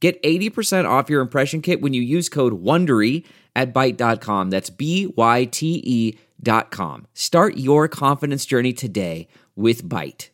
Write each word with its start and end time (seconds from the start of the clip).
Get 0.00 0.22
80% 0.22 0.88
off 0.88 1.10
your 1.10 1.20
impression 1.20 1.60
kit 1.60 1.80
when 1.80 1.92
you 1.92 2.02
use 2.02 2.28
code 2.28 2.62
WONDERY 2.62 3.24
at 3.56 3.74
Byte.com. 3.74 4.50
That's 4.50 4.70
B-Y-T-E 4.70 6.18
dot 6.40 6.70
com. 6.70 7.06
Start 7.14 7.56
your 7.56 7.88
confidence 7.88 8.46
journey 8.46 8.72
today 8.72 9.26
with 9.56 9.82
Byte. 9.82 10.30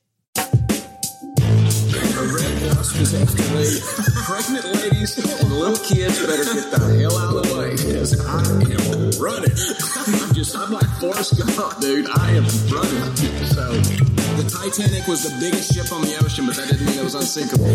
Pregnant 4.25 4.65
ladies 4.75 5.41
and 5.41 5.53
little 5.53 5.77
kids 5.79 6.25
better 6.27 6.45
get 6.45 6.71
the 6.71 6.99
hell 7.01 7.17
out 7.17 7.37
of 7.37 7.43
the 7.49 7.59
way 7.59 7.71
because 7.71 8.21
I 8.21 8.41
am 8.41 9.11
running. 9.23 9.51
I'm 10.23 10.35
just, 10.35 10.57
I'm 10.57 10.73
like 10.73 10.89
Forrest 11.01 11.39
Gump, 11.39 11.81
dude. 11.81 12.07
I 12.11 12.33
am 12.33 12.45
running. 12.71 13.15
So, 13.47 14.14
the 14.45 14.51
Titanic 14.51 15.07
was 15.09 15.23
the 15.25 15.33
biggest 15.41 15.73
ship 15.73 15.91
on 15.93 16.03
the 16.03 16.17
ocean, 16.21 16.47
but 16.47 16.57
that 16.57 16.69
didn't 16.69 16.85
mean 16.87 16.99
it 16.99 17.05
was 17.05 17.15
unsinkable. 17.15 17.65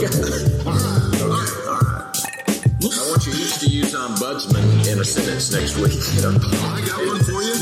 okay. 0.00 0.08
All 0.64 0.72
right, 0.72 1.12
all 1.20 1.28
right, 1.28 1.52
all 1.68 1.76
right. 1.76 2.16
I 2.80 3.04
want 3.12 3.26
you 3.26 3.32
each 3.36 3.60
to 3.60 3.66
use 3.66 3.94
um, 3.94 4.14
ombudsman 4.16 4.64
in 4.88 4.98
a 4.98 5.04
sentence 5.04 5.52
next 5.52 5.76
week. 5.76 6.00
I 6.24 6.80
got 6.86 7.04
one 7.04 7.20
for 7.20 7.42
you. 7.44 7.52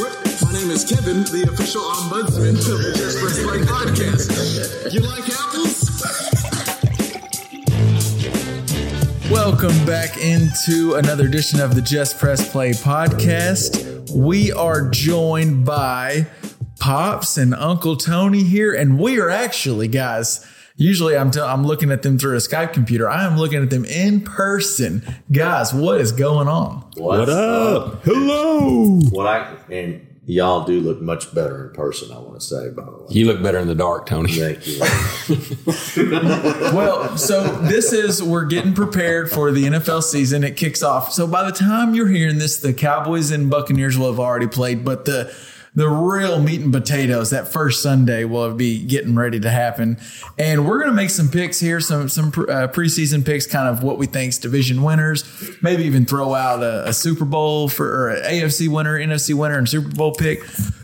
My 0.46 0.52
name 0.54 0.70
is 0.70 0.84
Kevin, 0.86 1.26
the 1.26 1.50
official 1.50 1.82
um, 1.82 2.10
ombudsman 2.10 2.54
of 2.54 2.78
the 2.78 2.94
Just 2.94 3.18
Press 3.18 3.42
Play 3.42 3.58
podcast. 3.66 4.30
You 4.92 5.00
like 5.02 5.26
apples? 5.34 5.90
Welcome 9.30 9.84
back 9.84 10.16
into 10.18 10.94
another 10.94 11.26
edition 11.26 11.60
of 11.60 11.74
the 11.74 11.82
Just 11.82 12.18
Press 12.18 12.48
Play 12.50 12.70
podcast. 12.70 14.10
We 14.14 14.52
are 14.52 14.88
joined 14.90 15.66
by 15.66 16.26
Pops 16.78 17.36
and 17.36 17.54
Uncle 17.54 17.96
Tony 17.96 18.42
here, 18.44 18.72
and 18.74 18.98
we 18.98 19.20
are 19.20 19.30
actually, 19.30 19.88
guys. 19.88 20.46
Usually, 20.76 21.16
I'm 21.16 21.30
t- 21.32 21.40
I'm 21.40 21.66
looking 21.66 21.90
at 21.90 22.02
them 22.02 22.18
through 22.18 22.34
a 22.34 22.38
Skype 22.38 22.72
computer. 22.72 23.08
I 23.10 23.24
am 23.26 23.36
looking 23.36 23.60
at 23.62 23.70
them 23.70 23.84
in 23.84 24.20
person, 24.20 25.02
guys. 25.32 25.74
What 25.74 26.00
is 26.00 26.12
going 26.12 26.46
on? 26.46 26.88
What 26.96 27.28
up? 27.28 28.04
Hello. 28.04 29.00
What 29.10 29.26
I 29.26 29.56
and 29.72 30.06
y'all 30.24 30.64
do 30.64 30.78
look 30.80 31.00
much 31.00 31.34
better 31.34 31.66
in 31.66 31.74
person. 31.74 32.12
I 32.12 32.18
want 32.18 32.34
to 32.34 32.46
say, 32.46 32.68
by 32.70 32.84
the 32.84 32.92
way. 32.92 33.06
You 33.08 33.26
look 33.26 33.42
better 33.42 33.58
in 33.58 33.66
the 33.66 33.74
dark, 33.74 34.06
Tony. 34.06 34.32
Thank 34.32 34.66
you. 34.66 34.78
Well, 36.68 37.16
so 37.16 37.44
this 37.62 37.92
is 37.92 38.22
we're 38.22 38.44
getting 38.44 38.74
prepared 38.74 39.30
for 39.30 39.50
the 39.50 39.64
NFL 39.64 40.02
season. 40.02 40.44
It 40.44 40.56
kicks 40.56 40.82
off. 40.82 41.12
So 41.12 41.26
by 41.26 41.44
the 41.44 41.56
time 41.56 41.94
you're 41.94 42.08
hearing 42.08 42.38
this, 42.38 42.58
the 42.58 42.72
Cowboys 42.74 43.30
and 43.30 43.50
Buccaneers 43.50 43.98
will 43.98 44.10
have 44.10 44.20
already 44.20 44.46
played, 44.46 44.84
but 44.84 45.06
the 45.06 45.34
the 45.78 45.88
real 45.88 46.40
meat 46.40 46.60
and 46.60 46.72
potatoes 46.72 47.30
that 47.30 47.46
first 47.46 47.82
Sunday 47.82 48.24
will 48.24 48.52
be 48.52 48.84
getting 48.84 49.14
ready 49.14 49.38
to 49.38 49.48
happen, 49.48 49.96
and 50.36 50.66
we're 50.66 50.80
gonna 50.80 50.92
make 50.92 51.10
some 51.10 51.28
picks 51.28 51.60
here, 51.60 51.78
some 51.78 52.08
some 52.08 52.28
uh, 52.28 52.66
preseason 52.66 53.24
picks, 53.24 53.46
kind 53.46 53.68
of 53.68 53.84
what 53.84 53.96
we 53.96 54.06
think's 54.06 54.38
division 54.38 54.82
winners. 54.82 55.24
Maybe 55.62 55.84
even 55.84 56.04
throw 56.04 56.34
out 56.34 56.64
a, 56.64 56.88
a 56.88 56.92
Super 56.92 57.24
Bowl 57.24 57.68
for 57.68 57.86
or 57.86 58.08
an 58.08 58.24
AFC 58.24 58.68
winner, 58.68 58.98
NFC 58.98 59.34
winner, 59.34 59.56
and 59.56 59.68
Super 59.68 59.90
Bowl 59.90 60.14
pick. 60.14 60.42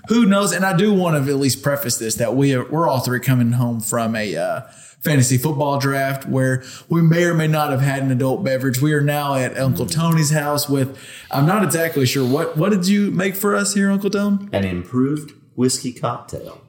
Who 0.09 0.27
knows? 0.27 0.53
And 0.53 0.65
I 0.65 0.77
do 0.77 0.95
want 0.95 1.17
to 1.23 1.33
at 1.33 1.39
least 1.39 1.63
preface 1.63 1.99
this 1.99 2.15
that 2.17 2.37
we 2.37 2.55
are, 2.55 2.65
we're 2.65 2.89
all 2.89 3.01
three 3.01 3.21
coming 3.21 3.53
home 3.53 3.81
from 3.81 4.15
a. 4.15 4.37
Uh, 4.37 4.61
fantasy 5.05 5.37
football 5.37 5.79
draft 5.79 6.27
where 6.27 6.65
we 6.89 7.03
may 7.03 7.25
or 7.25 7.35
may 7.35 7.47
not 7.47 7.71
have 7.71 7.83
had 7.83 8.03
an 8.03 8.11
adult 8.11 8.43
beverage. 8.43 8.81
We 8.81 8.95
are 8.95 9.03
now 9.03 9.35
at 9.35 9.57
Uncle 9.59 9.85
Tony's 9.85 10.31
house 10.31 10.67
with 10.67 10.99
I'm 11.31 11.45
not 11.45 11.63
exactly 11.63 12.07
sure 12.07 12.27
what 12.27 12.57
what 12.57 12.71
did 12.71 12.89
you 12.89 13.11
make 13.11 13.37
for 13.37 13.55
us 13.55 13.75
here, 13.75 13.91
Uncle 13.91 14.09
Tone? 14.09 14.49
An 14.53 14.65
improved 14.89 15.33
whiskey 15.55 15.93
cocktail. 15.93 16.61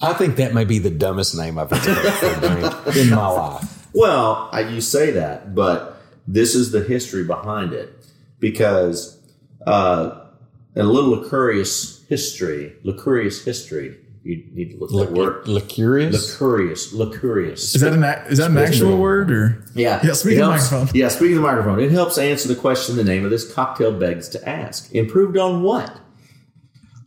I 0.00 0.12
think 0.14 0.36
that 0.36 0.52
may 0.52 0.64
be 0.64 0.78
the 0.80 0.90
dumbest 0.90 1.36
name 1.36 1.58
I've 1.58 1.72
ever 1.72 1.92
heard 1.94 2.12
for 2.14 2.46
a 2.46 2.48
drink 2.48 2.96
in 2.96 3.10
my 3.10 3.28
life. 3.28 3.88
Well, 3.94 4.48
I, 4.52 4.60
you 4.62 4.80
say 4.80 5.12
that, 5.12 5.54
but 5.54 6.02
this 6.26 6.54
is 6.56 6.72
the 6.72 6.82
history 6.82 7.24
behind 7.24 7.72
it 7.72 7.94
because 8.40 9.20
uh, 9.66 10.26
a 10.74 10.82
little 10.82 11.10
lucurious 11.10 12.04
history, 12.08 12.74
lucurious 12.82 13.44
history. 13.44 13.98
You 14.24 14.44
need 14.52 14.70
to 14.72 14.76
look 14.78 14.92
at 14.92 15.10
that 15.10 15.18
word. 15.18 15.48
Licurious? 15.48 16.14
Lucurious, 16.14 16.92
lucurious. 16.92 17.74
Is 17.74 17.80
that 17.80 17.92
an 17.92 18.04
is 18.30 18.38
that 18.38 18.52
an 18.52 18.58
actual 18.58 18.96
word 18.96 19.32
or 19.32 19.64
Yeah. 19.74 20.00
Yeah, 20.04 20.12
speaking 20.12 20.38
It 20.38 20.42
of 20.42 20.50
helps- 20.52 20.70
microphone. 20.72 20.96
Yeah, 21.00 21.08
speaking 21.08 21.36
of 21.36 21.42
the 21.42 21.48
microphone. 21.48 21.80
It 21.80 21.90
helps 21.90 22.18
answer 22.18 22.46
the 22.48 22.54
question 22.54 22.94
the 22.96 23.02
name 23.04 23.24
of 23.24 23.30
this 23.32 23.52
cocktail 23.52 23.90
begs 23.92 24.28
to 24.30 24.48
ask. 24.48 24.92
Improved 24.94 25.36
on 25.36 25.62
what? 25.62 25.96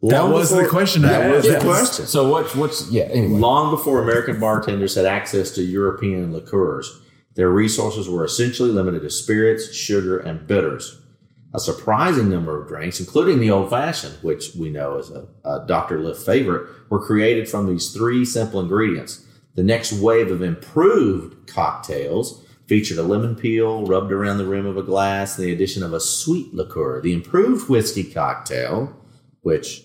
That 0.10 0.24
Long 0.24 0.34
was 0.34 0.50
the 0.50 0.68
question 0.68 1.06
I 1.06 1.10
That 1.10 1.32
was 1.36 1.48
asked. 1.48 1.60
the 1.60 1.66
question. 1.66 2.06
So 2.06 2.30
what's 2.30 2.56
what's 2.56 2.90
yeah, 2.92 3.04
anyway. 3.04 3.40
Long 3.40 3.72
before 3.72 4.02
American 4.02 4.40
bartenders 4.40 4.96
had 4.96 5.06
access 5.06 5.52
to 5.52 5.64
European 5.64 6.34
liqueurs, 6.34 7.02
their 7.36 7.50
resources 7.50 8.08
were 8.10 8.24
essentially 8.24 8.72
limited 8.72 9.02
to 9.02 9.10
spirits, 9.10 9.74
sugar, 9.74 10.18
and 10.18 10.48
bitters. 10.48 11.02
A 11.54 11.60
surprising 11.60 12.30
number 12.30 12.62
of 12.62 12.68
drinks, 12.68 13.00
including 13.00 13.40
the 13.40 13.50
old 13.50 13.70
fashioned, 13.70 14.18
which 14.22 14.54
we 14.56 14.70
know 14.70 14.98
is 14.98 15.10
a, 15.10 15.26
a 15.46 15.66
Dr. 15.66 16.00
Lift 16.00 16.26
favorite, 16.26 16.70
were 16.90 17.00
created 17.06 17.48
from 17.48 17.66
these 17.68 17.92
three 17.92 18.26
simple 18.26 18.60
ingredients. 18.60 19.26
The 19.56 19.64
next 19.64 19.94
wave 19.94 20.32
of 20.32 20.42
improved 20.42 21.48
cocktails 21.48 22.46
featured 22.68 22.98
a 22.98 23.04
lemon 23.04 23.36
peel 23.36 23.86
rubbed 23.86 24.12
around 24.12 24.38
the 24.38 24.46
rim 24.46 24.66
of 24.66 24.76
a 24.76 24.84
glass, 24.84 25.38
and 25.38 25.48
the 25.48 25.54
addition 25.54 25.82
of 25.82 25.94
a 25.94 26.00
sweet 26.02 26.54
liqueur. 26.54 27.00
The 27.02 27.14
improved 27.14 27.70
whiskey 27.70 28.04
cocktail, 28.04 28.94
which 29.42 29.85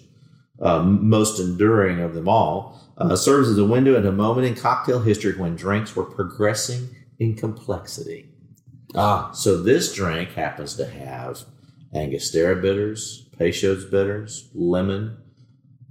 uh, 0.60 0.82
most 0.82 1.40
enduring 1.40 2.00
of 2.00 2.14
them 2.14 2.28
all, 2.28 2.80
uh, 2.98 3.16
serves 3.16 3.48
as 3.48 3.58
a 3.58 3.64
window 3.64 3.96
into 3.96 4.08
a 4.08 4.12
moment 4.12 4.46
in 4.46 4.54
cocktail 4.54 5.00
history 5.00 5.36
when 5.36 5.56
drinks 5.56 5.96
were 5.96 6.04
progressing 6.04 6.88
in 7.18 7.34
complexity. 7.34 8.28
Ah, 8.94 9.30
So 9.32 9.62
this 9.62 9.94
drink 9.94 10.30
happens 10.32 10.74
to 10.76 10.86
have 10.86 11.44
Angostura 11.94 12.56
bitters, 12.56 13.28
Peychaud's 13.38 13.84
bitters, 13.84 14.50
lemon, 14.54 15.16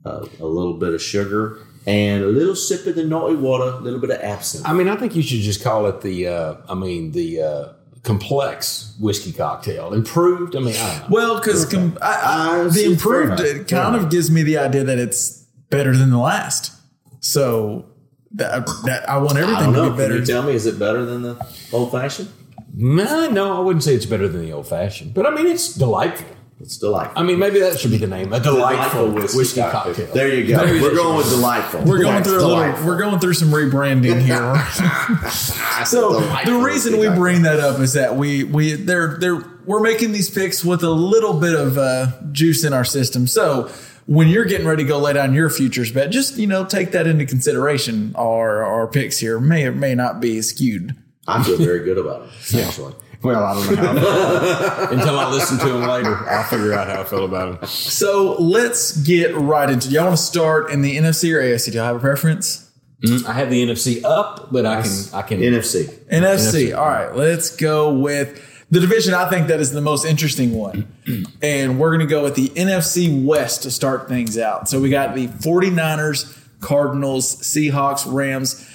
uh, 0.06 0.26
a 0.40 0.46
little 0.46 0.76
bit 0.76 0.94
of 0.94 1.02
sugar, 1.02 1.60
and 1.88 2.24
a 2.24 2.28
little 2.28 2.56
sip 2.56 2.86
of 2.86 2.96
the 2.96 3.04
naughty 3.06 3.36
water, 3.36 3.72
a 3.72 3.80
little 3.80 4.00
bit 4.00 4.12
of 4.12 4.22
absinthe. 4.22 4.68
I 4.68 4.74
mean, 4.74 4.88
I 4.88 4.96
think 4.96 5.16
you 5.16 5.22
should 5.22 5.40
just 5.40 5.64
call 5.64 5.88
it 5.88 6.02
the 6.02 6.28
uh 6.28 6.56
I 6.68 6.76
mean 6.76 7.12
the 7.12 7.42
uh 7.42 7.74
complex 8.04 8.96
whiskey 9.00 9.32
cocktail. 9.32 9.94
Improved. 9.94 10.56
I 10.56 10.60
mean, 10.60 10.76
I 10.76 11.00
don't 11.00 11.10
know. 11.10 11.16
well 11.16 11.40
because 11.40 11.66
com- 11.66 11.98
I, 12.02 12.64
I, 12.66 12.70
the 12.70 12.86
improved 12.86 13.40
it 13.40 13.68
kind 13.68 13.96
Fair 13.96 14.04
of 14.04 14.10
gives 14.10 14.32
me 14.32 14.44
the 14.44 14.58
idea 14.58 14.84
that 14.84 14.98
it's 14.98 15.46
better 15.70 15.96
than 15.96 16.10
the 16.10 16.18
last. 16.18 16.74
So 17.20 17.86
that, 18.34 18.66
that 18.86 19.10
I 19.10 19.18
want 19.18 19.38
I 19.38 19.42
everything 19.42 19.74
don't 19.74 19.86
to 19.86 19.92
be 19.92 19.98
better. 19.98 20.14
Can 20.14 20.20
you 20.22 20.26
tell 20.26 20.44
me, 20.44 20.54
is 20.54 20.66
it 20.66 20.80
better 20.80 21.06
than 21.06 21.22
the 21.22 21.48
old 21.74 21.92
fashioned? 21.92 22.30
No, 22.74 23.30
no, 23.30 23.58
I 23.58 23.60
wouldn't 23.60 23.84
say 23.84 23.96
it's 23.96 24.06
better 24.06 24.28
than 24.28 24.42
the 24.42 24.54
old 24.54 24.68
fashioned, 24.68 25.14
but 25.14 25.26
I 25.26 25.32
mean 25.32 25.48
it's 25.48 25.74
delightful. 25.74 26.28
It's 26.62 26.78
delightful. 26.78 27.18
I 27.18 27.24
mean, 27.24 27.40
maybe 27.40 27.60
that 27.62 27.80
should 27.80 27.92
be 27.92 27.98
the 27.98 28.08
name. 28.08 28.34
A 28.34 28.40
delightful, 28.40 29.12
whiskey, 29.12 29.38
whiskey 29.38 29.62
cocktail. 29.62 30.14
There 30.14 30.28
you 30.34 30.46
go. 30.48 30.64
We're 30.66 30.94
going 30.94 31.16
with 31.18 31.30
delightful. 31.30 31.84
We're 31.84 32.02
going 32.02 32.16
That's 32.16 32.28
through 32.28 32.42
a 32.42 32.46
little, 32.46 32.86
we're 32.86 32.98
going 33.00 33.20
through 33.20 33.36
some 33.36 33.48
rebranding 33.50 34.20
here. 34.30 35.86
so 35.86 36.20
the 36.46 36.62
reason 36.62 36.94
whiskey 36.94 36.98
we 37.00 37.06
cocktail. 37.08 37.16
bring 37.20 37.42
that 37.44 37.60
up 37.60 37.80
is 37.80 37.94
that 37.94 38.16
we 38.16 38.44
we 38.44 38.74
they're 38.74 39.18
they're 39.18 39.42
we're 39.66 39.80
making 39.80 40.12
these 40.12 40.30
picks 40.30 40.66
with 40.66 40.84
a 40.84 40.90
little 40.90 41.34
bit 41.40 41.54
of 41.56 41.78
uh, 41.78 42.08
juice 42.32 42.64
in 42.64 42.74
our 42.74 42.86
system. 42.86 43.28
So 43.28 43.70
when 44.06 44.28
you're 44.28 44.46
getting 44.46 44.66
ready 44.68 44.84
to 44.84 44.88
go 44.88 44.98
lay 45.00 45.14
down 45.14 45.34
your 45.34 45.50
futures 45.50 45.92
bet, 45.92 46.10
just 46.10 46.38
you 46.38 46.48
know 46.48 46.66
take 46.66 46.92
that 46.92 47.08
into 47.08 47.26
consideration. 47.26 48.14
Our 48.16 48.64
our 48.64 48.88
picks 48.88 49.18
here 49.20 49.40
may 49.40 49.66
or 49.66 49.72
may 49.72 49.96
not 49.96 50.20
be 50.20 50.42
skewed. 50.42 50.96
I 51.28 51.44
feel 51.44 51.58
very 51.58 51.86
good 51.86 51.98
about 52.00 52.24
it. 52.24 52.56
Actually, 52.56 52.96
Well, 53.24 53.44
I 53.44 53.54
don't 53.54 53.76
know 53.76 54.00
how. 54.00 54.88
Until 54.92 55.20
I 55.20 55.30
listen 55.30 55.58
to 55.60 55.76
him 55.76 55.82
later, 55.86 56.16
I'll 56.30 56.46
figure 56.46 56.72
out 56.72 56.88
how 56.88 57.02
I 57.02 57.04
feel 57.04 57.26
about 57.26 57.62
him. 57.62 57.68
So 57.68 58.36
let's 58.40 58.96
get 58.96 59.36
right 59.36 59.70
into. 59.70 59.90
Y'all 59.90 60.06
want 60.06 60.18
to 60.18 60.24
start 60.24 60.72
in 60.72 60.82
the 60.82 60.96
NFC 60.96 61.34
or 61.36 61.42
AFC? 61.42 61.72
Do 61.72 61.80
y'all 61.80 61.88
have 61.88 61.98
a 61.98 62.00
preference? 62.00 62.72
Mm, 63.04 63.26
I 63.26 63.34
have 63.34 63.50
the 63.50 63.66
NFC 63.66 64.04
up, 64.06 64.54
but 64.54 64.66
I 64.66 64.84
can 64.84 64.92
I 65.14 65.22
can 65.22 65.42
NFC. 65.42 65.90
NFC. 66.08 66.78
All 66.78 66.88
right, 66.88 67.14
let's 67.14 67.54
go 67.56 67.94
with 67.94 68.42
the 68.72 68.80
division. 68.80 69.14
I 69.14 69.30
think 69.30 69.48
that 69.48 69.60
is 69.60 69.72
the 69.72 69.82
most 69.82 70.06
interesting 70.06 70.54
one. 70.54 70.88
and 71.42 71.80
we're 71.80 71.90
going 71.90 72.08
to 72.08 72.12
go 72.12 72.24
with 72.24 72.36
the 72.36 72.50
NFC 72.50 73.26
West 73.26 73.64
to 73.64 73.72
start 73.72 74.08
things 74.08 74.38
out. 74.38 74.70
So 74.70 74.80
we 74.80 74.90
got 74.90 75.16
the 75.16 75.28
49ers, 75.28 76.38
Cardinals, 76.62 77.38
Seahawks, 77.38 78.10
Rams. 78.12 78.66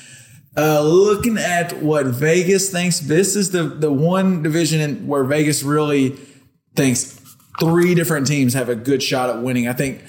Uh, 0.57 0.81
looking 0.83 1.37
at 1.37 1.83
what 1.83 2.07
Vegas 2.07 2.71
thinks, 2.71 3.01
this 3.01 3.35
is 3.35 3.51
the 3.51 3.65
the 3.65 3.93
one 3.93 4.43
division 4.43 4.81
in, 4.81 5.07
where 5.07 5.25
Vegas 5.25 5.63
really 5.63 6.11
thinks 6.77 7.21
three 7.61 7.95
different 7.95 8.27
teams 8.27 8.55
have 8.55 8.69
a 8.69 8.77
good 8.77 9.03
shot 9.03 9.31
at 9.31 9.43
winning. 9.43 9.69
I 9.69 9.73
think. 9.73 10.03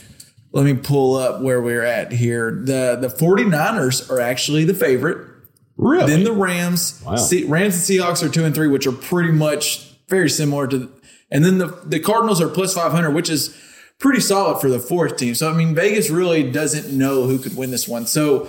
Let 0.52 0.64
me 0.64 0.74
pull 0.74 1.16
up 1.18 1.42
where 1.42 1.62
we're 1.62 1.84
at 1.84 2.14
here. 2.14 2.50
The 2.64 2.98
the 3.02 3.10
49ers 3.10 4.10
are 4.10 4.22
actually 4.22 4.64
the 4.64 4.74
favorite. 4.74 5.28
Really? 5.76 6.10
Then 6.10 6.24
the 6.24 6.32
Rams, 6.32 7.02
Wow. 7.06 7.12
Rams 7.16 7.50
and 7.50 8.00
Seahawks 8.00 8.24
are 8.24 8.30
two 8.30 8.46
and 8.46 8.56
three, 8.56 8.70
which 8.70 8.88
are 8.88 8.94
pretty 8.94 9.34
much 9.34 9.92
very 10.08 10.30
similar 10.30 10.66
to. 10.68 10.90
And 11.30 11.44
then 11.44 11.58
the 11.58 11.68
the 11.84 12.00
Cardinals 12.00 12.40
are 12.40 12.48
plus 12.48 12.74
five 12.74 12.94
hundred, 12.94 13.12
which 13.12 13.30
is 13.30 13.54
pretty 14.00 14.22
solid 14.22 14.62
for 14.62 14.70
the 14.70 14.80
fourth 14.80 15.18
team. 15.18 15.36
So 15.36 15.52
I 15.52 15.54
mean, 15.54 15.76
Vegas 15.76 16.10
really 16.10 16.50
doesn't 16.50 16.98
know 16.98 17.24
who 17.24 17.38
could 17.38 17.58
win 17.58 17.72
this 17.72 17.86
one. 17.86 18.06
So, 18.08 18.48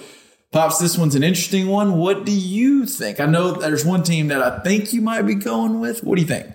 pops, 0.57 0.79
this 0.79 0.97
one's 0.97 1.15
an 1.15 1.23
interesting 1.23 1.69
one. 1.69 1.99
What 1.99 2.25
do 2.25 2.33
you 2.33 2.87
think? 2.87 3.21
I 3.21 3.27
know 3.27 3.53
there's 3.53 3.85
one 3.85 4.03
team 4.03 4.29
that 4.29 4.43
I 4.43 4.59
think 4.61 4.93
you 4.93 5.01
might 5.01 5.23
be 5.23 5.35
going 5.35 5.81
with. 5.81 6.03
What 6.03 6.17
do 6.17 6.23
you 6.23 6.27
think? 6.27 6.47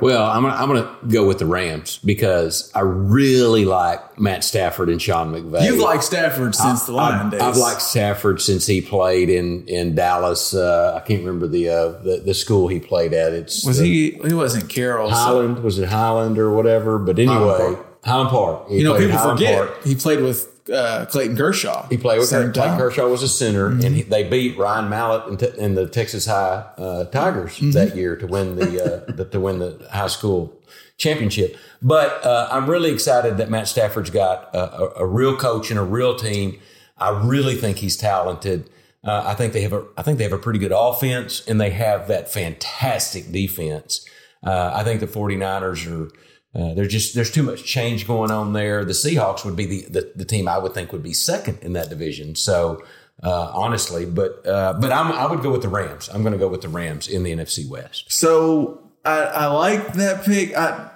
Well, 0.00 0.24
I'm 0.24 0.42
gonna, 0.42 0.54
I'm 0.54 0.68
gonna 0.68 0.96
go 1.08 1.26
with 1.26 1.40
the 1.40 1.46
Rams 1.46 1.98
because 2.04 2.70
I 2.72 2.80
really 2.80 3.64
like 3.64 4.16
Matt 4.20 4.44
Stafford 4.44 4.90
and 4.90 5.02
Sean 5.02 5.32
McVay. 5.32 5.64
You've 5.64 5.80
liked 5.80 6.04
Stafford 6.04 6.54
since 6.54 6.86
the 6.86 6.92
Lion 6.92 7.30
days. 7.30 7.40
I've 7.40 7.56
liked 7.56 7.82
Stafford 7.82 8.40
since 8.40 8.64
he 8.64 8.80
played 8.80 9.28
in 9.28 9.66
in 9.66 9.96
Dallas. 9.96 10.54
Uh, 10.54 10.94
I 10.94 11.00
can't 11.04 11.24
remember 11.24 11.48
the, 11.48 11.68
uh, 11.68 11.88
the 12.02 12.22
the 12.24 12.34
school 12.34 12.68
he 12.68 12.78
played 12.78 13.12
at. 13.12 13.32
It's 13.32 13.66
Was 13.66 13.78
the 13.78 13.86
he? 13.86 14.10
He 14.28 14.34
wasn't 14.34 14.68
Carroll. 14.68 15.08
so- 15.08 15.16
Highland? 15.16 15.64
Was 15.64 15.80
it 15.80 15.88
Highland 15.88 16.38
or 16.38 16.52
whatever? 16.52 16.98
But 17.00 17.18
anyway, 17.18 17.76
Highland 18.04 18.30
Park. 18.30 18.68
He 18.68 18.78
you 18.78 18.84
know, 18.84 18.96
people 18.96 19.16
Highland 19.18 19.38
forget 19.40 19.66
Park. 19.66 19.84
he 19.84 19.96
played 19.96 20.20
with 20.20 20.57
uh, 20.72 21.06
Clayton 21.06 21.36
Kershaw. 21.36 21.86
He 21.88 21.96
played 21.96 22.18
with 22.20 22.28
Clayton. 22.30 22.52
Kershaw 22.78 23.08
was 23.08 23.22
a 23.22 23.28
center, 23.28 23.70
Mm-hmm. 23.70 23.86
and 23.86 23.94
he, 23.96 24.02
they 24.02 24.24
beat 24.24 24.56
Ryan 24.58 24.88
Mallett 24.88 25.26
and, 25.26 25.38
te- 25.38 25.58
and 25.60 25.76
the 25.76 25.86
Texas 25.88 26.26
High 26.26 26.64
uh, 26.78 27.04
Tigers 27.06 27.52
Mm-hmm. 27.56 27.70
that 27.72 27.96
year 27.96 28.16
to 28.16 28.26
win 28.26 28.56
the, 28.56 28.84
uh, 29.08 29.12
the 29.16 29.24
to 29.26 29.40
win 29.40 29.58
the 29.58 29.86
high 29.90 30.06
school 30.08 30.54
championship. 30.96 31.56
But 31.80 32.24
uh, 32.24 32.48
I'm 32.50 32.68
really 32.68 32.90
excited 32.90 33.36
that 33.38 33.50
Matt 33.50 33.68
Stafford's 33.68 34.10
got 34.10 34.54
a, 34.54 34.74
a, 34.82 34.90
a 35.04 35.06
real 35.06 35.36
coach 35.36 35.70
and 35.70 35.78
a 35.78 35.82
real 35.84 36.16
team. 36.16 36.58
I 36.98 37.10
really 37.24 37.54
think 37.54 37.76
he's 37.78 37.96
talented. 37.96 38.68
Uh, 39.04 39.22
I 39.24 39.34
think 39.34 39.52
they 39.52 39.60
have 39.62 39.72
a 39.72 39.84
I 39.96 40.02
think 40.02 40.18
they 40.18 40.24
have 40.24 40.32
a 40.32 40.38
pretty 40.38 40.58
good 40.58 40.72
offense, 40.74 41.46
and 41.46 41.60
they 41.60 41.70
have 41.70 42.08
that 42.08 42.28
fantastic 42.30 43.30
defense. 43.30 44.04
Uh, 44.44 44.72
I 44.74 44.82
think 44.84 45.00
the 45.00 45.06
49ers 45.06 45.86
are. 45.90 46.10
Uh, 46.58 46.74
there's 46.74 46.92
just 46.92 47.14
there's 47.14 47.30
too 47.30 47.42
much 47.42 47.64
change 47.64 48.06
going 48.06 48.30
on 48.30 48.52
there. 48.52 48.84
The 48.84 48.92
Seahawks 48.92 49.44
would 49.44 49.54
be 49.54 49.66
the, 49.66 49.82
the, 49.90 50.12
the 50.16 50.24
team 50.24 50.48
I 50.48 50.58
would 50.58 50.74
think 50.74 50.92
would 50.92 51.02
be 51.02 51.12
second 51.12 51.58
in 51.62 51.74
that 51.74 51.88
division. 51.88 52.34
So 52.34 52.82
uh, 53.22 53.52
honestly, 53.54 54.04
but 54.04 54.44
uh, 54.46 54.74
but 54.80 54.90
I'm, 54.90 55.12
I 55.12 55.26
would 55.26 55.42
go 55.42 55.52
with 55.52 55.62
the 55.62 55.68
Rams. 55.68 56.08
I'm 56.08 56.22
going 56.22 56.32
to 56.32 56.38
go 56.38 56.48
with 56.48 56.62
the 56.62 56.68
Rams 56.68 57.06
in 57.06 57.22
the 57.22 57.32
NFC 57.32 57.68
West. 57.68 58.10
So 58.10 58.90
I, 59.04 59.18
I 59.18 59.46
like 59.46 59.92
that 59.94 60.24
pick. 60.24 60.56
I 60.56 60.90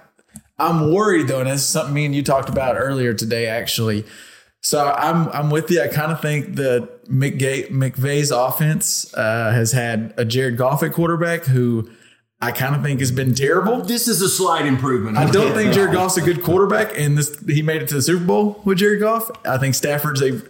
I'm 0.58 0.92
worried 0.92 1.28
though, 1.28 1.40
and 1.40 1.48
it's 1.48 1.62
something 1.62 1.94
me 1.94 2.06
and 2.06 2.14
you 2.14 2.22
talked 2.22 2.48
about 2.48 2.76
earlier 2.76 3.14
today, 3.14 3.46
actually. 3.46 4.04
So 4.62 4.84
I'm 4.84 5.28
I'm 5.28 5.50
with 5.50 5.70
you. 5.70 5.80
I 5.82 5.88
kind 5.88 6.10
of 6.10 6.20
think 6.20 6.56
that 6.56 7.06
McGay, 7.06 7.68
McVay's 7.70 8.30
offense 8.30 9.12
uh, 9.14 9.52
has 9.52 9.72
had 9.72 10.14
a 10.16 10.24
Jared 10.24 10.56
Goff 10.56 10.82
at 10.82 10.92
quarterback 10.92 11.44
who 11.44 11.88
I 12.42 12.50
kind 12.50 12.74
of 12.74 12.82
think 12.82 12.98
has 12.98 13.12
been 13.12 13.36
terrible. 13.36 13.82
This 13.82 14.08
is 14.08 14.20
a 14.20 14.28
slight 14.28 14.66
improvement. 14.66 15.16
I 15.16 15.30
don't 15.30 15.54
think 15.54 15.72
Jared 15.72 15.92
Goff's 15.92 16.16
a 16.16 16.20
good 16.20 16.42
quarterback, 16.42 16.98
and 16.98 17.16
this 17.16 17.38
he 17.46 17.62
made 17.62 17.82
it 17.82 17.88
to 17.90 17.94
the 17.94 18.02
Super 18.02 18.24
Bowl 18.24 18.60
with 18.64 18.78
Jared 18.78 18.98
Goff. 18.98 19.30
I 19.46 19.58
think 19.58 19.76
Stafford's 19.76 20.20
a 20.20 20.42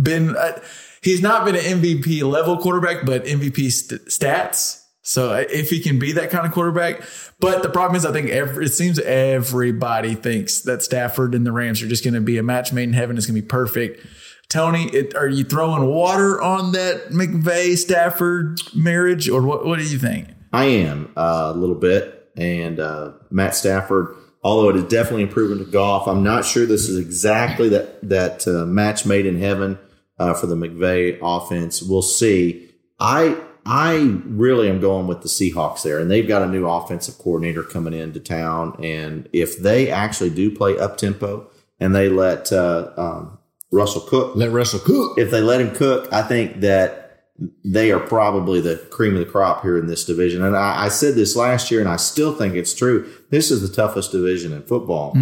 been 0.00 0.36
uh, 0.36 0.60
he's 1.02 1.22
not 1.22 1.46
been 1.46 1.56
an 1.56 1.62
MVP 1.62 2.22
level 2.22 2.58
quarterback, 2.58 3.06
but 3.06 3.24
MVP 3.24 3.72
st- 3.72 4.04
stats. 4.08 4.84
So 5.00 5.30
uh, 5.32 5.44
if 5.50 5.70
he 5.70 5.80
can 5.80 5.98
be 5.98 6.12
that 6.12 6.28
kind 6.28 6.44
of 6.44 6.52
quarterback, 6.52 7.00
but 7.40 7.62
the 7.62 7.70
problem 7.70 7.96
is, 7.96 8.04
I 8.04 8.12
think 8.12 8.28
every, 8.28 8.66
it 8.66 8.74
seems 8.74 8.98
everybody 8.98 10.14
thinks 10.16 10.60
that 10.62 10.82
Stafford 10.82 11.34
and 11.34 11.46
the 11.46 11.52
Rams 11.52 11.80
are 11.80 11.88
just 11.88 12.04
going 12.04 12.12
to 12.12 12.20
be 12.20 12.36
a 12.36 12.42
match 12.42 12.74
made 12.74 12.82
in 12.82 12.92
heaven. 12.92 13.16
It's 13.16 13.24
going 13.24 13.36
to 13.36 13.40
be 13.40 13.48
perfect. 13.48 14.06
Tony, 14.50 14.84
it, 14.90 15.14
are 15.14 15.28
you 15.28 15.44
throwing 15.44 15.86
water 15.86 16.42
on 16.42 16.72
that 16.72 17.08
McVay 17.08 17.78
Stafford 17.78 18.60
marriage, 18.74 19.30
or 19.30 19.40
what? 19.40 19.64
What 19.64 19.78
do 19.78 19.86
you 19.86 19.98
think? 19.98 20.28
I 20.52 20.64
am 20.66 21.12
uh, 21.16 21.52
a 21.54 21.58
little 21.58 21.76
bit, 21.76 22.30
and 22.36 22.80
uh, 22.80 23.12
Matt 23.30 23.54
Stafford. 23.54 24.14
Although 24.42 24.70
it 24.70 24.76
is 24.76 24.84
definitely 24.84 25.24
improving 25.24 25.58
to 25.58 25.70
Goff, 25.70 26.06
I'm 26.06 26.22
not 26.22 26.44
sure 26.44 26.64
this 26.64 26.88
is 26.88 26.98
exactly 26.98 27.68
that 27.70 28.08
that 28.08 28.46
uh, 28.46 28.64
match 28.64 29.04
made 29.04 29.26
in 29.26 29.38
heaven 29.38 29.78
uh, 30.18 30.34
for 30.34 30.46
the 30.46 30.54
McVay 30.54 31.18
offense. 31.20 31.82
We'll 31.82 32.02
see. 32.02 32.70
I 33.00 33.36
I 33.66 34.20
really 34.24 34.70
am 34.70 34.80
going 34.80 35.06
with 35.06 35.22
the 35.22 35.28
Seahawks 35.28 35.82
there, 35.82 35.98
and 35.98 36.10
they've 36.10 36.26
got 36.26 36.42
a 36.42 36.46
new 36.46 36.66
offensive 36.66 37.18
coordinator 37.18 37.62
coming 37.62 37.92
into 37.92 38.20
town. 38.20 38.76
And 38.82 39.28
if 39.32 39.58
they 39.58 39.90
actually 39.90 40.30
do 40.30 40.54
play 40.54 40.78
up 40.78 40.96
tempo 40.96 41.50
and 41.78 41.94
they 41.94 42.08
let 42.08 42.50
uh, 42.52 42.90
um, 42.96 43.38
Russell 43.70 44.00
Cook 44.00 44.36
Let 44.36 44.52
Russell 44.52 44.80
cook. 44.80 45.18
if 45.18 45.30
they 45.30 45.42
let 45.42 45.60
him 45.60 45.74
cook, 45.74 46.10
I 46.12 46.22
think 46.22 46.60
that 46.60 47.07
they 47.64 47.92
are 47.92 48.00
probably 48.00 48.60
the 48.60 48.76
cream 48.90 49.14
of 49.14 49.20
the 49.20 49.30
crop 49.30 49.62
here 49.62 49.78
in 49.78 49.86
this 49.86 50.04
division. 50.04 50.42
And 50.42 50.56
I, 50.56 50.86
I 50.86 50.88
said 50.88 51.14
this 51.14 51.36
last 51.36 51.70
year, 51.70 51.80
and 51.80 51.88
I 51.88 51.96
still 51.96 52.34
think 52.34 52.54
it's 52.54 52.74
true. 52.74 53.08
This 53.30 53.50
is 53.50 53.62
the 53.68 53.74
toughest 53.74 54.10
division 54.12 54.52
in 54.52 54.62
football. 54.62 55.16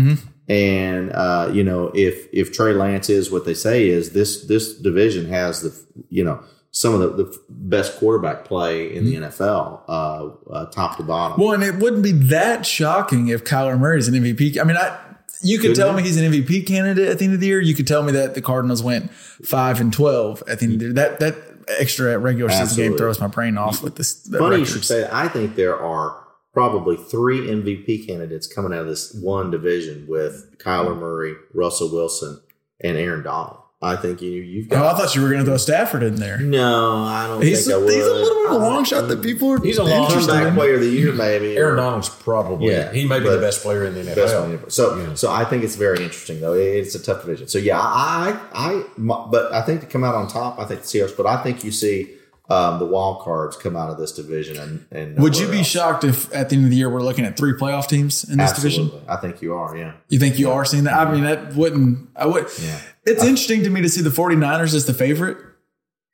And 0.49 1.13
uh, 1.13 1.51
you 1.53 1.65
know, 1.65 1.91
if 1.95 2.29
if 2.33 2.53
Trey 2.53 2.73
Lance 2.73 3.11
is 3.11 3.31
what 3.31 3.45
they 3.45 3.55
say 3.55 3.89
is, 3.89 4.13
this 4.13 4.47
this 4.47 4.75
division 4.79 5.27
has 5.27 5.61
the 5.63 6.05
you 6.09 6.25
know 6.25 6.43
some 6.71 6.95
of 6.95 7.01
the, 7.01 7.25
the 7.25 7.41
best 7.49 7.99
quarterback 7.99 8.45
play 8.45 8.95
in 8.95 9.07
the 9.07 9.15
NFL, 9.15 9.81
uh, 9.89 10.29
uh, 10.51 10.67
top 10.67 10.99
to 10.99 11.03
bottom. 11.03 11.41
Well, 11.43 11.53
and 11.55 11.63
it 11.65 11.77
wouldn't 11.77 12.03
be 12.03 12.13
that 12.13 12.65
shocking 12.67 13.29
if 13.29 13.45
Kyler 13.45 13.79
Murray's 13.79 14.09
an 14.09 14.15
MVP. 14.15 14.61
I 14.61 14.65
mean, 14.65 14.77
I 14.77 14.97
you 15.43 15.59
could 15.59 15.71
Couldn't 15.71 15.77
tell 15.77 15.91
it? 15.91 15.97
me 15.97 16.03
he's 16.03 16.17
an 16.17 16.31
MVP 16.31 16.67
candidate 16.67 17.09
at 17.09 17.19
the 17.19 17.25
end 17.25 17.35
of 17.35 17.41
the 17.41 17.47
year. 17.47 17.61
You 17.61 17.75
could 17.75 17.87
tell 17.87 18.03
me 18.03 18.13
that 18.13 18.35
the 18.35 18.43
Cardinals 18.43 18.83
went 18.83 19.11
five 19.13 19.81
and 19.81 19.93
twelve 19.93 20.43
at 20.47 20.61
the 20.61 20.67
end 20.67 20.75
of 20.75 20.79
the 20.79 20.85
year. 20.87 20.95
That 20.95 21.21
that 21.21 21.35
extra 21.69 22.19
regular 22.19 22.51
season 22.51 22.77
game 22.77 22.99
throws 22.99 23.21
my 23.21 23.27
brain 23.27 23.59
off 23.59 23.83
with 23.83 23.97
this. 23.97 24.29
Funny 24.29 24.59
you 24.59 24.65
should 24.65 24.85
say 24.85 25.01
that. 25.01 25.13
I 25.13 25.29
think 25.29 25.57
there 25.57 25.79
are 25.79 26.25
probably 26.53 26.97
three 26.97 27.41
MVP 27.41 28.07
candidates 28.07 28.47
coming 28.47 28.73
out 28.73 28.81
of 28.81 28.87
this 28.87 29.13
one 29.13 29.51
division 29.51 30.07
with 30.09 30.57
Kyler 30.59 30.95
hmm. 30.95 31.01
Murray, 31.01 31.35
Russell 31.53 31.93
Wilson, 31.93 32.41
and 32.81 32.97
Aaron 32.97 33.23
Donald. 33.23 33.61
I 33.83 33.95
think 33.97 34.23
you 34.23 34.31
you've 34.31 34.73
Oh, 34.73 34.87
I 34.87 34.95
thought 34.95 35.15
you 35.15 35.21
were 35.21 35.29
going 35.29 35.41
to 35.41 35.45
throw 35.45 35.59
Stafford 35.59 36.03
in 36.03 36.15
there. 36.17 36.39
no, 36.39 37.05
I 37.05 37.27
don't 37.27 37.43
He's, 37.43 37.67
think 37.67 37.77
I 37.77 37.79
would. 37.79 37.93
he's 37.93 38.07
a 38.07 38.11
little 38.15 38.35
bit 38.43 38.47
of 38.47 38.53
a 38.63 38.65
long 38.65 38.85
shot 38.85 39.07
that 39.09 39.21
people 39.23 39.51
are. 39.51 39.61
He's 39.63 39.77
a 39.77 39.85
long 39.85 40.05
interested 40.05 40.31
comeback 40.33 40.55
player 40.55 40.75
of 40.77 40.81
the 40.81 40.89
year, 40.89 41.13
maybe. 41.13 41.57
Aaron 41.59 41.77
Donald's 41.77 42.09
probably 42.09 42.71
Yeah, 42.71 42.91
he 42.93 43.07
may 43.07 43.19
be 43.21 43.29
the 43.29 43.39
best 43.39 43.61
player 43.63 43.85
in 43.85 43.95
the 43.95 44.03
best 44.05 44.35
NFL. 44.35 44.49
one. 44.63 44.71
So, 44.71 44.97
Yeah. 44.99 45.15
so 45.15 45.31
I 45.31 45.45
think 45.45 45.63
it's 45.63 45.77
very 45.77 46.03
interesting 46.03 46.41
though. 46.41 46.55
It's 46.55 46.95
a 46.95 47.03
tough 47.03 47.21
division. 47.21 47.49
So 47.49 47.59
yeah, 47.59 47.79
I, 47.79 48.39
I, 48.55 48.83
my- 48.97 49.27
but 49.31 49.53
I 49.53 49.61
think 49.61 49.83
to 49.83 49.87
come 49.87 50.05
out 50.05 50.15
on 50.15 50.27
top, 50.29 50.59
I 50.59 50.65
think 50.65 50.81
the 50.81 50.87
Seahawks. 50.87 51.15
But 51.17 51.27
I 51.27 51.43
think 51.43 51.63
you 51.63 51.71
see 51.71 52.15
um, 52.49 52.79
the 52.79 52.87
wild 52.87 53.21
cards 53.23 53.57
come 53.57 53.77
out 53.77 53.91
of 53.91 53.99
this 53.99 54.13
division, 54.13 54.57
and 54.57 54.87
and 54.91 55.19
Would 55.19 55.37
you 55.37 55.49
be 55.51 55.59
else. 55.59 55.67
shocked 55.67 56.05
if 56.05 56.33
at 56.35 56.49
the 56.49 56.57
end 56.57 56.65
of 56.65 56.71
the 56.71 56.77
year 56.77 56.89
we're 56.89 57.03
looking 57.03 57.25
at 57.27 57.37
three 57.37 57.53
playoff 57.53 57.89
teams 57.89 58.25
in 58.25 58.39
this 58.39 58.53
division? 58.53 58.91
I 59.09 59.17
think 59.17 59.43
you 59.43 59.55
are. 59.55 59.77
Yeah. 59.77 59.93
You 60.09 60.19
think 60.19 60.39
you 60.39 60.51
are 60.51 60.65
seeing 60.65 60.85
that? 60.85 60.95
I 60.95 61.13
mean, 61.13 61.25
that 61.25 61.55
wouldn't. 61.57 62.09
I 62.17 62.25
would. 62.27 62.47
Yeah. 62.63 62.79
It's 63.07 63.23
interesting 63.23 63.63
to 63.63 63.71
me 63.71 63.81
to 63.83 63.89
see 63.89 64.03
the 64.03 64.11
49ers 64.11 64.75
as 64.75 64.87
the 64.87 64.95
favorite, 64.95 65.39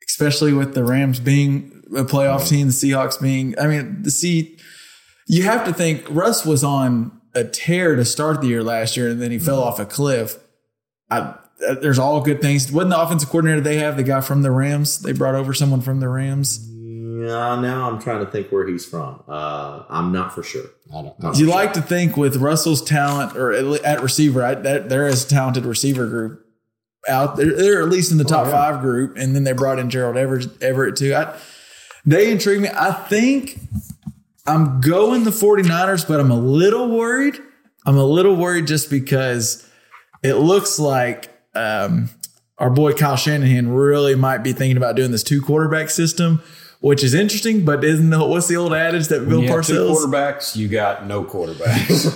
especially 0.07 0.53
with 0.53 0.75
the 0.75 0.83
Rams 0.83 1.19
being 1.19 1.83
a 1.95 2.03
playoff 2.03 2.47
team, 2.47 2.67
the 2.67 2.73
Seahawks 2.73 3.19
being. 3.19 3.57
I 3.59 3.67
mean, 3.67 4.03
the 4.03 4.11
see, 4.11 4.57
you 5.27 5.43
have 5.43 5.65
to 5.65 5.73
think 5.73 6.05
Russ 6.09 6.45
was 6.45 6.63
on 6.63 7.19
a 7.33 7.43
tear 7.43 7.95
to 7.95 8.05
start 8.05 8.41
the 8.41 8.47
year 8.47 8.63
last 8.63 8.95
year, 8.95 9.09
and 9.09 9.21
then 9.21 9.31
he 9.31 9.39
fell 9.39 9.61
off 9.63 9.79
a 9.79 9.85
cliff. 9.85 10.37
I, 11.09 11.17
uh, 11.67 11.75
there's 11.81 11.99
all 11.99 12.21
good 12.21 12.41
things. 12.41 12.71
Wasn't 12.71 12.91
the 12.91 13.01
offensive 13.01 13.29
coordinator 13.29 13.61
they 13.61 13.77
have 13.77 13.97
the 13.97 14.03
guy 14.03 14.21
from 14.21 14.43
the 14.43 14.51
Rams? 14.51 14.99
They 14.99 15.13
brought 15.13 15.35
over 15.35 15.53
someone 15.53 15.81
from 15.81 15.99
the 15.99 16.09
Rams. 16.09 16.69
Yeah, 16.69 17.59
now 17.61 17.89
I'm 17.89 18.01
trying 18.01 18.23
to 18.23 18.29
think 18.29 18.51
where 18.51 18.67
he's 18.67 18.85
from. 18.85 19.23
Uh, 19.27 19.83
I'm 19.89 20.11
not 20.11 20.33
for 20.33 20.43
sure. 20.43 20.65
I 20.91 21.01
don't 21.01 21.19
Not 21.19 21.35
Do 21.35 21.39
you 21.39 21.45
for 21.47 21.55
like 21.55 21.73
to 21.73 21.81
think 21.81 22.17
with 22.17 22.35
Russell's 22.35 22.83
talent 22.83 23.37
or 23.37 23.53
at, 23.53 23.83
at 23.83 24.03
receiver, 24.03 24.43
I, 24.43 24.55
that 24.55 24.89
there 24.89 25.07
is 25.07 25.25
a 25.25 25.29
talented 25.29 25.65
receiver 25.65 26.07
group 26.07 26.45
out 27.07 27.35
there. 27.35 27.55
They're 27.55 27.81
at 27.81 27.89
least 27.89 28.11
in 28.11 28.17
the 28.17 28.23
top 28.23 28.47
five 28.47 28.81
group, 28.81 29.17
and 29.17 29.35
then 29.35 29.43
they 29.43 29.53
brought 29.53 29.79
in 29.79 29.89
Gerald 29.89 30.17
Everett, 30.17 30.61
Everett 30.61 30.95
too. 30.95 31.13
I, 31.13 31.37
they 32.05 32.31
intrigue 32.31 32.61
me. 32.61 32.69
I 32.73 32.91
think 32.91 33.59
I'm 34.45 34.81
going 34.81 35.23
the 35.23 35.31
49ers, 35.31 36.07
but 36.07 36.19
I'm 36.19 36.31
a 36.31 36.39
little 36.39 36.89
worried. 36.89 37.39
I'm 37.85 37.97
a 37.97 38.05
little 38.05 38.35
worried 38.35 38.67
just 38.67 38.89
because 38.89 39.67
it 40.21 40.35
looks 40.35 40.79
like 40.79 41.29
um, 41.55 42.09
our 42.57 42.69
boy 42.69 42.93
Kyle 42.93 43.15
Shanahan 43.15 43.69
really 43.69 44.15
might 44.15 44.39
be 44.39 44.53
thinking 44.53 44.77
about 44.77 44.95
doing 44.95 45.11
this 45.11 45.23
two 45.23 45.41
quarterback 45.41 45.89
system, 45.89 46.41
which 46.83 47.01
is 47.01 47.13
interesting. 47.13 47.63
But 47.63 47.81
isn't 47.85 48.09
the, 48.09 48.25
what's 48.27 48.49
the 48.49 48.57
old 48.57 48.73
adage 48.73 49.07
that 49.07 49.29
Bill 49.29 49.41
You 49.41 49.47
have 49.47 49.65
two 49.65 49.73
Parcells? 49.73 50.05
quarterbacks, 50.05 50.53
you 50.57 50.67
got 50.67 51.07
no 51.07 51.23
quarterbacks. 51.23 52.11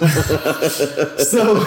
So 1.27 1.63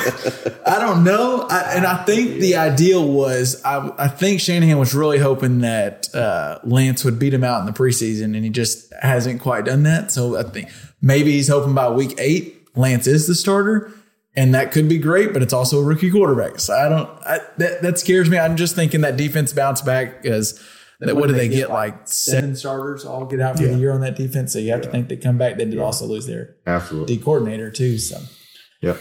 I 0.67 0.79
don't 0.79 1.03
know, 1.03 1.47
I, 1.49 1.77
and 1.77 1.87
I 1.87 2.05
think 2.05 2.41
the 2.41 2.57
ideal 2.57 3.07
was 3.09 3.63
I, 3.65 3.91
I 3.99 4.09
think 4.09 4.41
Shanahan 4.41 4.79
was 4.79 4.95
really 4.95 5.19
hoping 5.19 5.61
that 5.61 6.15
uh, 6.15 6.59
Lance 6.63 7.03
would 7.05 7.19
beat 7.19 7.33
him 7.33 7.43
out 7.43 7.61
in 7.61 7.67
the 7.67 7.73
preseason, 7.73 8.37
and 8.37 8.45
he 8.45 8.51
just 8.51 8.93
hasn't 9.01 9.41
quite 9.41 9.65
done 9.65 9.83
that. 9.85 10.13
So 10.13 10.37
I 10.37 10.43
think 10.43 10.69
maybe 11.01 11.33
he's 11.33 11.49
hoping 11.49 11.75
by 11.75 11.89
week 11.89 12.15
eight 12.19 12.69
Lance 12.77 13.07
is 13.07 13.27
the 13.27 13.35
starter, 13.35 13.91
and 14.37 14.55
that 14.55 14.73
could 14.73 14.89
be 14.91 14.99
great. 14.99 15.33
But 15.33 15.43
it's 15.43 15.55
also 15.55 15.81
a 15.81 15.85
rookie 15.85 16.11
quarterback, 16.11 16.61
so 16.61 16.75
I 16.75 16.89
don't. 16.91 17.09
I, 17.25 17.39
that 17.57 17.81
that 17.81 17.99
scares 17.99 18.29
me. 18.29 18.39
I'm 18.39 18.57
just 18.57 18.75
thinking 18.75 19.01
that 19.01 19.17
defense 19.17 19.55
bounce 19.55 19.81
back 19.81 20.23
because. 20.23 20.63
That, 21.01 21.17
what 21.17 21.29
do 21.29 21.35
they 21.35 21.49
get? 21.49 21.71
Like 21.71 22.07
seven 22.07 22.55
starters 22.55 23.05
all 23.05 23.25
get 23.25 23.41
out 23.41 23.57
for 23.57 23.65
the 23.67 23.75
year 23.77 23.93
on 23.93 24.01
that 24.03 24.17
defense. 24.17 24.53
So 24.53 24.59
you 24.59 24.71
have 24.71 24.83
to 24.83 24.91
think 24.91 25.09
they 25.09 25.17
come 25.17 25.39
back. 25.39 25.57
They 25.57 25.65
did 25.65 25.79
also 25.79 26.05
lose 26.07 26.27
their 26.27 26.57
Absolutely. 26.67 27.17
D 27.17 27.23
coordinator 27.23 27.71
too. 27.71 27.99
So 27.99 28.19
yeah, 28.83 28.97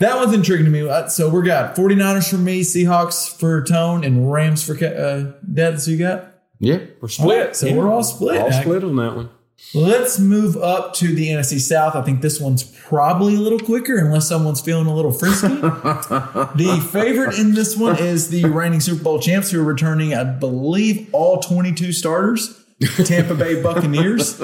that 0.00 0.16
one's 0.16 0.34
intriguing 0.34 0.66
to 0.66 0.70
me. 0.70 0.86
Uh, 0.88 1.08
So 1.08 1.30
we're 1.30 1.42
got 1.42 1.74
49ers 1.74 2.30
for 2.30 2.36
me, 2.36 2.60
Seahawks 2.60 3.28
for 3.38 3.62
Tone, 3.64 4.04
and 4.04 4.30
Rams 4.30 4.64
for 4.64 4.74
uh, 4.84 5.32
Dad. 5.52 5.80
So 5.80 5.90
you 5.90 5.98
got 5.98 6.34
yeah, 6.60 6.80
we're 7.00 7.08
split. 7.08 7.56
So 7.56 7.66
Yeah. 7.66 7.76
we're 7.76 7.90
all 7.90 8.02
split. 8.02 8.40
All 8.40 8.52
split 8.52 8.84
on 8.84 8.96
that 8.96 9.16
one. 9.16 9.30
Let's 9.74 10.18
move 10.18 10.56
up 10.56 10.94
to 10.94 11.14
the 11.14 11.28
NFC 11.28 11.60
South. 11.60 11.94
I 11.94 12.02
think 12.02 12.22
this 12.22 12.40
one's 12.40 12.62
probably 12.62 13.34
a 13.34 13.40
little 13.40 13.58
quicker 13.58 13.98
unless 13.98 14.28
someone's 14.28 14.60
feeling 14.60 14.86
a 14.86 14.94
little 14.94 15.12
frisky. 15.12 15.48
the 15.48 16.88
favorite 16.90 17.38
in 17.38 17.54
this 17.54 17.76
one 17.76 17.98
is 17.98 18.30
the 18.30 18.46
reigning 18.46 18.80
Super 18.80 19.02
Bowl 19.02 19.18
champs 19.18 19.50
who 19.50 19.60
are 19.60 19.64
returning, 19.64 20.14
I 20.14 20.24
believe, 20.24 21.08
all 21.12 21.40
22 21.40 21.92
starters. 21.92 22.64
Tampa 23.04 23.34
Bay 23.34 23.60
Buccaneers. 23.60 24.40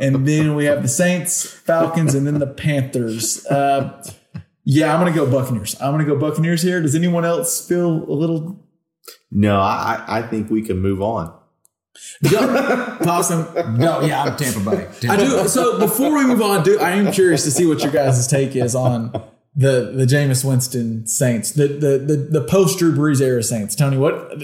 And 0.00 0.26
then 0.26 0.54
we 0.54 0.64
have 0.64 0.82
the 0.82 0.88
Saints, 0.88 1.44
Falcons, 1.46 2.14
and 2.14 2.26
then 2.26 2.38
the 2.38 2.46
Panthers. 2.46 3.44
Uh, 3.46 4.02
yeah, 4.64 4.92
I'm 4.92 5.00
going 5.00 5.12
to 5.12 5.18
go 5.18 5.30
Buccaneers. 5.30 5.76
I'm 5.80 5.92
going 5.92 6.04
to 6.04 6.10
go 6.10 6.18
Buccaneers 6.18 6.62
here. 6.62 6.80
Does 6.80 6.94
anyone 6.94 7.24
else 7.24 7.66
feel 7.66 7.88
a 7.88 8.12
little 8.14 8.58
No, 9.30 9.60
I, 9.60 10.02
I 10.06 10.18
I 10.18 10.22
think 10.22 10.50
we 10.50 10.62
can 10.62 10.80
move 10.80 11.02
on. 11.02 11.32
Possum? 13.02 13.78
No, 13.78 14.00
yeah, 14.00 14.24
I'm 14.24 14.36
Tampa 14.36 14.70
Bay. 14.70 15.08
I 15.08 15.16
do. 15.16 15.48
So 15.48 15.78
before 15.78 16.16
we 16.16 16.24
move 16.26 16.42
on, 16.42 16.62
do 16.62 16.78
I 16.80 16.92
am 16.92 17.12
curious 17.12 17.44
to 17.44 17.50
see 17.50 17.66
what 17.66 17.82
your 17.82 17.92
guys' 17.92 18.26
take 18.26 18.56
is 18.56 18.74
on 18.74 19.12
the 19.56 19.90
the 19.94 20.04
Jameis 20.04 20.44
Winston 20.44 21.06
Saints, 21.06 21.52
the 21.52 21.66
the 21.66 21.98
the, 21.98 22.16
the 22.16 22.40
post 22.42 22.78
Drew 22.78 22.94
Brees 22.94 23.22
era 23.22 23.42
Saints. 23.42 23.74
Tony, 23.74 23.96
what? 23.96 24.34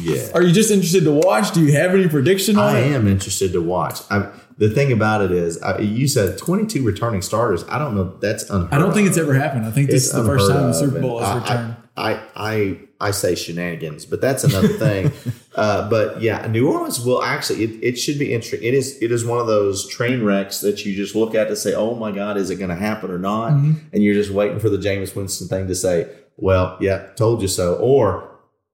Yeah. 0.00 0.28
Are 0.32 0.42
you 0.42 0.52
just 0.52 0.70
interested 0.70 1.02
to 1.04 1.10
watch? 1.10 1.52
Do 1.52 1.60
you 1.64 1.72
have 1.72 1.92
any 1.92 2.08
prediction 2.08 2.56
on 2.56 2.76
I 2.76 2.80
it? 2.80 2.92
am 2.92 3.08
interested 3.08 3.52
to 3.52 3.60
watch. 3.60 3.98
I, 4.10 4.30
the 4.58 4.70
thing 4.70 4.92
about 4.92 5.22
it 5.22 5.32
is, 5.32 5.60
I, 5.62 5.78
you 5.78 6.06
said 6.06 6.38
22 6.38 6.84
returning 6.84 7.22
starters. 7.22 7.64
I 7.68 7.78
don't 7.78 7.96
know. 7.96 8.16
That's 8.20 8.48
unheard 8.48 8.72
I 8.72 8.78
don't 8.78 8.92
think 8.92 9.06
of. 9.06 9.12
it's 9.12 9.18
ever 9.18 9.34
happened. 9.34 9.66
I 9.66 9.70
think 9.70 9.90
this 9.90 10.06
is 10.06 10.12
the 10.12 10.24
first 10.24 10.48
time 10.50 10.68
the 10.68 10.72
Super 10.74 11.00
Bowl 11.00 11.18
has 11.18 11.42
returned. 11.42 11.76
I, 11.96 12.12
I, 12.12 12.22
I, 12.36 12.78
I 13.00 13.12
say 13.12 13.34
shenanigans, 13.34 14.04
but 14.04 14.20
that's 14.20 14.44
another 14.44 14.68
thing. 14.68 15.12
uh, 15.54 15.88
but 15.88 16.20
yeah, 16.20 16.46
New 16.46 16.70
Orleans 16.70 17.00
will 17.04 17.22
actually. 17.22 17.64
It, 17.64 17.82
it 17.82 17.96
should 17.96 18.18
be 18.18 18.32
interesting. 18.32 18.62
It 18.62 18.74
is. 18.74 19.00
It 19.00 19.10
is 19.10 19.24
one 19.24 19.38
of 19.38 19.46
those 19.46 19.88
train 19.88 20.22
wrecks 20.22 20.60
that 20.60 20.84
you 20.84 20.94
just 20.94 21.14
look 21.14 21.34
at 21.34 21.48
to 21.48 21.56
say, 21.56 21.74
"Oh 21.74 21.94
my 21.94 22.12
God, 22.12 22.36
is 22.36 22.50
it 22.50 22.56
going 22.56 22.70
to 22.70 22.76
happen 22.76 23.10
or 23.10 23.18
not?" 23.18 23.52
Mm-hmm. 23.52 23.72
And 23.92 24.02
you're 24.02 24.14
just 24.14 24.30
waiting 24.30 24.58
for 24.58 24.68
the 24.68 24.78
Jameis 24.78 25.14
Winston 25.16 25.48
thing 25.48 25.66
to 25.68 25.74
say, 25.74 26.10
"Well, 26.36 26.76
yeah, 26.80 27.06
told 27.16 27.42
you 27.42 27.48
so," 27.48 27.76
or 27.76 28.30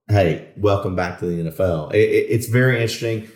"Hey, 0.09 0.53
welcome 0.57 0.97
back 0.97 1.19
to 1.21 1.27
the 1.27 1.51
NFL." 1.51 1.95
It, 1.95 1.99
it, 1.99 2.27
it's 2.31 2.49
very 2.49 2.83
interesting 2.83 3.29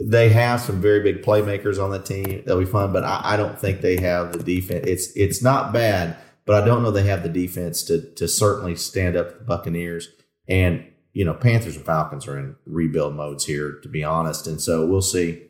they 0.00 0.28
have 0.30 0.60
some 0.60 0.80
very 0.80 1.00
big 1.00 1.22
playmakers 1.22 1.82
on 1.82 1.90
the 1.90 1.98
team. 1.98 2.42
That'll 2.44 2.60
be 2.60 2.66
fun, 2.66 2.92
but 2.92 3.04
I, 3.04 3.20
I 3.24 3.36
don't 3.36 3.58
think 3.58 3.80
they 3.80 3.96
have 4.00 4.32
the 4.32 4.42
defense. 4.42 4.86
It's 4.86 5.12
it's 5.16 5.42
not 5.42 5.72
bad, 5.72 6.16
but 6.44 6.62
I 6.62 6.66
don't 6.66 6.82
know 6.82 6.90
they 6.90 7.04
have 7.04 7.22
the 7.22 7.28
defense 7.28 7.82
to 7.84 8.02
to 8.14 8.28
certainly 8.28 8.76
stand 8.76 9.16
up 9.16 9.30
to 9.30 9.38
the 9.38 9.44
Buccaneers. 9.44 10.08
And 10.48 10.84
you 11.12 11.24
know, 11.24 11.34
Panthers 11.34 11.76
and 11.76 11.84
Falcons 11.84 12.26
are 12.28 12.38
in 12.38 12.56
rebuild 12.64 13.14
modes 13.14 13.44
here, 13.44 13.72
to 13.82 13.88
be 13.88 14.04
honest. 14.04 14.46
And 14.46 14.60
so 14.60 14.86
we'll 14.86 15.02
see 15.02 15.42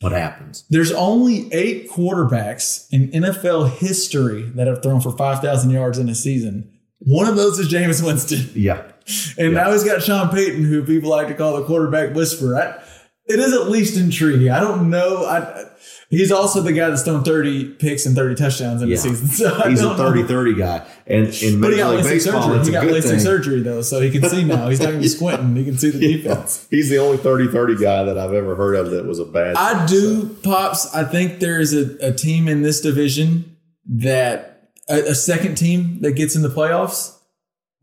what 0.00 0.12
happens. 0.12 0.64
There's 0.70 0.92
only 0.92 1.52
eight 1.52 1.90
quarterbacks 1.90 2.86
in 2.90 3.10
NFL 3.10 3.70
history 3.78 4.42
that 4.54 4.66
have 4.66 4.82
thrown 4.82 5.00
for 5.00 5.16
five 5.16 5.40
thousand 5.40 5.70
yards 5.70 5.98
in 5.98 6.08
a 6.08 6.14
season. 6.14 6.72
One 7.00 7.28
of 7.28 7.36
those 7.36 7.58
is 7.58 7.72
Jameis 7.72 8.04
Winston. 8.04 8.50
Yeah, 8.54 8.90
And 9.38 9.54
now 9.54 9.72
he's 9.72 9.84
got 9.84 10.02
Sean 10.02 10.28
Payton, 10.30 10.64
who 10.64 10.84
people 10.84 11.10
like 11.10 11.28
to 11.28 11.34
call 11.34 11.56
the 11.56 11.64
quarterback 11.64 12.14
whisperer. 12.14 12.56
I, 12.56 12.82
it 13.26 13.38
is 13.38 13.52
at 13.52 13.68
least 13.68 13.98
intriguing. 13.98 14.50
I 14.50 14.60
don't 14.60 14.90
know. 14.90 15.24
I, 15.24 15.64
he's 16.10 16.32
also 16.32 16.60
the 16.62 16.72
guy 16.72 16.88
that's 16.88 17.02
thrown 17.02 17.22
30 17.24 17.74
picks 17.74 18.06
and 18.06 18.16
30 18.16 18.34
touchdowns 18.34 18.82
in 18.82 18.88
Yeah. 18.88 18.96
the 18.96 19.02
season. 19.02 19.28
So 19.28 19.68
he's 19.68 19.80
a 19.80 19.94
don't 19.94 19.96
30-30 19.96 20.58
guy, 20.58 20.86
and 21.06 21.26
in 21.42 21.60
Major 21.60 21.88
League 21.88 22.04
Baseball, 22.04 22.42
surgery. 22.42 22.58
it's 22.58 22.68
He 22.68 22.74
a 22.74 22.80
got 22.80 22.86
good 22.88 23.02
LASIK 23.04 23.08
thing. 23.10 23.20
surgery, 23.20 23.60
though, 23.62 23.82
so 23.82 24.00
he 24.00 24.10
can 24.10 24.28
see 24.28 24.44
now. 24.44 24.68
He's 24.68 24.80
not 24.80 24.98
be 24.98 25.08
squinting. 25.08 25.56
He 25.56 25.64
can 25.64 25.78
see 25.78 25.90
the 25.90 25.98
defense. 26.18 26.66
He's 26.70 26.88
the 26.90 26.98
only 26.98 27.18
30-30 27.18 27.80
guy 27.80 28.04
that 28.04 28.18
I've 28.18 28.32
ever 28.32 28.56
heard 28.56 28.74
of 28.74 28.90
that 28.90 29.04
was 29.06 29.18
a 29.18 29.24
bad. 29.24 29.56
I 29.56 29.86
do, 29.86 30.28
Pops. 30.42 30.94
I 30.94 31.04
think 31.04 31.40
there 31.40 31.60
is 31.60 31.72
a, 31.74 32.08
a 32.08 32.12
team 32.12 32.48
in 32.48 32.62
this 32.62 32.80
division 32.80 33.56
that 33.86 34.70
a, 34.88 35.10
a 35.10 35.14
second 35.14 35.56
team 35.56 36.00
that 36.00 36.12
gets 36.12 36.34
in 36.36 36.42
the 36.42 36.48
playoffs. 36.48 37.14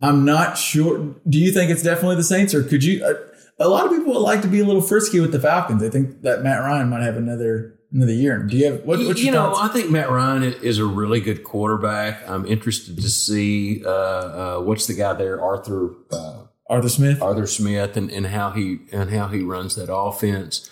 I'm 0.01 0.25
not 0.25 0.58
sure. 0.58 1.15
Do 1.27 1.39
you 1.39 1.51
think 1.51 1.72
it's 1.72 1.82
definitely 1.84 2.17
the 2.17 2.24
Saints, 2.24 2.53
or 2.53 2.63
could 2.63 2.84
you? 2.84 3.03
A, 3.05 3.63
a 3.65 3.70
lot 3.70 3.86
of 3.86 3.91
people 3.91 4.12
would 4.13 4.20
like 4.20 4.41
to 4.41 4.48
be 4.50 4.60
a 4.60 4.65
little 4.65 4.82
frisky 4.82 5.22
with 5.22 5.32
the 5.32 5.39
Falcons. 5.39 5.82
They 5.82 5.89
think 5.89 6.22
that 6.24 6.44
Matt 6.44 6.60
Ryan 6.60 6.89
might 6.89 7.01
have 7.03 7.15
another 7.15 7.75
another 7.96 8.14
year. 8.14 8.40
Do 8.44 8.58
you 8.58 8.66
have 8.66 8.84
what, 8.84 9.00
what's 9.00 9.24
you 9.24 9.32
know, 9.32 9.54
thoughts? 9.54 9.70
I 9.70 9.74
think 9.74 9.90
Matt 9.90 10.12
Ryan 10.12 10.44
is 10.44 10.78
a 10.78 10.86
really 10.86 11.22
good 11.22 11.44
quarterback. 11.44 12.28
I'm 12.28 12.46
interested 12.46 12.98
to 12.98 13.10
see 13.10 13.84
uh, 13.86 13.90
uh, 13.90 14.60
what's 14.60 14.86
the 14.86 14.94
guy 14.94 15.14
there, 15.14 15.42
Arthur 15.42 15.96
uh, 16.12 16.44
Arthur 16.70 16.90
Smith. 16.90 17.22
Arthur 17.22 17.48
Smith, 17.48 17.96
and, 17.96 18.12
and 18.12 18.28
how 18.28 18.52
he 18.52 18.80
and 18.92 19.10
how 19.10 19.28
he 19.28 19.42
runs 19.42 19.75
that 19.75 19.94
offense. 19.94 20.70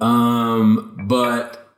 Um, 0.00 0.98
but 1.04 1.74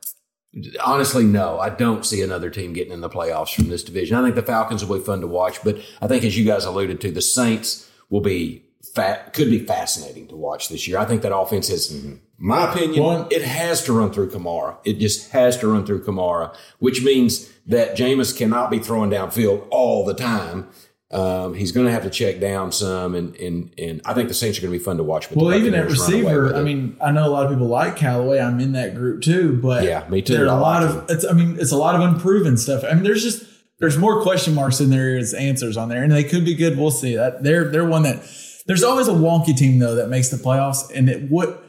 honestly, 0.84 1.24
no, 1.24 1.58
I 1.58 1.70
don't 1.70 2.04
see 2.04 2.22
another 2.22 2.50
team 2.50 2.72
getting 2.72 2.92
in 2.92 3.00
the 3.00 3.10
playoffs 3.10 3.54
from 3.54 3.68
this 3.68 3.84
division. 3.84 4.16
I 4.16 4.22
think 4.22 4.34
the 4.34 4.42
Falcons 4.42 4.84
will 4.84 4.98
be 4.98 5.04
fun 5.04 5.20
to 5.20 5.26
watch, 5.26 5.62
but 5.62 5.78
I 6.00 6.08
think, 6.08 6.24
as 6.24 6.36
you 6.36 6.44
guys 6.44 6.64
alluded 6.64 7.00
to, 7.02 7.10
the 7.10 7.22
Saints 7.22 7.90
will 8.10 8.22
be 8.22 8.64
fat, 8.94 9.34
could 9.34 9.50
be 9.50 9.60
fascinating 9.60 10.26
to 10.28 10.36
watch 10.36 10.68
this 10.68 10.88
year. 10.88 10.98
I 10.98 11.04
think 11.04 11.22
that 11.22 11.36
offense 11.36 11.68
is, 11.68 11.92
in 11.92 12.20
my 12.38 12.72
opinion, 12.72 13.26
it 13.30 13.42
has 13.42 13.84
to 13.84 13.92
run 13.92 14.12
through 14.12 14.30
Kamara. 14.30 14.76
It 14.84 14.94
just 14.94 15.30
has 15.30 15.56
to 15.58 15.68
run 15.68 15.84
through 15.84 16.04
Kamara, 16.04 16.54
which 16.78 17.02
means 17.02 17.50
that 17.66 17.96
Jameis 17.96 18.36
cannot 18.36 18.70
be 18.70 18.78
throwing 18.78 19.10
downfield 19.10 19.66
all 19.70 20.04
the 20.04 20.14
time. 20.14 20.68
Um, 21.10 21.54
he's 21.54 21.72
going 21.72 21.86
to 21.86 21.92
have 21.92 22.02
to 22.02 22.10
check 22.10 22.38
down 22.38 22.70
some, 22.70 23.14
and 23.14 23.34
and 23.36 23.72
and 23.78 24.02
I 24.04 24.12
think 24.12 24.28
the 24.28 24.34
Saints 24.34 24.58
are 24.58 24.60
going 24.60 24.72
to 24.72 24.78
be 24.78 24.84
fun 24.84 24.98
to 24.98 25.02
watch. 25.02 25.30
With 25.30 25.38
Well, 25.38 25.54
even 25.54 25.74
at 25.74 25.88
Buccaneers 25.88 26.00
run 26.00 26.12
away 26.12 26.34
receiver, 26.34 26.54
I 26.54 26.62
mean, 26.62 26.96
I 27.00 27.10
know 27.10 27.26
a 27.26 27.30
lot 27.30 27.46
of 27.46 27.50
people 27.50 27.66
like 27.66 27.96
Callaway. 27.96 28.38
I'm 28.38 28.60
in 28.60 28.72
that 28.72 28.94
group 28.94 29.22
too, 29.22 29.58
but 29.60 29.84
Yeah, 29.84 30.06
me 30.08 30.20
too. 30.20 30.34
There 30.34 30.46
are 30.46 30.50
I 30.50 30.56
a 30.56 30.60
lot 30.60 30.82
like 30.82 31.04
of 31.04 31.10
it's. 31.10 31.24
I 31.24 31.32
mean, 31.32 31.56
it's 31.58 31.72
a 31.72 31.78
lot 31.78 31.94
of 31.94 32.02
unproven 32.02 32.58
stuff. 32.58 32.84
I 32.84 32.92
mean, 32.92 33.04
there's 33.04 33.22
just 33.22 33.42
there's 33.80 33.96
more 33.96 34.22
question 34.22 34.54
marks 34.54 34.78
than 34.78 34.90
there 34.90 35.16
is 35.16 35.32
answers 35.32 35.78
on 35.78 35.88
there, 35.88 36.02
and 36.02 36.12
they 36.12 36.24
could 36.24 36.44
be 36.44 36.54
good. 36.54 36.76
We'll 36.76 36.90
see. 36.90 37.16
That 37.16 37.42
they're 37.42 37.70
they're 37.70 37.86
one 37.86 38.02
that 38.02 38.22
there's 38.66 38.84
always 38.84 39.08
a 39.08 39.12
wonky 39.12 39.56
team 39.56 39.78
though 39.78 39.94
that 39.94 40.10
makes 40.10 40.28
the 40.28 40.36
playoffs, 40.36 40.90
and 40.94 41.08
it 41.08 41.30
what 41.30 41.64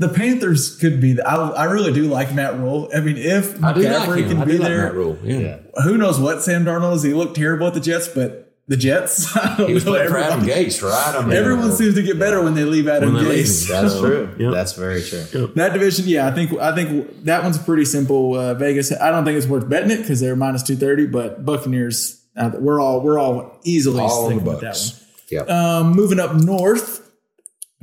the 0.00 0.08
Panthers 0.08 0.76
could 0.78 1.00
be. 1.00 1.20
I 1.22 1.34
I 1.36 1.64
really 1.64 1.92
do 1.92 2.04
like 2.08 2.34
Matt 2.34 2.58
Rhule. 2.58 2.88
I 2.94 3.00
mean, 3.00 3.16
if 3.16 3.62
I 3.62 3.72
do 3.72 3.82
like 3.82 3.92
McCaffrey 4.08 4.28
can 4.28 4.38
I 4.42 4.44
be 4.44 4.52
do 4.52 4.58
like 4.58 4.68
there, 4.68 4.82
Matt 4.86 4.94
Rhule. 4.94 5.18
Yeah. 5.22 5.38
yeah. 5.38 5.56
who 5.84 5.96
knows 5.98 6.18
what 6.18 6.42
Sam 6.42 6.64
Darnold 6.64 6.96
is? 6.96 7.02
He 7.02 7.14
looked 7.14 7.36
terrible 7.36 7.66
at 7.68 7.74
the 7.74 7.80
Jets, 7.80 8.08
but 8.08 8.46
the 8.66 8.76
Jets. 8.76 9.36
I 9.36 9.56
don't 9.58 9.68
He 9.68 9.74
was 9.74 9.84
know. 9.84 9.92
playing 9.92 10.08
for 10.10 10.18
Adam 10.18 10.40
Everybody- 10.40 10.64
Gase, 10.66 10.82
right? 10.82 11.14
I 11.16 11.26
mean, 11.26 11.36
Everyone 11.36 11.72
seems 11.72 11.94
to 11.96 12.02
get 12.02 12.18
better 12.18 12.40
when 12.42 12.54
they 12.54 12.64
leave 12.64 12.88
Adam 12.88 13.12
When 13.14 13.24
they 13.24 13.30
leave 13.30 13.44
Gase. 13.46 13.68
him. 13.68 13.82
That's 13.84 13.98
true. 14.00 14.34
yeah. 14.38 14.50
That's 14.50 14.72
very 14.72 15.02
true. 15.02 15.52
That 15.56 15.72
division, 15.72 16.06
yeah, 16.08 16.26
I 16.26 16.30
think 16.30 16.52
I 16.58 16.74
think 16.74 17.24
that 17.24 17.42
one's 17.42 17.58
pretty 17.58 17.84
simple. 17.84 18.34
Uh, 18.38 18.54
Vegas, 18.54 18.92
I 18.92 19.10
don't 19.10 19.24
think 19.24 19.36
it's 19.38 19.46
worth 19.46 19.68
betting 19.68 19.90
it 19.90 19.98
because 19.98 20.20
they're 20.20 20.36
minus 20.36 20.62
two 20.62 20.76
thirty. 20.76 21.06
But 21.06 21.44
Buccaneers, 21.44 22.24
uh, 22.36 22.52
we're 22.58 22.80
all 22.80 23.00
we're 23.02 23.18
all 23.18 23.58
easily 23.64 24.00
All 24.00 24.26
on 24.26 24.34
the 24.36 24.40
sticking 24.40 24.52
with 24.52 24.60
that 24.62 24.76
one. 24.76 25.46
Yeah. 25.48 25.76
Um, 25.78 25.92
moving 25.92 26.18
up 26.20 26.34
north, 26.34 27.09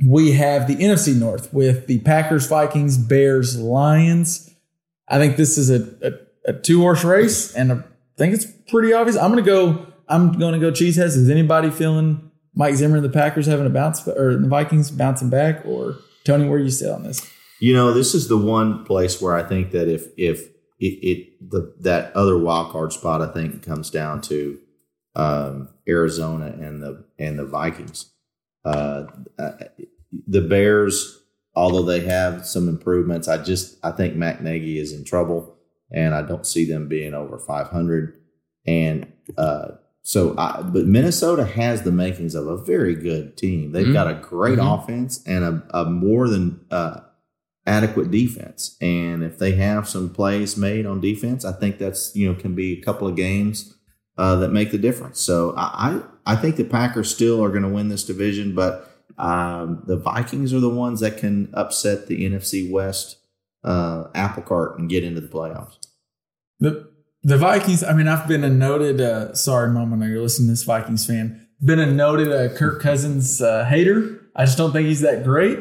we 0.04 0.32
have 0.32 0.68
the 0.68 0.76
NFC 0.76 1.14
North 1.14 1.52
with 1.52 1.86
the 1.86 1.98
Packers, 2.00 2.46
Vikings, 2.46 2.96
Bears, 2.96 3.58
Lions. 3.58 4.50
I 5.08 5.18
think 5.18 5.36
this 5.36 5.58
is 5.58 5.70
a, 5.70 5.88
a, 6.46 6.50
a 6.50 6.52
two 6.52 6.80
horse 6.80 7.04
race, 7.04 7.54
and 7.54 7.72
I 7.72 7.82
think 8.16 8.34
it's 8.34 8.46
pretty 8.68 8.92
obvious. 8.92 9.16
I'm 9.16 9.30
gonna 9.30 9.42
go. 9.42 9.86
I'm 10.08 10.38
gonna 10.38 10.58
go 10.58 10.70
cheeseheads. 10.70 11.16
Is 11.16 11.28
anybody 11.28 11.70
feeling 11.70 12.30
Mike 12.54 12.76
Zimmer 12.76 12.96
and 12.96 13.04
the 13.04 13.10
Packers 13.10 13.46
having 13.46 13.66
a 13.66 13.70
bounce, 13.70 14.06
or 14.06 14.36
the 14.36 14.48
Vikings 14.48 14.90
bouncing 14.90 15.30
back, 15.30 15.64
or 15.66 15.96
Tony? 16.24 16.48
Where 16.48 16.58
you 16.58 16.70
sit 16.70 16.90
on 16.90 17.02
this? 17.02 17.28
You 17.60 17.74
know, 17.74 17.92
this 17.92 18.14
is 18.14 18.28
the 18.28 18.36
one 18.38 18.84
place 18.84 19.20
where 19.20 19.34
I 19.34 19.42
think 19.42 19.72
that 19.72 19.88
if 19.88 20.06
if 20.16 20.46
it, 20.78 20.84
it 21.02 21.50
the 21.50 21.74
that 21.80 22.14
other 22.14 22.38
wild 22.38 22.70
card 22.70 22.92
spot, 22.92 23.20
I 23.20 23.32
think 23.32 23.64
comes 23.64 23.90
down 23.90 24.20
to 24.22 24.58
um, 25.16 25.70
Arizona 25.88 26.46
and 26.46 26.82
the 26.82 27.04
and 27.18 27.38
the 27.38 27.44
Vikings. 27.44 28.12
Uh, 28.64 29.04
the 30.26 30.40
Bears 30.40 31.14
although 31.58 31.82
they 31.82 32.00
have 32.00 32.46
some 32.46 32.68
improvements, 32.68 33.26
I 33.26 33.42
just 33.42 33.78
I 33.84 33.90
think 33.90 34.14
Matt 34.14 34.42
Nagy 34.44 34.78
is 34.78 34.92
in 34.92 35.04
trouble, 35.04 35.56
and 35.90 36.14
I 36.14 36.22
don't 36.22 36.46
see 36.46 36.64
them 36.64 36.88
being 36.88 37.14
over 37.14 37.36
500. 37.38 38.16
And 38.66 39.12
uh, 39.36 39.72
so, 40.02 40.36
I, 40.38 40.62
but 40.62 40.86
Minnesota 40.86 41.44
has 41.44 41.82
the 41.82 41.90
makings 41.90 42.34
of 42.36 42.46
a 42.46 42.56
very 42.56 42.94
good 42.94 43.36
team. 43.36 43.72
They've 43.72 43.86
Mhm. 43.88 43.92
got 43.92 44.06
a 44.10 44.14
great 44.22 44.58
Mhm. 44.58 44.78
offense 44.82 45.22
and 45.26 45.44
a, 45.44 45.62
a 45.70 45.84
more 45.90 46.28
than 46.28 46.60
uh, 46.70 47.00
adequate 47.66 48.10
defense. 48.10 48.76
And 48.80 49.24
if 49.24 49.38
they 49.38 49.52
have 49.52 49.88
some 49.88 50.10
plays 50.10 50.56
made 50.56 50.86
on 50.86 51.00
defense, 51.00 51.44
I 51.44 51.52
think 51.52 51.78
that's 51.78 52.14
you 52.14 52.28
know 52.28 52.38
can 52.38 52.54
be 52.54 52.72
a 52.74 52.80
couple 52.82 53.08
of 53.08 53.16
games 53.16 53.74
uh, 54.18 54.36
that 54.36 54.50
make 54.50 54.72
the 54.72 54.78
difference. 54.78 55.20
So 55.20 55.54
I 55.56 56.02
I, 56.26 56.36
think 56.36 56.56
the 56.56 56.64
Packers 56.64 57.14
still 57.14 57.42
are 57.42 57.50
going 57.50 57.62
to 57.62 57.68
win 57.68 57.88
this 57.88 58.04
division, 58.04 58.54
but 58.54 58.90
um, 59.16 59.82
the 59.86 59.96
Vikings 59.96 60.52
are 60.52 60.60
the 60.60 60.68
ones 60.68 61.00
that 61.00 61.16
can 61.16 61.48
upset 61.54 62.08
the 62.08 62.28
NFC 62.28 62.68
West 62.68 63.16
uh, 63.64 64.08
apple 64.14 64.42
cart 64.42 64.78
and 64.78 64.90
get 64.90 65.04
into 65.04 65.20
the 65.20 65.28
playoffs. 65.28 65.78
The 66.60 66.90
the 67.22 67.38
Vikings. 67.38 67.84
I 67.84 67.92
mean, 67.92 68.08
I've 68.08 68.28
been 68.28 68.44
a 68.44 68.50
noted. 68.50 69.00
Uh, 69.00 69.34
sorry, 69.34 69.70
mom, 69.70 70.02
I 70.02 70.06
you're 70.06 70.20
listening 70.20 70.48
to 70.48 70.52
this 70.52 70.64
Vikings 70.64 71.06
fan. 71.06 71.46
Been 71.62 71.78
a 71.78 71.86
noted 71.86 72.32
uh, 72.32 72.54
Kirk 72.56 72.82
Cousins 72.82 73.40
uh, 73.40 73.64
hater. 73.64 74.20
I 74.34 74.44
just 74.44 74.58
don't 74.58 74.72
think 74.72 74.88
he's 74.88 75.00
that 75.00 75.24
great. 75.24 75.58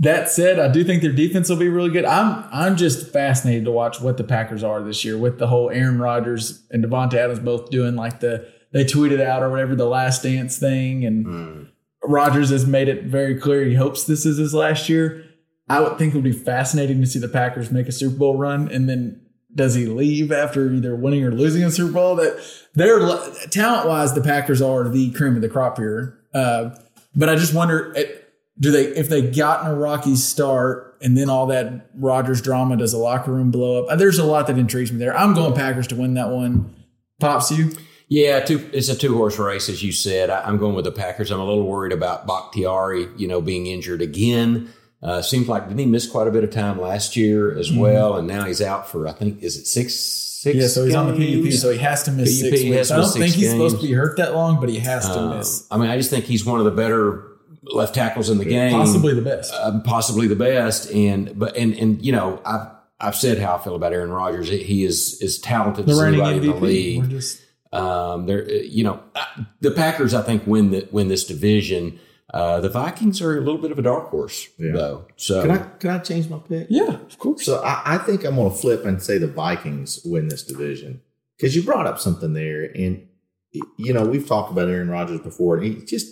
That 0.00 0.28
said, 0.28 0.60
I 0.60 0.68
do 0.68 0.84
think 0.84 1.02
their 1.02 1.12
defense 1.12 1.48
will 1.48 1.56
be 1.56 1.68
really 1.68 1.90
good. 1.90 2.04
I'm 2.04 2.44
I'm 2.52 2.76
just 2.76 3.12
fascinated 3.12 3.64
to 3.64 3.72
watch 3.72 4.00
what 4.00 4.16
the 4.16 4.24
Packers 4.24 4.62
are 4.62 4.80
this 4.82 5.04
year 5.04 5.18
with 5.18 5.38
the 5.38 5.48
whole 5.48 5.70
Aaron 5.70 5.98
Rodgers 5.98 6.62
and 6.70 6.84
Davante 6.84 7.14
Adams 7.14 7.40
both 7.40 7.70
doing 7.70 7.96
like 7.96 8.20
the 8.20 8.46
they 8.72 8.84
tweeted 8.84 9.20
out 9.20 9.42
or 9.42 9.50
whatever 9.50 9.74
the 9.74 9.86
last 9.86 10.22
dance 10.22 10.58
thing 10.58 11.04
and 11.04 11.68
Rodgers 12.04 12.50
has 12.50 12.66
made 12.66 12.88
it 12.88 13.04
very 13.04 13.38
clear 13.38 13.64
he 13.64 13.74
hopes 13.74 14.04
this 14.04 14.24
is 14.24 14.38
his 14.38 14.54
last 14.54 14.88
year. 14.88 15.24
I 15.68 15.80
would 15.80 15.98
think 15.98 16.14
it 16.14 16.16
would 16.16 16.24
be 16.24 16.32
fascinating 16.32 17.00
to 17.00 17.06
see 17.06 17.18
the 17.18 17.28
Packers 17.28 17.70
make 17.70 17.88
a 17.88 17.92
Super 17.92 18.16
Bowl 18.16 18.38
run, 18.38 18.70
and 18.70 18.88
then 18.88 19.20
does 19.54 19.74
he 19.74 19.86
leave 19.86 20.32
after 20.32 20.72
either 20.72 20.94
winning 20.94 21.24
or 21.24 21.30
losing 21.30 21.62
a 21.64 21.70
Super 21.70 21.92
Bowl? 21.92 22.16
That 22.16 22.40
they're 22.74 23.00
talent 23.50 23.88
wise, 23.88 24.14
the 24.14 24.22
Packers 24.22 24.62
are 24.62 24.88
the 24.88 25.10
cream 25.12 25.36
of 25.36 25.42
the 25.42 25.48
crop 25.48 25.76
here. 25.76 26.18
Uh, 26.32 26.70
but 27.14 27.28
I 27.28 27.34
just 27.34 27.52
wonder, 27.52 27.94
do 28.60 28.70
they 28.70 28.84
if 28.86 29.08
they 29.08 29.22
gotten 29.30 29.70
a 29.70 29.74
rocky 29.74 30.16
start 30.16 30.96
and 31.00 31.16
then 31.16 31.30
all 31.30 31.46
that 31.46 31.90
Rodgers 31.94 32.42
drama, 32.42 32.76
does 32.76 32.92
the 32.92 32.98
locker 32.98 33.32
room 33.32 33.50
blow 33.50 33.84
up? 33.86 33.98
There's 33.98 34.18
a 34.18 34.24
lot 34.24 34.46
that 34.48 34.58
intrigues 34.58 34.90
me 34.92 34.98
there. 34.98 35.16
I'm 35.16 35.34
going 35.34 35.54
Packers 35.54 35.86
to 35.88 35.94
win 35.96 36.14
that 36.14 36.30
one. 36.30 36.74
Pops 37.20 37.50
you? 37.50 37.70
Yeah, 38.08 38.40
two, 38.40 38.68
it's 38.72 38.88
a 38.88 38.96
two 38.96 39.14
horse 39.16 39.38
race, 39.38 39.68
as 39.68 39.82
you 39.82 39.92
said. 39.92 40.30
I, 40.30 40.42
I'm 40.42 40.56
going 40.56 40.74
with 40.74 40.86
the 40.86 40.92
Packers. 40.92 41.30
I'm 41.30 41.40
a 41.40 41.44
little 41.44 41.66
worried 41.66 41.92
about 41.92 42.26
Bakhtiari, 42.26 43.06
you 43.16 43.28
know, 43.28 43.40
being 43.40 43.66
injured 43.66 44.00
again. 44.00 44.72
Uh, 45.02 45.22
seems 45.22 45.46
like 45.46 45.64
didn't 45.68 45.78
he 45.78 45.86
miss 45.86 46.06
quite 46.06 46.26
a 46.26 46.30
bit 46.30 46.42
of 46.42 46.50
time 46.50 46.80
last 46.80 47.16
year 47.16 47.56
as 47.56 47.70
well, 47.72 48.16
and 48.16 48.26
now 48.26 48.44
he's 48.44 48.60
out 48.62 48.88
for 48.90 49.06
I 49.06 49.12
think 49.12 49.42
is 49.42 49.56
it 49.56 49.66
six 49.66 49.94
six? 49.94 50.56
Yeah, 50.56 50.66
so 50.66 50.84
he's 50.86 50.94
on 50.94 51.06
the 51.16 51.42
PUP, 51.42 51.52
so 51.52 51.70
he 51.70 51.78
has 51.78 52.02
to 52.04 52.10
miss 52.10 52.40
PUP, 52.42 52.50
six 52.50 52.62
weeks. 52.64 52.90
I 52.90 52.96
don't 52.96 53.12
think 53.12 53.34
he's 53.34 53.50
supposed 53.50 53.80
to 53.80 53.86
be 53.86 53.92
hurt 53.92 54.16
that 54.16 54.34
long, 54.34 54.58
but 54.58 54.68
he 54.68 54.78
has 54.78 55.04
to 55.06 55.18
Um, 55.18 55.36
miss. 55.36 55.66
I 55.70 55.76
mean, 55.76 55.90
I 55.90 55.96
just 55.96 56.10
think 56.10 56.24
he's 56.24 56.44
one 56.44 56.58
of 56.58 56.64
the 56.64 56.72
better 56.72 57.27
left 57.72 57.94
tackles 57.94 58.30
in 58.30 58.38
the 58.38 58.44
game, 58.44 58.72
Possibly 58.72 59.14
the 59.14 59.22
best. 59.22 59.52
um, 59.54 59.82
possibly 59.82 60.26
the 60.26 60.36
best. 60.36 60.90
And 60.92 61.38
but 61.38 61.56
and 61.56 61.74
and 61.74 62.04
you 62.04 62.12
know, 62.12 62.40
I've 62.44 62.68
I've 63.00 63.14
said 63.16 63.38
how 63.38 63.56
I 63.56 63.58
feel 63.58 63.74
about 63.76 63.92
Aaron 63.92 64.10
Rodgers. 64.10 64.48
He 64.48 64.84
is 64.84 65.20
as 65.22 65.38
talented 65.38 65.86
the 65.86 65.92
as 65.92 66.00
reigning 66.00 66.20
anybody 66.20 66.36
in 66.36 66.42
the 66.46 66.52
MVP. 66.58 66.60
league. 66.62 67.02
We're 67.02 67.08
just 67.08 67.40
Um, 67.72 68.26
they're, 68.26 68.50
you 68.50 68.82
know, 68.82 69.00
uh, 69.14 69.24
the 69.60 69.70
Packers, 69.70 70.14
I 70.14 70.22
think, 70.22 70.46
win 70.46 70.70
the, 70.70 70.88
win 70.90 71.08
this 71.08 71.24
division. 71.24 72.00
Uh, 72.32 72.60
the 72.60 72.68
Vikings 72.70 73.20
are 73.22 73.36
a 73.36 73.40
little 73.40 73.60
bit 73.60 73.70
of 73.72 73.78
a 73.78 73.82
dark 73.82 74.08
horse, 74.08 74.48
Yeah. 74.58 74.72
though. 74.72 75.04
So 75.16 75.42
Can 75.42 75.50
I 75.50 75.58
can 75.78 75.90
I 75.90 75.98
change 75.98 76.28
my 76.28 76.38
pick? 76.38 76.66
yeah, 76.70 76.94
of 76.94 77.18
course. 77.18 77.44
So 77.44 77.62
I, 77.62 77.82
I 77.94 77.98
think 77.98 78.24
I'm 78.24 78.36
going 78.36 78.50
to 78.50 78.56
flip 78.56 78.84
and 78.84 79.02
say 79.02 79.16
the 79.18 79.26
Vikings 79.28 80.00
win 80.04 80.28
this 80.28 80.42
division 80.42 81.00
because 81.36 81.54
you 81.54 81.62
brought 81.62 81.86
up 81.86 81.98
something 82.00 82.32
there, 82.34 82.64
and 82.74 83.06
you 83.78 83.92
know 83.94 84.04
we've 84.04 84.26
talked 84.26 84.50
about 84.52 84.68
Aaron 84.68 84.90
Rodgers 84.90 85.20
before, 85.20 85.56
and 85.56 85.64
he 85.64 85.84
just 85.84 86.06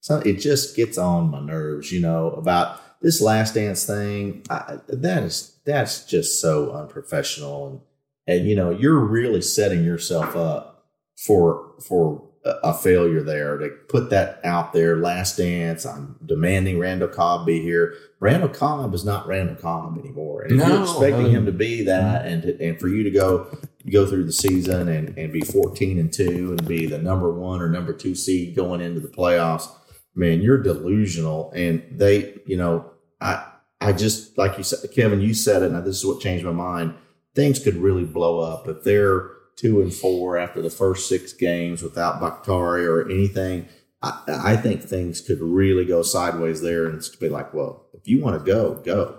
so 0.00 0.18
it 0.20 0.34
just 0.34 0.76
gets 0.76 0.98
on 0.98 1.30
my 1.30 1.40
nerves, 1.40 1.92
you 1.92 2.00
know, 2.00 2.30
about 2.30 2.80
this 3.00 3.20
last 3.20 3.54
dance 3.54 3.86
thing. 3.86 4.42
I, 4.50 4.78
that 4.88 5.22
is 5.22 5.58
that's 5.64 6.04
just 6.04 6.40
so 6.40 6.72
unprofessional, 6.72 7.68
and 7.68 7.80
and 8.26 8.48
you 8.48 8.56
know 8.56 8.70
you're 8.70 8.98
really 8.98 9.42
setting 9.42 9.84
yourself 9.84 10.34
up 10.36 10.86
for 11.16 11.74
for 11.86 12.26
a 12.44 12.72
failure 12.72 13.22
there 13.22 13.58
to 13.58 13.68
put 13.88 14.08
that 14.10 14.40
out 14.44 14.72
there. 14.72 14.96
Last 14.96 15.36
dance. 15.36 15.84
I'm 15.84 16.16
demanding 16.24 16.78
Randall 16.78 17.08
Cobb 17.08 17.46
be 17.46 17.60
here. 17.60 17.94
Randall 18.18 18.48
Cobb 18.48 18.94
is 18.94 19.04
not 19.04 19.26
Randall 19.26 19.56
Cobb 19.56 19.98
anymore, 19.98 20.42
and 20.42 20.60
if 20.60 20.66
you're 20.66 20.82
expecting 20.82 21.24
mean- 21.24 21.34
him 21.34 21.46
to 21.46 21.52
be 21.52 21.84
that, 21.84 22.24
mm-hmm. 22.24 22.32
and 22.32 22.42
to, 22.42 22.66
and 22.66 22.80
for 22.80 22.88
you 22.88 23.02
to 23.02 23.10
go 23.10 23.58
go 23.90 24.06
through 24.06 24.24
the 24.24 24.32
season 24.32 24.88
and, 24.88 25.16
and 25.16 25.32
be 25.32 25.40
14 25.40 25.98
and 25.98 26.12
two 26.12 26.50
and 26.50 26.68
be 26.68 26.84
the 26.84 26.98
number 26.98 27.32
one 27.32 27.62
or 27.62 27.68
number 27.68 27.94
two 27.94 28.14
seed 28.14 28.54
going 28.54 28.82
into 28.82 29.00
the 29.00 29.08
playoffs, 29.08 29.68
man, 30.14 30.40
you're 30.42 30.62
delusional. 30.62 31.52
And 31.54 31.82
they, 31.92 32.34
you 32.46 32.56
know, 32.56 32.90
I 33.20 33.44
I 33.80 33.92
just 33.92 34.36
like 34.38 34.58
you 34.58 34.64
said, 34.64 34.78
Kevin, 34.94 35.20
you 35.20 35.34
said 35.34 35.62
it, 35.62 35.72
and 35.72 35.84
this 35.86 35.96
is 35.98 36.06
what 36.06 36.20
changed 36.20 36.44
my 36.44 36.52
mind. 36.52 36.94
Things 37.34 37.58
could 37.58 37.76
really 37.76 38.04
blow 38.04 38.40
up 38.40 38.66
if 38.68 38.82
they're 38.84 39.30
two 39.56 39.80
and 39.80 39.92
four 39.92 40.36
after 40.38 40.60
the 40.62 40.70
first 40.70 41.08
six 41.08 41.32
games 41.32 41.82
without 41.82 42.20
Bakhtiari 42.20 42.86
or 42.86 43.08
anything. 43.08 43.68
I, 44.02 44.22
I 44.28 44.56
think 44.56 44.82
things 44.82 45.20
could 45.20 45.40
really 45.40 45.84
go 45.84 46.02
sideways 46.02 46.62
there, 46.62 46.86
and 46.86 46.96
it's 46.96 47.14
be 47.14 47.28
like, 47.28 47.52
well, 47.52 47.86
if 47.92 48.08
you 48.08 48.22
want 48.22 48.38
to 48.38 48.44
go, 48.52 48.74
go. 48.76 49.16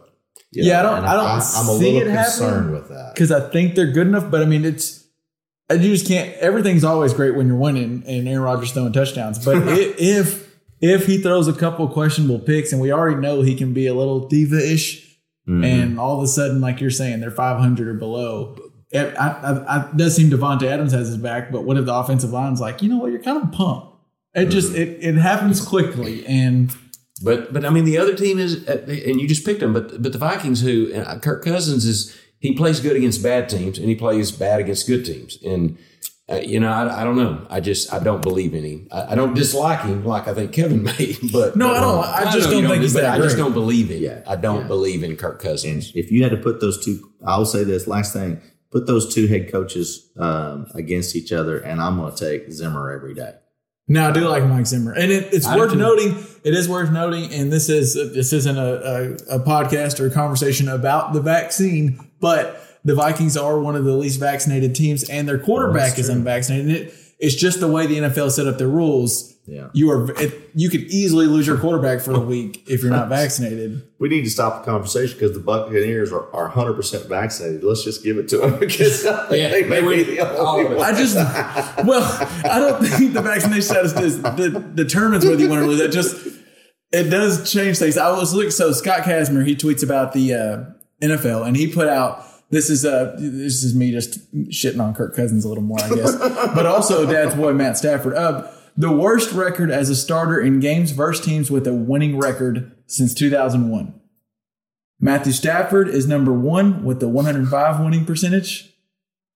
You 0.52 0.64
Yeah, 0.64 0.80
I 0.80 0.82
don't- 0.84 0.98
and 1.00 1.06
I 1.06 1.14
don't 1.16 1.26
I'm 1.56 1.68
a 1.68 1.74
little 1.74 2.14
concerned 2.14 2.72
with 2.74 2.90
that. 2.90 3.14
because 3.14 3.32
I 3.32 3.48
think 3.50 3.76
they're 3.76 3.92
good 3.92 4.08
enough. 4.08 4.30
But 4.32 4.42
I 4.42 4.46
mean, 4.46 4.66
it's 4.66 5.06
you 5.70 5.78
just 5.78 6.08
can't. 6.08 6.34
Everything's 6.38 6.84
always 6.84 7.14
great 7.14 7.36
when 7.36 7.48
you're 7.48 7.56
winning 7.56 8.04
and 8.06 8.28
Aaron 8.28 8.42
Rodgers 8.42 8.72
throwing 8.74 8.92
touchdowns. 8.92 9.44
But 9.44 9.58
i 9.68 9.76
if 9.98 10.51
if 10.82 11.06
he 11.06 11.18
throws 11.20 11.48
a 11.48 11.54
couple 11.54 11.88
questionable 11.88 12.40
picks, 12.40 12.72
and 12.72 12.82
we 12.82 12.92
already 12.92 13.20
know 13.22 13.42
he 13.42 13.56
can 13.56 13.74
be 13.74 13.88
a 13.88 13.94
little 13.94 14.28
diva 14.28 14.58
ish, 14.74 15.08
Mhm. 15.48 15.66
and 15.66 16.00
all 16.00 16.18
of 16.18 16.24
a 16.24 16.28
sudden, 16.28 16.62
like 16.62 16.80
you're 16.82 16.90
saying, 16.92 17.20
they're 17.20 17.32
500 17.32 17.88
or 17.88 17.94
below. 17.96 18.58
It, 18.92 19.16
I, 19.18 19.28
I, 19.30 19.76
I, 19.78 19.90
does 19.96 20.16
seem 20.16 20.30
Davante 20.30 20.64
Adams 20.64 20.92
has 20.92 21.08
his 21.08 21.18
back, 21.18 21.52
but 21.52 21.64
what 21.64 21.78
if 21.78 21.86
the 21.86 21.94
offensive 21.96 22.32
line's 22.32 22.60
like, 22.60 22.82
you 22.82 22.90
know 22.90 22.98
what, 22.98 23.12
you're 23.12 23.22
kind 23.24 23.42
of 23.42 23.52
pumped. 23.52 23.88
It 24.36 24.46
just 24.48 24.76
it, 24.76 24.98
it 25.02 25.16
happens 25.16 25.60
quickly, 25.66 26.26
and 26.26 26.74
But 27.24 27.52
but 27.54 27.66
I 27.66 27.70
mean 27.70 27.86
the 27.86 27.98
other 27.98 28.16
team 28.16 28.40
is 28.40 28.68
uh, 28.68 28.86
and 28.88 29.20
you 29.20 29.28
just 29.28 29.46
picked 29.46 29.60
them. 29.60 29.74
But 29.74 30.02
but 30.02 30.12
the 30.14 30.18
Vikings, 30.18 30.62
who 30.62 30.94
uh, 30.94 31.20
Kirk 31.20 31.44
Cousins 31.44 31.86
is, 31.86 32.18
he 32.40 32.54
plays 32.54 32.80
good 32.80 32.96
against 32.96 33.22
bad 33.22 33.50
teams 33.50 33.78
and 33.78 33.88
he 33.90 33.96
plays 33.96 34.32
bad 34.32 34.60
against 34.62 34.88
good 34.88 35.06
teams. 35.06 35.38
And 35.44 35.78
uh, 36.32 36.36
you 36.38 36.60
know 36.60 36.72
I, 36.72 37.02
I 37.02 37.04
don't 37.04 37.16
know. 37.18 37.46
I 37.50 37.60
just 37.60 37.94
I 37.94 38.00
don't 38.00 38.22
believe 38.22 38.54
in 38.54 38.64
him. 38.64 38.88
I, 38.92 39.12
I 39.12 39.16
don't 39.16 39.34
dislike 39.34 39.82
him 39.82 40.06
like 40.06 40.28
I 40.28 40.34
think 40.34 40.52
Kevin 40.54 40.84
may. 40.90 41.16
But 41.32 41.56
No, 41.56 41.68
but, 41.68 41.78
I 41.78 41.80
don't. 41.82 41.98
uh, 42.00 42.30
I 42.30 42.32
just 42.34 42.50
know 42.50 42.56
you 42.58 42.62
don't 42.64 42.72
think 42.72 42.84
he's 42.84 42.94
but 42.94 43.02
that 43.02 43.20
I 43.20 43.22
just 43.22 43.38
don't 43.38 43.54
believe 43.54 43.92
in. 43.92 44.02
Yeah. 44.02 44.22
I 44.28 44.36
don't 44.36 44.62
Yeah. 44.62 44.68
believe 44.68 45.04
in 45.04 45.16
Kirk 45.18 45.42
And 45.44 45.52
Cousins. 45.52 45.92
if 45.96 46.12
you 46.12 46.24
had 46.24 46.32
to 46.32 46.38
put 46.38 46.62
those 46.62 46.84
two, 46.84 47.12
I'll 47.26 47.46
say 47.46 47.64
this 47.64 47.88
last 47.88 48.14
thing: 48.14 48.40
put 48.72 48.88
those 48.88 49.14
two 49.14 49.28
head 49.28 49.52
coaches 49.52 50.10
um, 50.18 50.68
against 50.76 51.16
each 51.16 51.32
other, 51.32 51.60
and 51.60 51.82
I'm 51.82 51.98
going 51.98 52.14
to 52.14 52.30
take 52.30 52.52
Zimmer 52.52 52.92
every 52.92 53.14
day. 53.14 53.34
Now 53.88 54.10
I 54.10 54.12
do 54.14 54.22
like 54.22 54.46
Mike 54.46 54.68
Zimmer, 54.68 54.94
and 54.94 55.12
it, 55.12 55.34
it's 55.34 55.46
I 55.46 55.58
worth 55.58 55.72
do. 55.72 55.78
noting. 55.78 56.16
It 56.46 56.54
is 56.54 56.70
worth 56.70 56.92
noting, 56.92 57.34
and 57.34 57.52
this 57.52 57.68
is 57.68 57.94
this 58.14 58.32
isn't 58.32 58.58
a, 58.58 58.62
a, 59.32 59.36
a 59.36 59.40
podcast 59.40 60.00
or 60.00 60.08
a 60.08 60.12
conversation 60.12 60.70
about 60.70 61.12
the 61.14 61.20
vaccine, 61.22 62.00
but 62.22 62.61
the 62.84 62.96
Vikings 62.96 63.38
are 63.38 63.60
one 63.60 63.76
of 63.76 63.86
the 63.86 63.94
least 63.94 64.20
vaccinated 64.20 64.76
teams, 64.76 65.10
and 65.10 65.28
their 65.28 65.40
quarterback 65.40 66.00
is 66.00 66.10
unvaccinated. 66.10 66.70
It, 66.70 66.94
it's 67.22 67.36
just 67.36 67.60
the 67.60 67.68
way 67.68 67.86
the 67.86 68.00
NFL 68.00 68.32
set 68.32 68.48
up 68.48 68.58
their 68.58 68.68
rules. 68.68 69.36
Yeah. 69.46 69.70
You 69.74 69.92
are 69.92 70.12
it, 70.20 70.50
you 70.56 70.70
could 70.70 70.82
easily 70.82 71.28
lose 71.28 71.46
your 71.46 71.58
quarterback 71.58 72.02
for 72.02 72.14
the 72.14 72.20
week 72.20 72.64
if 72.68 72.82
you're 72.82 72.92
not 72.92 73.10
vaccinated. 73.10 73.88
We 74.00 74.10
need 74.10 74.24
to 74.24 74.30
stop 74.30 74.64
the 74.64 74.72
conversation 74.72 75.18
because 75.18 75.34
the 75.34 75.40
Buccaneers 75.40 76.12
are, 76.12 76.34
are 76.34 76.50
100% 76.50 77.08
vaccinated. 77.08 77.64
Let's 77.64 77.84
just 77.84 78.04
give 78.04 78.18
it 78.18 78.28
to 78.30 78.38
them 78.38 78.60
because 78.60 79.04
they 79.30 79.64
may 79.68 79.82
be 79.82 80.16
the 80.16 80.38
only. 80.38 80.80
I 80.80 80.94
just, 80.94 81.16
well, 81.16 82.04
I 82.44 82.60
don't 82.60 82.84
think 82.84 83.14
the 83.14 83.22
vaccination 83.22 83.62
status 83.62 83.94
is, 83.94 84.18
de- 84.18 84.60
determines 84.60 85.26
whether 85.26 85.40
you 85.40 85.50
win 85.50 85.60
or 85.60 85.68
lose. 85.68 85.80
It 85.80 85.92
just, 85.92 86.16
it 86.92 87.10
does 87.10 87.52
change 87.52 87.78
things. 87.78 87.98
I 87.98 88.12
was 88.12 88.34
looking, 88.34 88.52
so 88.52 88.72
Scott 88.72 89.02
Kacsmar, 89.02 89.46
he 89.46 89.56
tweets 89.56 89.84
about 89.84 90.14
the 90.14 90.34
uh, 90.34 90.64
NFL 91.06 91.48
and 91.48 91.56
he 91.56 91.72
put 91.72 91.88
out, 91.88 92.26
this 92.52 92.70
is 92.70 92.86
uh 92.86 93.16
this 93.18 93.64
is 93.64 93.74
me 93.74 93.92
just 93.92 94.32
shitting 94.50 94.80
on 94.82 94.94
Kirk 94.94 95.16
Cousins 95.16 95.44
a 95.46 95.50
little 95.50 95.64
more, 95.64 95.80
I 95.82 95.90
guess, 95.90 96.16
but 96.54 96.66
also 96.66 97.06
Dad's 97.10 97.36
boy 97.36 97.54
Matt 97.54 97.78
Stafford. 97.78 98.14
Uh, 98.14 98.48
the 98.78 98.92
worst 98.92 99.34
record 99.34 99.70
as 99.70 99.90
a 99.90 99.96
starter 99.96 100.40
in 100.40 100.60
games 100.60 100.92
versus 100.92 101.26
teams 101.26 101.52
with 101.52 101.68
a 101.68 101.74
winning 101.74 102.18
record 102.18 102.72
since 102.88 103.14
2001. 103.14 103.94
Matthew 105.00 105.34
Stafford 105.34 105.90
is 105.90 106.08
number 106.08 106.32
one 106.32 106.84
with 106.84 107.00
the 107.00 107.10
105 107.10 107.84
winning 107.84 108.06
percentage. 108.06 108.72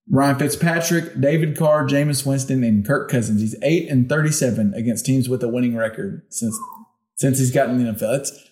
Ryan 0.10 0.38
Fitzpatrick, 0.38 1.20
David 1.20 1.58
Carr, 1.58 1.88
Jameis 1.88 2.26
Winston, 2.26 2.64
and 2.64 2.86
Kirk 2.86 3.10
Cousins. 3.10 3.42
He's 3.42 3.56
eight 3.64 3.90
and 3.90 4.08
thirty-seven 4.08 4.76
against 4.76 5.06
teams 5.06 5.28
with 5.28 5.42
a 5.42 5.48
winning 5.48 5.76
record 5.76 6.22
since 6.30 6.56
since 7.16 7.40
he's 7.40 7.52
gotten 7.52 7.84
the 7.84 7.92
NFL. 7.92 8.20
It's, 8.20 8.50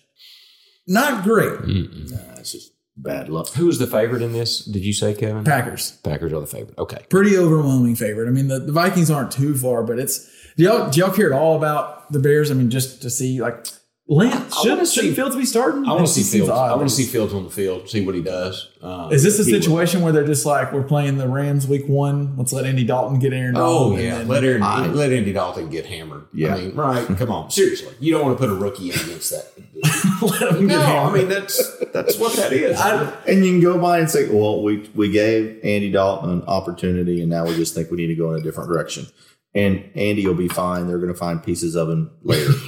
not 0.86 1.22
great. 1.22 1.60
Nah, 1.60 2.34
it's 2.38 2.52
just 2.52 2.73
bad 2.96 3.28
luck. 3.28 3.48
Who 3.54 3.66
was 3.66 3.78
the 3.78 3.86
favorite 3.86 4.22
in 4.22 4.32
this? 4.32 4.64
Did 4.64 4.84
you 4.84 4.92
say 4.92 5.14
Kevin? 5.14 5.44
Packers, 5.44 5.92
Packers 6.02 6.32
are 6.32 6.40
the 6.40 6.46
favorite. 6.46 6.78
Okay. 6.78 7.04
pretty 7.08 7.36
overwhelming 7.36 7.96
favorite. 7.96 8.28
I 8.28 8.30
mean, 8.30 8.48
the, 8.48 8.60
the 8.60 8.72
Vikings 8.72 9.10
aren't 9.10 9.30
too 9.30 9.56
far, 9.56 9.82
but 9.82 9.98
it's 9.98 10.30
do 10.56 10.64
y'all 10.64 10.90
do 10.90 11.00
y'all 11.00 11.10
care 11.10 11.32
at 11.32 11.38
all 11.38 11.56
about 11.56 12.12
the 12.12 12.18
Bears? 12.18 12.50
I 12.50 12.54
mean, 12.54 12.70
just 12.70 13.02
to 13.02 13.10
see 13.10 13.40
like 13.40 13.66
Lance 14.06 14.54
I 14.54 14.62
should 14.62 14.70
wanna 14.70 14.86
should 14.86 15.16
Fields 15.16 15.34
be 15.34 15.46
starting? 15.46 15.86
I 15.86 15.92
want 15.92 16.06
to 16.06 16.12
see 16.12 16.22
Fields. 16.22 16.50
I 16.50 16.74
want 16.76 16.90
to 16.90 16.94
see 16.94 17.04
Fields 17.04 17.32
on 17.32 17.44
the 17.44 17.50
field, 17.50 17.88
see 17.88 18.04
what 18.04 18.14
he 18.14 18.20
does. 18.20 18.68
Um, 18.82 19.10
Is 19.10 19.22
this 19.22 19.38
a 19.38 19.44
situation 19.44 20.02
where 20.02 20.12
they're 20.12 20.26
just 20.26 20.44
like 20.44 20.74
we're 20.74 20.82
playing 20.82 21.16
the 21.16 21.26
Rams 21.26 21.66
week 21.66 21.88
one? 21.88 22.36
Let's 22.36 22.52
let 22.52 22.66
Andy 22.66 22.84
Dalton 22.84 23.18
get 23.18 23.32
Aaron 23.32 23.54
Donald. 23.54 23.92
Oh 23.92 23.94
and 23.94 24.02
yeah, 24.02 24.18
then- 24.18 24.28
let 24.28 24.44
Aaron, 24.44 24.62
I- 24.62 24.88
let 24.88 25.10
Andy 25.10 25.32
Dalton 25.32 25.70
get 25.70 25.86
hammered. 25.86 26.26
Yeah. 26.34 26.54
I 26.54 26.60
mean, 26.60 26.74
right? 26.74 27.06
Come 27.16 27.30
on, 27.30 27.50
seriously, 27.50 27.94
you 27.98 28.12
don't 28.12 28.26
want 28.26 28.38
to 28.38 28.46
put 28.46 28.50
a 28.50 28.54
rookie 28.54 28.90
in 28.90 29.00
against 29.00 29.30
that. 29.30 29.50
let 30.22 30.54
him 30.54 30.68
get 30.68 30.76
No, 30.78 30.84
I 30.84 31.10
mean 31.14 31.28
that's 31.28 31.78
that's 31.94 32.18
what 32.18 32.34
that 32.34 32.52
is. 32.52 32.78
And 33.26 33.42
you 33.42 33.52
can 33.52 33.60
go 33.62 33.78
by 33.80 34.00
and 34.00 34.10
say, 34.10 34.28
well, 34.28 34.62
we, 34.62 34.86
we 34.94 35.10
gave 35.10 35.60
Andy 35.64 35.90
Dalton 35.90 36.30
an 36.30 36.42
opportunity 36.42 37.22
and 37.22 37.30
now 37.30 37.46
we 37.46 37.54
just 37.56 37.74
think 37.74 37.90
we 37.90 37.96
need 37.96 38.08
to 38.08 38.14
go 38.16 38.34
in 38.34 38.40
a 38.40 38.42
different 38.42 38.68
direction. 38.68 39.06
And 39.54 39.88
Andy 39.94 40.26
will 40.26 40.34
be 40.34 40.48
fine. 40.48 40.88
They're 40.88 40.98
going 40.98 41.12
to 41.12 41.18
find 41.18 41.42
pieces 41.42 41.76
of 41.76 41.88
him 41.88 42.10
later. 42.22 42.50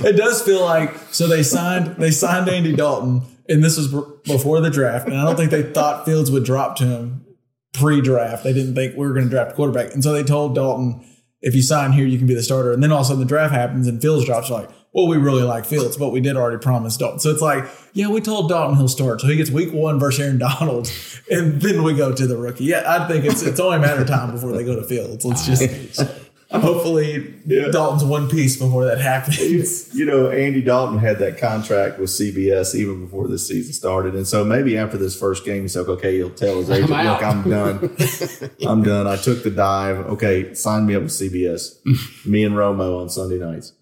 It 0.00 0.16
does 0.16 0.42
feel 0.42 0.60
like 0.62 0.96
so 1.10 1.26
they 1.26 1.42
signed 1.42 1.96
they 1.96 2.10
signed 2.10 2.48
Andy 2.48 2.74
Dalton, 2.74 3.22
and 3.48 3.64
this 3.64 3.76
was 3.76 3.88
before 4.24 4.60
the 4.60 4.70
draft, 4.70 5.06
and 5.06 5.16
I 5.16 5.24
don't 5.24 5.36
think 5.36 5.50
they 5.50 5.62
thought 5.62 6.04
Fields 6.04 6.30
would 6.30 6.44
drop 6.44 6.76
to 6.76 6.84
him 6.84 7.24
pre-draft. 7.72 8.44
They 8.44 8.52
didn't 8.52 8.74
think 8.74 8.96
we 8.96 9.06
were 9.06 9.12
going 9.12 9.24
to 9.24 9.30
draft 9.30 9.52
a 9.52 9.54
quarterback, 9.54 9.94
and 9.94 10.02
so 10.02 10.12
they 10.12 10.22
told 10.22 10.54
Dalton, 10.54 11.04
"If 11.40 11.54
you 11.54 11.62
sign 11.62 11.92
here, 11.92 12.06
you 12.06 12.18
can 12.18 12.26
be 12.26 12.34
the 12.34 12.42
starter." 12.42 12.72
And 12.72 12.82
then 12.82 12.92
all 12.92 13.00
of 13.00 13.06
a 13.06 13.08
sudden 13.08 13.20
the 13.20 13.26
draft 13.26 13.52
happens, 13.52 13.86
and 13.86 14.00
Fields 14.00 14.24
drops. 14.24 14.50
Like, 14.50 14.68
well, 14.98 15.06
we 15.06 15.16
really 15.16 15.44
like 15.44 15.64
Fields, 15.64 15.96
but 15.96 16.08
we 16.10 16.20
did 16.20 16.36
already 16.36 16.58
promise 16.58 16.96
Dalton. 16.96 17.20
So 17.20 17.30
it's 17.30 17.40
like, 17.40 17.64
yeah, 17.92 18.08
we 18.08 18.20
told 18.20 18.48
Dalton 18.48 18.76
he'll 18.76 18.88
start, 18.88 19.20
so 19.20 19.28
he 19.28 19.36
gets 19.36 19.48
Week 19.48 19.72
One 19.72 20.00
versus 20.00 20.24
Aaron 20.24 20.38
Donald, 20.38 20.90
and 21.30 21.62
then 21.62 21.84
we 21.84 21.94
go 21.94 22.12
to 22.12 22.26
the 22.26 22.36
rookie. 22.36 22.64
Yeah, 22.64 22.82
I 22.84 23.06
think 23.06 23.24
it's 23.24 23.42
it's 23.42 23.60
only 23.60 23.76
a 23.76 23.80
matter 23.80 24.00
of 24.02 24.08
time 24.08 24.32
before 24.32 24.50
they 24.50 24.64
go 24.64 24.74
to 24.74 24.82
Fields. 24.82 25.24
Let's 25.24 25.46
just. 25.46 26.02
Hopefully, 26.50 27.34
Dalton's 27.46 28.02
one 28.02 28.26
piece 28.30 28.56
before 28.56 28.86
that 28.86 28.98
happens. 28.98 29.94
you 29.94 30.06
know, 30.06 30.30
Andy 30.30 30.62
Dalton 30.62 30.98
had 30.98 31.18
that 31.18 31.36
contract 31.36 31.98
with 31.98 32.08
CBS 32.08 32.74
even 32.74 33.04
before 33.04 33.28
this 33.28 33.46
season 33.46 33.74
started. 33.74 34.14
And 34.14 34.26
so 34.26 34.46
maybe 34.46 34.78
after 34.78 34.96
this 34.96 35.14
first 35.14 35.44
game, 35.44 35.60
he's 35.60 35.76
like, 35.76 35.88
okay, 35.88 36.16
he'll 36.16 36.30
tell 36.30 36.56
his 36.56 36.70
agent, 36.70 36.90
out. 36.90 37.20
look, 37.20 37.22
I'm 37.22 37.50
done. 37.50 37.96
I'm 38.66 38.82
done. 38.82 39.06
I 39.06 39.16
took 39.16 39.42
the 39.42 39.50
dive. 39.50 39.98
Okay, 40.06 40.54
sign 40.54 40.86
me 40.86 40.94
up 40.94 41.02
with 41.02 41.12
CBS. 41.12 41.84
me 42.24 42.44
and 42.44 42.54
Romo 42.54 42.98
on 43.02 43.10
Sunday 43.10 43.38
nights. 43.38 43.74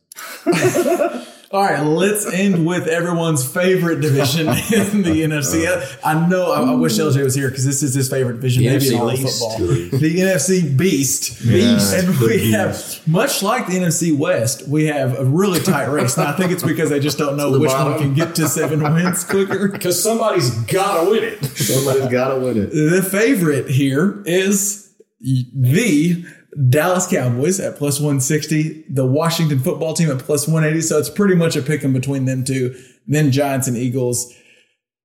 All 1.53 1.63
right, 1.63 1.81
let's 1.81 2.27
end 2.27 2.67
with 2.67 2.89
everyone's 2.89 3.47
favorite 3.51 4.01
division 4.01 4.49
in 4.49 5.03
the 5.03 5.23
NFC. 5.23 5.65
I 6.05 6.27
know 6.27 6.51
I, 6.51 6.73
I 6.73 6.75
wish 6.75 6.95
LJ 6.95 7.23
was 7.23 7.37
here 7.37 7.49
because 7.49 7.65
this 7.65 7.85
is 7.85 7.95
his 7.95 8.11
favorite 8.11 8.35
division, 8.35 8.65
The 8.65 8.71
maybe 8.71 8.89
in 8.89 8.93
NFC 8.95 8.99
all 9.01 9.11
Beast. 9.11 9.39
football. 9.39 9.99
The 10.01 10.17
NFC 10.19 10.77
Beast. 10.77 11.47
Beast. 11.47 11.95
And 11.95 12.19
we 12.19 12.29
Beast. 12.29 12.53
have, 12.99 13.09
much 13.09 13.45
like 13.45 13.69
the 13.69 13.75
NFC 13.75 14.17
West, 14.17 14.67
we 14.67 14.87
have 14.87 15.17
a 15.21 15.25
really 15.25 15.61
tight 15.61 15.87
race. 15.87 16.17
Now, 16.17 16.31
I 16.31 16.33
think 16.33 16.51
it's 16.51 16.65
because 16.65 16.91
they 16.91 16.99
just 16.99 17.17
don't 17.17 17.37
know 17.37 17.53
the 17.53 17.61
which 17.61 17.71
one 17.71 17.97
can 18.01 18.13
get 18.15 18.35
to 18.35 18.49
seven 18.49 18.83
wins 18.95 19.23
quicker. 19.23 19.69
Because 19.69 20.03
somebody's 20.03 20.51
got 20.65 21.05
to 21.05 21.11
win 21.11 21.23
it. 21.23 21.45
Somebody's 21.45 22.09
got 22.11 22.35
to 22.35 22.41
win 22.41 22.57
it. 22.61 22.71
The 22.71 23.03
favorite 23.09 23.71
here 23.71 24.21
is 24.27 24.93
the 25.21 26.25
Dallas 26.71 27.07
Cowboys 27.07 27.61
at 27.61 27.77
plus 27.77 28.01
160, 28.01 28.85
the 28.89 29.05
Washington 29.05 29.59
football 29.59 29.95
team 29.95 30.11
at 30.11 30.19
plus 30.19 30.47
180. 30.47 30.81
So 30.81 30.99
it's 30.99 31.11
pretty 31.11 31.35
much 31.35 31.57
a 31.57 31.63
pick 31.63 31.85
'em 31.85 31.93
between 31.93 32.25
them 32.25 32.45
two, 32.45 32.75
then 33.07 33.31
Giants 33.31 33.69
and 33.69 33.77
Eagles. 33.77 34.33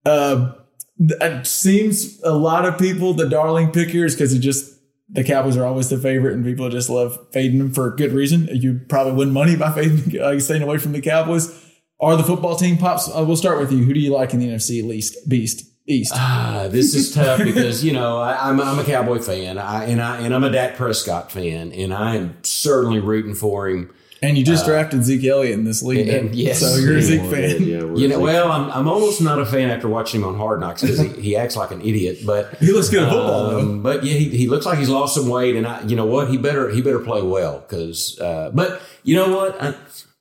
Uh, 0.06 0.54
it 1.00 1.48
seems 1.48 2.22
a 2.24 2.34
lot 2.34 2.66
of 2.66 2.78
people 2.78 3.14
the 3.14 3.28
darling 3.28 3.72
pick 3.72 3.90
here 3.90 4.06
is 4.06 4.16
because 4.16 4.34
it 4.34 4.40
just 4.40 4.72
the 5.10 5.24
Cowboys 5.24 5.58
are 5.58 5.66
always 5.66 5.90
the 5.90 5.98
favorite 5.98 6.34
and 6.34 6.46
people 6.46 6.70
just 6.70 6.90
love 6.90 7.20
fading 7.34 7.60
them 7.60 7.74
for 7.74 7.90
good 7.92 8.14
reason. 8.14 8.48
You 8.52 8.80
probably 8.88 9.14
win 9.14 9.32
money 9.32 9.58
by 9.58 9.72
fading, 9.74 10.20
uh, 10.22 10.40
staying 10.40 10.62
away 10.62 10.78
from 10.78 10.94
the 10.94 11.02
Cowboys. 11.02 11.54
Are 12.00 12.16
the 12.16 12.24
football 12.24 12.56
team 12.56 12.78
pops? 12.78 13.10
Uh, 13.10 13.24
we'll 13.28 13.36
start 13.36 13.60
with 13.60 13.72
you. 13.72 13.84
Who 13.84 13.94
do 13.94 14.00
you 14.00 14.12
like 14.12 14.34
in 14.34 14.40
the 14.40 14.48
NFC 14.48 14.84
least 14.84 15.30
Beast 15.30 15.71
East? 15.92 16.14
Ah, 16.16 16.68
this 16.70 16.94
is 16.96 17.14
tough 17.14 17.40
because 17.44 17.84
you 17.84 17.94
know 17.94 18.18
I, 18.20 18.50
I'm 18.50 18.60
I'm 18.62 18.80
a 18.80 18.84
Cowboy 18.84 19.20
fan, 19.20 19.58
I, 19.58 19.86
and 19.86 20.02
I 20.02 20.22
and 20.22 20.34
I'm 20.34 20.44
a 20.44 20.50
Dak 20.50 20.76
Prescott 20.78 21.32
fan, 21.32 21.72
and 21.74 21.94
I 21.94 22.16
am 22.16 22.36
certainly 22.44 23.00
rooting 23.00 23.36
for 23.36 23.68
him. 23.70 23.94
And 24.24 24.38
you 24.38 24.46
just 24.46 24.66
drafted 24.68 25.04
Zeke 25.04 25.24
Elliott 25.26 25.54
in 25.58 25.64
this 25.66 25.82
league, 25.82 26.08
and- 26.08 26.36
yes. 26.36 26.60
so 26.60 26.76
you're 26.76 26.98
a 26.98 27.02
Zeke 27.02 27.22
fan. 27.22 27.64
Yeah, 27.64 27.80
You 27.96 28.08
know, 28.08 28.18
Zeke. 28.18 28.20
well, 28.20 28.52
I'm, 28.52 28.70
I'm 28.70 28.88
almost 28.88 29.20
not 29.20 29.40
a 29.40 29.48
fan 29.48 29.72
after 29.72 29.88
watching 29.88 30.22
him 30.22 30.28
on 30.28 30.38
Hard 30.38 30.60
Knocks 30.60 30.82
because 30.84 31.00
he, 31.00 31.08
he 31.20 31.36
acts 31.36 31.56
like 31.56 31.72
an 31.72 31.82
idiot. 31.82 32.20
But 32.24 32.54
He 32.60 32.72
looks 32.72 32.88
good 32.90 33.02
at 33.02 33.10
football, 33.10 33.50
though. 33.50 33.60
um, 33.62 33.82
but 33.82 34.04
yeah, 34.04 34.14
he, 34.14 34.30
he 34.30 34.48
looks 34.48 34.68
like 34.68 34.78
he's 34.78 34.90
lost 34.90 35.16
some 35.16 35.28
weight, 35.28 35.56
and 35.56 35.66
I, 35.66 35.82
you 35.88 35.96
know 35.96 36.06
what, 36.06 36.30
he 36.30 36.38
better 36.38 36.70
he 36.70 36.84
better 36.84 37.00
play 37.00 37.24
well 37.24 37.62
because. 37.68 38.20
Uh, 38.20 38.52
but 38.54 38.80
you 39.02 39.16
know 39.16 39.36
what, 39.36 39.60
I, 39.60 39.74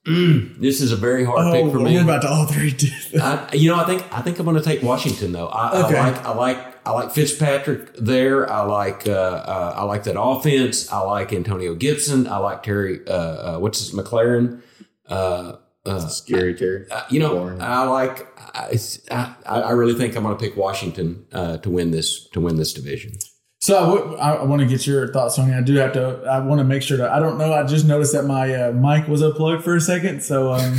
mm, 0.06 0.58
this 0.60 0.80
is 0.80 0.92
a 0.92 0.96
very 0.96 1.24
hard 1.24 1.46
Oh, 1.46 1.52
pick 1.52 1.72
for 1.72 1.78
me. 1.80 1.94
we're 1.94 2.02
about 2.04 2.22
to 2.22 2.28
all 2.28 2.46
three 2.46 2.70
do. 2.72 2.88
I, 3.22 3.48
you 3.52 3.70
know, 3.70 3.76
I 3.76 3.84
think 3.84 4.04
I 4.12 4.22
think 4.22 4.38
I'm 4.38 4.44
going 4.44 4.56
to 4.56 4.62
take 4.62 4.82
Washington 4.82 5.32
though. 5.32 5.48
I, 5.48 5.84
Okay. 5.86 5.96
I 5.98 6.10
like 6.10 6.24
I 6.24 6.34
like 6.34 6.86
I 6.86 6.92
like 6.92 7.10
Fitzpatrick 7.12 7.94
there. 7.96 8.50
I 8.50 8.62
like 8.62 9.06
uh, 9.06 9.12
uh, 9.12 9.74
I 9.76 9.84
like 9.84 10.04
that 10.04 10.18
offense. 10.20 10.90
I 10.90 11.00
like 11.00 11.32
Antonio 11.32 11.74
Gibson. 11.74 12.26
I 12.26 12.38
like 12.38 12.62
Terry. 12.62 13.00
Uh, 13.06 13.12
uh, 13.12 13.58
what's 13.58 13.78
his 13.78 13.92
McLaurin? 13.92 14.62
Uh, 15.08 15.56
uh, 15.86 16.08
Scary 16.08 16.54
Terry. 16.54 16.86
uh, 16.90 17.02
you 17.10 17.20
know, 17.20 17.34
Boring. 17.34 17.60
I 17.60 17.84
like. 17.84 18.26
I, 18.54 18.76
I, 19.10 19.60
I 19.60 19.70
really 19.72 19.94
think 19.94 20.16
I'm 20.16 20.22
going 20.24 20.36
to 20.36 20.42
pick 20.42 20.56
Washington 20.56 21.26
uh, 21.32 21.58
to 21.58 21.70
win 21.70 21.90
this 21.90 22.28
to 22.30 22.40
win 22.40 22.56
this 22.56 22.72
division. 22.72 23.12
So 23.60 23.76
I, 23.76 23.94
w- 23.94 24.16
I, 24.16 24.42
want 24.44 24.62
to 24.62 24.66
get 24.66 24.86
your 24.86 25.12
thoughts 25.12 25.38
on 25.38 25.50
it. 25.50 25.54
I 25.54 25.60
do 25.60 25.74
have 25.76 25.92
to. 25.92 26.22
I 26.24 26.38
want 26.38 26.60
to 26.60 26.64
make 26.64 26.82
sure 26.82 26.96
that 26.96 27.10
I 27.10 27.18
don't 27.18 27.36
know. 27.36 27.52
I 27.52 27.62
just 27.64 27.86
noticed 27.86 28.14
that 28.14 28.24
my 28.24 28.54
uh, 28.54 28.72
mic 28.72 29.06
was 29.06 29.20
unplugged 29.20 29.64
for 29.64 29.76
a 29.76 29.80
second. 29.82 30.22
So 30.22 30.54
um, 30.54 30.78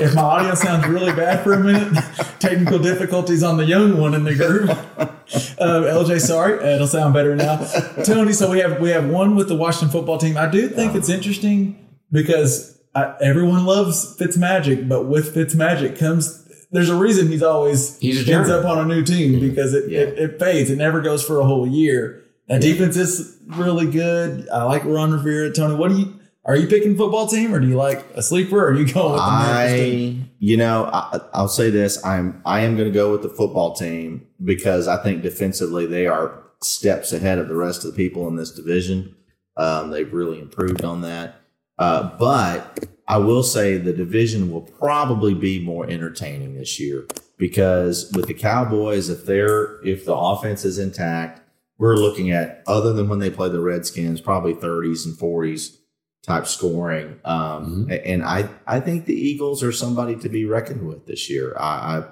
if 0.00 0.14
my 0.14 0.22
audio 0.22 0.54
sounds 0.54 0.86
really 0.86 1.12
bad 1.12 1.44
for 1.44 1.52
a 1.52 1.60
minute, 1.60 1.92
technical 2.38 2.78
difficulties 2.78 3.42
on 3.42 3.58
the 3.58 3.66
young 3.66 3.98
one 3.98 4.14
in 4.14 4.24
the 4.24 4.34
group. 4.34 4.70
Uh, 5.58 6.04
LJ, 6.04 6.20
sorry, 6.20 6.58
uh, 6.58 6.74
it'll 6.74 6.86
sound 6.86 7.14
better 7.14 7.34
now. 7.34 7.56
Tony, 8.04 8.34
so 8.34 8.50
we 8.50 8.58
have 8.58 8.80
we 8.80 8.90
have 8.90 9.08
one 9.08 9.34
with 9.34 9.48
the 9.48 9.54
Washington 9.54 9.88
football 9.88 10.18
team. 10.18 10.36
I 10.36 10.50
do 10.50 10.68
think 10.68 10.94
it's 10.94 11.08
interesting 11.08 11.88
because 12.10 12.78
I, 12.94 13.14
everyone 13.20 13.64
loves 13.64 14.18
Fitzmagic, 14.18 14.88
but 14.88 15.04
with 15.06 15.34
Fitzmagic 15.34 15.98
comes. 15.98 16.40
There's 16.70 16.90
a 16.90 16.96
reason 16.96 17.28
he's 17.28 17.42
always 17.42 17.98
He's 18.00 18.28
ends 18.28 18.50
up 18.50 18.66
on 18.66 18.78
a 18.78 18.84
new 18.84 19.02
team 19.02 19.40
because 19.40 19.72
it, 19.72 19.90
it, 19.90 20.18
it 20.18 20.38
fades. 20.38 20.68
It 20.68 20.76
never 20.76 21.00
goes 21.00 21.24
for 21.24 21.38
a 21.40 21.46
whole 21.46 21.66
year. 21.66 22.21
That 22.48 22.60
defense 22.60 22.96
is 22.96 23.38
really 23.46 23.90
good. 23.90 24.48
I 24.48 24.64
like 24.64 24.84
Ron 24.84 25.12
Rivera. 25.12 25.52
Tony, 25.52 25.74
what 25.74 25.88
do 25.88 25.98
you 25.98 26.20
are 26.44 26.56
you 26.56 26.66
picking 26.66 26.96
football 26.96 27.28
team 27.28 27.54
or 27.54 27.60
do 27.60 27.68
you 27.68 27.76
like 27.76 28.04
a 28.14 28.22
sleeper 28.22 28.58
or 28.58 28.70
are 28.70 28.74
you 28.74 28.92
going 28.92 29.12
with 29.12 29.20
the? 29.20 29.26
I, 29.26 30.16
you 30.40 30.56
know, 30.56 30.90
I, 30.92 31.20
I'll 31.32 31.48
say 31.48 31.70
this: 31.70 32.04
I'm 32.04 32.42
I 32.44 32.60
am 32.60 32.76
going 32.76 32.88
to 32.88 32.94
go 32.94 33.12
with 33.12 33.22
the 33.22 33.28
football 33.28 33.74
team 33.74 34.26
because 34.42 34.88
I 34.88 35.00
think 35.02 35.22
defensively 35.22 35.86
they 35.86 36.06
are 36.06 36.42
steps 36.60 37.12
ahead 37.12 37.38
of 37.38 37.48
the 37.48 37.54
rest 37.54 37.84
of 37.84 37.92
the 37.92 37.96
people 37.96 38.26
in 38.26 38.36
this 38.36 38.50
division. 38.50 39.14
Um, 39.56 39.90
they've 39.90 40.12
really 40.12 40.40
improved 40.40 40.84
on 40.84 41.02
that. 41.02 41.36
Uh, 41.78 42.16
but 42.18 42.86
I 43.06 43.18
will 43.18 43.42
say 43.42 43.76
the 43.76 43.92
division 43.92 44.50
will 44.50 44.62
probably 44.62 45.34
be 45.34 45.64
more 45.64 45.88
entertaining 45.88 46.54
this 46.54 46.80
year 46.80 47.06
because 47.38 48.10
with 48.12 48.26
the 48.26 48.34
Cowboys, 48.34 49.08
if 49.08 49.26
they're 49.26 49.84
if 49.84 50.04
the 50.04 50.14
offense 50.14 50.64
is 50.64 50.78
intact, 50.78 51.41
we're 51.82 51.96
looking 51.96 52.30
at 52.30 52.62
other 52.66 52.92
than 52.92 53.08
when 53.08 53.18
they 53.18 53.30
play 53.30 53.48
the 53.48 53.60
Redskins, 53.60 54.20
probably 54.20 54.54
30s 54.54 55.04
and 55.04 55.16
40s 55.18 55.76
type 56.24 56.46
scoring. 56.46 57.18
Um, 57.24 57.88
a- 57.90 58.06
And 58.06 58.22
I, 58.24 58.48
I 58.66 58.78
think 58.80 59.04
the 59.06 59.14
Eagles 59.14 59.62
are 59.64 59.72
somebody 59.72 60.14
to 60.16 60.28
be 60.28 60.44
reckoned 60.44 60.86
with 60.86 61.06
this 61.06 61.28
year. 61.28 61.56
I, 61.58 62.04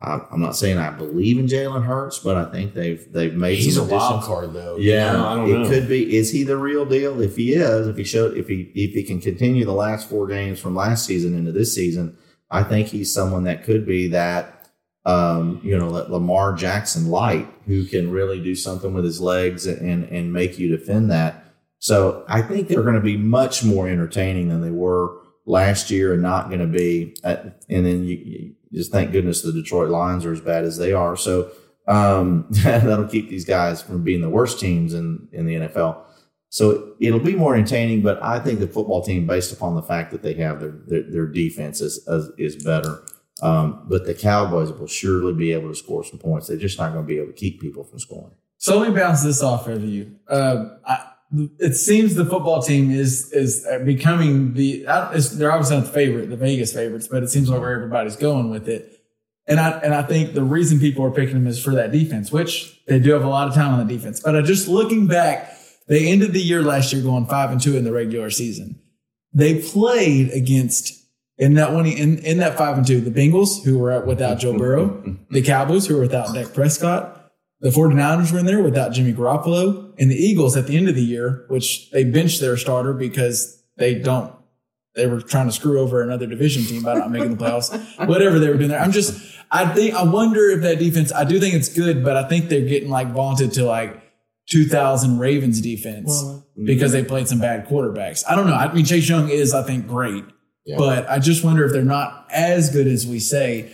I, 0.00 0.20
I'm 0.30 0.40
not 0.40 0.54
saying 0.54 0.78
I 0.78 0.90
believe 0.90 1.36
in 1.38 1.46
Jalen 1.48 1.84
Hurts, 1.84 2.20
but 2.20 2.36
I 2.36 2.44
think 2.52 2.74
they've 2.74 3.04
they've 3.12 3.34
made 3.34 3.58
He's 3.58 3.76
a 3.76 3.82
wild 3.82 4.22
card 4.22 4.52
though. 4.52 4.76
Yeah, 4.76 5.10
You 5.10 5.18
know, 5.18 5.26
I 5.26 5.34
don't 5.34 5.50
it 5.50 5.58
know. 5.64 5.68
could 5.68 5.88
be. 5.88 6.16
Is 6.16 6.30
he 6.30 6.44
the 6.44 6.56
real 6.56 6.86
deal? 6.86 7.20
If 7.20 7.34
he 7.34 7.54
is, 7.54 7.88
if 7.88 7.96
he 7.96 8.04
showed, 8.04 8.36
if 8.36 8.46
he 8.46 8.70
if 8.76 8.92
he 8.94 9.02
can 9.02 9.20
continue 9.20 9.64
the 9.64 9.72
last 9.72 10.08
four 10.08 10.28
games 10.28 10.60
from 10.60 10.76
last 10.76 11.04
season 11.04 11.34
into 11.36 11.50
this 11.50 11.74
season, 11.74 12.16
I 12.48 12.62
think 12.62 12.86
he's 12.86 13.12
someone 13.12 13.42
that 13.44 13.64
could 13.64 13.84
be 13.84 14.06
that, 14.10 14.57
um, 15.08 15.58
you 15.64 15.76
know, 15.76 15.88
Lamar 15.88 16.52
Jackson 16.52 17.08
light 17.08 17.48
who 17.66 17.86
can 17.86 18.10
really 18.10 18.42
do 18.42 18.54
something 18.54 18.92
with 18.92 19.04
his 19.04 19.22
legs 19.22 19.66
and 19.66 20.04
and 20.04 20.32
make 20.34 20.58
you 20.58 20.68
defend 20.68 21.10
that. 21.10 21.46
So 21.78 22.24
I 22.28 22.42
think 22.42 22.68
they're 22.68 22.82
going 22.82 22.94
to 22.94 23.00
be 23.00 23.16
much 23.16 23.64
more 23.64 23.88
entertaining 23.88 24.48
than 24.48 24.60
they 24.60 24.70
were 24.70 25.16
last 25.46 25.90
year, 25.90 26.12
and 26.12 26.20
not 26.20 26.48
going 26.48 26.60
to 26.60 26.66
be. 26.66 27.16
At, 27.24 27.62
and 27.70 27.86
then 27.86 28.04
you, 28.04 28.16
you 28.16 28.54
just 28.74 28.92
thank 28.92 29.12
goodness 29.12 29.40
the 29.40 29.50
Detroit 29.50 29.88
Lions 29.88 30.26
are 30.26 30.32
as 30.32 30.42
bad 30.42 30.64
as 30.64 30.76
they 30.76 30.92
are. 30.92 31.16
So 31.16 31.52
um, 31.86 32.44
that'll 32.50 33.08
keep 33.08 33.30
these 33.30 33.46
guys 33.46 33.80
from 33.80 34.04
being 34.04 34.20
the 34.20 34.28
worst 34.28 34.60
teams 34.60 34.92
in 34.92 35.26
in 35.32 35.46
the 35.46 35.54
NFL. 35.54 36.02
So 36.50 36.94
it'll 37.00 37.18
be 37.18 37.34
more 37.34 37.54
entertaining, 37.54 38.02
but 38.02 38.22
I 38.22 38.40
think 38.40 38.60
the 38.60 38.68
football 38.68 39.02
team, 39.02 39.26
based 39.26 39.52
upon 39.54 39.74
the 39.74 39.82
fact 39.82 40.10
that 40.10 40.22
they 40.22 40.34
have 40.34 40.60
their 40.60 40.74
their, 40.86 41.02
their 41.10 41.26
defense, 41.26 41.80
is 41.80 42.06
is 42.36 42.62
better. 42.62 43.02
Um, 43.40 43.84
but 43.88 44.04
the 44.04 44.14
Cowboys 44.14 44.72
will 44.72 44.88
surely 44.88 45.32
be 45.32 45.52
able 45.52 45.68
to 45.68 45.74
score 45.74 46.04
some 46.04 46.18
points. 46.18 46.48
They're 46.48 46.56
just 46.56 46.78
not 46.78 46.92
going 46.92 47.04
to 47.04 47.08
be 47.08 47.18
able 47.18 47.28
to 47.28 47.32
keep 47.32 47.60
people 47.60 47.84
from 47.84 48.00
scoring. 48.00 48.34
So 48.56 48.78
let 48.78 48.90
me 48.90 48.96
bounce 48.96 49.22
this 49.22 49.42
off 49.42 49.68
of 49.68 49.84
you. 49.84 50.16
Uh, 50.28 50.70
I, 50.84 51.06
it 51.58 51.74
seems 51.74 52.14
the 52.14 52.24
football 52.24 52.62
team 52.62 52.90
is 52.90 53.30
is 53.32 53.66
becoming 53.84 54.54
the. 54.54 54.82
they're 54.82 55.52
obviously 55.52 55.76
not 55.76 55.86
the 55.86 55.92
favorite, 55.92 56.30
the 56.30 56.36
Vegas 56.36 56.72
favorites, 56.72 57.06
but 57.06 57.22
it 57.22 57.28
seems 57.28 57.50
like 57.50 57.60
where 57.60 57.74
everybody's 57.74 58.16
going 58.16 58.50
with 58.50 58.68
it. 58.68 58.98
And 59.46 59.60
I 59.60 59.70
and 59.78 59.94
I 59.94 60.02
think 60.02 60.34
the 60.34 60.42
reason 60.42 60.80
people 60.80 61.04
are 61.04 61.10
picking 61.10 61.34
them 61.34 61.46
is 61.46 61.62
for 61.62 61.74
that 61.74 61.92
defense, 61.92 62.32
which 62.32 62.82
they 62.86 62.98
do 62.98 63.12
have 63.12 63.24
a 63.24 63.28
lot 63.28 63.46
of 63.46 63.54
time 63.54 63.74
on 63.74 63.86
the 63.86 63.94
defense. 63.94 64.20
But 64.20 64.42
just 64.44 64.68
looking 64.68 65.06
back, 65.06 65.54
they 65.86 66.08
ended 66.08 66.32
the 66.32 66.40
year 66.40 66.62
last 66.62 66.92
year 66.92 67.02
going 67.02 67.26
five 67.26 67.50
and 67.50 67.60
two 67.60 67.76
in 67.76 67.84
the 67.84 67.92
regular 67.92 68.30
season. 68.30 68.80
They 69.32 69.60
played 69.60 70.30
against 70.30 70.97
in 71.38 71.54
that 71.54 71.72
one 71.72 71.86
in, 71.86 72.18
in 72.18 72.38
that 72.38 72.58
five 72.58 72.76
and 72.76 72.86
two, 72.86 73.00
the 73.00 73.10
Bengals, 73.10 73.64
who 73.64 73.78
were 73.78 74.00
without 74.04 74.38
Joe 74.38 74.56
Burrow, 74.56 75.18
the 75.30 75.42
Cowboys, 75.42 75.86
who 75.86 75.94
were 75.94 76.02
without 76.02 76.34
Dak 76.34 76.52
Prescott, 76.52 77.32
the 77.60 77.70
49ers 77.70 78.32
were 78.32 78.38
in 78.38 78.46
there 78.46 78.62
without 78.62 78.92
Jimmy 78.92 79.12
Garoppolo, 79.12 79.92
and 79.98 80.10
the 80.10 80.16
Eagles 80.16 80.56
at 80.56 80.66
the 80.66 80.76
end 80.76 80.88
of 80.88 80.94
the 80.94 81.02
year, 81.02 81.44
which 81.48 81.90
they 81.90 82.04
benched 82.04 82.40
their 82.40 82.56
starter 82.56 82.92
because 82.92 83.62
they 83.76 83.94
don't 83.94 84.34
they 84.94 85.06
were 85.06 85.20
trying 85.20 85.46
to 85.46 85.52
screw 85.52 85.78
over 85.78 86.02
another 86.02 86.26
division 86.26 86.64
team 86.64 86.82
by 86.82 86.94
not 86.94 87.10
making 87.10 87.36
the 87.36 87.44
playoffs. 87.44 87.70
Whatever 88.08 88.40
they 88.40 88.48
were 88.48 88.56
doing 88.56 88.70
there. 88.70 88.80
I'm 88.80 88.90
just 88.90 89.36
I 89.50 89.66
think 89.66 89.94
I 89.94 90.02
wonder 90.02 90.50
if 90.50 90.62
that 90.62 90.78
defense 90.78 91.12
I 91.12 91.24
do 91.24 91.38
think 91.38 91.54
it's 91.54 91.72
good, 91.72 92.04
but 92.04 92.16
I 92.16 92.28
think 92.28 92.48
they're 92.48 92.62
getting 92.62 92.90
like 92.90 93.08
vaunted 93.12 93.52
to 93.52 93.64
like 93.64 94.02
2000 94.48 95.18
Ravens 95.18 95.60
defense 95.60 96.22
well, 96.24 96.46
because 96.64 96.92
they 96.92 97.04
played 97.04 97.28
some 97.28 97.38
bad 97.38 97.68
quarterbacks. 97.68 98.24
I 98.28 98.34
don't 98.34 98.46
know. 98.46 98.54
I 98.54 98.72
mean, 98.72 98.84
Chase 98.84 99.08
Young 99.08 99.28
is, 99.28 99.54
I 99.54 99.62
think, 99.62 99.86
great, 99.86 100.24
yeah. 100.68 100.76
but 100.76 101.08
I 101.08 101.18
just 101.18 101.42
wonder 101.42 101.64
if 101.64 101.72
they're 101.72 101.82
not 101.82 102.26
as 102.30 102.68
good 102.68 102.86
as 102.86 103.06
we 103.06 103.20
say. 103.20 103.72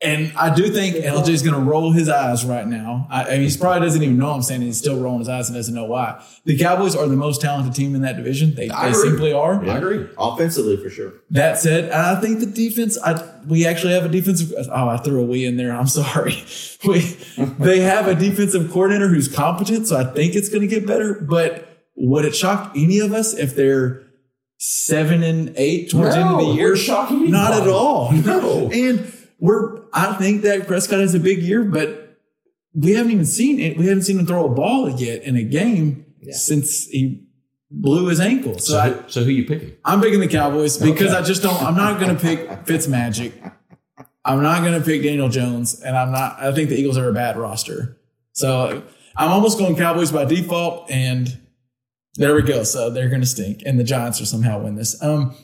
And 0.00 0.32
I 0.36 0.54
do 0.54 0.70
think 0.70 0.94
LJ 0.96 1.30
is 1.30 1.42
going 1.42 1.54
to 1.54 1.68
roll 1.68 1.90
his 1.90 2.08
eyes 2.08 2.44
right 2.44 2.66
now. 2.66 3.08
I, 3.10 3.24
I 3.24 3.38
mean, 3.38 3.48
he 3.48 3.56
probably 3.56 3.80
doesn't 3.80 4.02
even 4.02 4.18
know 4.18 4.30
I'm 4.30 4.42
saying 4.42 4.60
he's 4.60 4.78
still 4.78 5.00
rolling 5.00 5.20
his 5.20 5.28
eyes 5.28 5.48
and 5.48 5.56
doesn't 5.56 5.74
know 5.74 5.86
why. 5.86 6.22
The 6.44 6.56
Cowboys 6.56 6.94
are 6.94 7.08
the 7.08 7.16
most 7.16 7.40
talented 7.40 7.74
team 7.74 7.94
in 7.96 8.02
that 8.02 8.16
division. 8.16 8.54
They, 8.54 8.68
they 8.68 8.92
simply 8.92 9.32
are. 9.32 9.64
Yeah, 9.64 9.74
I 9.74 9.78
agree. 9.78 10.06
Offensively, 10.16 10.76
for 10.76 10.90
sure. 10.90 11.14
That 11.30 11.58
said, 11.58 11.90
I 11.90 12.20
think 12.20 12.38
the 12.38 12.46
defense, 12.46 12.96
I, 13.02 13.20
we 13.48 13.66
actually 13.66 13.94
have 13.94 14.04
a 14.04 14.08
defensive. 14.08 14.52
Oh, 14.70 14.88
I 14.88 14.98
threw 14.98 15.22
a 15.22 15.24
we 15.24 15.44
in 15.44 15.56
there. 15.56 15.74
I'm 15.74 15.88
sorry. 15.88 16.44
We, 16.86 17.00
they 17.58 17.80
have 17.80 18.06
a 18.06 18.14
defensive 18.14 18.70
coordinator 18.70 19.08
who's 19.08 19.26
competent. 19.26 19.88
So 19.88 19.96
I 19.96 20.04
think 20.04 20.36
it's 20.36 20.48
going 20.48 20.60
to 20.60 20.68
get 20.68 20.86
better. 20.86 21.14
But 21.14 21.66
would 21.96 22.24
it 22.24 22.36
shock 22.36 22.72
any 22.76 23.00
of 23.00 23.12
us 23.12 23.34
if 23.34 23.56
they're 23.56 24.05
seven 24.58 25.22
and 25.22 25.52
eight 25.56 25.90
towards 25.90 26.14
no, 26.14 26.22
the 26.22 26.28
end 26.28 26.40
of 26.40 26.46
the 26.46 26.54
year? 26.54 26.76
Shocking 26.76 27.30
Not 27.30 27.52
at 27.52 27.68
all. 27.68 28.12
No. 28.24 28.70
and, 28.72 29.12
we're 29.38 29.82
I 29.92 30.14
think 30.14 30.42
that 30.42 30.66
Prescott 30.66 31.00
has 31.00 31.14
a 31.14 31.20
big 31.20 31.42
year, 31.42 31.64
but 31.64 32.18
we 32.74 32.92
haven't 32.92 33.12
even 33.12 33.24
seen 33.24 33.60
it. 33.60 33.76
We 33.76 33.86
haven't 33.86 34.02
seen 34.02 34.18
him 34.18 34.26
throw 34.26 34.46
a 34.46 34.48
ball 34.48 34.90
yet 34.90 35.22
in 35.22 35.36
a 35.36 35.42
game 35.42 36.06
yeah. 36.20 36.34
since 36.34 36.86
he 36.86 37.26
blew 37.70 38.06
his 38.06 38.20
ankle. 38.20 38.58
So, 38.58 38.72
so, 38.72 38.78
I, 38.78 38.88
who, 38.90 39.08
so 39.08 39.24
who 39.24 39.30
you 39.30 39.46
picking? 39.46 39.72
I'm 39.84 40.00
picking 40.00 40.20
the 40.20 40.28
Cowboys 40.28 40.76
because 40.76 41.08
okay. 41.08 41.16
I 41.16 41.22
just 41.22 41.42
don't. 41.42 41.60
I'm 41.62 41.76
not 41.76 42.00
going 42.00 42.14
to 42.14 42.20
pick 42.20 42.48
Fitzmagic. 42.66 43.52
I'm 44.24 44.42
not 44.42 44.62
going 44.62 44.78
to 44.78 44.84
pick 44.84 45.02
Daniel 45.02 45.28
Jones, 45.28 45.80
and 45.80 45.96
I'm 45.96 46.12
not. 46.12 46.40
I 46.40 46.52
think 46.52 46.68
the 46.68 46.76
Eagles 46.76 46.98
are 46.98 47.08
a 47.08 47.12
bad 47.12 47.36
roster. 47.36 47.98
So 48.32 48.82
I'm 49.16 49.30
almost 49.30 49.58
going 49.58 49.76
Cowboys 49.76 50.12
by 50.12 50.24
default, 50.24 50.90
and 50.90 51.40
there 52.16 52.34
we 52.34 52.42
go. 52.42 52.62
So 52.64 52.90
they're 52.90 53.08
going 53.08 53.20
to 53.20 53.26
stink, 53.26 53.62
and 53.64 53.78
the 53.78 53.84
Giants 53.84 54.18
will 54.18 54.26
somehow 54.26 54.62
win 54.62 54.74
this. 54.74 55.00
Um, 55.02 55.34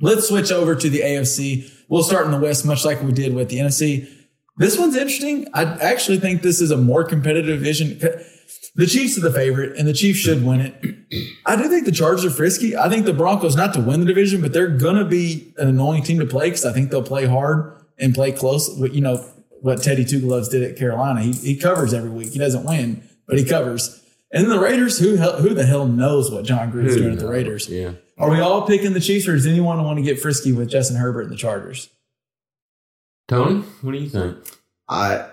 let's 0.00 0.28
switch 0.28 0.52
over 0.52 0.74
to 0.74 0.90
the 0.90 1.00
AFC. 1.00 1.70
We'll 1.88 2.02
start 2.02 2.26
in 2.26 2.32
the 2.32 2.38
West, 2.38 2.64
much 2.64 2.84
like 2.84 3.02
we 3.02 3.12
did 3.12 3.34
with 3.34 3.48
the 3.48 3.58
NFC. 3.58 4.08
This 4.58 4.78
one's 4.78 4.96
interesting. 4.96 5.48
I 5.54 5.64
actually 5.64 6.18
think 6.18 6.42
this 6.42 6.60
is 6.60 6.70
a 6.70 6.76
more 6.76 7.04
competitive 7.04 7.58
division. 7.58 7.98
The 8.74 8.86
Chiefs 8.86 9.18
are 9.18 9.22
the 9.22 9.32
favorite, 9.32 9.78
and 9.78 9.86
the 9.86 9.92
Chiefs 9.92 10.18
should 10.18 10.44
win 10.44 10.60
it. 10.60 10.74
I 11.46 11.56
do 11.56 11.68
think 11.68 11.84
the 11.84 11.92
Chargers 11.92 12.24
are 12.24 12.30
frisky. 12.30 12.76
I 12.76 12.88
think 12.88 13.06
the 13.06 13.12
Broncos, 13.12 13.56
not 13.56 13.74
to 13.74 13.80
win 13.80 14.00
the 14.00 14.06
division, 14.06 14.40
but 14.40 14.52
they're 14.52 14.68
going 14.68 14.96
to 14.96 15.04
be 15.04 15.54
an 15.58 15.68
annoying 15.68 16.02
team 16.02 16.18
to 16.20 16.26
play 16.26 16.48
because 16.48 16.64
I 16.64 16.72
think 16.72 16.90
they'll 16.90 17.02
play 17.02 17.26
hard 17.26 17.82
and 17.98 18.14
play 18.14 18.32
close. 18.32 18.78
You 18.78 19.00
know, 19.00 19.16
what 19.60 19.82
Teddy 19.82 20.04
Two 20.04 20.20
Gloves 20.20 20.48
did 20.48 20.62
at 20.62 20.76
Carolina. 20.76 21.22
He, 21.22 21.32
he 21.32 21.56
covers 21.56 21.94
every 21.94 22.10
week. 22.10 22.32
He 22.32 22.38
doesn't 22.38 22.64
win, 22.64 23.08
but 23.26 23.38
he 23.38 23.44
covers. 23.44 24.01
And 24.32 24.44
then 24.44 24.50
the 24.50 24.58
Raiders, 24.58 24.98
who 24.98 25.16
who 25.16 25.52
the 25.52 25.66
hell 25.66 25.86
knows 25.86 26.30
what 26.30 26.44
Jon 26.44 26.72
Gruden's 26.72 26.96
doing 26.96 27.12
at 27.12 27.18
the 27.18 27.28
Raiders? 27.28 27.68
Yeah. 27.68 27.92
Are 28.18 28.30
we 28.30 28.40
all 28.40 28.66
picking 28.66 28.94
the 28.94 29.00
Chiefs, 29.00 29.28
or 29.28 29.32
does 29.32 29.46
anyone 29.46 29.82
want 29.84 29.98
to 29.98 30.02
get 30.02 30.18
frisky 30.18 30.52
with 30.52 30.70
Justin 30.70 30.96
Herbert 30.96 31.22
and 31.22 31.32
the 31.32 31.36
Chargers? 31.36 31.90
Tony, 33.28 33.60
what 33.82 33.92
do 33.92 33.98
you 33.98 34.08
think? 34.08 34.38
I 34.88 35.28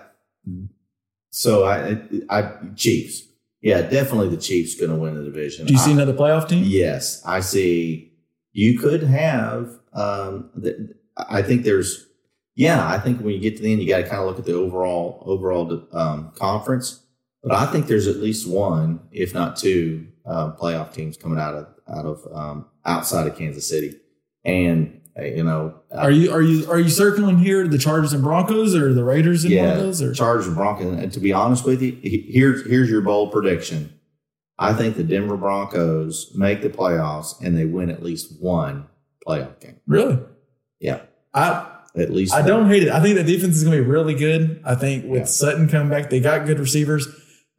so 1.30 1.64
I 1.64 2.00
I 2.28 2.52
Chiefs. 2.76 3.22
Yeah, 3.62 3.82
definitely 3.82 4.28
the 4.28 4.40
Chiefs 4.40 4.74
going 4.74 4.90
to 4.90 4.96
win 4.96 5.14
the 5.14 5.24
division. 5.24 5.66
Do 5.66 5.72
you 5.72 5.78
see 5.78 5.90
I, 5.90 5.94
another 5.94 6.14
playoff 6.14 6.48
team? 6.48 6.64
Yes, 6.66 7.22
I 7.26 7.40
see. 7.40 8.12
You 8.52 8.78
could 8.78 9.02
have. 9.02 9.78
Um, 9.92 10.50
the, 10.54 10.94
I 11.16 11.42
think 11.42 11.64
there's. 11.64 12.06
Yeah, 12.54 12.86
I 12.86 12.98
think 12.98 13.20
when 13.20 13.34
you 13.34 13.40
get 13.40 13.56
to 13.56 13.62
the 13.62 13.72
end, 13.72 13.82
you 13.82 13.88
got 13.88 13.98
to 13.98 14.08
kind 14.08 14.20
of 14.20 14.26
look 14.26 14.38
at 14.38 14.44
the 14.44 14.54
overall 14.54 15.22
overall 15.26 15.86
um, 15.92 16.32
conference. 16.36 17.02
But 17.42 17.52
I 17.52 17.66
think 17.66 17.86
there's 17.86 18.06
at 18.06 18.16
least 18.16 18.48
one, 18.48 19.00
if 19.12 19.32
not 19.32 19.56
two, 19.56 20.06
uh, 20.26 20.52
playoff 20.52 20.92
teams 20.92 21.16
coming 21.16 21.38
out 21.38 21.54
of 21.54 21.66
out 21.88 22.06
of 22.06 22.26
um, 22.32 22.66
outside 22.84 23.26
of 23.26 23.36
Kansas 23.36 23.66
City, 23.66 23.96
and 24.44 25.00
uh, 25.18 25.24
you 25.24 25.42
know, 25.42 25.74
are 25.90 26.10
you 26.10 26.32
are 26.32 26.42
you 26.42 26.70
are 26.70 26.78
you 26.78 26.90
circling 26.90 27.38
here 27.38 27.66
the 27.66 27.78
Chargers 27.78 28.12
and 28.12 28.22
Broncos 28.22 28.74
or 28.74 28.92
the 28.92 29.04
Raiders 29.04 29.44
and 29.44 29.52
yeah, 29.52 29.74
Broncos 29.74 30.02
or 30.02 30.12
Chargers 30.12 30.46
and 30.46 30.56
Broncos? 30.56 30.98
And 30.98 31.12
to 31.12 31.20
be 31.20 31.32
honest 31.32 31.64
with 31.64 31.82
you, 31.82 31.98
here's 32.02 32.66
here's 32.66 32.90
your 32.90 33.00
bold 33.00 33.32
prediction. 33.32 33.98
I 34.58 34.74
think 34.74 34.96
the 34.96 35.02
Denver 35.02 35.38
Broncos 35.38 36.32
make 36.34 36.60
the 36.60 36.68
playoffs 36.68 37.40
and 37.42 37.56
they 37.56 37.64
win 37.64 37.88
at 37.88 38.02
least 38.02 38.40
one 38.40 38.86
playoff 39.26 39.58
game. 39.58 39.80
Really? 39.86 40.18
Yeah. 40.78 41.00
I 41.32 41.66
at 41.96 42.10
least 42.10 42.34
I 42.34 42.40
one. 42.40 42.48
don't 42.48 42.68
hate 42.68 42.82
it. 42.84 42.90
I 42.90 43.00
think 43.00 43.16
the 43.16 43.24
defense 43.24 43.56
is 43.56 43.64
going 43.64 43.76
to 43.76 43.82
be 43.82 43.88
really 43.88 44.14
good. 44.14 44.60
I 44.64 44.74
think 44.74 45.06
with 45.06 45.20
yeah. 45.20 45.24
Sutton 45.24 45.66
coming 45.68 45.88
back, 45.88 46.10
they 46.10 46.20
got 46.20 46.46
good 46.46 46.58
receivers. 46.58 47.08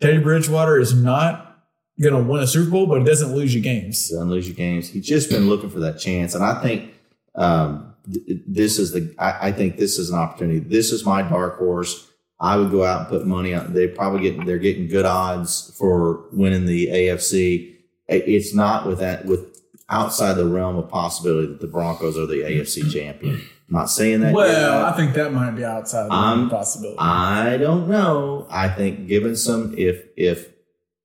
Teddy 0.02 0.18
Bridgewater 0.18 0.80
is 0.80 0.94
not 0.94 1.64
going 2.02 2.16
to 2.16 2.30
win 2.30 2.42
a 2.42 2.48
Super 2.48 2.72
Bowl, 2.72 2.88
but 2.88 3.02
it 3.02 3.06
doesn't 3.06 3.34
lose 3.34 3.54
you 3.54 3.62
games. 3.62 4.10
Doesn't 4.10 4.30
lose 4.30 4.48
you 4.48 4.56
games. 4.56 4.90
He's 4.90 5.06
just 5.06 5.30
been 5.30 5.48
looking 5.48 5.70
for 5.70 5.80
that 5.80 6.00
chance, 6.00 6.34
and 6.34 6.44
I 6.44 6.62
think 6.62 6.94
um, 7.36 7.94
th- 8.12 8.42
this 8.48 8.80
is 8.80 8.92
the. 8.92 9.14
I, 9.20 9.50
I, 9.50 9.52
think 9.52 9.78
this 9.78 10.00
is 10.00 10.10
an 10.10 10.18
opportunity. 10.18 10.60
This 10.60 10.92
is 10.92 11.06
my 11.06 11.22
dark 11.22 11.60
horse. 11.60 12.08
I 12.40 12.58
would 12.58 12.72
go 12.72 12.84
out 12.84 13.02
and 13.02 13.10
put 13.10 13.28
money 13.28 13.54
on. 13.54 13.74
They 13.74 13.88
probably 13.88 14.22
get. 14.22 14.46
They're 14.46 14.58
getting 14.58 14.88
good 14.88 15.06
odds 15.06 15.74
for 15.78 16.26
winning 16.32 16.66
the 16.66 16.88
AFC. 16.88 17.76
It's 18.08 18.54
not 18.54 18.88
with 18.88 19.00
that 19.00 19.26
with 19.26 19.62
outside 19.90 20.34
the 20.34 20.46
realm 20.46 20.78
of 20.78 20.90
possibility 20.90 21.48
that 21.48 21.62
the 21.62 21.68
Broncos 21.68 22.18
are 22.18 22.26
the 22.26 22.42
AFC 22.42 22.92
champion. 22.92 23.42
I'm 23.72 23.78
not 23.78 23.90
saying 23.90 24.20
that. 24.20 24.34
Well, 24.34 24.48
yet. 24.50 24.94
I 24.94 24.98
think 24.98 25.14
that 25.14 25.32
might 25.32 25.52
be 25.52 25.64
outside 25.64 26.02
of 26.02 26.10
the 26.10 26.16
realm 26.16 26.50
possibility. 26.50 26.98
I 27.00 27.56
don't 27.58 27.88
know. 27.88 28.46
I 28.50 28.68
think 28.68 29.08
given 29.08 29.36
some 29.38 29.74
if 29.78 30.04
if 30.18 30.50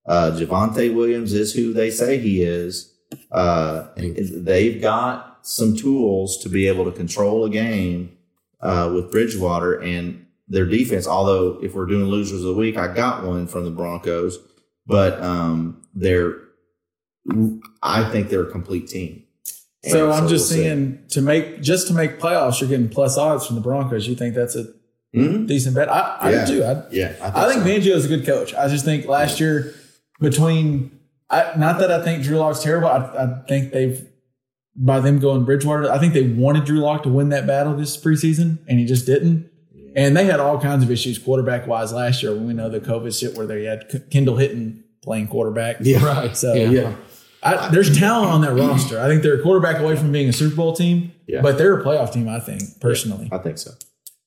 uh, 0.06 0.32
Javonte 0.34 0.94
Williams 0.94 1.32
is 1.32 1.54
who 1.54 1.72
they 1.72 1.90
say 1.90 2.18
he 2.18 2.42
is. 2.42 2.92
Uh, 3.30 3.86
they've 3.96 4.80
got 4.80 5.38
some 5.42 5.76
tools 5.76 6.38
to 6.38 6.48
be 6.48 6.66
able 6.66 6.84
to 6.84 6.92
control 6.92 7.44
a 7.44 7.50
game 7.50 8.16
uh, 8.60 8.90
with 8.92 9.10
Bridgewater 9.12 9.80
and 9.80 10.26
their 10.48 10.66
defense. 10.66 11.06
Although, 11.06 11.58
if 11.62 11.74
we're 11.74 11.86
doing 11.86 12.06
losers 12.06 12.40
of 12.40 12.46
the 12.46 12.54
week, 12.54 12.76
I 12.76 12.92
got 12.92 13.24
one 13.24 13.46
from 13.46 13.64
the 13.64 13.70
Broncos, 13.70 14.38
but 14.86 15.20
um, 15.22 15.82
they're, 15.94 16.34
I 17.82 18.10
think 18.10 18.28
they're 18.28 18.48
a 18.48 18.50
complete 18.50 18.88
team. 18.88 19.24
And 19.86 19.92
so 19.92 20.10
I'm 20.10 20.26
just 20.26 20.50
we'll 20.50 20.62
saying 20.62 21.04
to 21.10 21.22
make 21.22 21.62
just 21.62 21.86
to 21.88 21.94
make 21.94 22.18
playoffs, 22.18 22.60
you're 22.60 22.68
getting 22.68 22.88
plus 22.88 23.16
odds 23.16 23.46
from 23.46 23.54
the 23.54 23.62
Broncos. 23.62 24.08
You 24.08 24.16
think 24.16 24.34
that's 24.34 24.56
a 24.56 24.64
mm-hmm. 25.14 25.46
decent 25.46 25.76
bet? 25.76 25.88
I, 25.88 26.16
I 26.20 26.30
yeah. 26.30 26.44
do. 26.44 26.64
I, 26.64 26.82
yeah, 26.90 27.14
I 27.22 27.30
think, 27.30 27.36
I 27.36 27.52
think 27.52 27.62
so. 27.62 27.68
Fangio 27.68 27.94
is 27.94 28.04
a 28.04 28.08
good 28.08 28.26
coach. 28.26 28.52
I 28.54 28.68
just 28.68 28.84
think 28.84 29.06
last 29.06 29.38
year 29.38 29.74
between 30.20 30.98
I, 31.30 31.52
not 31.56 31.78
that 31.78 31.92
I 31.92 32.02
think 32.02 32.24
Drew 32.24 32.36
Lock's 32.36 32.62
terrible. 32.62 32.88
I, 32.88 32.98
I, 32.98 33.46
think 33.46 33.72
they've 33.72 34.04
by 34.74 34.98
them 34.98 35.20
going 35.20 35.44
Bridgewater. 35.44 35.90
I 35.90 35.98
think 35.98 36.14
they 36.14 36.26
wanted 36.26 36.64
Drew 36.64 36.80
Lock 36.80 37.04
to 37.04 37.08
win 37.08 37.28
that 37.28 37.46
battle 37.46 37.76
this 37.76 37.96
preseason, 37.96 38.58
and 38.68 38.78
he 38.78 38.84
just 38.84 39.06
didn't. 39.06 39.50
And 39.94 40.14
they 40.14 40.26
had 40.26 40.40
all 40.40 40.60
kinds 40.60 40.84
of 40.84 40.90
issues 40.90 41.18
quarterback 41.18 41.66
wise 41.66 41.92
last 41.92 42.22
year. 42.22 42.32
When 42.32 42.46
we 42.46 42.52
know 42.52 42.68
the 42.68 42.80
COVID 42.80 43.18
shit 43.18 43.34
where 43.34 43.46
they 43.46 43.64
had 43.64 44.10
Kendall 44.10 44.36
Hinton 44.36 44.84
playing 45.02 45.28
quarterback. 45.28 45.76
Yeah, 45.80 46.04
right. 46.04 46.36
So 46.36 46.52
yeah, 46.52 46.68
yeah. 46.68 46.94
I, 47.42 47.68
there's 47.68 47.96
talent 47.96 48.30
on 48.30 48.40
that 48.42 48.54
roster. 48.54 49.00
I 49.00 49.06
think 49.08 49.22
they're 49.22 49.38
a 49.38 49.42
quarterback 49.42 49.80
away 49.80 49.96
from 49.96 50.12
being 50.12 50.28
a 50.28 50.32
Super 50.32 50.56
Bowl 50.56 50.74
team. 50.74 51.12
Yeah. 51.26 51.42
but 51.42 51.58
they're 51.58 51.78
a 51.78 51.84
playoff 51.84 52.12
team. 52.12 52.28
I 52.28 52.40
think 52.40 52.62
personally. 52.80 53.28
Yeah, 53.30 53.38
I 53.38 53.42
think 53.42 53.58
so. 53.58 53.72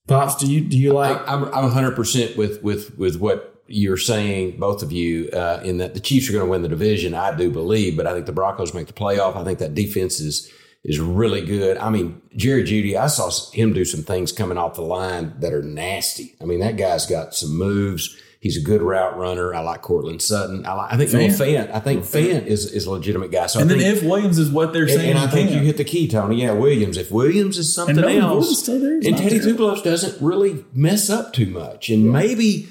Pops, 0.07 0.35
do 0.35 0.51
you 0.51 0.61
do 0.61 0.77
you 0.77 0.91
like? 0.93 1.17
I, 1.27 1.33
I'm 1.33 1.45
I'm 1.45 1.63
100 1.63 1.95
percent 1.95 2.35
with 2.35 2.61
with 2.63 2.97
with 2.97 3.17
what 3.17 3.63
you're 3.67 3.97
saying, 3.97 4.59
both 4.59 4.81
of 4.81 4.91
you, 4.91 5.29
uh, 5.31 5.61
in 5.63 5.77
that 5.77 5.93
the 5.93 5.99
Chiefs 5.99 6.27
are 6.27 6.33
going 6.33 6.43
to 6.43 6.49
win 6.49 6.63
the 6.63 6.69
division. 6.69 7.13
I 7.13 7.35
do 7.35 7.51
believe, 7.51 7.95
but 7.95 8.07
I 8.07 8.13
think 8.13 8.25
the 8.25 8.31
Broncos 8.31 8.73
make 8.73 8.87
the 8.87 8.93
playoff. 8.93 9.35
I 9.35 9.43
think 9.43 9.59
that 9.59 9.75
defense 9.75 10.19
is 10.19 10.51
is 10.83 10.99
really 10.99 11.45
good. 11.45 11.77
I 11.77 11.89
mean, 11.89 12.21
Jerry 12.35 12.63
Jeudy, 12.63 12.95
I 12.95 13.07
saw 13.07 13.29
him 13.51 13.73
do 13.73 13.85
some 13.85 14.03
things 14.03 14.31
coming 14.31 14.57
off 14.57 14.75
the 14.75 14.81
line 14.81 15.33
that 15.39 15.53
are 15.53 15.61
nasty. 15.61 16.35
I 16.41 16.45
mean, 16.45 16.59
that 16.61 16.77
guy's 16.77 17.05
got 17.05 17.35
some 17.35 17.57
moves. 17.57 18.15
He's 18.41 18.55
a 18.55 18.61
good 18.61 18.81
route 18.81 19.17
runner. 19.17 19.53
I 19.53 19.59
like 19.59 19.81
Courtland 19.81 20.21
Sutton. 20.21 20.65
I 20.65 20.73
like. 20.73 20.93
I 20.93 20.97
think 20.97 21.09
Fant. 21.33 21.71
I 21.73 21.79
think 21.81 22.05
Fant 22.05 22.45
is 22.45 22.71
is 22.71 22.85
a 22.85 22.91
legitimate 22.91 23.31
guy. 23.31 23.47
So 23.47 23.59
and 23.59 23.69
I 23.69 23.73
then 23.73 23.83
think, 23.83 23.97
if 23.97 24.03
Williams 24.03 24.39
is 24.39 24.49
what 24.49 24.71
they're 24.71 24.87
saying, 24.87 25.09
and 25.09 25.19
I 25.19 25.27
think 25.27 25.51
you 25.51 25.59
hit 25.59 25.75
the 25.75 25.83
key, 25.83 26.07
Tony. 26.07 26.41
Yeah, 26.41 26.53
Williams. 26.53 26.95
If 26.95 27.11
Williams 27.11 27.57
is 27.57 27.73
something 27.73 27.97
And 27.97 28.05
else, 28.05 28.21
Gordon's 28.21 28.59
still 28.59 28.79
there. 28.79 28.95
He's 28.95 29.07
and 29.07 29.17
Teddy. 29.17 29.39
Two 29.39 29.57
doesn't 29.57 30.21
really 30.21 30.63
mess 30.73 31.09
up 31.09 31.33
too 31.33 31.47
much, 31.47 31.89
and 31.89 32.13
maybe 32.13 32.69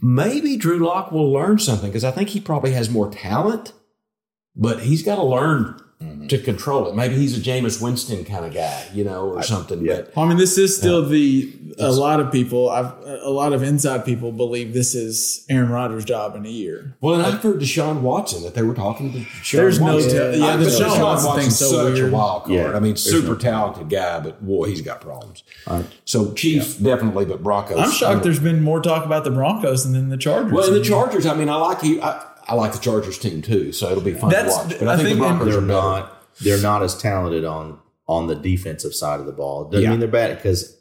maybe 0.00 0.56
Drew 0.56 0.78
Lock 0.78 1.12
will 1.12 1.30
learn 1.30 1.58
something 1.58 1.90
because 1.90 2.04
I 2.04 2.12
think 2.12 2.30
he 2.30 2.40
probably 2.40 2.72
has 2.72 2.88
more 2.88 3.10
talent, 3.10 3.74
but 4.56 4.80
he's 4.84 5.02
got 5.02 5.16
to 5.16 5.22
learn 5.22 5.78
to 6.30 6.38
control 6.38 6.88
it. 6.88 6.96
Maybe 6.96 7.14
he's 7.16 7.36
a 7.36 7.40
Jameis 7.40 7.80
Winston 7.82 8.24
kind 8.24 8.44
of 8.44 8.52
guy, 8.54 8.86
you 8.94 9.04
know, 9.04 9.28
or 9.28 9.42
something. 9.42 9.84
But 9.86 10.12
I 10.16 10.26
mean, 10.26 10.38
this 10.38 10.58
is 10.58 10.76
still 10.76 11.06
the 11.06 11.52
a 11.78 11.90
lot 11.92 12.18
of 12.20 12.32
people. 12.32 12.68
I've 12.70 12.92
a 13.22 13.30
lot 13.30 13.52
of 13.52 13.62
inside 13.62 14.04
people 14.04 14.32
believe 14.32 14.72
this 14.74 14.94
is 14.94 15.44
Aaron 15.48 15.68
Rodgers' 15.70 16.04
job 16.04 16.34
in 16.36 16.44
a 16.46 16.48
year. 16.48 16.96
well, 17.00 17.14
and 17.14 17.22
I've 17.24 17.40
heard 17.42 17.60
Deshaun 17.60 18.00
Watson 18.00 18.42
that 18.42 18.54
they 18.54 18.62
were 18.62 18.74
talking 18.74 19.12
to 19.12 19.18
Deshaun 19.18 19.52
There's 19.56 19.80
no 19.80 19.94
Watson. 19.94 20.10
tell- 20.12 20.34
yeah, 20.36 20.46
I 20.46 20.56
the 20.56 20.64
think 20.70 20.82
Deshaun 20.84 21.02
Watson 21.02 21.36
thing's 21.36 21.58
so 21.58 21.66
such 21.70 21.94
weird. 21.94 22.12
a 22.12 22.16
wild 22.16 22.42
card. 22.44 22.54
Yeah, 22.54 22.72
I 22.76 22.80
mean, 22.80 22.96
super 22.96 23.28
no- 23.28 23.34
talented 23.36 23.88
guy, 23.90 24.20
but 24.20 24.44
boy, 24.44 24.66
he's 24.68 24.80
got 24.82 25.00
problems. 25.00 25.42
So 26.04 26.32
Chiefs 26.34 26.74
definitely, 26.76 27.24
but 27.24 27.42
Broncos. 27.42 27.78
I'm 27.78 27.90
shocked. 27.90 28.22
There's 28.24 28.40
been 28.40 28.62
more 28.62 28.80
talk 28.80 29.04
about 29.04 29.24
the 29.24 29.30
Broncos 29.30 29.90
than 29.90 30.08
the 30.08 30.16
Chargers. 30.16 30.52
Well, 30.52 30.66
and 30.66 30.76
the 30.76 30.82
Chargers. 30.84 31.26
I 31.26 31.34
mean, 31.34 31.48
I 31.48 31.56
like 31.56 31.82
you. 31.82 32.00
I, 32.02 32.26
I 32.48 32.54
like 32.54 32.72
the 32.72 32.78
Chargers 32.78 33.18
team 33.18 33.42
too, 33.42 33.70
so 33.72 33.90
it'll 33.90 34.02
be 34.02 34.12
fun 34.14 34.30
That's- 34.30 34.56
to 34.56 34.62
watch. 34.68 34.78
But 34.80 34.88
I, 34.88 34.94
I 34.94 34.96
think, 34.96 35.08
think 35.08 35.18
the 35.20 35.24
Broncos 35.26 35.48
they're 35.54 35.58
are 35.58 35.66
not 35.66 36.19
they're 36.40 36.60
not 36.62 36.82
as 36.82 36.96
talented 36.96 37.44
on 37.44 37.78
on 38.08 38.26
the 38.26 38.34
defensive 38.34 38.92
side 38.94 39.20
of 39.20 39.26
the 39.26 39.32
ball. 39.32 39.64
Doesn't 39.70 39.84
Yeah. 39.84 39.90
mean 39.90 40.00
they're 40.00 40.08
bad 40.08 40.36
because 40.36 40.76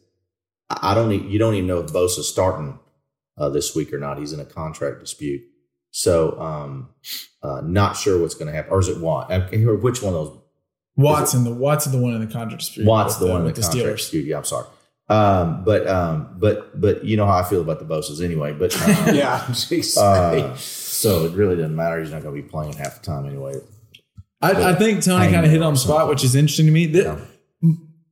I 0.69 0.93
don't 0.95 1.11
e- 1.11 1.27
you 1.27 1.37
don't 1.39 1.53
even 1.55 1.67
know 1.67 1.79
if 1.79 1.91
Bosa's 1.93 2.27
starting 2.27 2.79
uh, 3.37 3.49
this 3.49 3.75
week 3.75 3.93
or 3.93 3.99
not. 3.99 4.17
He's 4.19 4.33
in 4.33 4.39
a 4.39 4.45
contract 4.45 4.99
dispute, 4.99 5.41
so 5.91 6.39
um, 6.39 6.89
uh, 7.43 7.61
not 7.63 7.95
sure 7.97 8.19
what's 8.19 8.35
going 8.35 8.47
to 8.47 8.53
happen. 8.53 8.71
Or 8.73 8.79
is 8.79 8.87
it 8.87 8.99
Watt? 8.99 9.29
Can't 9.29 9.81
which 9.83 10.01
one 10.01 10.13
of 10.13 10.25
those. 10.25 10.37
Watson, 10.97 11.43
the 11.45 11.53
Watson, 11.53 11.91
the 11.93 11.97
one 11.99 12.13
in 12.13 12.19
the 12.19 12.27
contract 12.31 12.59
dispute. 12.59 12.85
Watt's 12.85 13.17
with 13.19 13.27
the 13.27 13.31
one 13.33 13.41
in 13.41 13.45
with 13.47 13.55
the 13.55 13.61
the 13.61 13.67
contract 13.67 13.87
Steelers. 13.89 13.97
dispute. 13.97 14.25
Yeah, 14.25 14.37
I'm 14.37 14.43
sorry. 14.43 14.67
Um, 15.07 15.63
but 15.63 15.87
um, 15.87 16.35
but 16.37 16.79
but 16.79 17.03
you 17.05 17.15
know 17.17 17.25
how 17.25 17.37
I 17.39 17.43
feel 17.43 17.61
about 17.61 17.79
the 17.79 17.85
Bosa's 17.85 18.21
anyway. 18.21 18.53
But 18.53 18.75
um, 19.07 19.15
Yeah, 19.15 19.35
uh, 19.97 20.55
so 20.55 21.25
it 21.25 21.31
really 21.33 21.55
doesn't 21.55 21.75
matter. 21.75 21.99
He's 22.01 22.11
not 22.11 22.21
going 22.21 22.35
to 22.35 22.41
be 22.41 22.47
playing 22.47 22.73
half 22.73 22.99
the 23.01 23.05
time 23.05 23.25
anyway. 23.25 23.53
I, 24.41 24.71
I 24.71 24.75
think 24.75 25.03
Tony 25.03 25.31
kind 25.31 25.45
of 25.45 25.51
hit 25.51 25.61
on 25.61 25.67
on 25.67 25.73
the 25.73 25.79
spot, 25.79 26.07
which 26.07 26.23
is 26.23 26.35
interesting 26.35 26.65
to 26.65 26.71
me. 26.71 26.85
That 26.87 27.19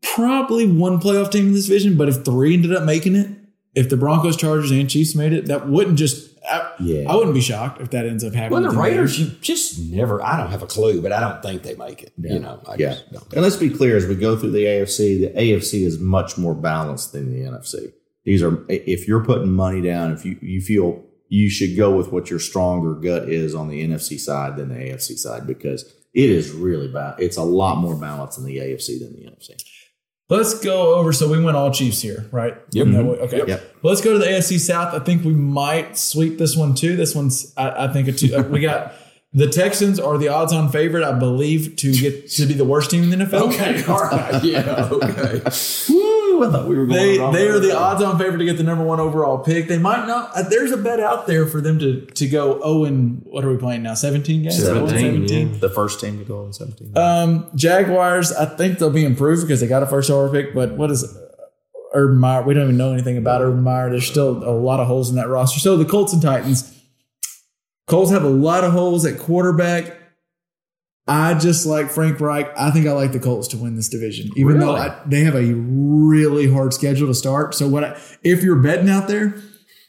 probably 0.02 0.70
one 0.70 1.00
playoff 1.00 1.32
team 1.32 1.48
in 1.48 1.54
this 1.54 1.68
division, 1.68 1.98
but 1.98 2.10
if 2.10 2.24
three 2.24 2.54
ended 2.54 2.76
up 2.76 2.84
making 2.84 3.16
it, 3.16 3.30
if 3.76 3.90
the 3.90 3.98
Broncos, 3.98 4.36
Chargers, 4.36 4.72
and 4.72 4.90
Chiefs 4.90 5.16
made 5.16 5.34
it, 5.34 5.46
that 5.46 5.68
wouldn't 5.68 5.98
just. 5.98 6.36
I, 6.50 6.74
Yeah. 6.80 7.12
I 7.12 7.16
wouldn't 7.16 7.34
be 7.34 7.42
shocked 7.42 7.82
if 7.82 7.90
that 7.92 8.06
ends 8.06 8.24
up 8.24 8.34
happening. 8.34 8.64
well, 8.64 8.72
the 8.72 8.78
with 8.78 8.86
Raiders, 8.86 9.20
you 9.20 9.28
just 9.42 9.80
never. 9.80 10.24
I 10.24 10.38
don't 10.38 10.50
have 10.50 10.64
a 10.64 10.68
clue, 10.68 11.02
but 11.02 11.12
I 11.12 11.20
don't 11.20 11.42
think 11.42 11.64
they 11.64 11.76
make 11.76 12.04
it. 12.04 12.14
You 12.18 12.40
know, 12.40 12.62
I 12.68 12.76
yeah. 12.78 12.94
just 12.94 13.12
don't. 13.12 13.34
And 13.34 13.42
let's 13.42 13.58
be 13.58 13.70
clear 13.70 13.98
as 13.98 14.06
we 14.06 14.16
go 14.16 14.38
through 14.38 14.52
the 14.52 14.64
AFC, 14.64 15.20
the 15.20 15.40
AFC 15.40 15.86
is 15.86 16.00
much 16.00 16.38
more 16.38 16.56
balanced 16.56 17.12
than 17.12 17.32
the 17.32 17.50
NFC. 17.50 17.92
These 18.24 18.42
are 18.42 18.66
if 18.70 19.08
you're 19.08 19.24
putting 19.24 19.52
money 19.52 19.82
down, 19.82 20.12
if 20.12 20.26
you, 20.26 20.38
you 20.42 20.62
feel 20.62 21.04
you 21.30 21.50
should 21.50 21.76
go 21.76 21.96
with 21.96 22.12
what 22.12 22.30
your 22.30 22.40
stronger 22.40 22.94
gut 22.94 23.30
is 23.30 23.54
on 23.54 23.68
the 23.68 23.86
NFC 23.86 24.20
side 24.20 24.56
than 24.56 24.70
the 24.70 24.76
AFC 24.76 25.18
side 25.18 25.46
because 25.46 25.94
it 26.18 26.32
is 26.32 26.52
really 26.52 26.88
bad. 26.88 27.20
It's 27.20 27.38
a 27.38 27.44
lot 27.44 27.78
more 27.78 27.96
balanced 27.96 28.40
in 28.40 28.46
the 28.46 28.58
AFC 28.58 29.00
than 29.00 29.14
the 29.14 29.30
NFC. 29.30 29.52
Let's 30.30 30.60
go 30.60 30.96
over. 30.96 31.14
So 31.14 31.30
we 31.30 31.42
went 31.42 31.56
all 31.56 31.72
Chiefs 31.72 32.02
here, 32.02 32.26
right? 32.32 32.58
Yep. 32.72 32.88
No, 32.88 33.12
okay. 33.14 33.44
Yep. 33.48 33.76
Let's 33.84 34.02
go 34.02 34.14
to 34.14 34.20
the 34.20 34.26
AFC 34.26 34.60
South. 34.60 34.96
I 34.96 35.00
think 35.00 35.24
we 35.24 35.34
might 35.34 35.96
sweep 35.96 36.40
this 36.40 36.58
one 36.58 36.74
too. 36.74 36.96
This 36.96 37.14
one's, 37.14 37.54
I, 37.56 37.86
I 37.86 37.94
think, 37.94 38.08
a 38.08 38.14
two, 38.14 38.36
uh, 38.36 38.42
we 38.42 38.62
got 38.62 38.96
the 39.32 39.48
Texans 39.48 40.00
are 40.00 40.18
the 40.18 40.30
odds-on 40.30 40.70
favorite, 40.72 41.04
I 41.04 41.18
believe, 41.18 41.76
to 41.78 41.94
get 41.94 42.32
to 42.32 42.48
be 42.48 42.56
the 42.56 42.66
worst 42.66 42.90
team 42.90 43.04
in 43.04 43.12
the 43.12 43.26
NFL. 43.26 43.54
Okay, 43.54 43.84
all 43.86 44.02
right, 44.02 44.44
yeah, 44.44 44.90
okay. 44.92 45.42
Woo, 46.40 46.48
I 46.48 46.52
thought 46.52 46.68
we 46.68 46.76
were 46.78 46.86
going 46.86 46.98
They 47.00 47.20
wrong 47.20 47.34
they 47.34 47.48
are 47.48 47.60
the 47.60 47.68
there. 47.70 47.78
odds-on 47.78 48.18
favorite 48.18 48.38
to 48.40 48.46
get 48.46 48.58
the 48.58 48.64
number 48.64 48.84
one 48.84 49.00
overall 49.00 49.40
pick. 49.40 49.68
They 49.68 49.78
might 49.78 50.06
not. 50.08 50.32
Uh, 50.36 50.44
there's 50.44 50.72
a 50.72 50.78
bet 50.78 51.00
out 51.00 51.28
there 51.28 51.46
for 51.46 51.62
them 51.62 51.80
to 51.80 52.06
to 52.06 52.28
go. 52.28 52.60
Oh, 52.64 52.86
and 52.86 53.22
what 53.26 53.44
are 53.46 53.52
we 53.52 53.58
playing 53.58 53.84
now? 53.84 53.94
17 53.94 54.44
games. 54.44 54.64
17, 54.64 54.90
17? 54.90 55.54
yeah. 55.54 55.58
the 55.60 55.70
first 55.70 56.00
team 56.00 56.20
to 56.20 56.26
go 56.26 56.46
in 56.46 56.54
17. 56.54 56.98
Um, 56.98 57.50
Jaguars, 57.56 58.32
I 58.32 58.46
think 58.46 58.80
they'll 58.80 58.90
be 58.90 59.06
improved 59.06 59.42
because 59.44 59.62
they 59.62 59.68
got 59.68 59.84
a 59.84 59.88
first 59.88 60.10
overall 60.10 60.32
pick. 60.32 60.54
But 60.54 60.74
what 60.78 60.92
is 60.92 61.18
Urban 61.94 62.18
Meyer? 62.18 62.44
We 62.44 62.54
don't 62.54 62.64
even 62.64 62.78
know 62.78 62.94
anything 62.94 63.18
about 63.18 63.42
Urban 63.42 63.64
Meyer. 63.64 63.90
There's 63.90 64.08
still 64.08 64.44
a 64.44 64.52
lot 64.52 64.80
of 64.80 64.88
holes 64.88 65.10
in 65.10 65.16
that 65.16 65.28
roster. 65.28 65.60
So 65.60 65.78
the 65.78 65.86
Colts 65.86 66.14
and 66.14 66.22
Titans. 66.22 66.74
Colts 67.88 68.12
have 68.12 68.24
a 68.24 68.30
lot 68.30 68.64
of 68.66 68.74
holes 68.74 69.06
at 69.06 69.18
quarterback. 69.18 69.94
I 71.08 71.36
just 71.36 71.66
like 71.66 71.90
Frank 71.90 72.20
Reich. 72.20 72.52
I 72.58 72.70
think 72.72 72.86
I 72.86 72.92
like 72.92 73.14
the 73.14 73.20
Colts 73.20 73.48
to 73.50 73.58
win 73.58 73.76
this 73.76 73.88
division, 73.88 74.30
even 74.36 74.60
though 74.60 74.76
I, 74.76 75.00
they 75.06 75.22
have 75.22 75.36
a 75.36 75.54
really 75.54 76.52
hard 76.52 76.74
schedule 76.74 77.08
to 77.08 77.14
start. 77.14 77.56
So 77.56 77.68
what? 77.68 77.84
I, 77.84 78.00
if 78.24 78.44
you're 78.44 78.58
betting 78.62 78.90
out 78.90 79.08
there, 79.08 79.36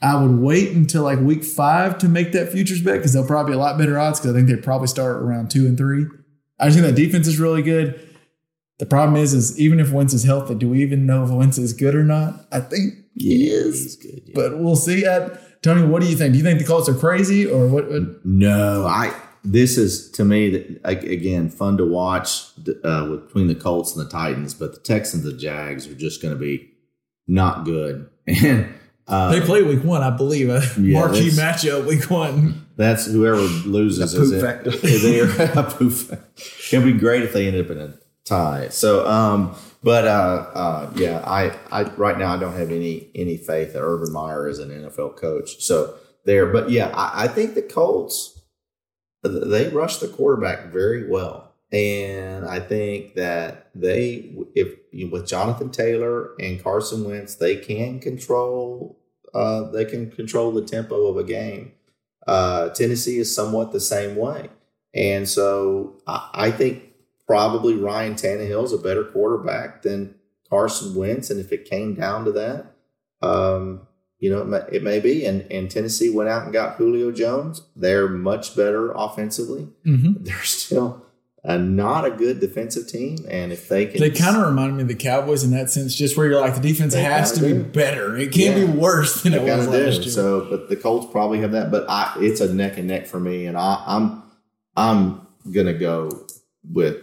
I 0.00 0.22
would 0.22 0.38
wait 0.38 0.70
until 0.76 1.02
like 1.02 1.18
week 1.18 1.42
five 1.42 1.98
to 1.98 2.08
make 2.08 2.30
that 2.32 2.52
futures 2.52 2.80
bet 2.82 2.94
because 2.98 3.12
they'll 3.12 3.26
probably 3.26 3.52
be 3.52 3.56
a 3.56 3.58
lot 3.58 3.76
better 3.78 3.98
odds 3.98 4.20
because 4.20 4.32
I 4.32 4.38
think 4.38 4.48
they 4.48 4.56
probably 4.56 4.86
start 4.86 5.16
around 5.16 5.50
two 5.50 5.66
and 5.66 5.76
three. 5.76 6.06
I 6.60 6.66
just 6.68 6.78
think 6.78 6.88
that 6.94 7.00
defense 7.00 7.26
is 7.26 7.38
really 7.40 7.62
good. 7.62 8.04
The 8.78 8.86
problem 8.86 9.16
is, 9.16 9.34
is 9.34 9.58
even 9.58 9.80
if 9.80 9.90
Wentz 9.90 10.14
is 10.14 10.22
healthy, 10.22 10.54
do 10.54 10.68
we 10.68 10.82
even 10.82 11.04
know 11.04 11.24
if 11.24 11.30
Wentz 11.30 11.58
is 11.58 11.72
good 11.72 11.96
or 11.96 12.04
not? 12.04 12.46
I 12.52 12.60
think 12.60 12.94
he 13.14 13.48
is, 13.48 13.82
He's 13.82 13.96
good. 13.96 14.22
yeah. 14.26 14.32
but 14.36 14.58
we'll 14.60 14.76
see. 14.76 15.04
At 15.04 15.62
Tony, 15.62 15.84
what 15.84 16.00
do 16.00 16.08
you 16.08 16.16
think? 16.16 16.32
Do 16.32 16.38
you 16.38 16.44
think 16.44 16.60
the 16.60 16.64
Colts 16.64 16.88
are 16.88 16.94
crazy 16.94 17.44
or 17.44 17.66
what? 17.66 17.90
what 17.90 18.24
No, 18.24 18.86
I. 18.86 19.12
This 19.44 19.78
is 19.78 20.10
to 20.12 20.24
me 20.24 20.78
again 20.84 21.48
fun 21.48 21.76
to 21.78 21.84
watch 21.84 22.42
uh, 22.84 23.06
with, 23.10 23.26
between 23.26 23.46
the 23.46 23.54
Colts 23.54 23.96
and 23.96 24.04
the 24.04 24.10
Titans, 24.10 24.54
but 24.54 24.74
the 24.74 24.80
Texans 24.80 25.24
and 25.24 25.34
the 25.34 25.38
Jags 25.38 25.86
are 25.86 25.94
just 25.94 26.20
going 26.22 26.34
to 26.34 26.40
be 26.40 26.70
not 27.26 27.64
good. 27.64 28.08
And 29.08 29.14
uh, 29.14 29.30
they 29.32 29.40
play 29.40 29.62
week 29.62 29.82
one, 29.84 30.02
I 30.02 30.10
believe. 30.14 30.50
A 30.50 30.60
Yeah, 30.78 30.98
marquee 31.00 31.30
matchup 31.30 31.86
week 31.86 32.10
one. 32.10 32.66
that's 32.76 33.06
whoever 33.06 33.38
loses 33.40 34.12
The 34.12 34.20
is 34.20 34.30
poof 34.30 34.38
it. 34.38 34.46
factor. 34.46 34.70
They're 34.70 35.58
a 35.58 35.62
poof. 35.62 36.12
It'd 36.70 36.84
be 36.84 36.92
great 36.92 37.22
if 37.22 37.32
they 37.32 37.46
ended 37.46 37.64
up 37.64 37.70
in 37.70 37.78
a 37.80 37.94
tie. 38.26 38.68
So, 38.68 39.08
um, 39.08 39.56
but 39.82 40.06
uh, 40.06 40.50
uh, 40.54 40.92
yeah, 40.96 41.20
I, 41.24 41.56
I 41.72 41.84
right 41.94 42.18
now 42.18 42.34
I 42.34 42.38
don't 42.38 42.52
have 42.54 42.70
any 42.70 43.08
any 43.14 43.38
faith 43.38 43.72
that 43.72 43.80
Urban 43.80 44.12
Meyer 44.12 44.46
is 44.46 44.58
an 44.58 44.68
NFL 44.68 45.16
coach. 45.16 45.62
So 45.62 45.94
there, 46.26 46.44
but 46.44 46.68
yeah, 46.68 46.88
I, 46.94 47.24
I 47.24 47.28
think 47.28 47.54
the 47.54 47.62
Colts 47.62 48.37
they 49.22 49.68
rush 49.68 49.98
the 49.98 50.08
quarterback 50.08 50.72
very 50.72 51.08
well, 51.08 51.54
and 51.72 52.44
I 52.44 52.60
think 52.60 53.14
that 53.14 53.70
they 53.74 54.34
if 54.54 54.74
with 55.10 55.26
Jonathan 55.26 55.70
Taylor 55.70 56.30
and 56.40 56.62
Carson 56.62 57.04
Wentz 57.04 57.36
they 57.36 57.56
can 57.56 58.00
control 58.00 58.98
uh, 59.34 59.70
they 59.70 59.84
can 59.84 60.10
control 60.10 60.52
the 60.52 60.64
tempo 60.64 61.06
of 61.06 61.16
a 61.16 61.24
game. 61.24 61.72
Uh, 62.26 62.68
Tennessee 62.70 63.18
is 63.18 63.34
somewhat 63.34 63.72
the 63.72 63.80
same 63.80 64.16
way. 64.16 64.50
And 64.94 65.28
so 65.28 66.00
I, 66.06 66.30
I 66.34 66.50
think 66.50 66.82
probably 67.26 67.74
Ryan 67.74 68.14
Tannehill 68.14 68.64
is 68.64 68.72
a 68.72 68.78
better 68.78 69.04
quarterback 69.04 69.82
than 69.82 70.14
Carson 70.50 70.94
Wentz. 70.94 71.30
And 71.30 71.40
if 71.40 71.52
it 71.52 71.68
came 71.68 71.94
down 71.94 72.24
to 72.24 72.32
that, 72.32 72.74
um, 73.22 73.86
you 74.18 74.30
know, 74.30 74.42
it 74.42 74.46
may, 74.46 74.60
it 74.72 74.82
may 74.82 75.00
be. 75.00 75.24
And, 75.24 75.42
and 75.50 75.70
Tennessee 75.70 76.10
went 76.10 76.28
out 76.28 76.44
and 76.44 76.52
got 76.52 76.76
Julio 76.76 77.10
Jones. 77.12 77.62
They're 77.76 78.08
much 78.08 78.56
better 78.56 78.92
offensively. 78.92 79.68
Mm-hmm. 79.86 80.12
They're 80.24 80.42
still 80.42 81.04
a, 81.44 81.56
not 81.56 82.04
a 82.04 82.10
good 82.10 82.40
defensive 82.40 82.88
team. 82.88 83.18
And 83.30 83.52
if 83.52 83.68
they 83.68 83.86
can, 83.86 84.00
They 84.00 84.10
kind 84.10 84.36
of 84.36 84.44
remind 84.46 84.76
me 84.76 84.82
of 84.82 84.88
the 84.88 84.96
Cowboys 84.96 85.44
in 85.44 85.52
that 85.52 85.70
sense, 85.70 85.94
just 85.94 86.16
where 86.16 86.26
you're 86.28 86.40
like 86.40 86.56
the 86.56 86.60
defense 86.60 86.94
has 86.94 87.30
to 87.32 87.40
kinda 87.40 87.54
be 87.56 87.62
better. 87.70 88.16
It 88.16 88.32
can't 88.32 88.58
Yeah. 88.58 88.66
be 88.66 88.72
worse 88.72 89.22
than 89.22 89.34
it 89.34 89.42
was 89.42 89.66
kind 89.66 89.70
last 89.70 89.96
do. 89.98 90.02
year. 90.02 90.10
So, 90.10 90.46
but 90.50 90.68
the 90.68 90.76
Colts 90.76 91.06
probably 91.12 91.40
have 91.40 91.52
that. 91.52 91.70
But 91.70 91.86
I, 91.88 92.14
it's 92.18 92.40
a 92.40 92.52
neck 92.52 92.76
and 92.76 92.88
neck 92.88 93.06
for 93.06 93.20
me, 93.20 93.46
and 93.46 93.56
I, 93.56 93.82
I'm, 93.86 94.22
I'm 94.76 95.26
gonna 95.52 95.74
go 95.74 96.26
with 96.68 96.96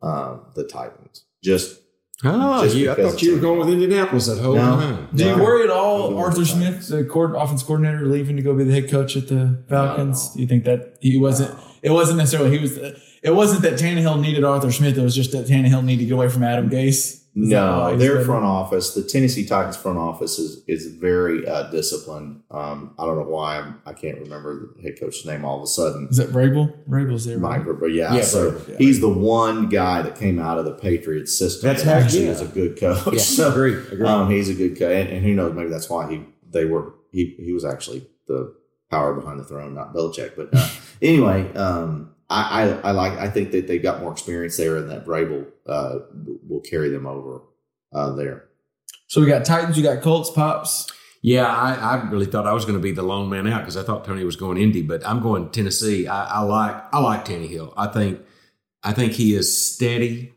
um, 0.00 0.46
the 0.54 0.64
Titans. 0.64 1.24
Just 1.44 1.78
Oh, 2.24 2.62
you, 2.64 2.90
I 2.90 2.94
thought 2.94 3.20
you 3.20 3.34
were 3.34 3.40
going 3.40 3.58
with 3.58 3.68
Indianapolis 3.68 4.26
that 4.28 4.38
whole 4.40 4.54
No. 4.54 4.62
time. 4.76 5.08
Do 5.14 5.24
you 5.26 5.34
worry 5.42 5.64
at 5.64 5.70
all, 5.70 6.16
Arthur 6.18 6.44
Smith, 6.44 6.86
the 6.88 7.04
coord 7.04 7.34
offense 7.34 7.62
coordinator, 7.62 8.06
leaving 8.06 8.36
to 8.36 8.42
go 8.42 8.54
be 8.54 8.62
the 8.64 8.72
head 8.72 8.88
coach 8.90 9.16
at 9.16 9.28
the 9.28 9.58
Falcons? 9.68 10.30
Do 10.34 10.40
you 10.40 10.46
think 10.46 10.64
that 10.64 10.96
he 11.00 11.18
wasn't? 11.18 11.52
It 11.82 11.90
wasn't 11.90 12.18
necessarily 12.18 12.56
he 12.56 12.62
was. 12.62 12.76
It 12.78 13.34
wasn't 13.34 13.62
that 13.62 13.74
Tannehill 13.74 14.20
needed 14.20 14.44
Arthur 14.44 14.70
Smith. 14.72 14.96
It 14.98 15.02
was 15.02 15.14
just 15.16 15.32
that 15.32 15.46
Tannehill 15.46 15.84
needed 15.84 16.00
to 16.00 16.06
get 16.06 16.14
away 16.14 16.28
from 16.28 16.42
Adam 16.44 16.70
Gase. 16.70 17.21
Is 17.34 17.48
No, 17.48 17.96
their 17.96 18.14
better? 18.16 18.24
front 18.26 18.44
office, 18.44 18.92
the 18.92 19.02
Tennessee 19.02 19.46
Titans 19.46 19.76
front 19.76 19.96
office 19.98 20.38
is 20.38 20.62
is 20.66 20.86
very 20.96 21.48
uh, 21.48 21.70
disciplined. 21.70 22.42
Um, 22.50 22.94
I 22.98 23.06
don't 23.06 23.16
know 23.16 23.26
why 23.28 23.56
I'm, 23.58 23.80
I 23.86 23.94
can't 23.94 24.18
remember 24.18 24.74
the 24.76 24.82
head 24.82 25.00
coach's 25.00 25.24
name 25.24 25.42
all 25.42 25.56
of 25.56 25.62
a 25.62 25.66
sudden. 25.66 26.08
Is 26.10 26.18
that 26.18 26.28
Vrabel? 26.28 26.72
Vrabel's 26.86 27.24
there. 27.24 27.38
right? 27.38 27.64
Mike, 27.66 27.80
but 27.80 27.86
yeah, 27.86 28.14
Yeah, 28.14 28.20
so 28.22 28.50
Vrabel, 28.52 28.68
yeah. 28.68 28.76
he's 28.76 29.00
the 29.00 29.08
one 29.08 29.70
guy 29.70 30.02
that 30.02 30.16
came 30.16 30.38
out 30.38 30.58
of 30.58 30.66
the 30.66 30.74
Patriots 30.74 31.36
system. 31.38 31.68
That's 31.68 31.84
that 31.84 32.02
actually 32.02 32.24
yeah. 32.26 32.32
is 32.32 32.42
a 32.42 32.46
good 32.48 32.78
coach. 32.78 33.14
Yeah, 33.14 33.18
So, 33.20 33.50
agree, 33.50 33.74
agree. 33.78 34.06
Um, 34.06 34.30
he's 34.30 34.50
a 34.50 34.54
good 34.54 34.78
coach, 34.78 34.92
and, 34.94 35.08
and 35.08 35.24
who 35.24 35.32
knows? 35.34 35.54
Maybe 35.54 35.70
that's 35.70 35.88
why 35.88 36.10
he 36.10 36.22
they 36.50 36.66
were 36.66 36.92
he 37.12 37.34
he 37.38 37.52
was 37.54 37.64
actually 37.64 38.06
the 38.28 38.54
power 38.90 39.14
behind 39.14 39.40
the 39.40 39.44
throne, 39.44 39.72
not 39.74 39.94
Belichick. 39.94 40.36
But 40.36 40.50
uh, 40.52 40.68
anyway, 41.00 41.50
um, 41.54 42.10
I, 42.32 42.62
I 42.62 42.88
I 42.88 42.90
like 42.92 43.12
I 43.18 43.28
think 43.28 43.52
that 43.52 43.66
they've 43.66 43.82
got 43.82 44.00
more 44.00 44.12
experience 44.12 44.56
there, 44.56 44.76
and 44.76 44.90
that 44.90 45.04
Vrabel 45.04 45.46
uh, 45.66 45.98
will 46.48 46.60
carry 46.60 46.88
them 46.88 47.06
over 47.06 47.42
uh, 47.92 48.12
there. 48.12 48.48
So 49.06 49.20
we 49.20 49.26
got 49.26 49.44
Titans, 49.44 49.76
you 49.76 49.82
got 49.82 50.02
Colts, 50.02 50.30
Pops. 50.30 50.90
Yeah, 51.20 51.46
I, 51.46 51.74
I 51.74 52.10
really 52.10 52.26
thought 52.26 52.48
I 52.48 52.52
was 52.52 52.64
going 52.64 52.76
to 52.76 52.82
be 52.82 52.90
the 52.90 53.02
lone 53.02 53.28
man 53.28 53.46
out 53.46 53.60
because 53.60 53.76
I 53.76 53.84
thought 53.84 54.04
Tony 54.04 54.24
was 54.24 54.34
going 54.34 54.58
Indy, 54.58 54.82
but 54.82 55.06
I'm 55.06 55.20
going 55.20 55.50
Tennessee. 55.50 56.08
I, 56.08 56.24
I 56.24 56.40
like 56.40 56.82
I 56.92 56.98
like 56.98 57.24
Tannehill. 57.24 57.74
I 57.76 57.86
think 57.86 58.20
I 58.82 58.92
think 58.92 59.12
he 59.12 59.34
is 59.34 59.56
steady. 59.74 60.32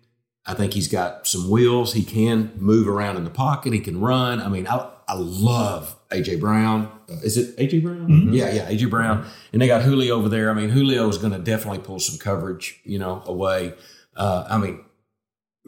I 0.46 0.54
think 0.54 0.74
he's 0.74 0.88
got 0.88 1.26
some 1.26 1.50
wheels. 1.50 1.94
He 1.94 2.04
can 2.04 2.52
move 2.58 2.88
around 2.88 3.18
in 3.18 3.24
the 3.24 3.32
pocket. 3.32 3.74
He 3.74 3.80
can 3.80 4.00
run. 4.00 4.40
I 4.40 4.48
mean, 4.48 4.68
I 4.68 4.92
I 5.08 5.14
love 5.16 5.96
AJ 6.10 6.40
Brown. 6.40 6.92
Is 7.08 7.38
it 7.38 7.56
AJ 7.58 7.84
Brown? 7.84 8.34
Yeah, 8.34 8.52
yeah, 8.52 8.70
AJ 8.70 8.90
Brown. 8.90 9.26
And 9.54 9.62
they 9.62 9.68
got 9.68 9.84
Julio 9.84 10.16
over 10.16 10.30
there. 10.30 10.50
I 10.50 10.54
mean, 10.54 10.70
Julio 10.70 11.08
is 11.10 11.18
going 11.18 11.34
to 11.34 11.40
definitely 11.40 11.80
pull 11.80 12.00
some 12.00 12.18
coverage, 12.18 12.80
you 12.84 12.98
know, 12.98 13.22
away. 13.26 13.74
Uh, 14.16 14.46
I 14.50 14.58
mean, 14.58 14.84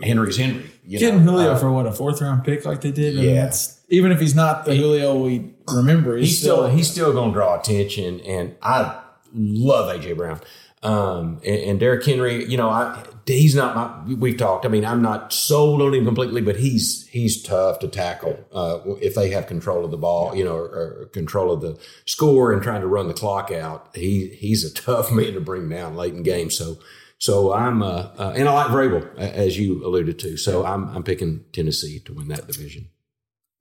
Henry's 0.01 0.38
Henry. 0.38 0.69
You 0.83 0.99
Getting 0.99 1.25
know, 1.25 1.31
Julio 1.33 1.51
Uh, 1.51 1.57
for 1.57 1.71
what 1.71 1.85
a 1.85 1.91
fourth 1.91 2.21
round 2.21 2.43
pick 2.43 2.65
like 2.65 2.81
they 2.81 2.91
did. 2.91 3.17
I 3.17 3.21
Yeah. 3.21 3.41
that's 3.43 3.79
even 3.89 4.11
if 4.11 4.19
he's 4.19 4.35
not 4.35 4.65
the 4.65 4.75
Julio 4.75 5.17
we 5.17 5.53
remember, 5.67 6.17
he's, 6.17 6.29
he's 6.29 6.39
still 6.39 6.67
he's 6.67 6.89
still 6.89 7.13
going 7.13 7.29
to 7.29 7.33
draw 7.33 7.59
attention, 7.59 8.19
and 8.21 8.55
I 8.61 8.99
love 9.33 9.95
AJ 9.95 10.17
Brown. 10.17 10.39
Um, 10.84 11.41
and, 11.45 11.61
and 11.61 11.80
Derrick 11.80 12.05
Henry, 12.05 12.45
you 12.45 12.57
know, 12.57 12.69
I 12.69 13.03
he's 13.25 13.55
not 13.55 13.75
my. 13.75 14.13
We've 14.15 14.38
talked. 14.38 14.65
I 14.65 14.69
mean, 14.69 14.86
I'm 14.86 15.01
not 15.01 15.34
sold 15.34 15.82
on 15.82 15.93
him 15.93 16.05
completely, 16.05 16.41
but 16.41 16.57
he's 16.57 17.07
he's 17.07 17.41
tough 17.41 17.80
to 17.80 17.88
tackle 17.88 18.45
uh, 18.51 18.80
if 19.01 19.15
they 19.15 19.32
have 19.32 19.47
control 19.47 19.84
of 19.84 19.91
the 19.91 19.97
ball, 19.97 20.36
you 20.36 20.43
know, 20.43 20.55
or, 20.55 20.65
or 20.65 21.09
control 21.13 21.51
of 21.51 21.61
the 21.61 21.80
score 22.05 22.53
and 22.53 22.61
trying 22.61 22.82
to 22.82 22.88
run 22.88 23.07
the 23.07 23.13
clock 23.13 23.51
out. 23.51 23.89
He 23.95 24.30
he's 24.30 24.63
a 24.63 24.73
tough 24.82 25.11
man 25.11 25.34
to 25.34 25.41
bring 25.41 25.69
down 25.69 25.95
late 25.95 26.13
in 26.13 26.23
games. 26.23 26.57
So. 26.57 26.78
So 27.19 27.51
I'm, 27.51 27.82
uh, 27.82 28.09
uh, 28.19 28.34
and 28.36 28.47
I 28.47 28.53
like 28.53 28.67
Vrabel, 28.67 29.17
as 29.17 29.57
you 29.57 29.84
alluded 29.84 30.19
to. 30.19 30.38
So 30.38 30.63
I'm, 30.63 30.88
I'm 30.95 31.01
picking 31.01 31.45
Tennessee 31.51 31.97
to 32.01 32.13
win 32.13 32.28
that 32.28 32.45
division. 32.45 32.89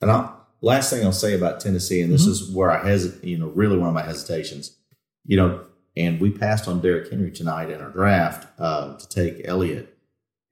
And 0.03 0.11
I'll, 0.11 0.47
last 0.61 0.91
thing 0.91 1.03
I'll 1.03 1.11
say 1.11 1.35
about 1.35 1.61
Tennessee, 1.61 2.03
and 2.03 2.13
this 2.13 2.27
is 2.27 2.51
where 2.51 2.71
I 2.71 2.87
hesitate, 2.87 3.27
you 3.27 3.39
know, 3.39 3.49
really 3.49 3.79
one 3.79 3.89
of 3.89 3.95
my 3.95 4.03
hesitations, 4.03 4.77
you 5.25 5.39
know, 5.39 5.65
and 5.97 6.21
we 6.21 6.31
passed 6.31 6.69
on 6.69 6.81
Derrick 6.81 7.11
Henry 7.11 7.31
tonight 7.31 7.71
in 7.71 7.81
our 7.81 7.91
draft 7.91 8.47
uh, 8.61 8.97
to 8.97 9.09
take 9.09 9.43
Elliott. 9.47 9.97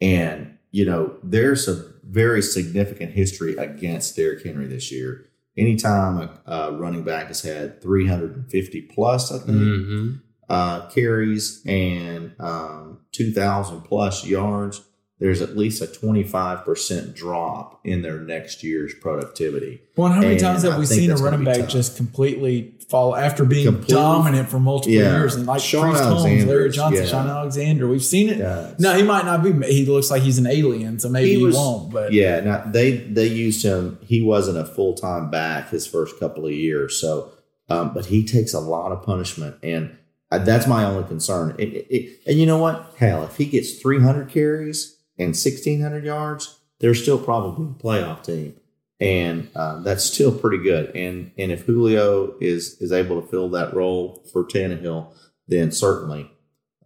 And, 0.00 0.58
you 0.70 0.84
know, 0.84 1.16
there's 1.22 1.68
a 1.68 1.84
very 2.04 2.42
significant 2.42 3.12
history 3.12 3.56
against 3.56 4.16
Derrick 4.16 4.44
Henry 4.44 4.66
this 4.66 4.90
year. 4.92 5.26
Anytime 5.56 6.18
a, 6.18 6.40
a 6.52 6.72
running 6.72 7.04
back 7.04 7.28
has 7.28 7.42
had 7.42 7.80
350 7.80 8.82
plus, 8.82 9.30
I 9.32 9.38
think, 9.38 9.48
Mm-hmm. 9.58 10.12
uh, 10.48 10.88
carries 10.90 11.62
and 11.66 12.34
um, 12.40 13.00
2,000 13.12 13.82
plus 13.82 14.26
yards, 14.26 14.82
there's 15.20 15.40
at 15.40 15.56
least 15.56 15.80
a 15.80 15.86
25% 15.86 17.14
drop 17.14 17.80
in 17.84 18.02
their 18.02 18.18
next 18.18 18.62
year's 18.64 18.92
productivity. 18.94 19.80
Well, 19.96 20.10
how 20.12 20.20
many 20.20 20.32
And 20.32 20.40
times 20.40 20.62
have 20.64 20.72
I 20.74 20.78
we 20.80 20.86
seen 20.86 21.10
a 21.12 21.16
running 21.16 21.44
back 21.44 21.58
tough. 21.60 21.68
just 21.68 21.96
completely 21.96 22.73
fall 22.88 23.14
after 23.16 23.44
being 23.44 23.66
Completely- 23.66 23.94
dominant 23.94 24.48
for 24.48 24.58
multiple 24.60 24.92
Yeah. 24.94 25.18
years? 25.18 25.34
And 25.34 25.46
like 25.46 25.60
Sean 25.60 25.90
Priest 25.90 26.04
Holmes, 26.04 26.44
Larry 26.44 26.70
Johnson, 26.70 27.04
yeah. 27.04 27.08
Shaun 27.10 27.26
Alexander, 27.28 27.86
we've 27.88 28.04
seen 28.04 28.28
it. 28.28 28.38
Yeah. 28.38 28.70
No, 28.78 28.94
he 28.96 29.02
might 29.02 29.24
not 29.24 29.42
be. 29.42 29.52
He 29.72 29.86
looks 29.86 30.10
like 30.10 30.22
he's 30.22 30.38
an 30.38 30.46
alien, 30.46 30.98
so 30.98 31.08
maybe 31.08 31.34
he, 31.36 31.42
was- 31.44 31.54
won't. 31.54 31.92
But 31.92 32.12
yeah, 32.12 32.40
now 32.40 32.62
they 32.66 32.96
they 32.98 33.26
used 33.26 33.64
him. 33.64 33.98
He 34.02 34.22
wasn't 34.22 34.58
a 34.58 34.64
full 34.64 34.94
time 34.94 35.30
back 35.30 35.70
his 35.70 35.86
first 35.86 36.18
couple 36.20 36.46
of 36.46 36.52
years, 36.52 37.00
so 37.00 37.30
um, 37.70 37.92
but 37.94 38.06
he 38.06 38.24
takes 38.24 38.52
a 38.52 38.60
lot 38.60 38.92
of 38.92 39.02
punishment, 39.02 39.56
and 39.62 39.96
uh, 40.30 40.38
that's 40.38 40.66
my 40.66 40.84
only 40.84 41.04
concern. 41.08 41.54
It, 41.58 41.68
it, 41.68 41.86
it- 41.90 42.20
and 42.26 42.38
you 42.38 42.46
know 42.46 42.58
what? 42.58 42.92
Hell, 42.98 43.24
if 43.24 43.36
he 43.36 43.46
gets 43.46 43.78
300 43.80 44.28
carries 44.28 44.96
and 45.18 45.28
1600 45.28 46.04
yards, 46.04 46.58
they're 46.80 46.94
still 46.94 47.18
probably 47.18 47.66
a 47.66 47.82
playoff 47.82 48.22
team, 48.24 48.54
and 49.00 49.48
uh, 49.56 49.80
that's 49.80 50.04
still 50.04 50.36
pretty 50.36 50.62
good. 50.62 50.94
And 50.94 51.32
and 51.38 51.50
if 51.52 51.62
Julio 51.62 52.34
is 52.40 52.80
is 52.80 52.92
able 52.92 53.20
to 53.20 53.28
fill 53.28 53.50
that 53.50 53.74
role 53.74 54.24
for 54.32 54.44
Tannehill, 54.44 55.12
then 55.48 55.72
certainly 55.72 56.30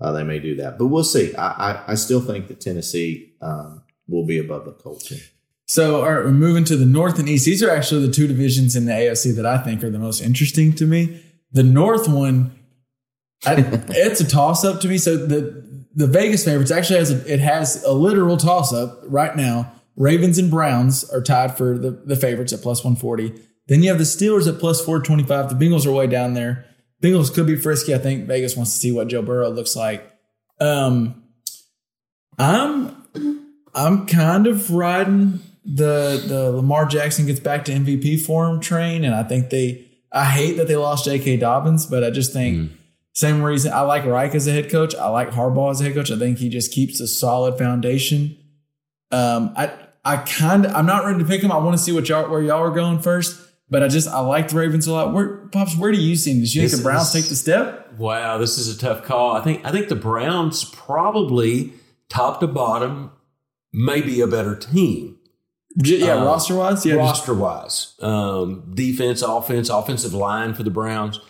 uh, 0.00 0.12
they 0.12 0.22
may 0.22 0.38
do 0.38 0.56
that. 0.56 0.78
But 0.78 0.86
we'll 0.86 1.04
see. 1.04 1.34
I 1.34 1.72
I, 1.72 1.84
I 1.88 1.94
still 1.94 2.20
think 2.20 2.48
that 2.48 2.60
Tennessee 2.60 3.34
um, 3.40 3.82
will 4.08 4.26
be 4.26 4.38
above 4.38 4.64
the 4.64 4.72
Colts. 4.72 5.12
So, 5.66 5.96
all 5.96 6.10
right, 6.10 6.24
we're 6.24 6.30
moving 6.30 6.64
to 6.64 6.76
the 6.76 6.86
North 6.86 7.18
and 7.18 7.28
East. 7.28 7.44
These 7.44 7.62
are 7.62 7.70
actually 7.70 8.06
the 8.06 8.12
two 8.12 8.26
divisions 8.26 8.74
in 8.74 8.86
the 8.86 8.92
AFC 8.92 9.36
that 9.36 9.44
I 9.44 9.58
think 9.58 9.84
are 9.84 9.90
the 9.90 9.98
most 9.98 10.22
interesting 10.22 10.72
to 10.76 10.86
me. 10.86 11.22
The 11.52 11.62
North 11.62 12.08
one, 12.08 12.58
I, 13.44 13.54
it's 13.90 14.20
a 14.20 14.26
toss 14.26 14.64
up 14.64 14.80
to 14.80 14.88
me. 14.88 14.96
So 14.96 15.16
the 15.16 15.68
the 15.94 16.06
Vegas 16.06 16.44
favorites 16.44 16.70
actually 16.70 17.00
has 17.00 17.10
a, 17.10 17.32
it 17.32 17.40
has 17.40 17.82
a 17.84 17.92
literal 17.92 18.38
toss 18.38 18.72
up 18.72 19.00
right 19.04 19.36
now. 19.36 19.72
Ravens 19.98 20.38
and 20.38 20.50
Browns 20.50 21.04
are 21.10 21.20
tied 21.20 21.58
for 21.58 21.76
the, 21.76 21.90
the 21.90 22.16
favorites 22.16 22.52
at 22.52 22.62
plus 22.62 22.84
140. 22.84 23.34
Then 23.66 23.82
you 23.82 23.90
have 23.90 23.98
the 23.98 24.04
Steelers 24.04 24.48
at 24.48 24.60
plus 24.60 24.82
425. 24.82 25.50
The 25.50 25.66
Bengals 25.66 25.86
are 25.86 25.92
way 25.92 26.06
down 26.06 26.34
there. 26.34 26.64
Bengals 27.02 27.34
could 27.34 27.46
be 27.46 27.56
frisky. 27.56 27.94
I 27.94 27.98
think 27.98 28.26
Vegas 28.26 28.56
wants 28.56 28.72
to 28.72 28.78
see 28.78 28.92
what 28.92 29.08
Joe 29.08 29.22
Burrow 29.22 29.50
looks 29.50 29.76
like. 29.76 30.10
Um, 30.60 31.24
I'm 32.38 32.96
I'm 33.74 34.06
kind 34.06 34.46
of 34.46 34.70
riding 34.70 35.40
the 35.64 36.22
the 36.26 36.50
Lamar 36.50 36.86
Jackson 36.86 37.26
gets 37.26 37.40
back 37.40 37.64
to 37.66 37.72
MVP 37.72 38.20
form 38.20 38.60
train, 38.60 39.04
and 39.04 39.14
I 39.14 39.22
think 39.22 39.50
they. 39.50 39.84
I 40.10 40.24
hate 40.24 40.56
that 40.56 40.68
they 40.68 40.76
lost 40.76 41.04
J.K. 41.04 41.36
Dobbins, 41.36 41.84
but 41.84 42.02
I 42.02 42.10
just 42.10 42.32
think 42.32 42.72
same 43.12 43.42
reason 43.42 43.72
I 43.72 43.82
like 43.82 44.06
Reich 44.06 44.34
as 44.34 44.46
a 44.46 44.52
head 44.52 44.70
coach. 44.70 44.94
I 44.94 45.08
like 45.08 45.30
Harbaugh 45.30 45.72
as 45.72 45.80
a 45.80 45.84
head 45.84 45.94
coach. 45.94 46.10
I 46.10 46.16
think 46.16 46.38
he 46.38 46.48
just 46.48 46.72
keeps 46.72 46.98
a 47.00 47.06
solid 47.06 47.58
foundation. 47.58 48.38
Um, 49.10 49.52
I 49.56 49.70
I 50.08 50.16
kind 50.18 50.64
of 50.66 50.74
I'm 50.74 50.86
not 50.86 51.04
ready 51.04 51.18
to 51.18 51.24
pick 51.24 51.42
them. 51.42 51.52
I 51.52 51.58
want 51.58 51.76
to 51.76 51.82
see 51.82 51.92
what 51.92 52.08
y'all 52.08 52.28
where 52.30 52.42
y'all 52.42 52.62
are 52.62 52.70
going 52.70 53.00
first, 53.00 53.40
but 53.70 53.82
I 53.82 53.88
just 53.88 54.08
I 54.08 54.20
like 54.20 54.48
the 54.48 54.56
Ravens 54.56 54.86
a 54.86 54.92
lot. 54.92 55.12
Where 55.12 55.36
pops? 55.52 55.76
Where 55.76 55.92
do 55.92 55.98
you 55.98 56.16
see 56.16 56.32
them? 56.32 56.42
Do 56.44 56.48
you 56.60 56.68
think 56.68 56.80
the 56.80 56.82
Browns 56.82 57.08
is- 57.08 57.12
take 57.22 57.28
the 57.28 57.36
step? 57.36 57.92
Wow, 57.98 58.38
this 58.38 58.58
is 58.58 58.74
a 58.74 58.78
tough 58.78 59.02
call. 59.04 59.36
I 59.36 59.40
think 59.42 59.64
I 59.66 59.70
think 59.72 59.88
the 59.88 59.96
Browns 59.96 60.64
probably 60.64 61.72
top 62.08 62.40
to 62.40 62.46
bottom 62.46 63.10
may 63.72 64.00
be 64.00 64.20
a 64.20 64.26
better 64.26 64.54
team 64.56 65.16
Yeah, 65.76 66.14
Uh, 66.16 66.24
roster 66.24 66.54
wise, 66.56 66.84
yeah. 66.86 66.94
roster 66.94 67.34
wise. 67.34 67.94
Um, 68.00 68.72
defense, 68.74 69.20
offense, 69.22 69.68
offensive 69.68 70.14
line 70.14 70.54
for 70.54 70.62
the 70.62 70.70
Browns. 70.70 71.20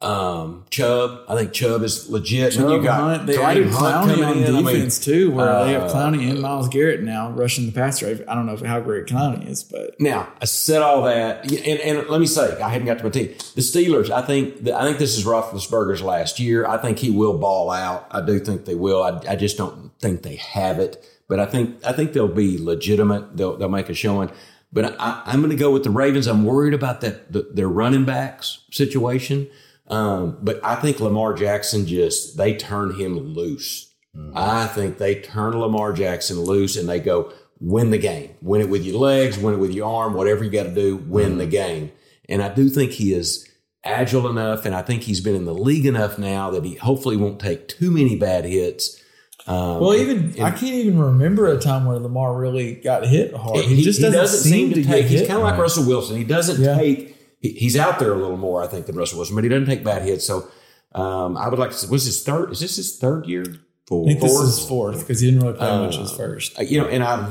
Um, 0.00 0.64
Chubb, 0.70 1.24
I 1.28 1.34
think 1.34 1.52
Chubb 1.52 1.82
is 1.82 2.08
legit. 2.08 2.52
Chubb, 2.52 2.84
Hunt, 2.84 3.26
they 3.26 3.36
added 3.36 3.66
Clowney 3.66 4.24
on 4.24 4.44
I 4.44 4.50
mean, 4.50 4.64
defense 4.64 5.04
too, 5.04 5.32
where 5.32 5.64
they 5.64 5.72
have 5.72 5.84
uh, 5.84 5.92
Clowney 5.92 6.30
and 6.30 6.40
Myles 6.40 6.68
Garrett 6.68 7.02
now 7.02 7.30
rushing 7.32 7.66
the 7.66 7.72
passer. 7.72 8.24
I 8.28 8.34
don't 8.36 8.46
know 8.46 8.56
how 8.64 8.78
great 8.78 9.06
Clowney 9.06 9.48
is, 9.48 9.64
but 9.64 10.00
Now, 10.00 10.28
I 10.40 10.44
said 10.44 10.82
all 10.82 11.02
that, 11.02 11.50
and, 11.50 11.80
and 11.80 12.08
let 12.08 12.20
me 12.20 12.26
say, 12.26 12.60
I 12.60 12.68
hadn't 12.68 12.86
got 12.86 12.98
to 12.98 13.04
my 13.04 13.10
team. 13.10 13.34
The 13.56 13.60
Steelers, 13.60 14.08
I 14.08 14.22
think, 14.22 14.62
that 14.64 14.74
I 14.74 14.84
think 14.84 14.98
this 14.98 15.18
is 15.18 15.24
Roethlisberger's 15.24 16.02
last 16.02 16.38
year. 16.38 16.64
I 16.64 16.78
think 16.78 17.00
he 17.00 17.10
will 17.10 17.36
ball 17.36 17.72
out. 17.72 18.06
I 18.12 18.20
do 18.20 18.38
think 18.38 18.66
they 18.66 18.76
will. 18.76 19.02
I, 19.02 19.32
I 19.32 19.34
just 19.34 19.56
don't 19.56 19.90
think 19.98 20.22
they 20.22 20.36
have 20.36 20.78
it, 20.78 21.04
but 21.26 21.40
I 21.40 21.46
think 21.46 21.84
I 21.84 21.92
think 21.92 22.12
they'll 22.12 22.28
be 22.28 22.56
legitimate. 22.56 23.36
They'll 23.36 23.56
they'll 23.56 23.68
make 23.68 23.88
a 23.88 23.94
showing. 23.94 24.30
But 24.72 24.94
I, 25.00 25.22
I'm 25.26 25.40
going 25.40 25.50
to 25.50 25.56
go 25.56 25.72
with 25.72 25.82
the 25.82 25.90
Ravens. 25.90 26.28
I'm 26.28 26.44
worried 26.44 26.74
about 26.74 27.00
that 27.00 27.32
the, 27.32 27.48
their 27.52 27.68
running 27.68 28.04
backs 28.04 28.60
situation. 28.70 29.48
Um, 29.88 30.38
but 30.42 30.60
I 30.64 30.74
think 30.76 31.00
Lamar 31.00 31.34
Jackson 31.34 31.86
just 31.86 32.36
they 32.36 32.54
turn 32.54 32.94
him 32.94 33.18
loose. 33.18 33.86
I 34.34 34.66
think 34.66 34.98
they 34.98 35.20
turn 35.20 35.58
Lamar 35.58 35.92
Jackson 35.92 36.40
loose 36.40 36.76
and 36.76 36.88
they 36.88 36.98
go 36.98 37.32
win 37.60 37.90
the 37.90 37.98
game, 37.98 38.30
win 38.42 38.60
it 38.60 38.68
with 38.68 38.84
your 38.84 38.98
legs, 38.98 39.38
win 39.38 39.54
it 39.54 39.58
with 39.58 39.72
your 39.72 39.88
arm, 39.88 40.14
whatever 40.14 40.42
you 40.44 40.50
got 40.50 40.64
to 40.64 40.74
do, 40.74 40.96
win 40.96 41.38
the 41.38 41.46
game. 41.46 41.92
And 42.28 42.42
I 42.42 42.52
do 42.52 42.68
think 42.68 42.92
he 42.92 43.12
is 43.14 43.48
agile 43.84 44.28
enough, 44.28 44.66
and 44.66 44.74
I 44.74 44.82
think 44.82 45.02
he's 45.02 45.20
been 45.20 45.34
in 45.36 45.44
the 45.44 45.54
league 45.54 45.86
enough 45.86 46.18
now 46.18 46.50
that 46.50 46.64
he 46.64 46.74
hopefully 46.74 47.16
won't 47.16 47.40
take 47.40 47.68
too 47.68 47.90
many 47.90 48.16
bad 48.16 48.44
hits. 48.44 49.00
Um, 49.46 49.80
well, 49.80 49.94
even 49.94 50.32
I 50.42 50.50
can't 50.50 50.74
even 50.74 50.98
remember 50.98 51.46
a 51.46 51.58
time 51.58 51.86
where 51.86 51.98
Lamar 51.98 52.36
really 52.36 52.74
got 52.74 53.06
hit 53.06 53.34
hard. 53.34 53.64
He, 53.64 53.82
just 53.82 54.00
doesn't, 54.00 54.26
seem, 54.26 54.70
to, 54.70 54.82
take. 54.82 55.08
get 55.08 55.10
He's 55.10 55.20
kind 55.26 55.38
of 55.38 55.44
like 55.44 55.58
Russell 55.58 55.86
Wilson. 55.86 56.16
He 56.16 56.24
doesn't 56.24 56.60
Yeah. 56.60 56.76
take. 56.76 57.16
He- 57.40 57.52
He's 57.52 57.76
out 57.76 57.98
there 57.98 58.12
a 58.12 58.16
little 58.16 58.36
more, 58.36 58.62
I 58.62 58.66
think, 58.66 58.86
than 58.86 58.96
Russell 58.96 59.18
Wilson, 59.18 59.34
but 59.34 59.44
he 59.44 59.50
doesn't 59.50 59.66
take 59.66 59.84
bad 59.84 60.02
hits. 60.02 60.26
So 60.26 60.48
um, 60.94 61.36
I 61.36 61.48
would 61.48 61.58
like 61.58 61.70
to. 61.76 61.88
Was 61.88 62.04
his 62.04 62.22
third? 62.22 62.50
Is 62.52 62.60
this 62.60 62.76
his 62.76 62.96
third 62.98 63.26
year? 63.26 63.44
I 63.44 64.08
think 64.08 64.20
this 64.20 64.32
is 64.60 64.68
fourth 64.68 65.00
because 65.00 65.20
he 65.20 65.30
didn't 65.30 65.42
really 65.46 65.56
play 65.58 65.66
much 65.78 65.96
as 65.96 66.12
first. 66.14 66.58
Uh, 66.58 66.62
you 66.62 66.78
know, 66.78 66.86
and 66.88 67.02
I, 67.02 67.26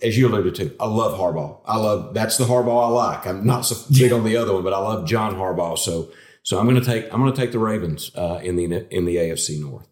as 0.00 0.16
you 0.16 0.28
alluded 0.28 0.54
to, 0.56 0.72
I 0.78 0.86
love 0.86 1.18
Harbaugh. 1.18 1.60
I 1.66 1.76
love 1.76 2.14
that's 2.14 2.36
the 2.36 2.44
Harbaugh 2.44 2.84
I 2.84 2.88
like. 2.88 3.26
I'm 3.26 3.44
not 3.44 3.62
so 3.62 3.74
big 3.92 4.12
on 4.12 4.22
the 4.22 4.36
other 4.36 4.54
one, 4.54 4.62
but 4.62 4.72
I 4.72 4.78
love 4.78 5.08
John 5.08 5.34
Harbaugh. 5.34 5.76
So, 5.76 6.10
so 6.44 6.58
I'm 6.60 6.66
going 6.68 6.80
to 6.80 6.84
take 6.86 7.12
I'm 7.12 7.20
going 7.20 7.32
to 7.32 7.40
take 7.40 7.50
the 7.50 7.58
Ravens 7.58 8.12
uh, 8.14 8.38
in 8.44 8.54
the 8.54 8.64
in 8.96 9.06
the 9.06 9.16
AFC 9.16 9.60
North. 9.60 9.88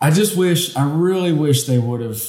I 0.00 0.10
just 0.10 0.34
wish, 0.36 0.74
I 0.76 0.84
really 0.90 1.32
wish 1.32 1.64
they 1.64 1.78
would 1.78 2.00
have. 2.00 2.22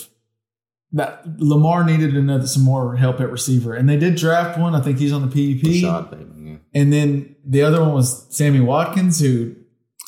That 0.95 1.23
Lamar 1.39 1.83
needed 1.83 2.15
another 2.15 2.45
some 2.45 2.63
more 2.63 2.95
help 2.95 3.19
at 3.19 3.31
receiver, 3.31 3.73
and 3.73 3.89
they 3.89 3.97
did 3.97 4.15
draft 4.15 4.59
one. 4.59 4.75
I 4.75 4.81
think 4.81 4.99
he's 4.99 5.11
on 5.11 5.27
the 5.27 5.27
PUP, 5.27 5.73
Shot 5.81 6.11
Bateman, 6.11 6.47
yeah. 6.47 6.79
and 6.79 6.93
then 6.93 7.35
the 7.45 7.63
other 7.63 7.81
one 7.81 7.93
was 7.93 8.27
Sammy 8.29 8.59
Watkins, 8.59 9.19
who 9.19 9.55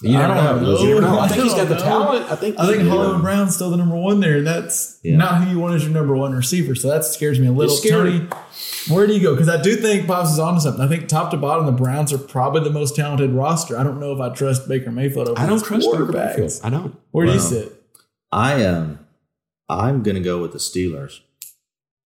You 0.04 0.10
I 0.18 0.28
never 0.28 0.34
don't 0.36 0.62
know. 0.64 0.72
know. 0.74 0.80
You 0.80 0.88
never 0.90 1.02
know. 1.02 1.20
I 1.20 1.28
think 1.28 1.44
he's 1.44 1.54
got 1.56 1.70
the 1.70 1.76
know. 1.76 1.82
talent. 1.82 2.32
I 2.32 2.36
think 2.36 2.60
I 2.60 2.68
think 2.68 2.84
yeah. 2.84 2.90
Hollywood 2.90 3.22
Brown's 3.22 3.56
still 3.56 3.72
the 3.72 3.78
number 3.78 3.96
one 3.96 4.20
there, 4.20 4.38
and 4.38 4.46
that's 4.46 5.00
Yeah. 5.04 5.16
not 5.16 5.42
who 5.44 5.50
you 5.52 5.60
want 5.60 5.74
as 5.74 5.84
your 5.84 5.92
number 5.92 6.16
one 6.16 6.34
receiver. 6.34 6.76
So 6.76 6.90
that 6.90 7.04
scares 7.04 7.40
me 7.40 7.48
a 7.48 7.52
little. 7.52 7.76
Scary. 7.76 8.20
Tony, 8.20 8.28
where 8.90 9.08
do 9.08 9.14
you 9.14 9.22
go? 9.22 9.34
Because 9.34 9.50
I 9.50 9.60
do 9.60 9.76
think 9.78 10.06
Pops 10.06 10.34
is 10.34 10.40
onto 10.40 10.60
something. 10.60 10.84
I 10.84 10.88
think 10.88 11.08
top 11.08 11.32
to 11.32 11.38
bottom, 11.38 11.66
the 11.66 11.72
Browns 11.72 12.14
are 12.14 12.20
probably 12.20 12.64
the 12.64 12.70
most 12.70 12.96
talented 12.96 13.32
roster. 13.32 13.76
I 13.80 13.82
don't 13.84 14.00
know 14.00 14.12
if 14.14 14.20
I 14.20 14.30
trust 14.36 14.68
Baker 14.68 14.92
Mayfield 14.92 15.30
over 15.30 15.40
I 15.40 15.46
don't 15.48 15.54
his 15.60 15.64
trust 15.64 15.88
Baker. 15.92 16.06
Mayfield. 16.06 16.52
I 16.64 16.70
don't. 16.70 16.96
Where 17.12 17.26
do 17.26 17.32
you 17.32 17.40
sit? 17.40 17.72
I 18.32 18.64
um, 18.66 19.00
I'm 19.70 20.04
going 20.04 20.16
to 20.16 20.22
go 20.22 20.42
with 20.42 20.52
the 20.54 20.60
Steelers, 20.60 21.20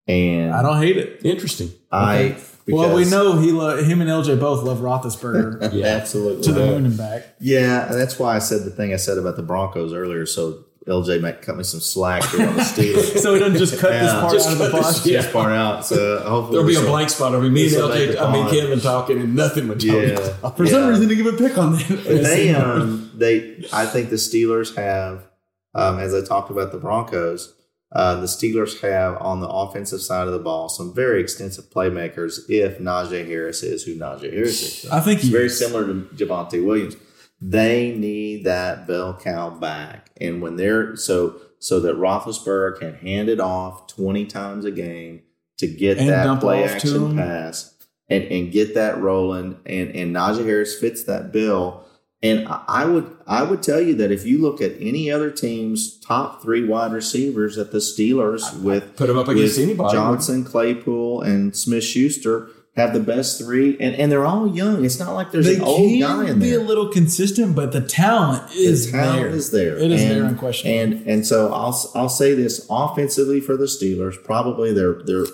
and 0.08 0.52
I 0.54 0.62
don't 0.62 0.82
hate 0.82 0.98
it. 0.98 1.22
Interesting. 1.26 1.72
I 1.92 2.38
well, 2.68 2.96
we 2.96 3.04
know 3.06 3.38
he 3.40 3.52
lo- 3.52 3.82
him 3.84 4.00
and 4.02 4.10
LJ 4.10 4.40
both 4.40 4.64
love 4.64 4.78
Roethlisberger 4.80 5.74
Yeah. 5.74 5.88
absolutely 5.88 6.44
to 6.44 6.52
the 6.52 6.66
moon 6.66 6.86
and 6.86 6.98
back. 6.98 7.24
Yeah, 7.40 7.86
that's 7.92 8.20
why 8.20 8.36
I 8.36 8.40
said 8.40 8.64
the 8.64 8.70
thing 8.70 8.94
I 8.94 8.98
said 8.98 9.18
about 9.18 9.36
the 9.38 9.42
Broncos 9.44 9.92
earlier. 9.92 10.26
So 10.28 10.66
LJ 10.88 11.20
might 11.22 11.42
cut 11.42 11.58
me 11.58 11.64
some 11.64 11.80
slack 11.80 12.24
here 12.30 12.48
on 12.48 12.56
the 12.56 12.62
Steelers. 12.62 13.18
So 13.22 13.34
he 13.34 13.40
doesn't 13.40 13.58
just 13.58 13.80
cut 13.80 13.90
this 13.92 14.12
part 14.12 14.34
Just 14.34 14.48
out 14.48 14.54
of 14.54 14.60
the 14.60 14.70
this- 14.78 15.06
yeah. 15.06 15.22
this 15.22 15.32
part 15.32 15.52
out. 15.52 15.86
So 15.86 16.20
hopefully 16.20 16.58
There'll 16.74 16.82
be 16.82 16.88
a 16.88 16.90
blank 16.92 17.10
spot. 17.10 17.32
Be 17.42 17.50
me 17.50 17.66
and 17.66 17.74
LJ. 17.76 18.20
I 18.22 18.32
mean. 18.32 18.50
Kevin 18.50 18.80
talking 18.80 19.20
and 19.20 19.36
nothing 19.36 19.68
but 19.68 19.80
Tony 19.82 20.10
Yeah. 20.12 20.16
talking. 20.16 20.58
For 20.58 20.68
some 20.68 20.88
reason, 20.90 21.10
to 21.10 21.16
give 21.16 21.26
a 21.26 21.34
pick 21.34 21.58
on 21.58 21.76
them. 21.76 22.04
they 22.06 22.54
um 22.56 23.12
they 23.16 23.66
I 23.74 23.86
think 23.88 24.10
the 24.12 24.16
Steelers 24.18 24.76
have 24.76 25.28
um 25.76 26.00
as 26.00 26.14
I 26.14 26.26
talked 26.26 26.50
about 26.52 26.72
the 26.72 26.78
Broncos, 26.78 27.56
uh, 27.92 28.20
the 28.20 28.28
Steelers 28.28 28.82
have 28.82 29.20
on 29.22 29.40
the 29.42 29.48
offensive 29.50 30.02
side 30.02 30.28
of 30.28 30.34
the 30.34 30.40
ball 30.40 30.70
some 30.70 30.94
very 30.94 31.22
extensive 31.22 31.66
playmakers. 31.66 32.40
If 32.48 32.78
Najee 32.78 33.26
Harris 33.28 33.64
is 33.64 33.84
who 33.84 33.96
Najee 33.96 34.32
Harris 34.34 34.84
is, 34.84 34.92
I 34.92 35.00
think 35.00 35.20
it's 35.20 35.28
he 35.28 35.34
very 35.34 35.48
is. 35.48 35.58
similar 35.58 35.86
to 35.88 35.94
Javonte 36.16 36.64
Williams. 36.64 36.96
They 37.42 37.96
need 37.96 38.44
that 38.44 38.86
bell 38.86 39.18
cow 39.18 39.50
back, 39.50 40.12
and 40.20 40.42
when 40.42 40.58
they're 40.58 40.96
so 40.96 41.40
so 41.60 41.80
that 41.82 41.96
Roethlisberger 41.96 42.80
can 42.80 42.96
hand 42.96 43.30
it 43.30 43.40
off 43.40 43.88
twenty 43.88 44.26
times 44.26 44.66
a 44.66 44.72
game 44.72 45.22
to 45.58 45.68
get 45.68 45.98
And 45.98 46.10
that 46.10 46.40
play 46.40 46.64
action 46.66 47.16
pass 47.16 47.76
and, 48.10 48.24
and 48.26 48.52
get 48.52 48.76
that 48.76 49.00
rolling. 49.00 49.58
And 49.66 49.96
and 49.96 50.16
Najee 50.16 50.46
Harris 50.46 50.78
fits 50.78 51.04
that 51.06 51.32
bill. 51.32 51.86
And 52.22 52.48
I 52.48 52.64
I 52.68 52.86
would 52.86 53.18
I 53.26 53.44
would 53.44 53.64
tell 53.64 53.80
you 53.80 53.96
that 53.96 54.12
if 54.12 54.26
you 54.26 54.42
look 54.42 54.62
at 54.62 54.74
any 54.80 55.10
other 55.10 55.32
team's 55.32 56.00
top 56.00 56.42
three 56.42 56.66
wide 56.66 56.92
receivers, 56.92 57.56
that 57.56 57.72
the 57.72 57.78
Steelers 57.78 58.62
with 58.62 58.98
Put 58.98 59.08
them 59.08 59.18
up 59.18 59.28
against 59.28 59.58
anybody. 59.58 59.94
Johnson, 59.94 60.44
Claypool, 60.44 61.22
and 61.22 61.56
Smith 61.56 61.84
Schuster 61.84 62.50
have 62.76 62.94
the 62.94 63.00
best 63.00 63.40
three, 63.40 63.78
and, 63.80 63.96
and 63.96 64.12
they're 64.12 64.26
all 64.26 64.48
young. 64.48 64.86
It's 64.86 65.00
not 65.00 65.14
like 65.14 65.32
there's 65.32 65.46
They 65.46 65.56
an 65.56 65.62
old 65.62 66.00
guy 66.00 66.30
in 66.30 66.40
there. 66.40 66.50
be 66.50 66.56
a 66.56 66.66
little 66.66 66.90
consistent, 66.90 67.56
but 67.56 67.72
the 67.72 67.82
talent 67.82 68.52
is 68.54 68.92
the 68.92 68.98
talent 68.98 69.22
there. 69.22 69.30
is 69.30 69.52
there. 69.52 69.78
It 69.78 69.92
is 69.92 70.02
and, 70.02 70.12
there 70.12 70.24
unquestionably. 70.26 70.80
And 70.80 71.08
and 71.08 71.28
so 71.28 71.54
I'll 71.54 71.92
I'll 71.96 72.10
say 72.10 72.34
this 72.34 72.66
offensively 72.70 73.42
for 73.42 73.56
the 73.56 73.66
Steelers, 73.66 74.22
probably 74.24 74.74
their 74.74 75.02
their 75.04 75.26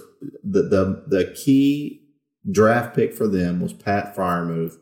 the 0.43 0.63
the 0.63 1.03
the 1.07 1.33
key 1.35 2.01
draft 2.49 2.95
pick 2.95 3.13
for 3.13 3.27
them 3.27 3.59
was 3.59 3.73
Pat 3.73 4.15
Freiermuth. 4.15 4.77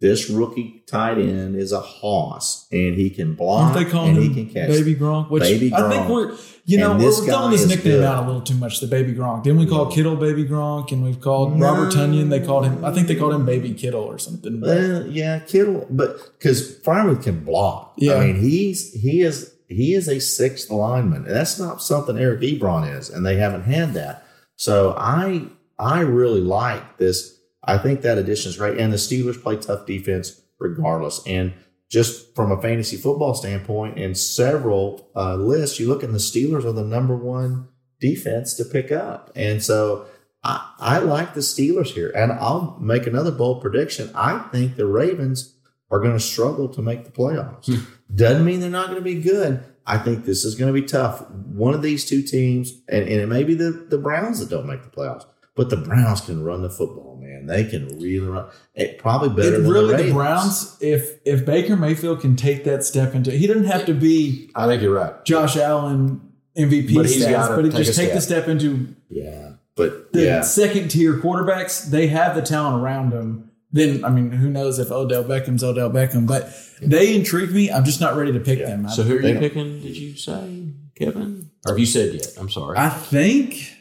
This 0.00 0.28
rookie 0.28 0.82
tight 0.86 1.18
end 1.18 1.56
is 1.56 1.72
a 1.72 1.80
hoss, 1.80 2.66
and 2.72 2.94
he 2.94 3.10
can 3.10 3.34
block 3.34 3.74
Aren't 3.74 3.86
they 3.86 3.90
calling 3.90 4.16
and 4.16 4.22
he 4.22 4.34
can 4.34 4.52
catch. 4.52 4.68
Baby 4.68 4.94
Gronk? 4.96 5.30
Which 5.30 5.44
Baby 5.44 5.72
I 5.72 5.88
think 5.88 6.08
we're 6.08 6.36
you 6.64 6.78
know 6.78 6.96
we're 6.96 7.12
throwing 7.12 7.52
this 7.52 7.66
nickname 7.66 7.94
good. 7.94 8.04
out 8.04 8.24
a 8.24 8.26
little 8.26 8.42
too 8.42 8.56
much. 8.56 8.80
The 8.80 8.86
Baby 8.86 9.14
Gronk. 9.14 9.44
Didn't 9.44 9.60
we 9.60 9.66
call 9.66 9.86
mm. 9.86 9.94
Kittle 9.94 10.16
Baby 10.16 10.44
Gronk? 10.44 10.90
And 10.92 11.04
we've 11.04 11.20
called 11.20 11.56
No. 11.56 11.72
Robert 11.72 11.92
Tonyan. 11.92 12.28
They 12.28 12.44
called 12.44 12.66
him. 12.66 12.84
I 12.84 12.92
think 12.92 13.06
they 13.06 13.14
called 13.14 13.34
him 13.34 13.46
Baby 13.46 13.72
Kittle 13.72 14.02
or 14.02 14.18
something. 14.18 14.60
Well, 14.60 15.06
yeah, 15.06 15.38
Kittle, 15.38 15.86
but 15.88 16.38
because 16.38 16.76
Freiermuth 16.80 17.22
can 17.22 17.44
block. 17.44 17.94
Yeah. 17.96 18.14
I 18.14 18.26
mean 18.26 18.42
he's 18.42 18.92
he 18.92 19.22
is 19.22 19.54
he 19.68 19.94
is 19.94 20.08
a 20.08 20.20
sixth 20.20 20.70
lineman, 20.70 21.24
and 21.24 21.34
that's 21.34 21.58
not 21.58 21.82
something 21.82 22.18
Eric 22.18 22.40
Ebron 22.40 22.94
is, 22.98 23.10
and 23.10 23.24
they 23.24 23.36
haven't 23.36 23.62
had 23.62 23.94
that. 23.94 24.26
So 24.56 24.94
I 24.98 25.46
I 25.78 26.00
really 26.00 26.40
like 26.40 26.98
this. 26.98 27.33
I 27.66 27.78
think 27.78 28.02
that 28.02 28.18
addition 28.18 28.50
is 28.50 28.56
great, 28.56 28.78
and 28.78 28.92
the 28.92 28.96
Steelers 28.96 29.42
play 29.42 29.56
tough 29.56 29.86
defense 29.86 30.40
regardless. 30.58 31.22
And 31.26 31.52
just 31.90 32.34
from 32.34 32.52
a 32.52 32.60
fantasy 32.60 32.96
football 32.96 33.34
standpoint, 33.34 33.98
in 33.98 34.14
several 34.14 35.10
uh, 35.14 35.36
lists, 35.36 35.80
you 35.80 35.88
look 35.88 36.02
and 36.02 36.14
the 36.14 36.18
Steelers 36.18 36.64
are 36.64 36.72
the 36.72 36.84
number 36.84 37.16
one 37.16 37.68
defense 38.00 38.54
to 38.54 38.64
pick 38.64 38.92
up, 38.92 39.30
and 39.34 39.62
so. 39.62 40.06
I, 40.46 40.74
I 40.78 40.98
like 40.98 41.32
the 41.32 41.40
Steelers 41.40 41.94
here, 41.94 42.12
and 42.14 42.30
I'll 42.30 42.76
make 42.78 43.06
another 43.06 43.30
bold 43.30 43.62
prediction. 43.62 44.10
I 44.14 44.40
think 44.52 44.76
the 44.76 44.84
Ravens 44.84 45.56
are 45.90 46.00
going 46.00 46.12
to 46.12 46.20
struggle 46.20 46.68
to 46.68 46.82
make 46.82 47.04
the 47.04 47.10
playoffs. 47.10 47.66
Doesn't 48.14 48.44
mean 48.44 48.60
they're 48.60 48.68
not 48.68 48.88
going 48.88 48.98
to 48.98 49.02
be 49.02 49.22
good. 49.22 49.64
I 49.86 49.96
think 49.98 50.24
this 50.24 50.44
is 50.44 50.54
going 50.54 50.72
to 50.72 50.78
be 50.78 50.86
tough. 50.86 51.28
One 51.30 51.72
of 51.72 51.82
these 51.82 52.04
two 52.04 52.22
teams, 52.22 52.72
and, 52.88 53.08
and 53.08 53.20
it 53.20 53.26
may 53.28 53.44
be 53.44 53.54
the, 53.54 53.70
the 53.70 53.96
Browns 53.96 54.40
that 54.40 54.50
don't 54.50 54.66
make 54.66 54.82
the 54.82 54.90
playoffs, 54.90 55.24
but 55.54 55.70
the 55.70 55.76
Browns 55.76 56.20
can 56.20 56.42
run 56.42 56.62
the 56.62 56.70
football, 56.70 57.13
man. 57.34 57.46
They 57.46 57.64
can 57.64 57.88
really 57.98 58.20
run. 58.26 58.46
It 58.74 58.98
probably 58.98 59.28
better 59.30 59.56
It 59.56 59.60
than 59.62 59.70
really 59.70 59.96
the, 59.96 60.02
the 60.04 60.12
Browns. 60.12 60.76
If 60.80 61.18
if 61.24 61.44
Baker 61.44 61.76
Mayfield 61.76 62.20
can 62.20 62.36
take 62.36 62.64
that 62.64 62.84
step 62.84 63.14
into, 63.14 63.30
he 63.30 63.46
doesn't 63.46 63.64
have 63.64 63.86
to 63.86 63.94
be 63.94 64.50
I 64.54 64.66
think 64.66 64.82
you're 64.82 64.94
right. 64.94 65.24
Josh 65.24 65.56
Allen 65.56 66.20
MVP 66.56 66.94
But 66.94 67.06
he's 67.06 67.22
status, 67.22 67.48
but 67.48 67.64
he 67.64 67.70
take 67.70 67.84
just 67.86 67.98
a 67.98 68.02
take 68.02 68.12
the 68.14 68.20
step. 68.20 68.44
step 68.44 68.48
into 68.48 68.94
Yeah, 69.08 69.52
but 69.76 70.12
the 70.12 70.22
yeah, 70.24 70.40
second 70.42 70.88
tier 70.88 71.14
quarterbacks, 71.18 71.84
they 71.90 72.06
have 72.08 72.34
the 72.36 72.42
talent 72.42 72.82
around 72.82 73.10
them. 73.10 73.50
Then, 73.72 74.04
I 74.04 74.08
mean, 74.10 74.30
who 74.30 74.48
knows 74.50 74.78
if 74.78 74.92
Odell 74.92 75.24
Beckham's 75.24 75.64
Odell 75.64 75.90
Beckham, 75.90 76.28
but 76.28 76.48
they 76.80 77.12
intrigue 77.16 77.50
me. 77.50 77.72
I'm 77.72 77.84
just 77.84 78.00
not 78.00 78.14
ready 78.14 78.30
to 78.32 78.38
pick 78.38 78.60
them. 78.60 78.86
I, 78.86 78.90
So 78.90 79.02
who 79.02 79.14
are 79.16 79.20
you 79.20 79.32
don't- 79.32 79.40
picking? 79.40 79.80
Did 79.80 79.96
you 79.96 80.14
say 80.16 80.68
Kevin? 80.96 81.50
Or 81.66 81.72
have 81.72 81.78
you 81.80 81.86
said 81.86 82.14
yet? 82.14 82.28
I'm 82.38 82.48
sorry. 82.48 82.78
I 82.78 82.88
think, 82.88 83.74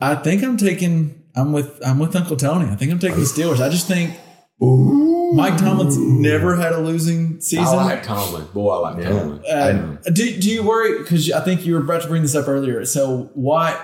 I 0.00 0.16
think 0.16 0.42
I'm 0.42 0.56
taking. 0.56 1.21
I'm 1.34 1.52
with. 1.52 1.80
I'm 1.86 1.98
with 1.98 2.14
Uncle 2.16 2.36
Tony. 2.36 2.70
I 2.70 2.74
think 2.76 2.92
I'm 2.92 2.98
taking 2.98 3.18
the 3.20 3.24
Steelers. 3.26 3.60
I 3.60 3.68
just 3.70 3.86
think 3.88 4.16
Mike 4.60 5.56
Tomlin's 5.56 5.96
never 5.98 6.56
had 6.56 6.72
a 6.72 6.78
losing 6.80 7.40
season. 7.40 7.64
I 7.66 7.84
like 7.84 8.02
Tomlin. 8.02 8.46
Boy, 8.52 8.70
I 8.74 8.78
like 8.90 9.02
Yeah. 9.02 9.08
Tomlin. 9.10 9.44
Uh, 9.46 10.10
do, 10.10 10.38
do 10.40 10.50
you 10.50 10.62
worry? 10.62 10.98
Because 10.98 11.30
I 11.32 11.40
think 11.40 11.64
you 11.66 11.74
were 11.74 11.80
about 11.80 12.02
to 12.02 12.08
bring 12.08 12.22
this 12.22 12.34
up 12.34 12.48
earlier. 12.48 12.84
So 12.84 13.30
Watt, 13.34 13.76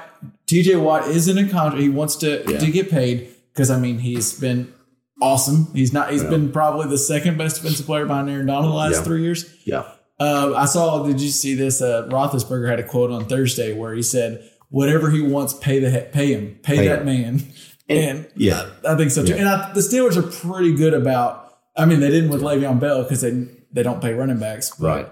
TJ 0.46 0.80
Watt 0.80 1.08
is 1.08 1.26
in 1.28 1.38
a 1.38 1.48
contract. 1.48 1.82
He 1.82 1.88
wants 1.88 2.16
to 2.16 2.44
Yeah. 2.48 2.58
to 2.58 2.70
get 2.70 2.90
paid 2.90 3.28
because 3.54 3.70
I 3.70 3.78
mean 3.78 3.98
he's 3.98 4.38
been 4.38 4.72
awesome. 5.22 5.68
He's 5.74 5.92
not. 5.92 6.10
He's 6.12 6.22
Yeah. 6.22 6.30
been 6.30 6.52
probably 6.52 6.86
the 6.88 6.98
second 6.98 7.38
best 7.38 7.56
defensive 7.56 7.86
player 7.86 8.04
behind 8.06 8.28
Aaron 8.30 8.46
Donald 8.46 8.72
the 8.72 8.76
last 8.76 8.96
Yeah. 8.96 9.02
three 9.02 9.22
years. 9.22 9.46
yeah. 9.64 9.84
Uh, 10.20 10.52
I 10.56 10.64
saw. 10.64 11.04
Did 11.06 11.20
you 11.20 11.28
see 11.28 11.54
this? 11.54 11.80
Uh, 11.80 12.08
Roethlisberger 12.10 12.68
had 12.68 12.80
a 12.80 12.82
quote 12.82 13.12
on 13.12 13.26
Thursday 13.26 13.72
where 13.72 13.94
he 13.94 14.02
said, 14.02 14.42
"Whatever 14.70 15.10
he 15.10 15.20
wants, 15.22 15.54
pay 15.54 15.78
the 15.78 15.90
he- 15.90 16.10
pay 16.12 16.32
him, 16.34 16.58
pay, 16.62 16.76
Pay 16.76 16.88
that 16.88 17.00
him. 17.00 17.06
man." 17.06 17.42
And, 17.90 18.28
yeah. 18.36 18.68
I 18.86 18.96
think 18.96 19.10
so 19.10 19.24
too. 19.24 19.34
And 19.34 19.48
I, 19.48 19.72
the 19.72 19.80
Steelers 19.80 20.16
are 20.18 20.48
pretty 20.50 20.74
good 20.74 20.92
about. 20.92 21.58
I 21.74 21.86
mean, 21.86 22.00
they 22.00 22.10
didn't 22.10 22.28
with 22.28 22.42
Le'Veon 22.42 22.78
Bell 22.78 23.02
because 23.02 23.22
they 23.22 23.46
they 23.72 23.82
don't 23.82 24.02
pay 24.02 24.12
running 24.12 24.38
backs. 24.38 24.70
but- 24.78 24.86
Right. 24.86 25.08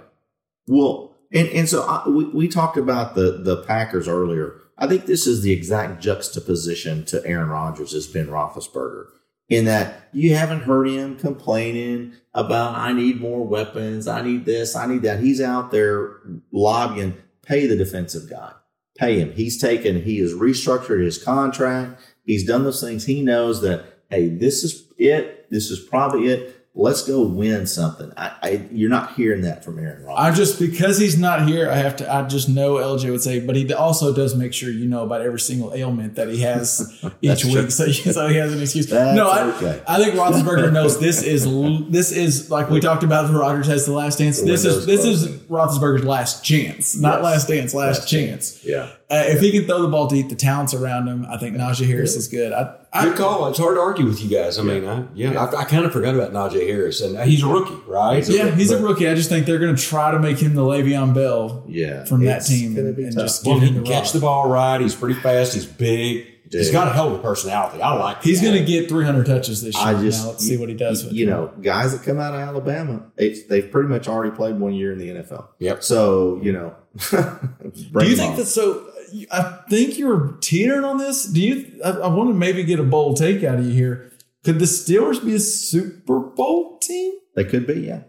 Well, 0.69 1.15
and, 1.33 1.49
and 1.49 1.69
so 1.69 1.83
I, 1.85 2.09
we, 2.09 2.25
we 2.27 2.49
talked 2.49 2.77
about 2.77 3.15
the, 3.15 3.41
the 3.43 3.63
Packers 3.63 4.09
earlier. 4.09 4.61
I 4.77 4.87
think 4.87 5.07
this 5.07 5.27
is 5.27 5.43
the 5.43 5.53
exact 5.53 6.03
juxtaposition 6.03 7.05
to 7.07 7.25
Aaron 7.25 7.49
Rodgers 7.49 7.95
as 7.95 8.07
Ben 8.07 8.27
Roethlisberger 8.27 9.07
in 9.49 9.65
that 9.67 10.09
you 10.13 10.35
haven't 10.35 10.63
heard 10.63 10.89
him 10.89 11.17
complaining 11.17 12.13
about, 12.35 12.75
I 12.75 12.93
need 12.93 13.21
more 13.21 13.47
weapons. 13.47 14.07
I 14.09 14.21
need 14.23 14.45
this. 14.45 14.75
I 14.77 14.87
need 14.87 15.03
that. 15.03 15.21
He's 15.21 15.41
out 15.41 15.71
there 15.71 16.19
lobbying, 16.53 17.17
pay 17.43 17.67
the 17.67 17.77
defensive 17.77 18.29
guy, 18.29 18.53
pay 18.99 19.21
him. 19.21 19.33
He's 19.33 19.61
taken, 19.61 20.03
he 20.03 20.19
has 20.19 20.33
restructured 20.33 21.05
his 21.05 21.23
contract. 21.23 22.01
He's 22.25 22.47
done 22.47 22.65
those 22.65 22.81
things. 22.81 23.07
He 23.07 23.23
knows 23.23 23.61
that, 23.63 23.85
hey, 24.11 24.29
this 24.29 24.65
is 24.65 24.93
it. 24.99 25.49
This 25.51 25.71
is 25.71 25.79
probably 25.79 26.29
it. 26.29 26.66
Let's 26.79 27.03
go 27.03 27.23
win 27.23 27.67
something. 27.67 28.13
I, 28.17 28.33
I 28.43 28.69
you're 28.71 28.91
not 28.91 29.15
hearing 29.15 29.41
that 29.43 29.65
from 29.65 29.79
Aaron 29.79 30.03
I 30.05 30.07
Rodgers. 30.29 30.37
just 30.37 30.61
because 30.61 30.99
he's 30.99 31.19
not 31.19 31.49
here, 31.49 31.71
I 31.71 31.77
have 31.77 31.97
to. 31.97 32.15
I 32.15 32.23
just 32.29 32.49
know 32.49 32.75
LJ 32.75 33.11
would 33.11 33.23
say, 33.23 33.41
but 33.41 33.57
he 33.57 33.73
also 33.73 34.15
does 34.15 34.35
make 34.37 34.53
sure 34.53 34.71
you 34.71 34.85
know 34.87 35.03
about 35.03 35.23
every 35.23 35.41
single 35.41 35.73
ailment 35.75 36.15
that 36.17 36.29
he 36.29 36.43
has 36.43 37.03
each 37.23 37.45
week, 37.47 37.71
so, 37.71 37.87
so 37.91 38.29
he 38.29 38.37
has 38.37 38.53
an 38.53 38.61
excuse. 38.61 38.87
That's 38.89 39.17
no, 39.17 39.29
I, 39.29 39.43
okay. 39.57 39.83
I 39.89 39.97
think 39.99 40.15
Roethlisberger 40.15 40.73
knows 40.79 41.01
this 41.01 41.23
is 41.23 41.45
this 41.91 42.13
is 42.13 42.51
like 42.51 42.69
we 42.71 42.79
talked 42.81 43.03
about. 43.03 43.27
The 43.31 43.39
Rodgers 43.39 43.67
has 43.69 43.87
the 43.87 43.93
last 43.93 44.19
dance. 44.19 44.41
This 44.41 44.65
is 44.65 44.87
this 44.87 45.05
is. 45.05 45.29
Roethlisberger's 45.47 46.05
last 46.05 46.45
chance, 46.45 46.97
not 46.97 47.17
Yes. 47.17 47.25
last 47.25 47.49
dance, 47.49 47.75
last, 47.75 48.01
Last 48.01 48.11
chance. 48.11 48.65
yeah. 48.65 48.91
Uh, 49.09 49.23
if 49.29 49.41
he 49.41 49.53
can 49.53 49.65
throw 49.65 49.81
the 49.83 49.89
ball 49.89 50.09
deep, 50.09 50.29
the 50.29 50.35
talents 50.35 50.75
around 50.75 51.07
him, 51.07 51.25
I 51.31 51.39
think 51.39 51.57
Najee 51.57 51.87
Harris 51.87 52.17
is 52.17 52.27
good. 52.27 52.53
I, 52.53 52.75
I, 53.01 53.05
Good 53.05 53.17
call. 53.17 53.47
It's 53.49 53.59
hard 53.59 53.77
to 53.77 53.81
argue 53.81 54.07
with 54.07 54.23
you 54.23 54.29
guys. 54.37 54.59
I 54.59 54.63
mean, 54.63 54.87
I, 54.87 55.05
yeah, 55.15 55.33
I, 55.45 55.61
I 55.61 55.65
kind 55.65 55.85
of 55.85 55.93
forgot 55.93 56.15
about 56.15 56.33
Najee 56.33 56.67
Harris, 56.67 57.01
and 57.01 57.19
he's 57.29 57.43
a 57.43 57.47
rookie, 57.47 57.75
right? 57.87 58.27
yeah, 58.29 58.55
he's 58.55 58.71
a 58.71 58.83
rookie. 58.83 59.09
I 59.09 59.15
just 59.15 59.29
think 59.29 59.47
they're 59.47 59.59
going 59.59 59.75
to 59.77 59.83
try 59.83 60.11
to 60.11 60.19
make 60.19 60.39
him 60.39 60.55
the 60.55 60.63
Le'Veon 60.63 61.15
Bell 61.15 61.65
Yeah, 61.69 62.05
from 62.05 62.25
that 62.25 62.41
team 62.45 62.77
and, 62.77 62.97
be 62.97 63.05
and 63.05 63.15
tough. 63.15 63.25
just 63.25 63.45
Well, 63.47 63.55
give 63.57 63.63
he 63.65 63.69
him 63.69 63.75
can 63.77 63.85
the 63.85 63.91
catch 63.91 64.05
rock. 64.05 64.13
the 64.13 64.21
ball 64.21 64.49
right. 64.49 64.81
He's 64.81 64.95
pretty 64.95 65.19
fast. 65.21 65.55
He's 65.55 65.67
big. 65.67 66.33
He's 66.49 66.71
got 66.71 66.87
a 66.87 66.93
hell 66.93 67.09
of 67.13 67.19
a 67.19 67.23
personality. 67.23 67.83
I 67.83 67.93
like. 67.95 68.23
He's 68.23 68.41
going 68.41 68.55
to 68.55 68.65
get 68.65 68.89
300 68.89 69.27
touches 69.27 69.63
this 69.63 69.75
year. 69.77 69.85
I 69.85 70.01
just 70.01 70.23
now 70.23 70.31
let's 70.31 70.47
see 70.47 70.57
what 70.57 70.69
he 70.69 70.77
does 70.77 71.03
with 71.05 71.13
you 71.13 71.27
it. 71.27 71.31
know 71.31 71.53
guys 71.61 71.91
that 71.91 72.05
come 72.07 72.21
out 72.21 72.35
of 72.35 72.41
Alabama. 72.41 73.03
It's, 73.17 73.43
they've 73.49 73.69
pretty 73.69 73.89
much 73.89 74.07
already 74.07 74.31
played 74.31 74.57
one 74.61 74.73
year 74.73 74.93
in 74.93 74.99
the 75.01 75.09
NFL. 75.09 75.49
Yep. 75.59 75.83
So 75.83 76.39
you 76.45 76.53
know, 76.53 76.77
Do 77.11 78.07
you 78.07 78.15
think 78.17 78.37
that's 78.37 78.53
so? 78.55 78.89
I 79.31 79.61
think 79.71 79.99
you're 79.99 80.37
teetering 80.41 80.85
on 80.85 80.99
this. 80.99 81.25
Do 81.25 81.41
you? 81.41 81.81
I, 81.85 81.91
I 81.91 82.09
want 82.09 82.31
to 82.31 82.35
maybe 82.35 82.63
get 82.65 82.79
a 82.81 82.85
bold 82.85 83.17
take 83.17 83.43
out 83.45 83.59
of 83.59 83.67
you 83.67 83.73
here. 83.73 84.13
Could 84.45 84.59
the 84.59 84.65
Steelers 84.67 85.25
be 85.25 85.35
a 85.35 85.41
Super 85.41 86.21
Bowl 86.21 86.79
team? 86.79 87.15
they 87.35 87.45
could 87.45 87.67
be? 87.67 87.81
Yeah. 87.81 88.03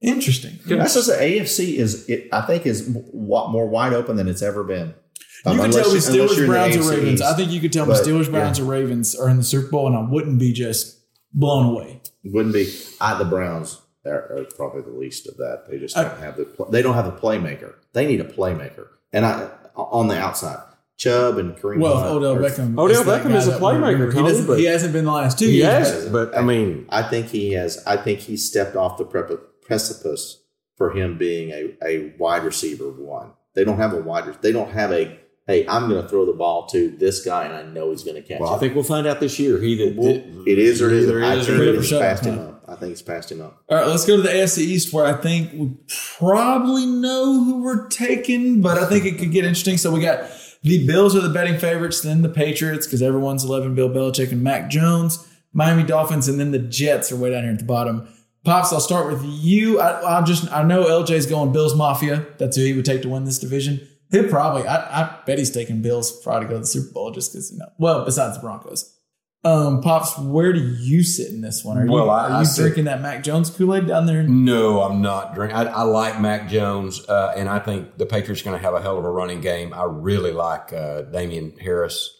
Interesting. 0.00 0.58
That's 0.66 0.94
just 0.94 1.08
the 1.08 1.14
AFC 1.14 1.74
is. 1.74 2.08
It, 2.08 2.28
I 2.32 2.42
think 2.42 2.66
is 2.66 2.88
wa- 2.88 3.50
more 3.50 3.66
wide 3.68 3.92
open 3.92 4.16
than 4.16 4.28
it's 4.28 4.42
ever 4.42 4.62
been. 4.62 4.94
You 5.44 5.52
Um, 5.52 5.58
could 5.58 5.72
tell 5.72 5.92
me 5.92 5.98
Steelers, 5.98 6.46
Browns, 6.46 6.76
or 6.76 6.90
Ravens. 6.90 7.20
I 7.22 7.34
think 7.34 7.50
you 7.50 7.60
could 7.60 7.72
tell 7.72 7.86
me 7.86 7.94
Steelers, 7.94 8.30
Browns, 8.30 8.58
yeah. 8.58 8.64
or 8.64 8.68
Ravens 8.68 9.16
are 9.16 9.28
in 9.28 9.38
the 9.38 9.42
Super 9.44 9.68
Bowl, 9.70 9.86
and 9.88 9.96
I 9.96 10.08
wouldn't 10.08 10.38
be 10.38 10.52
just 10.52 11.00
blown 11.32 11.66
away. 11.66 12.00
wouldn't 12.24 12.54
be. 12.54 12.72
I, 13.00 13.18
the 13.18 13.24
Browns 13.24 13.80
are, 14.06 14.38
are 14.38 14.44
probably 14.56 14.82
the 14.82 14.96
least 14.96 15.26
of 15.28 15.36
that. 15.38 15.64
They 15.68 15.78
just 15.78 15.96
don't 15.96 16.18
have 16.20 16.36
the. 16.36 16.46
They 16.70 16.82
don't 16.82 16.94
have 16.94 17.06
a 17.06 17.12
playmaker. 17.12 17.74
They 17.92 18.06
need 18.06 18.20
a 18.20 18.24
playmaker, 18.24 18.86
and 19.12 19.26
I 19.26 19.50
on 19.78 20.08
the 20.08 20.18
outside, 20.18 20.62
Chubb 20.96 21.38
and 21.38 21.56
Kareem. 21.56 21.80
Well, 21.80 21.96
Hunt 21.96 22.10
Odell 22.16 22.34
are- 22.36 22.40
Beckham. 22.40 22.78
Odell 22.78 23.04
that 23.04 23.22
Beckham 23.22 23.34
is 23.34 23.46
a 23.48 23.58
playmaker, 23.58 24.12
He, 24.12 24.18
Tony, 24.20 24.42
but- 24.46 24.58
he 24.58 24.64
hasn't 24.64 24.92
been 24.92 25.04
the 25.04 25.12
last 25.12 25.38
two 25.38 25.46
He 25.46 25.58
years. 25.58 25.88
has, 25.88 26.08
but 26.08 26.36
I 26.36 26.42
mean, 26.42 26.86
I 26.90 27.02
think 27.02 27.28
he 27.28 27.52
has. 27.52 27.82
I 27.86 27.96
think 27.96 28.20
he 28.20 28.36
stepped 28.36 28.76
off 28.76 28.98
the 28.98 29.04
prep, 29.04 29.30
precipice 29.62 30.42
for 30.76 30.90
him 30.90 31.16
being 31.18 31.50
a, 31.50 31.76
a 31.86 32.14
wide 32.18 32.44
receiver 32.44 32.88
one. 32.90 33.30
They 33.54 33.64
don't 33.64 33.78
have 33.78 33.92
a 33.92 34.00
wide. 34.00 34.40
They 34.42 34.52
don't 34.52 34.70
have 34.72 34.92
a. 34.92 35.18
Hey, 35.48 35.66
I'm 35.66 35.88
going 35.88 36.02
to 36.02 36.06
throw 36.06 36.26
the 36.26 36.34
ball 36.34 36.66
to 36.66 36.90
this 36.90 37.24
guy, 37.24 37.46
and 37.46 37.54
I 37.54 37.62
know 37.62 37.88
he's 37.90 38.04
going 38.04 38.16
to 38.16 38.22
catch 38.22 38.38
it. 38.38 38.44
I 38.44 38.58
think 38.58 38.74
we'll 38.74 38.84
find 38.84 39.06
out 39.06 39.18
this 39.18 39.38
year. 39.38 39.58
He 39.58 39.76
that 39.76 39.96
Well, 39.96 40.10
it 40.46 40.58
is 40.58 40.82
or 40.82 40.90
it 40.90 41.02
either 41.02 41.20
isn't. 41.20 41.24
I 41.24 41.34
is 41.36 41.46
think 41.46 41.58
or 41.58 41.62
it 41.62 41.68
it's 41.74 41.86
isn't. 41.86 41.98
Shut 41.98 42.02
up, 42.02 42.08
passed 42.10 42.26
him 42.26 42.36
huh? 42.36 42.42
up. 42.42 42.64
I 42.68 42.74
think 42.74 42.92
it's 42.92 43.00
passed 43.00 43.32
him 43.32 43.40
up. 43.40 43.62
All 43.70 43.78
right, 43.78 43.86
let's 43.86 44.04
go 44.04 44.16
to 44.16 44.22
the 44.22 44.28
AFC 44.28 44.58
East, 44.58 44.92
where 44.92 45.06
I 45.06 45.14
think 45.14 45.52
we 45.54 45.74
probably 46.18 46.84
know 46.84 47.42
who 47.42 47.62
we're 47.62 47.88
taking, 47.88 48.60
but 48.60 48.76
I 48.76 48.84
think 48.84 49.06
it 49.06 49.18
could 49.18 49.32
get 49.32 49.46
interesting. 49.46 49.78
So 49.78 49.90
we 49.90 50.02
got 50.02 50.30
the 50.62 50.86
Bills 50.86 51.16
are 51.16 51.20
the 51.20 51.30
betting 51.30 51.58
favorites, 51.58 52.02
then 52.02 52.20
the 52.20 52.28
Patriots 52.28 52.86
because 52.86 53.00
everyone's 53.00 53.42
11 53.42 53.74
Bill 53.74 53.88
Belichick 53.88 54.30
and 54.30 54.42
Mac 54.42 54.68
Jones, 54.68 55.26
Miami 55.54 55.82
Dolphins, 55.82 56.28
and 56.28 56.38
then 56.38 56.50
the 56.50 56.58
Jets 56.58 57.10
are 57.10 57.16
way 57.16 57.30
down 57.30 57.44
here 57.44 57.52
at 57.52 57.58
the 57.58 57.64
bottom. 57.64 58.06
Pops, 58.44 58.70
I'll 58.70 58.80
start 58.80 59.10
with 59.10 59.24
you. 59.24 59.80
I, 59.80 60.18
I 60.18 60.22
just 60.22 60.52
I 60.52 60.62
know 60.62 60.84
LJ's 60.84 61.24
going 61.24 61.52
Bills 61.52 61.74
Mafia. 61.74 62.26
That's 62.36 62.54
who 62.54 62.64
he 62.64 62.74
would 62.74 62.84
take 62.84 63.00
to 63.00 63.08
win 63.08 63.24
this 63.24 63.38
division. 63.38 63.88
He'll 64.10 64.28
probably. 64.28 64.66
I, 64.66 65.02
I 65.02 65.18
bet 65.26 65.38
he's 65.38 65.50
taking 65.50 65.82
Bills 65.82 66.10
probably 66.22 66.46
to 66.46 66.48
go 66.50 66.54
to 66.56 66.60
the 66.60 66.66
Super 66.66 66.92
Bowl 66.92 67.10
just 67.10 67.32
because 67.32 67.52
you 67.52 67.58
know. 67.58 67.68
Well, 67.78 68.04
besides 68.04 68.36
the 68.36 68.40
Broncos. 68.40 68.94
Um, 69.44 69.82
Pops, 69.82 70.18
where 70.18 70.52
do 70.52 70.58
you 70.60 71.04
sit 71.04 71.30
in 71.32 71.42
this 71.42 71.64
one? 71.64 71.78
Are 71.78 71.86
you, 71.86 71.94
I- 71.96 72.28
are 72.28 72.30
I 72.32 72.40
you 72.40 72.44
sit- 72.46 72.62
drinking 72.62 72.84
that 72.86 73.00
Mac 73.00 73.22
Jones 73.22 73.50
Kool 73.50 73.74
Aid 73.76 73.86
down 73.86 74.06
there? 74.06 74.22
No, 74.24 74.82
I'm 74.82 75.00
not 75.00 75.34
drinking. 75.34 75.56
I, 75.56 75.64
I 75.66 75.82
like 75.82 76.20
Mac 76.20 76.48
Jones, 76.48 77.08
uh, 77.08 77.32
and 77.36 77.48
I 77.48 77.60
think 77.60 77.98
the 77.98 78.04
Patriots 78.06 78.42
are 78.42 78.44
going 78.46 78.56
to 78.58 78.62
have 78.62 78.74
a 78.74 78.82
hell 78.82 78.98
of 78.98 79.04
a 79.04 79.10
running 79.10 79.40
game. 79.40 79.72
I 79.72 79.84
really 79.84 80.32
like 80.32 80.72
uh, 80.72 81.02
Damien 81.02 81.56
Harris 81.60 82.10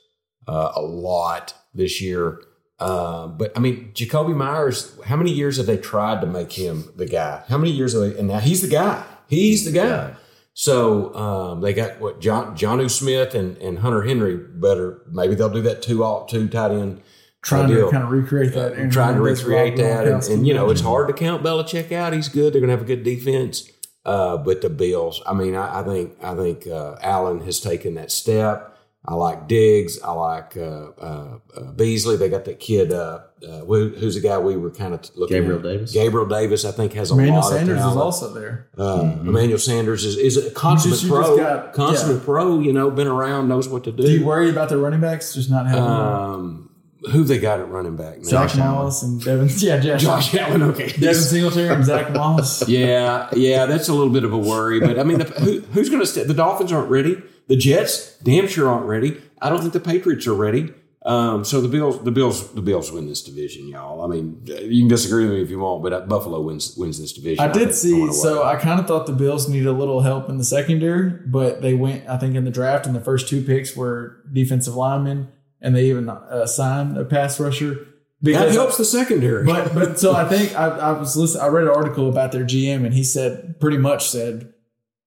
uh, 0.47 0.73
a 0.77 0.81
lot 0.81 1.55
this 1.75 2.01
year. 2.01 2.41
Uh, 2.79 3.27
but 3.27 3.51
I 3.57 3.61
mean, 3.61 3.91
Jakobi 3.95 4.37
Meyers. 4.37 4.97
How 5.05 5.17
many 5.17 5.33
years 5.33 5.57
have 5.57 5.67
they 5.67 5.77
tried 5.79 6.21
to 6.21 6.27
make 6.29 6.53
him 6.53 6.93
the 6.95 7.07
guy? 7.07 7.43
How 7.49 7.59
many 7.59 7.73
years 7.73 7.95
have 7.95 8.03
they? 8.03 8.17
And 8.17 8.29
now 8.29 8.39
he's 8.39 8.63
the 8.63 8.69
guy. 8.69 9.05
He's 9.27 9.65
the 9.65 9.73
guy. 9.73 10.15
So 10.59 11.15
um, 11.15 11.61
they 11.61 11.73
got 11.73 12.01
what 12.01 12.21
John 12.21 12.57
Jonnu 12.57 12.91
Smith 12.91 13.33
and, 13.33 13.57
and 13.59 13.79
Hunter 13.79 14.03
Henry. 14.03 14.37
Better 14.37 15.03
maybe 15.09 15.37
they'll 15.37 15.49
do 15.49 15.63
that 15.63 15.83
two 15.83 16.03
all 16.03 16.27
two 16.27 16.49
tight 16.49 16.73
end. 16.73 17.01
trying 17.43 17.69
deal 17.69 17.87
to 17.87 17.93
kind 17.93 18.03
of 18.03 18.11
recreate 18.11 18.55
that. 18.55 18.73
Aaron 18.73 18.91
trying 18.91 19.15
to 19.15 19.21
recreate 19.21 19.77
that, 19.77 20.09
and, 20.09 20.21
and 20.25 20.49
you 20.49 20.53
know 20.53 20.69
it's 20.69 20.81
hard 20.81 21.07
to 21.07 21.15
count 21.15 21.45
Belichick 21.45 21.93
out. 21.93 22.13
He's 22.13 22.29
good. 22.29 22.53
They're 22.53 22.61
going 22.61 22.71
to 22.71 22.77
have 22.77 22.83
a 22.83 22.85
good 22.85 23.05
defense. 23.05 23.71
Uh, 24.05 24.37
but 24.37 24.61
the 24.61 24.69
Bills, 24.69 25.23
I 25.29 25.33
mean, 25.33 25.55
I, 25.55 25.79
I 25.79 25.85
think 25.85 26.17
I 26.25 26.35
think 26.35 26.67
uh, 26.67 26.97
Allen 27.03 27.45
has 27.45 27.61
taken 27.61 27.95
that 27.95 28.11
step. 28.11 28.77
I 29.09 29.15
like 29.15 29.49
Diggs. 29.49 30.03
I 30.03 30.13
like 30.13 30.55
uh, 30.59 30.91
uh, 31.01 31.39
uh, 31.57 31.73
Beasley. 31.73 32.17
They 32.17 32.29
got 32.29 32.45
that 32.45 32.61
kid. 32.61 32.93
Uh, 32.93 33.21
uh, 33.43 33.61
who, 33.61 33.89
who's 33.89 34.17
the 34.17 34.21
guy 34.21 34.37
we 34.39 34.55
were 34.55 34.71
kind 34.71 34.93
of 34.93 35.01
looking 35.17 35.39
at 35.39 35.41
Gabriel 35.41 35.61
at? 35.61 35.63
Davis? 35.63 35.93
Gabriel 35.93 36.27
Davis, 36.27 36.67
I 36.67 36.73
think, 36.73 36.93
has 36.93 37.11
a 37.11 37.15
Emmanuel 37.15 37.41
lot 37.41 37.49
Sanders 37.49 37.81
of 37.81 37.91
is 37.93 37.97
also 37.97 38.35
there. 38.35 38.69
Uh, 38.77 39.17
Emmanuel 39.21 39.59
Sanders 39.59 40.05
is, 40.05 40.19
is 40.19 40.37
a 40.37 40.51
consummate 40.51 41.03
you 41.03 41.09
just 41.09 41.11
pro. 41.11 41.37
got- 41.39 41.73
consummate 41.73 42.19
yeah. 42.19 42.25
pro. 42.25 42.61
You 42.61 42.75
know, 42.75 42.91
been 42.91 43.07
around, 43.07 43.49
knows 43.49 43.67
what 43.67 43.85
to 43.85 43.93
do. 43.93 44.03
Do 44.03 44.11
you 44.11 44.27
worry 44.27 44.51
about 44.51 44.69
the 44.69 44.77
running 44.77 45.01
backs 45.01 45.33
just 45.33 45.51
not 45.51 45.67
having 45.67 45.83
um, 45.83 46.71
who 47.11 47.25
they 47.25 47.39
got 47.39 47.61
at 47.61 47.69
running 47.69 47.97
back? 47.97 48.17
man? 48.17 48.25
Zach 48.25 48.57
Moss 48.57 49.03
and 49.03 49.25
Devin? 49.25 49.49
Yeah, 49.57 49.79
Josh, 49.79 50.03
Josh 50.03 50.35
Allen. 50.35 50.63
Okay, 50.65 50.89
Devin 50.89 51.15
Singletary 51.15 51.69
and 51.69 51.85
Zach 51.85 52.13
Moss. 52.13 52.69
Yeah, 52.69 53.31
yeah, 53.35 53.65
that's 53.65 53.89
a 53.89 53.95
little 53.95 54.13
bit 54.13 54.25
of 54.25 54.33
a 54.35 54.39
worry. 54.39 54.81
But 54.81 54.99
I 54.99 55.05
mean, 55.05 55.19
the, 55.19 55.25
who, 55.25 55.61
who's 55.73 55.89
going 55.89 56.03
to 56.03 56.07
stay? 56.07 56.25
The 56.25 56.35
Dolphins 56.35 56.73
aren't 56.73 56.91
ready. 56.91 57.23
The 57.49 57.57
Jets, 57.57 58.17
damn 58.19 58.47
sure, 58.47 58.69
aren't 58.69 58.87
ready. 58.87 59.21
I 59.41 59.49
don't 59.49 59.61
think 59.61 59.73
the 59.73 59.81
Patriots 59.81 60.27
are 60.27 60.35
ready. 60.35 60.73
Um, 61.09 61.45
so 61.45 61.61
the 61.61 61.69
Bills, 61.69 62.03
the 62.03 62.11
Bills, 62.11 62.53
the 62.53 62.61
Bills 62.61 62.93
win 62.93 63.07
this 63.07 63.23
division, 63.23 63.69
y'all. 63.69 64.03
I 64.03 64.09
mean, 64.09 64.43
you 64.45 64.83
can 64.83 64.89
disagree 64.89 65.25
with 65.25 65.35
me 65.35 65.43
if 65.43 65.49
you 65.49 65.59
want, 65.59 65.83
but 65.83 65.93
uh, 65.93 66.01
Buffalo 66.01 66.41
wins 66.43 66.77
wins 66.77 67.01
this 67.01 67.13
division. 67.13 67.43
I 67.43 67.51
think, 67.51 67.69
did 67.69 67.75
see. 67.75 68.13
So. 68.13 68.43
I 68.43 68.57
kind 68.57 68.79
of 68.79 68.87
thought 68.87 69.07
the 69.07 69.13
Bills 69.13 69.49
needed 69.49 69.69
a 69.69 69.73
little 69.73 70.01
help 70.01 70.29
in 70.29 70.37
the 70.37 70.45
secondary, 70.45 71.09
but 71.09 71.63
they 71.63 71.73
went. 71.73 72.07
I 72.09 72.19
think 72.19 72.35
in 72.35 72.45
the 72.45 72.51
draft, 72.51 72.87
and 72.87 72.95
the 72.95 73.01
first 73.01 73.29
two 73.29 73.43
picks 73.43 73.75
were 73.75 74.23
defensive 74.31 74.75
linemen, 74.75 75.29
and 75.63 75.75
they 75.75 75.87
even 75.87 76.11
uh, 76.11 76.47
signed 76.47 76.99
a 76.99 77.05
pass 77.05 77.41
rusher. 77.41 77.87
that 78.21 78.51
helps 78.51 78.77
the 78.77 78.85
secondary. 78.85 79.47
but 79.47 79.73
but 79.75 79.99
so 79.99 80.15
I 80.15 80.29
think 80.29 80.55
I, 80.59 80.67
I 80.67 80.93
was 80.93 81.17
listening. 81.17 81.45
I 81.45 81.47
read 81.47 81.65
an 81.65 81.71
article 81.71 82.11
about 82.11 82.33
their 82.33 82.45
GM, 82.45 82.85
and 82.85 82.93
he 82.93 83.05
said 83.05 83.59
pretty 83.61 83.79
much 83.79 84.11
said 84.11 84.53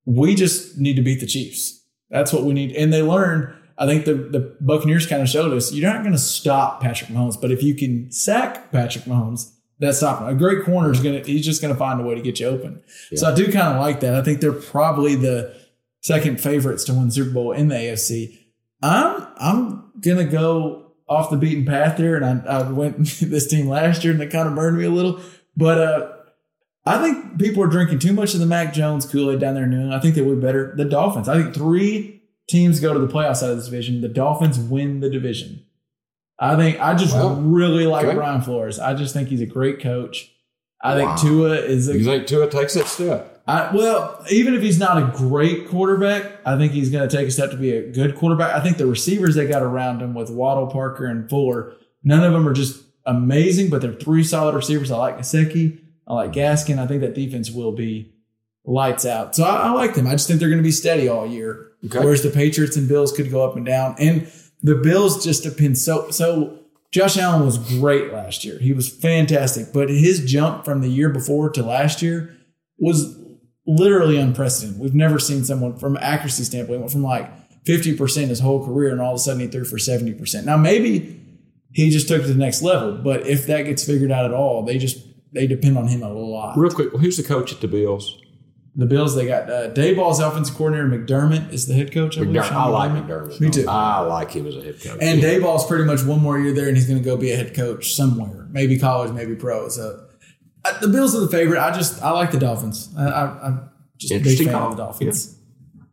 we 0.05 0.35
just 0.35 0.79
need 0.79 0.95
to 0.95 1.03
beat 1.03 1.19
the 1.19 1.27
Chiefs. 1.27 1.80
That's 2.11 2.31
what 2.31 2.43
we 2.43 2.53
need, 2.53 2.75
and 2.75 2.93
they 2.93 3.01
learned. 3.01 3.55
I 3.77 3.87
think 3.87 4.05
the 4.05 4.13
the 4.13 4.55
Buccaneers 4.61 5.07
kind 5.07 5.21
of 5.21 5.29
showed 5.29 5.51
us 5.53 5.73
you're 5.73 5.91
not 5.91 6.01
going 6.01 6.11
to 6.11 6.19
stop 6.19 6.81
Patrick 6.81 7.09
Mahomes, 7.09 7.39
but 7.39 7.51
if 7.51 7.63
you 7.63 7.73
can 7.73 8.11
sack 8.11 8.71
Patrick 8.71 9.05
Mahomes, 9.05 9.53
that's 9.79 9.97
stopping. 9.97 10.27
A 10.27 10.35
great 10.35 10.63
corner 10.63 10.91
is 10.91 10.99
going 10.99 11.23
to 11.23 11.31
he's 11.31 11.45
just 11.45 11.61
going 11.61 11.73
to 11.73 11.79
find 11.79 11.99
a 11.99 12.03
way 12.03 12.13
to 12.13 12.21
get 12.21 12.39
you 12.39 12.47
open. 12.47 12.83
So 13.15 13.31
I 13.31 13.33
do 13.33 13.45
kind 13.45 13.75
of 13.75 13.81
like 13.81 14.01
that. 14.01 14.13
I 14.13 14.21
think 14.21 14.41
they're 14.41 14.51
probably 14.51 15.15
the 15.15 15.55
second 16.01 16.41
favorites 16.41 16.83
to 16.85 16.93
win 16.93 17.07
the 17.07 17.11
Super 17.11 17.31
Bowl 17.31 17.53
in 17.53 17.69
the 17.69 17.75
AFC. 17.75 18.37
I'm 18.83 19.27
I'm 19.37 19.91
gonna 19.99 20.25
go 20.25 20.91
off 21.07 21.29
the 21.29 21.37
beaten 21.37 21.65
path 21.65 21.97
here, 21.97 22.15
and 22.15 22.47
I, 22.47 22.59
I 22.59 22.71
went 22.71 22.97
this 23.21 23.47
team 23.47 23.67
last 23.67 24.03
year, 24.03 24.13
and 24.13 24.21
it 24.21 24.31
kind 24.31 24.47
of 24.47 24.55
burned 24.55 24.77
me 24.77 24.85
a 24.85 24.89
little. 24.89 25.19
But 25.55 25.77
uh, 25.77 26.11
I 26.85 27.01
think 27.01 27.39
people 27.39 27.61
are 27.63 27.67
drinking 27.67 27.99
too 27.99 28.13
much 28.13 28.33
of 28.33 28.39
the 28.39 28.45
Mac 28.45 28.73
Jones 28.73 29.05
Kool 29.05 29.31
Aid 29.31 29.39
down 29.39 29.53
there 29.53 29.65
in 29.65 29.69
New 29.69 29.77
England. 29.77 29.95
I 29.95 29.99
think 29.99 30.15
they 30.15 30.21
would 30.21 30.39
be 30.39 30.45
better 30.45 30.73
the 30.75 30.85
Dolphins. 30.85 31.29
I 31.29 31.41
think 31.41 31.53
three 31.53 32.23
teams 32.49 32.79
go 32.79 32.93
to 32.93 32.99
the 32.99 33.07
playoffs 33.07 33.43
out 33.43 33.51
of 33.51 33.57
this 33.57 33.65
division. 33.65 34.01
The 34.01 34.07
Dolphins 34.07 34.57
win 34.59 34.99
the 34.99 35.09
division. 35.09 35.65
I 36.39 36.55
think 36.55 36.79
I 36.79 36.95
just 36.95 37.15
really 37.15 37.85
like 37.85 38.05
okay. 38.05 38.15
Brian 38.15 38.41
Flores. 38.41 38.79
I 38.79 38.95
just 38.95 39.13
think 39.13 39.29
he's 39.29 39.41
a 39.41 39.45
great 39.45 39.79
coach. 39.79 40.31
I 40.83 40.97
Wow. 40.97 41.15
think 41.15 41.29
Tua 41.31 41.55
is 41.57 41.87
a 41.87 41.97
you 41.97 42.03
think 42.03 42.25
Tua 42.25 42.49
takes 42.49 42.73
that 42.73 42.87
step? 42.87 43.43
I, 43.47 43.75
well, 43.75 44.23
even 44.31 44.53
if 44.55 44.61
he's 44.61 44.79
not 44.79 44.97
a 44.97 45.15
great 45.15 45.67
quarterback, 45.67 46.25
I 46.45 46.57
think 46.57 46.73
he's 46.73 46.89
going 46.89 47.07
to 47.07 47.15
take 47.15 47.27
a 47.27 47.31
step 47.31 47.51
to 47.51 47.57
be 47.57 47.71
a 47.71 47.91
good 47.91 48.15
quarterback. 48.15 48.55
I 48.55 48.59
think 48.59 48.77
the 48.77 48.85
receivers 48.87 49.35
they 49.35 49.45
got 49.47 49.61
around 49.61 50.01
him 50.01 50.13
with 50.13 50.29
Waddle, 50.31 50.67
Parker, 50.67 51.05
and 51.05 51.29
Fuller, 51.29 51.73
none 52.03 52.23
of 52.23 52.33
them 52.33 52.47
are 52.47 52.53
just 52.53 52.83
amazing, 53.05 53.69
but 53.69 53.81
they're 53.81 53.93
three 53.93 54.23
solid 54.23 54.55
receivers. 54.55 54.89
I 54.91 54.97
like 54.97 55.17
Gasecki. 55.19 55.79
I 56.11 56.15
like 56.15 56.33
Gaskin. 56.33 56.77
I 56.77 56.87
think 56.87 56.99
that 57.01 57.15
defense 57.15 57.49
will 57.49 57.71
be 57.71 58.11
lights 58.65 59.05
out. 59.05 59.33
So 59.33 59.45
I, 59.45 59.67
I 59.67 59.71
like 59.71 59.95
them. 59.95 60.07
I 60.07 60.11
just 60.11 60.27
think 60.27 60.41
they're 60.41 60.49
going 60.49 60.59
to 60.59 60.63
be 60.63 60.71
steady 60.71 61.07
all 61.07 61.25
year. 61.25 61.71
Okay. 61.85 61.99
Whereas 61.99 62.21
the 62.21 62.29
Patriots 62.29 62.75
and 62.75 62.87
Bills 62.87 63.13
could 63.13 63.31
go 63.31 63.47
up 63.47 63.55
and 63.55 63.65
down. 63.65 63.95
And 63.97 64.29
the 64.61 64.75
Bills 64.75 65.23
just 65.23 65.43
depend 65.43 65.77
so 65.77 66.11
so 66.11 66.59
Josh 66.91 67.17
Allen 67.17 67.45
was 67.45 67.57
great 67.57 68.11
last 68.11 68.43
year. 68.43 68.59
He 68.59 68.73
was 68.73 68.89
fantastic, 68.89 69.71
but 69.73 69.89
his 69.89 70.25
jump 70.29 70.65
from 70.65 70.81
the 70.81 70.89
year 70.89 71.09
before 71.09 71.49
to 71.51 71.63
last 71.63 72.01
year 72.01 72.35
was 72.77 73.17
literally 73.65 74.17
unprecedented. 74.17 74.81
We've 74.81 74.93
never 74.93 75.17
seen 75.17 75.45
someone 75.45 75.77
from 75.77 75.97
accuracy 76.01 76.43
standpoint 76.43 76.81
went 76.81 76.91
from 76.91 77.03
like 77.03 77.31
50% 77.63 78.27
his 78.27 78.41
whole 78.41 78.65
career 78.65 78.91
and 78.91 78.99
all 78.99 79.13
of 79.13 79.15
a 79.15 79.19
sudden 79.19 79.39
he 79.39 79.47
threw 79.47 79.63
for 79.63 79.77
70%. 79.77 80.43
Now 80.43 80.57
maybe 80.57 81.21
he 81.71 81.89
just 81.89 82.09
took 82.09 82.23
to 82.23 82.27
the 82.27 82.35
next 82.35 82.61
level, 82.61 82.97
but 82.97 83.25
if 83.25 83.47
that 83.47 83.63
gets 83.63 83.85
figured 83.85 84.11
out 84.11 84.25
at 84.25 84.33
all, 84.33 84.63
they 84.63 84.77
just 84.77 84.97
they 85.31 85.47
depend 85.47 85.77
on 85.77 85.87
him 85.87 86.03
a 86.03 86.11
lot. 86.11 86.57
Real 86.57 86.71
quick, 86.71 86.91
who's 86.91 87.17
the 87.17 87.23
coach 87.23 87.53
at 87.53 87.61
the 87.61 87.67
Bills? 87.67 88.17
The 88.75 88.85
Bills, 88.85 89.15
they 89.15 89.27
got 89.27 89.49
uh, 89.49 89.69
Daboll's 89.71 90.19
offensive 90.19 90.55
coordinator 90.55 90.87
McDermott 90.87 91.51
is 91.51 91.67
the 91.67 91.73
head 91.73 91.91
coach. 91.91 92.17
I, 92.17 92.21
believe, 92.21 92.41
McDermott. 92.41 92.51
I 92.51 92.67
like 92.67 92.91
McDermott. 92.91 93.39
Me 93.41 93.49
too. 93.49 93.65
I 93.67 93.99
like 93.99 94.31
him 94.31 94.47
as 94.47 94.55
a 94.55 94.63
head 94.63 94.81
coach. 94.81 94.97
And 95.01 95.21
Daboll's 95.21 95.65
pretty 95.65 95.83
much 95.83 96.03
one 96.03 96.21
more 96.21 96.39
year 96.39 96.53
there, 96.53 96.69
and 96.69 96.77
he's 96.77 96.87
going 96.87 96.99
to 96.99 97.03
go 97.03 97.17
be 97.17 97.31
a 97.31 97.35
head 97.35 97.53
coach 97.53 97.93
somewhere, 97.93 98.47
maybe 98.49 98.79
college, 98.79 99.11
maybe 99.11 99.35
pro. 99.35 99.67
So 99.67 100.05
uh, 100.63 100.79
the 100.79 100.87
Bills 100.87 101.15
are 101.15 101.19
the 101.19 101.27
favorite. 101.27 101.59
I 101.59 101.71
just 101.71 102.01
I 102.01 102.11
like 102.11 102.31
the 102.31 102.39
Dolphins. 102.39 102.93
I, 102.97 103.05
I, 103.07 103.47
I'm 103.47 103.69
just 103.97 104.13
a 104.13 104.19
big 104.19 104.37
fan 104.37 104.53
call. 104.53 104.71
of 104.71 104.77
the 104.77 104.83
Dolphins. 104.83 105.37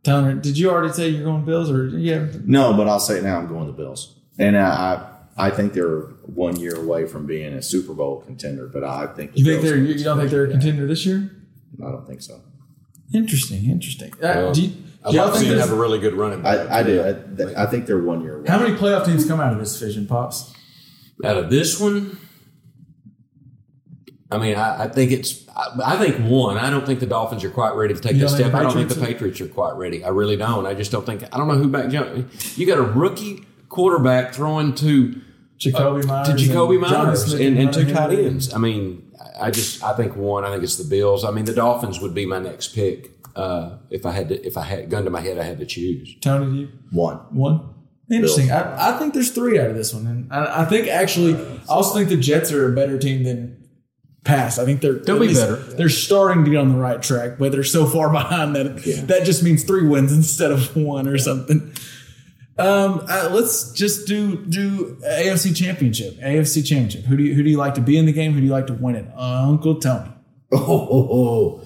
Tanner, 0.03 0.35
did 0.35 0.57
you 0.57 0.71
already 0.71 0.93
say 0.93 1.09
you're 1.09 1.25
going 1.25 1.43
Bills 1.43 1.69
or 1.69 1.89
yeah? 1.89 2.27
No, 2.45 2.73
but 2.77 2.87
I'll 2.87 3.01
say 3.01 3.17
it 3.17 3.23
now. 3.23 3.39
I'm 3.39 3.47
going 3.47 3.65
to 3.65 3.71
the 3.73 3.77
Bills, 3.77 4.17
and 4.37 4.57
I 4.57 4.69
I 4.95 5.18
I 5.39 5.49
think 5.49 5.73
they're 5.73 6.01
one 6.25 6.59
year 6.59 6.75
away 6.75 7.05
from 7.07 7.25
being 7.25 7.53
a 7.53 7.61
Super 7.61 7.93
Bowl 7.93 8.21
contender. 8.21 8.67
But 8.67 8.83
I 8.83 9.07
think 9.07 9.31
You 9.35 9.43
think 9.45 9.61
they're 9.63 9.77
you 9.77 9.93
you 9.93 10.03
don't 10.03 10.17
think 10.19 10.29
they're 10.31 10.45
a 10.45 10.51
contender 10.51 10.85
this 10.85 11.05
year? 11.05 11.31
I 11.83 11.91
don't 11.91 12.05
think 12.05 12.21
so. 12.21 12.41
Interesting, 13.13 13.69
interesting. 13.69 14.13
Uh, 14.21 14.51
do 14.51 14.61
you, 14.63 14.73
I'd 15.05 15.11
do 15.11 15.17
y'all 15.17 15.27
think 15.29 15.37
see 15.39 15.45
him 15.45 15.55
there's- 15.55 15.69
have 15.69 15.77
a 15.77 15.81
really 15.81 15.99
good 15.99 16.13
running 16.13 16.41
back. 16.41 16.69
I, 16.69 16.79
I 16.79 16.83
do. 16.83 17.01
I, 17.01 17.63
I 17.63 17.65
think 17.65 17.85
they're 17.87 18.01
one 18.03 18.21
year 18.21 18.37
away. 18.39 18.47
how 18.49 18.59
many 18.59 18.75
playoff 18.75 19.05
teams 19.05 19.25
come 19.27 19.39
out 19.39 19.53
of 19.53 19.59
this 19.59 19.79
division, 19.79 20.05
pops? 20.07 20.53
Out 21.25 21.37
of 21.37 21.49
this 21.49 21.79
one, 21.79 22.17
I 24.31 24.37
mean, 24.37 24.55
I, 24.55 24.83
I 24.83 24.87
think 24.87 25.11
it's. 25.11 25.47
I, 25.55 25.71
I 25.83 25.97
think 25.97 26.17
one. 26.29 26.57
I 26.57 26.69
don't 26.69 26.85
think 26.85 26.99
the 26.99 27.05
Dolphins 27.07 27.43
are 27.43 27.49
quite 27.49 27.73
ready 27.75 27.93
to 27.93 27.99
take 27.99 28.13
You 28.13 28.19
that 28.21 28.29
step. 28.29 28.53
I 28.53 28.61
don't 28.63 28.73
think 28.73 28.89
the 28.89 28.95
Patriots 28.95 29.37
Patriots 29.39 29.41
are 29.41 29.47
quite 29.47 29.75
ready. 29.75 30.03
I 30.03 30.09
really 30.09 30.37
don't. 30.37 30.65
I 30.67 30.73
just 30.75 30.91
don't 30.91 31.05
think. 31.05 31.23
I 31.23 31.37
don't 31.37 31.47
know 31.47 31.55
who 31.55 31.67
back 31.67 31.89
jump. 31.89 32.29
You 32.55 32.65
got 32.67 32.77
a 32.77 32.83
rookie 32.83 33.45
quarterback 33.69 34.33
throwing 34.33 34.75
to 34.75 35.19
Jakobi 35.59 36.05
Meyers 36.05 36.27
to 36.27 36.33
Jakobi 36.33 36.71
and 36.73 36.81
Meyers 36.81 37.25
Smith 37.25 37.41
and, 37.41 37.57
and 37.59 37.73
two 37.73 37.79
Hunter 37.81 37.93
tight 37.93 38.19
ends. 38.19 38.53
I 38.53 38.57
mean, 38.57 39.11
I 39.19 39.47
I 39.47 39.51
just 39.51 39.83
I 39.83 39.93
think 39.93 40.15
one. 40.15 40.45
I 40.45 40.51
think 40.51 40.63
it's 40.63 40.77
the 40.77 40.83
Bills. 40.89 41.23
I 41.25 41.31
mean, 41.31 41.45
the 41.45 41.53
Dolphins 41.53 41.99
would 41.99 42.13
be 42.13 42.25
my 42.25 42.39
next 42.39 42.69
pick 42.69 43.11
uh, 43.35 43.77
if 43.89 44.05
I 44.05 44.11
had 44.11 44.29
to. 44.29 44.45
If 44.45 44.57
I 44.57 44.63
had 44.63 44.89
gun 44.89 45.03
to 45.05 45.09
my 45.09 45.21
head, 45.21 45.37
I 45.37 45.43
had 45.43 45.59
to 45.59 45.65
choose. 45.65 46.15
Tony, 46.21 46.45
do 46.51 46.57
you 46.61 46.69
one? 46.91 47.17
One. 47.31 47.73
Interesting. 48.11 48.49
I, 48.51 48.95
I 48.95 48.97
think 48.97 49.13
there's 49.13 49.31
three 49.31 49.59
out 49.59 49.69
of 49.69 49.75
this 49.75 49.93
one, 49.93 50.07
and 50.07 50.33
I, 50.33 50.61
I 50.63 50.65
think 50.65 50.87
actually, 50.87 51.35
I 51.35 51.59
also 51.67 51.93
think 51.95 52.09
the 52.09 52.17
Jets 52.17 52.51
are 52.51 52.71
a 52.71 52.75
better 52.75 52.97
team 52.97 53.23
than 53.23 53.69
past. 54.23 54.57
I 54.57 54.65
think 54.65 54.81
they're 54.81 54.93
They'll 54.93 55.19
be 55.19 55.27
least- 55.27 55.41
better. 55.41 55.57
They're 55.57 55.89
starting 55.89 56.43
to 56.45 56.49
get 56.49 56.57
on 56.57 56.69
the 56.69 56.77
right 56.79 57.01
track, 57.03 57.37
but 57.37 57.51
they're 57.51 57.63
so 57.63 57.85
far 57.85 58.09
behind 58.11 58.55
that 58.55 58.77
that 59.07 59.25
just 59.25 59.43
means 59.43 59.63
three 59.63 59.87
wins 59.87 60.11
instead 60.11 60.51
of 60.51 60.75
one 60.75 61.07
or 61.07 61.17
something. 61.19 61.71
Um, 62.59 63.05
uh, 63.07 63.29
let's 63.31 63.71
just 63.71 64.07
do 64.07 64.35
do 64.45 64.97
AFC 65.07 65.55
Championship. 65.55 66.17
AFC 66.19 66.65
Championship. 66.65 67.05
Who 67.05 67.15
do 67.17 67.23
you 67.23 67.33
who 67.33 67.43
do 67.43 67.49
you 67.49 67.57
like 67.57 67.75
to 67.75 67.81
be 67.81 67.97
in 67.97 68.05
the 68.05 68.11
game? 68.13 68.33
Who 68.33 68.39
do 68.41 68.45
you 68.45 68.51
like 68.51 68.67
to 68.67 68.73
win 68.73 68.95
it? 68.95 69.05
Uncle 69.15 69.79
Tony. 69.79 70.11
Oh, 70.51 71.61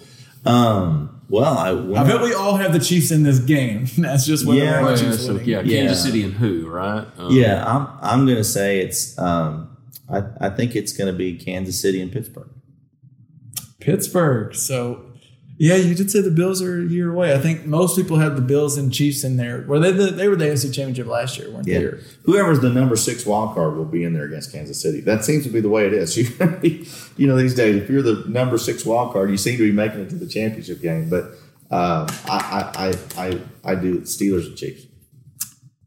um. 0.45 1.09
Well, 1.29 1.57
I, 1.57 1.69
I 1.69 2.03
bet 2.03 2.21
we 2.21 2.33
all 2.33 2.57
have 2.57 2.73
the 2.73 2.79
Chiefs 2.79 3.09
in 3.09 3.23
this 3.23 3.39
game. 3.39 3.87
That's 3.97 4.25
just 4.25 4.45
what 4.45 4.57
Yeah. 4.57 4.79
the 4.81 4.85
Well, 4.85 4.97
Chiefs 4.97 5.25
so 5.25 5.33
winning. 5.33 5.47
yeah, 5.49 5.61
Yeah. 5.61 5.77
Kansas 5.79 6.03
City 6.03 6.21
and 6.23 6.33
who 6.33 6.67
right? 6.67 7.07
Um, 7.17 7.31
Yeah, 7.31 7.63
I'm. 7.65 7.87
I'm 8.01 8.25
going 8.25 8.37
to 8.37 8.43
say 8.43 8.81
it's. 8.81 9.17
Um, 9.17 9.75
I, 10.09 10.21
I 10.39 10.49
think 10.49 10.75
it's 10.75 10.91
going 10.91 11.11
to 11.11 11.17
be 11.17 11.35
Kansas 11.37 11.79
City 11.81 12.01
and 12.01 12.11
Pittsburgh. 12.11 12.49
Pittsburgh. 13.79 14.53
So, 14.53 15.05
yeah, 15.57 15.75
you 15.75 15.93
did 15.95 16.09
say 16.09 16.21
the 16.21 16.31
Bills 16.31 16.61
are 16.61 16.79
a 16.81 16.85
year 16.85 17.11
away. 17.11 17.33
I 17.33 17.37
think 17.37 17.65
most 17.65 17.95
people 17.95 18.17
have 18.17 18.35
the 18.35 18.41
Bills 18.41 18.77
and 18.77 18.91
Chiefs 18.93 19.23
in 19.23 19.37
there. 19.37 19.63
Were 19.67 19.79
they 19.79 19.91
the, 19.91 20.07
they 20.07 20.27
were 20.27 20.35
the 20.35 20.45
AFC 20.45 20.73
Championship 20.73 21.07
last 21.07 21.37
year, 21.37 21.51
weren't 21.51 21.67
Yeah. 21.67 21.79
they? 21.79 21.91
Whoever's 22.25 22.59
the 22.59 22.69
number 22.69 22.95
six 22.95 23.25
wild 23.25 23.53
card 23.53 23.75
will 23.77 23.85
be 23.85 24.03
in 24.03 24.13
there 24.13 24.25
against 24.25 24.51
Kansas 24.51 24.81
City. 24.81 24.99
That 25.01 25.23
seems 25.23 25.43
to 25.43 25.49
be 25.49 25.61
the 25.61 25.69
way 25.69 25.85
it 25.85 25.93
is. 25.93 26.17
You, 26.63 26.85
you 27.17 27.27
know, 27.27 27.35
these 27.37 27.53
days, 27.55 27.75
if 27.81 27.89
you're 27.89 28.01
the 28.01 28.23
number 28.27 28.57
six 28.57 28.85
wild 28.85 29.13
card, 29.13 29.29
you 29.29 29.37
seem 29.37 29.57
to 29.57 29.63
be 29.63 29.71
making 29.71 29.99
it 30.01 30.09
to 30.09 30.15
the 30.15 30.27
championship 30.27 30.81
game. 30.81 31.09
But 31.09 31.25
um, 31.69 32.07
I, 32.25 32.71
I, 32.75 32.87
I, 32.87 33.27
I, 33.27 33.71
I 33.71 33.75
do 33.75 34.01
Steelers 34.01 34.47
and 34.47 34.57
Chiefs. 34.57 34.85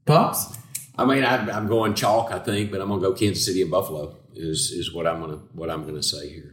Pops. 0.05 0.57
I 0.99 1.05
mean, 1.05 1.25
I, 1.25 1.51
I'm 1.51 1.67
going 1.67 1.95
chalk, 1.95 2.31
I 2.31 2.39
think, 2.39 2.71
but 2.71 2.81
I'm 2.81 2.89
going 2.89 3.01
to 3.03 3.09
go 3.09 3.15
Kansas 3.15 3.45
City 3.45 3.63
and 3.63 3.71
Buffalo. 3.71 4.17
Is 4.39 4.71
is 4.71 4.93
what 4.93 5.07
I'm 5.07 5.21
gonna 5.21 5.41
what 5.55 5.71
I'm 5.71 5.87
gonna 5.87 6.03
say 6.03 6.29
here. 6.29 6.53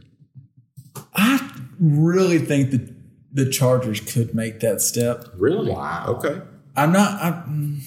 I 1.14 1.50
really 1.78 2.38
think 2.38 2.70
that 2.70 2.93
the 3.34 3.50
Chargers 3.50 4.00
could 4.00 4.34
make 4.34 4.60
that 4.60 4.80
step. 4.80 5.26
Really? 5.36 5.72
Wow. 5.72 6.06
Okay. 6.18 6.40
I'm 6.76 6.92
not. 6.92 7.20
I, 7.20 7.30
mm, 7.48 7.80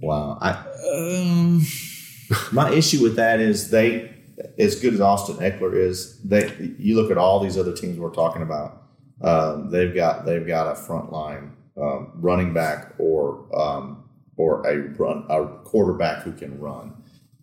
Wow. 0.00 0.38
I, 0.40 0.50
um, 0.94 1.62
my 2.52 2.70
issue 2.70 3.02
with 3.02 3.16
that 3.16 3.40
is 3.40 3.70
they, 3.70 4.12
as 4.58 4.78
good 4.80 4.94
as 4.94 5.00
Austin 5.00 5.36
Ekeler 5.36 5.74
is, 5.74 6.20
they. 6.22 6.74
You 6.78 6.96
look 6.96 7.10
at 7.10 7.18
all 7.18 7.40
these 7.40 7.56
other 7.56 7.72
teams 7.72 7.98
we're 7.98 8.10
talking 8.10 8.42
about. 8.42 8.82
Um, 9.22 9.70
they've 9.70 9.94
got 9.94 10.26
they've 10.26 10.46
got 10.46 10.72
a 10.72 10.74
front 10.74 11.12
line 11.12 11.56
um, 11.80 12.12
running 12.16 12.52
back 12.52 12.94
or 12.98 13.46
um, 13.58 14.04
or 14.36 14.66
a 14.66 14.78
run 14.98 15.24
a 15.30 15.46
quarterback 15.64 16.22
who 16.22 16.32
can 16.32 16.58
run, 16.58 16.94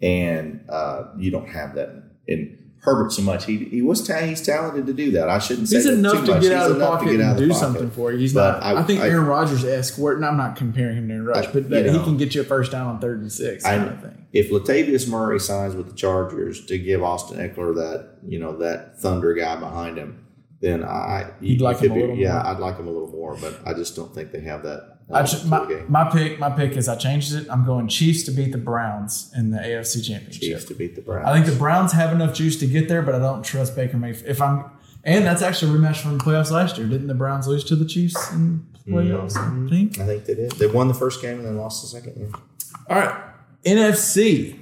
and 0.01 0.63
uh, 0.69 1.05
you 1.17 1.31
don't 1.31 1.49
have 1.49 1.75
that 1.75 2.03
in 2.27 2.61
Herbert 2.84 3.11
so 3.13 3.21
much. 3.21 3.45
He 3.45 3.57
he 3.65 3.82
was 3.84 4.05
ta- 4.07 4.17
he's 4.21 4.41
talented 4.41 4.88
to 4.88 4.93
do 4.93 5.11
that. 5.11 5.29
I 5.29 5.38
shouldn't 5.39 5.69
say 5.69 5.77
he's 5.77 5.86
enough 5.86 6.13
too 6.13 6.25
to 6.25 6.32
much. 6.34 6.41
get 6.41 6.51
He's 6.51 6.51
out 6.51 6.71
of 6.71 6.77
the 6.77 6.84
enough 6.84 6.91
to 6.93 6.97
pocket 7.05 7.11
get 7.11 7.21
out 7.21 7.23
and 7.23 7.32
of 7.32 7.36
the 7.38 7.41
do 7.45 7.49
pocket. 7.51 7.59
something 7.59 7.91
for 7.91 8.11
you. 8.11 8.17
He's 8.17 8.34
But 8.34 8.59
not. 8.59 8.75
I, 8.77 8.84
think 8.84 9.01
I- 9.01 9.09
Aaron 9.09 9.27
Rodgers 9.27 9.63
esque. 9.63 9.97
Where 9.99 10.13
I'm 10.23 10.36
not 10.38 10.55
comparing 10.55 10.97
him 10.97 11.07
to 11.09 11.13
Aaron 11.13 11.25
Rodgers, 11.27 11.47
I- 11.47 11.51
but 11.51 11.69
that 11.69 11.86
you 11.86 11.91
he 11.91 12.03
can 12.03 12.17
get 12.17 12.34
you 12.34 12.41
a 12.41 12.43
first 12.43 12.71
down 12.71 12.88
on 12.88 12.99
third 12.99 13.21
and 13.21 13.32
six. 13.32 13.63
I- 13.65 13.77
kind 13.77 13.89
of 13.91 14.01
thing. 14.01 14.25
if 14.34 14.49
Latavius 14.49 15.07
Murray 15.07 15.39
signs 15.39 15.75
with 15.75 15.89
the 15.89 15.95
Chargers 15.95 16.65
to 16.65 16.77
give 16.79 17.03
Austin 17.03 17.38
Ekeler 17.38 17.75
that 17.75 18.15
you 18.27 18.39
know 18.39 18.57
that 18.57 18.99
thunder 18.99 19.34
guy 19.36 19.57
behind 19.59 19.97
him, 19.97 20.25
then 20.62 20.84
I 20.84 21.32
You'd 21.41 21.59
you 21.59 21.66
like 21.66 21.78
could 21.80 21.88
him 21.88 21.91
a 21.91 21.95
be- 21.95 22.01
little 22.01 22.16
yeah, 22.18 22.34
more? 22.34 22.45
I'd 22.47 22.59
like 22.59 22.78
him 22.78 22.88
a 22.88 22.91
little 22.91 23.09
more, 23.12 23.36
but 23.41 23.59
I 23.66 23.74
just 23.74 23.95
don't 23.95 24.14
think 24.14 24.32
they 24.32 24.41
have 24.41 24.64
that. 24.64 24.97
I 25.12 25.20
element 25.22 25.41
ch- 25.41 25.45
my, 25.89 26.03
my 26.05 26.09
pick, 26.12 26.39
my 26.39 26.49
pick 26.49 26.78
is 26.78 26.88
I 26.88 26.95
changed 26.95 27.34
it. 27.34 27.47
I'm 27.49 27.66
going 27.66 27.88
Chiefs 27.89 28.24
to 28.24 28.32
beat 28.32 28.51
the 28.53 28.57
Browns 28.57 29.32
in 29.36 29.51
the 29.51 29.57
AFC 29.57 30.05
Championship. 30.07 30.41
Chiefs 30.41 30.66
to 30.66 30.74
beat 30.76 30.95
the 30.95 31.01
Browns. 31.01 31.28
I 31.28 31.34
think 31.34 31.45
the 31.47 31.55
Browns 31.59 31.91
have 31.91 32.14
enough 32.14 32.34
juice 32.34 32.57
to 32.59 32.68
get 32.68 32.88
there, 32.88 33.01
but 33.01 33.16
I 33.16 33.20
don't 33.20 33.43
trust 33.43 33.76
Baker 33.76 33.97
Mayfield. 33.97 34.30
If 34.30 34.41
I'm, 34.41 34.66
and 35.03 35.26
that's 35.26 35.41
actually 35.41 35.76
a 35.76 35.80
rematch 35.80 35.97
from 35.97 36.18
the 36.18 36.24
playoffs 36.24 36.51
last 36.51 36.78
year. 36.78 36.88
Didn't 36.88 37.07
the 37.07 37.14
Browns 37.16 37.47
lose 37.47 37.64
to 37.66 37.76
the 37.76 37.84
Chiefs 37.86 38.32
in 38.32 38.66
the 38.86 38.91
playoffs? 38.91 39.36
I 39.36 39.70
think. 39.70 39.99
I 39.99 40.05
think 40.05 40.26
they 40.26 40.36
did. 40.36 40.51
They 40.53 40.68
won 40.68 40.88
the 40.88 40.93
first 40.93 41.22
game 41.22 41.39
and 41.39 41.45
then 41.45 41.57
lost 41.57 41.82
the 41.82 41.88
second. 41.89 42.14
Yeah. 42.18 42.39
All 42.88 42.97
right, 43.01 43.22
NFC. 43.66 44.59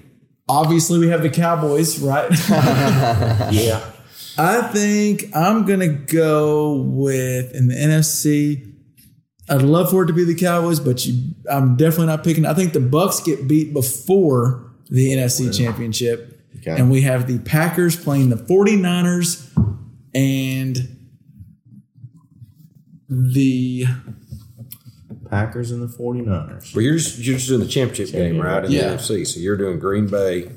Obviously, 0.47 0.97
we 0.97 1.09
have 1.09 1.21
the 1.21 1.29
Cowboys, 1.29 1.99
right? 1.99 2.27
Yeah. 3.53 3.85
I 4.37 4.61
think 4.73 5.35
I'm 5.35 5.65
gonna 5.65 5.89
go 5.89 6.75
with 6.75 7.53
in 7.53 7.67
the 7.67 7.75
NFC. 7.75 8.65
I'd 9.49 9.61
love 9.63 9.89
for 9.89 10.03
it 10.03 10.07
to 10.07 10.13
be 10.13 10.23
the 10.23 10.35
Cowboys, 10.35 10.79
but 10.79 11.05
you, 11.05 11.33
I'm 11.49 11.75
definitely 11.75 12.05
not 12.07 12.23
picking. 12.23 12.45
I 12.45 12.53
think 12.53 12.73
the 12.73 12.79
Bucks 12.79 13.19
get 13.19 13.47
beat 13.47 13.73
before 13.73 14.71
the 14.89 15.11
NFC 15.13 15.55
Championship, 15.57 16.39
Okay. 16.57 16.71
and 16.79 16.89
we 16.91 17.01
have 17.01 17.27
the 17.27 17.39
Packers 17.39 17.95
playing 17.95 18.29
the 18.29 18.35
49ers 18.35 19.47
and 20.13 20.95
the 23.09 23.85
Packers 25.29 25.71
and 25.71 25.81
the 25.81 25.87
49ers. 25.87 26.75
Well, 26.75 26.83
you're 26.83 26.95
just, 26.97 27.17
you're 27.19 27.35
just 27.35 27.47
doing 27.47 27.59
the 27.61 27.67
championship 27.67 28.11
game, 28.15 28.39
right? 28.39 28.65
In 28.65 28.71
Yeah. 28.71 28.89
the 28.89 28.97
NFC. 28.97 29.25
So 29.25 29.39
you're 29.39 29.57
doing 29.57 29.79
Green 29.79 30.07
Bay. 30.07 30.49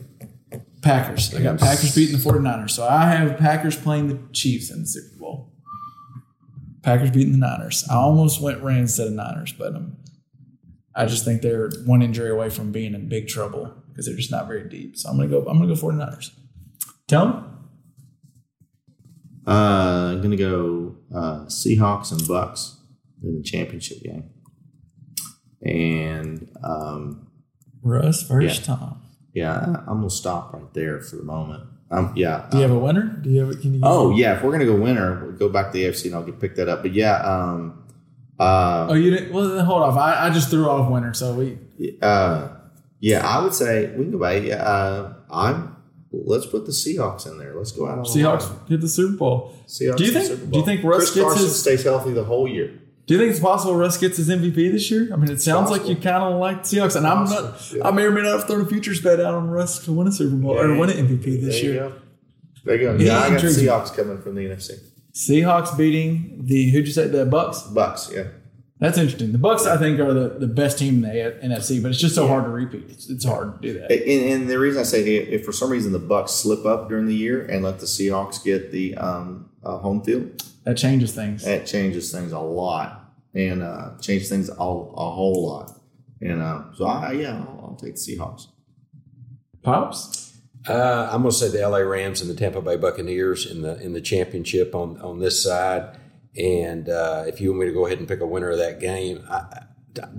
Packers. 0.83 1.33
I 1.35 1.43
got 1.43 1.59
Packers 1.59 1.95
beating 1.95 2.19
the 2.19 2.23
49ers. 2.23 2.71
So 2.71 2.87
I 2.87 3.07
have 3.07 3.39
Packers 3.39 3.77
playing 3.77 4.09
the 4.09 4.19
Chiefs 4.33 4.71
in 4.71 4.81
the 4.81 4.87
Super 4.87 5.17
Bowl. 5.19 5.53
Packers 6.83 7.11
beating 7.13 7.33
the 7.33 7.39
Niners. 7.39 7.85
I 7.89 7.95
almost 7.95 8.41
went 8.43 8.61
Rams 8.63 8.91
instead 8.99 9.07
of 9.07 9.13
Niners, 9.13 9.53
but 9.53 9.75
um, 9.77 9.97
I 10.97 11.07
just 11.07 11.25
think 11.25 11.41
they're 11.41 11.71
one 11.87 12.03
injury 12.03 12.31
away 12.31 12.51
from 12.51 12.73
being 12.73 12.95
in 12.95 13.09
big 13.09 13.29
trouble 13.29 13.73
because 13.89 14.07
they're 14.07 14.17
just 14.17 14.33
not 14.33 14.49
very 14.49 14.69
deep. 14.69 14.97
So 14.97 15.09
I'm 15.09 15.17
gonna 15.17 15.29
go. 15.29 15.47
I'm 15.47 15.59
gonna 15.61 15.73
go 15.73 15.81
49ers. 15.81 16.31
Tell 17.07 17.27
them. 17.27 17.49
Uh, 19.47 20.13
I'm 20.15 20.23
gonna 20.23 20.37
go 20.37 20.97
uh, 21.15 21.45
Seahawks 21.47 22.11
and 22.13 22.27
Bucks 22.27 22.77
in 23.23 23.37
the 23.37 23.43
championship 23.45 24.03
game, 24.03 24.31
and 25.65 26.51
um, 26.65 27.29
Russ 27.83 28.23
first 28.27 28.61
Yeah. 28.61 28.75
time. 28.77 29.02
Yeah, 29.35 29.55
I- 29.55 29.91
I'm 29.91 29.99
gonna 29.99 30.11
stop 30.11 30.53
right 30.53 30.73
there 30.75 31.01
for 31.01 31.17
the 31.17 31.25
moment. 31.25 31.65
Um, 31.91 32.13
yeah. 32.17 32.47
Do 32.51 32.57
you 32.57 32.63
have 32.63 32.73
a 32.73 32.79
winner? 32.79 33.19
Do 33.23 33.29
you 33.31 33.45
have? 33.45 33.61
Can 33.61 33.75
you? 33.75 33.81
Oh 33.83 34.15
yeah, 34.17 34.37
if 34.37 34.43
we're 34.43 34.53
gonna 34.53 34.65
go 34.65 34.77
winner, 34.77 35.23
we'll 35.25 35.33
go 35.37 35.49
back 35.49 35.67
to 35.73 35.73
the 35.79 35.85
AFC 35.85 36.07
and 36.07 36.15
I'll 36.15 36.23
get 36.25 36.41
pick 36.41 36.57
that 36.57 36.69
up. 36.69 36.83
But 36.83 36.93
yeah, 36.95 37.17
um, 37.17 37.85
uh, 38.41 38.87
Oh, 38.91 38.95
you 38.95 39.11
didn't. 39.11 39.33
Well, 39.33 39.49
then 39.51 39.65
hold 39.65 39.83
off. 39.83 39.97
I, 39.97 40.27
I 40.27 40.31
just 40.31 40.49
threw 40.51 40.69
off 40.69 40.91
winner. 40.91 41.13
So 41.15 41.35
we. 41.35 41.59
uh, 42.01 42.49
Yeah, 43.01 43.27
I 43.27 43.43
would 43.43 43.53
say 43.53 43.89
we 43.97 44.05
can 44.05 44.13
go 44.13 44.19
by. 44.19 44.37
Yeah, 44.39 44.63
uh, 44.63 45.15
I'm. 45.31 45.77
Let's 46.15 46.45
put 46.47 46.67
the 46.67 46.73
Seahawks 46.73 47.27
in 47.27 47.39
there. 47.39 47.55
Let's 47.55 47.73
go 47.73 47.87
out 47.89 47.99
on 47.99 48.05
Seahawks 48.05 48.69
get 48.69 48.81
the 48.83 48.89
Super 48.89 49.17
Bowl. 49.17 49.55
Seahawks 49.67 49.97
Do 49.97 50.05
you 50.05 50.13
think- 50.13 50.51
do 50.51 50.59
you 50.59 50.65
think 50.65 50.85
Russ 50.85 50.99
Chris 51.11 51.15
gets 51.15 51.25
Carson 51.27 51.45
his- 51.45 51.61
stays 51.61 51.83
healthy 51.85 52.13
the 52.13 52.25
whole 52.25 52.47
year? 52.47 52.71
Do 53.07 53.15
you 53.15 53.21
think 53.21 53.31
it's 53.33 53.41
possible 53.41 53.75
Russ 53.75 53.99
gets 53.99 54.17
his 54.17 54.29
MVP 54.29 54.55
this 54.71 54.91
year? 54.91 55.13
I 55.13 55.17
mean, 55.17 55.31
it 55.31 55.41
sounds 55.41 55.71
like 55.71 55.89
you 55.89 55.97
kind 55.97 56.23
of 56.23 56.39
like 56.39 56.63
Seahawks, 56.63 56.95
and 56.97 57.07
I'm 57.07 57.25
not. 57.25 57.73
Yeah. 57.73 57.87
I 57.87 57.91
may 57.91 58.05
or 58.05 58.13
may 58.13 58.23
not 58.23 58.39
have 58.39 58.47
thrown 58.47 58.61
a 58.61 58.67
futures 58.67 59.01
bet 59.01 59.19
out 59.21 59.35
on 59.35 59.51
Russ 59.51 59.85
to 59.87 59.93
win 59.93 60.07
a 60.07 60.13
Super 60.13 60.37
Bowl 60.37 60.57
or 60.59 60.77
win 60.77 60.91
an 60.91 61.09
MVP 61.09 61.41
this 61.41 61.61
There 61.61 61.65
you 61.65 61.73
year. 61.73 61.89
go. 61.89 61.95
There 62.65 62.77
you 62.77 62.99
go. 62.99 63.05
Yeah, 63.05 63.19
I 63.19 63.31
got. 63.31 63.41
Seahawks 63.41 63.95
coming 63.95 64.23
from 64.23 64.37
the 64.37 64.43
NFC. 64.47 64.79
Seahawks 65.13 65.77
beating 65.77 66.43
the 66.45 66.71
who'd 66.71 66.87
you 66.87 66.93
say 66.93 67.09
the 67.09 67.27
Bucks? 67.27 67.63
Bucks. 67.63 68.11
Yeah. 68.15 68.25
That's 68.79 68.99
interesting. 68.99 69.31
The 69.31 69.39
Bucks, 69.39 69.65
I 69.65 69.77
think, 69.77 70.01
are 70.01 70.13
the, 70.13 70.29
the 70.41 70.49
best 70.49 70.79
team 70.79 70.97
in 70.97 71.01
the 71.03 71.39
NFC, 71.45 71.81
but 71.81 71.93
it's 71.93 72.01
just 72.01 72.17
so 72.17 72.27
hard 72.27 72.45
to 72.45 72.51
repeat. 72.51 72.85
It's, 72.89 73.09
it's 73.09 73.25
hard 73.25 73.63
to 73.63 73.69
do 73.73 73.79
that. 73.79 73.93
And, 73.93 74.33
and 74.33 74.51
the 74.51 74.59
reason 74.59 74.81
I 74.81 74.83
say 74.85 75.03
if, 75.03 75.29
if 75.29 75.45
for 75.45 75.53
some 75.53 75.71
reason 75.71 75.93
the 75.93 76.01
Bucks 76.01 76.33
slip 76.33 76.67
up 76.67 76.89
during 76.89 77.07
the 77.07 77.15
year 77.15 77.45
and 77.47 77.63
let 77.63 77.79
the 77.79 77.87
Seahawks 77.87 78.43
get 78.43 78.73
the 78.73 78.97
um, 78.97 79.51
uh, 79.65 79.79
home 79.79 80.03
field, 80.03 80.43
That 80.65 80.77
changes 80.77 81.15
things. 81.15 81.45
that 81.45 81.67
changes 81.67 82.13
things 82.13 82.33
a 82.33 82.39
lot 82.39 83.13
and 83.35 83.63
uh, 83.63 83.91
changes 84.01 84.29
things 84.29 84.49
a, 84.49 84.53
a 84.53 84.57
whole 84.57 85.47
lot. 85.49 85.73
And 86.21 86.41
uh, 86.41 86.65
so 86.75 86.85
I 86.87 87.13
yeah, 87.13 87.37
I'll, 87.37 87.61
I'll 87.71 87.77
take 87.81 87.95
the 87.97 88.01
Seahawks. 88.01 88.47
Pops. 89.63 90.39
Uh, 90.69 91.09
I'm 91.11 91.23
going 91.23 91.33
to 91.33 91.37
say 91.37 91.49
the 91.49 91.69
LA 91.69 91.79
Rams 91.79 92.21
and 92.21 92.31
the 92.31 92.35
Tampa 92.35 92.61
Bay 92.63 92.77
Buccaneers 92.77 93.51
in 93.51 93.63
the 93.63 93.81
in 93.83 93.93
the 93.93 94.01
championship 94.01 94.75
on 94.75 95.01
on 95.01 95.19
this 95.19 95.43
side. 95.43 95.99
And 96.37 96.89
uh, 96.89 97.25
if 97.27 97.41
you 97.41 97.51
want 97.51 97.61
me 97.61 97.67
to 97.67 97.73
go 97.73 97.87
ahead 97.87 97.99
and 97.99 98.09
pick 98.09 98.21
a 98.21 98.27
winner 98.27 98.51
of 98.51 98.59
that 98.59 98.81
game, 98.81 99.25
I, 99.29 99.35
I- 99.37 99.63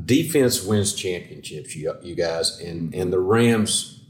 defense 0.05 0.63
wins 0.63 0.93
championships, 0.93 1.75
you, 1.75 1.95
you 2.03 2.13
guys, 2.15 2.59
and 2.59 2.93
and 2.93 3.11
the 3.11 3.19
Rams 3.19 4.03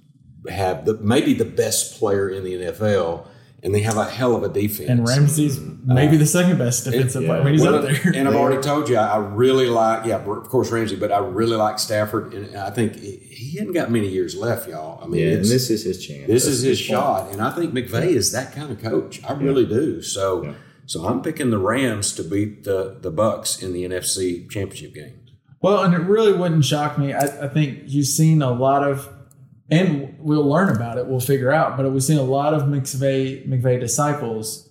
have 0.49 0.85
the 0.85 0.95
maybe 0.97 1.33
the 1.33 1.45
best 1.45 1.97
player 1.99 2.29
in 2.29 2.43
the 2.43 2.53
NFL, 2.55 3.27
and 3.63 3.73
they 3.73 3.79
have 3.81 3.97
a 3.97 4.05
hell 4.05 4.35
of 4.35 4.43
a 4.43 4.49
defense. 4.49 4.89
And 4.89 5.07
Ramsey's 5.07 5.59
maybe 5.85 6.17
the 6.17 6.25
second 6.25 6.57
best 6.57 6.83
defensive 6.83 7.23
player. 7.25 7.39
I 7.41 7.43
mean, 7.43 7.53
he's 7.53 7.61
Well, 7.63 7.75
up 7.75 7.83
there. 7.83 8.11
And 8.15 8.27
I've 8.27 8.35
already 8.35 8.61
told 8.61 8.89
you, 8.89 8.97
I 8.97 9.13
I 9.15 9.17
really 9.17 9.67
like, 9.67 10.05
yeah, 10.05 10.17
of 10.17 10.49
course 10.49 10.69
Ramsey, 10.71 10.95
but 10.97 11.11
I 11.11 11.19
really 11.19 11.55
like 11.55 11.79
Stafford, 11.79 12.33
and 12.33 12.55
I 12.57 12.69
think 12.71 12.95
he 12.95 13.17
he 13.17 13.57
hasn't 13.57 13.73
got 13.75 13.89
many 13.91 14.07
years 14.09 14.35
left, 14.35 14.67
y'all. 14.67 15.03
I 15.03 15.07
mean, 15.07 15.21
Yeah, 15.21 15.33
and 15.35 15.45
this 15.45 15.69
is 15.69 15.83
his 15.83 16.05
chance. 16.05 16.27
this 16.27 16.43
That's 16.45 16.57
is 16.57 16.61
his 16.63 16.79
the 16.79 16.93
point. 16.93 17.03
shot, 17.03 17.31
and 17.31 17.41
I 17.41 17.51
think 17.51 17.73
McVay 17.73 18.07
is 18.07 18.31
that 18.33 18.53
kind 18.53 18.71
of 18.71 18.81
coach. 18.81 19.21
I 19.27 19.33
really 19.33 19.65
do. 19.65 20.01
So, 20.01 20.43
Yeah. 20.43 20.53
so 20.85 21.05
I'm 21.05 21.21
picking 21.21 21.49
the 21.51 21.57
Rams 21.59 22.13
to 22.15 22.23
beat 22.23 22.63
the 22.63 22.97
the 23.01 23.11
Bucks 23.11 23.61
in 23.63 23.73
the 23.73 23.83
NFC 23.85 24.49
Championship 24.49 24.93
game. 24.93 25.19
Well, 25.61 25.81
and 25.83 25.93
it 25.93 26.01
really 26.01 26.33
wouldn't 26.33 26.65
shock 26.65 26.97
me. 26.97 27.13
I, 27.13 27.45
I 27.45 27.47
think 27.47 27.83
you've 27.85 28.07
seen 28.07 28.41
a 28.41 28.51
lot 28.51 28.83
of, 28.85 29.07
and 29.69 30.15
we'll 30.19 30.47
learn 30.47 30.75
about 30.75 30.97
it. 30.97 31.07
We'll 31.07 31.19
figure 31.19 31.51
out. 31.51 31.77
But 31.77 31.91
we've 31.91 32.03
seen 32.03 32.17
a 32.17 32.23
lot 32.23 32.53
of 32.53 32.63
McVay 32.63 33.47
McVay 33.47 33.79
disciples 33.79 34.69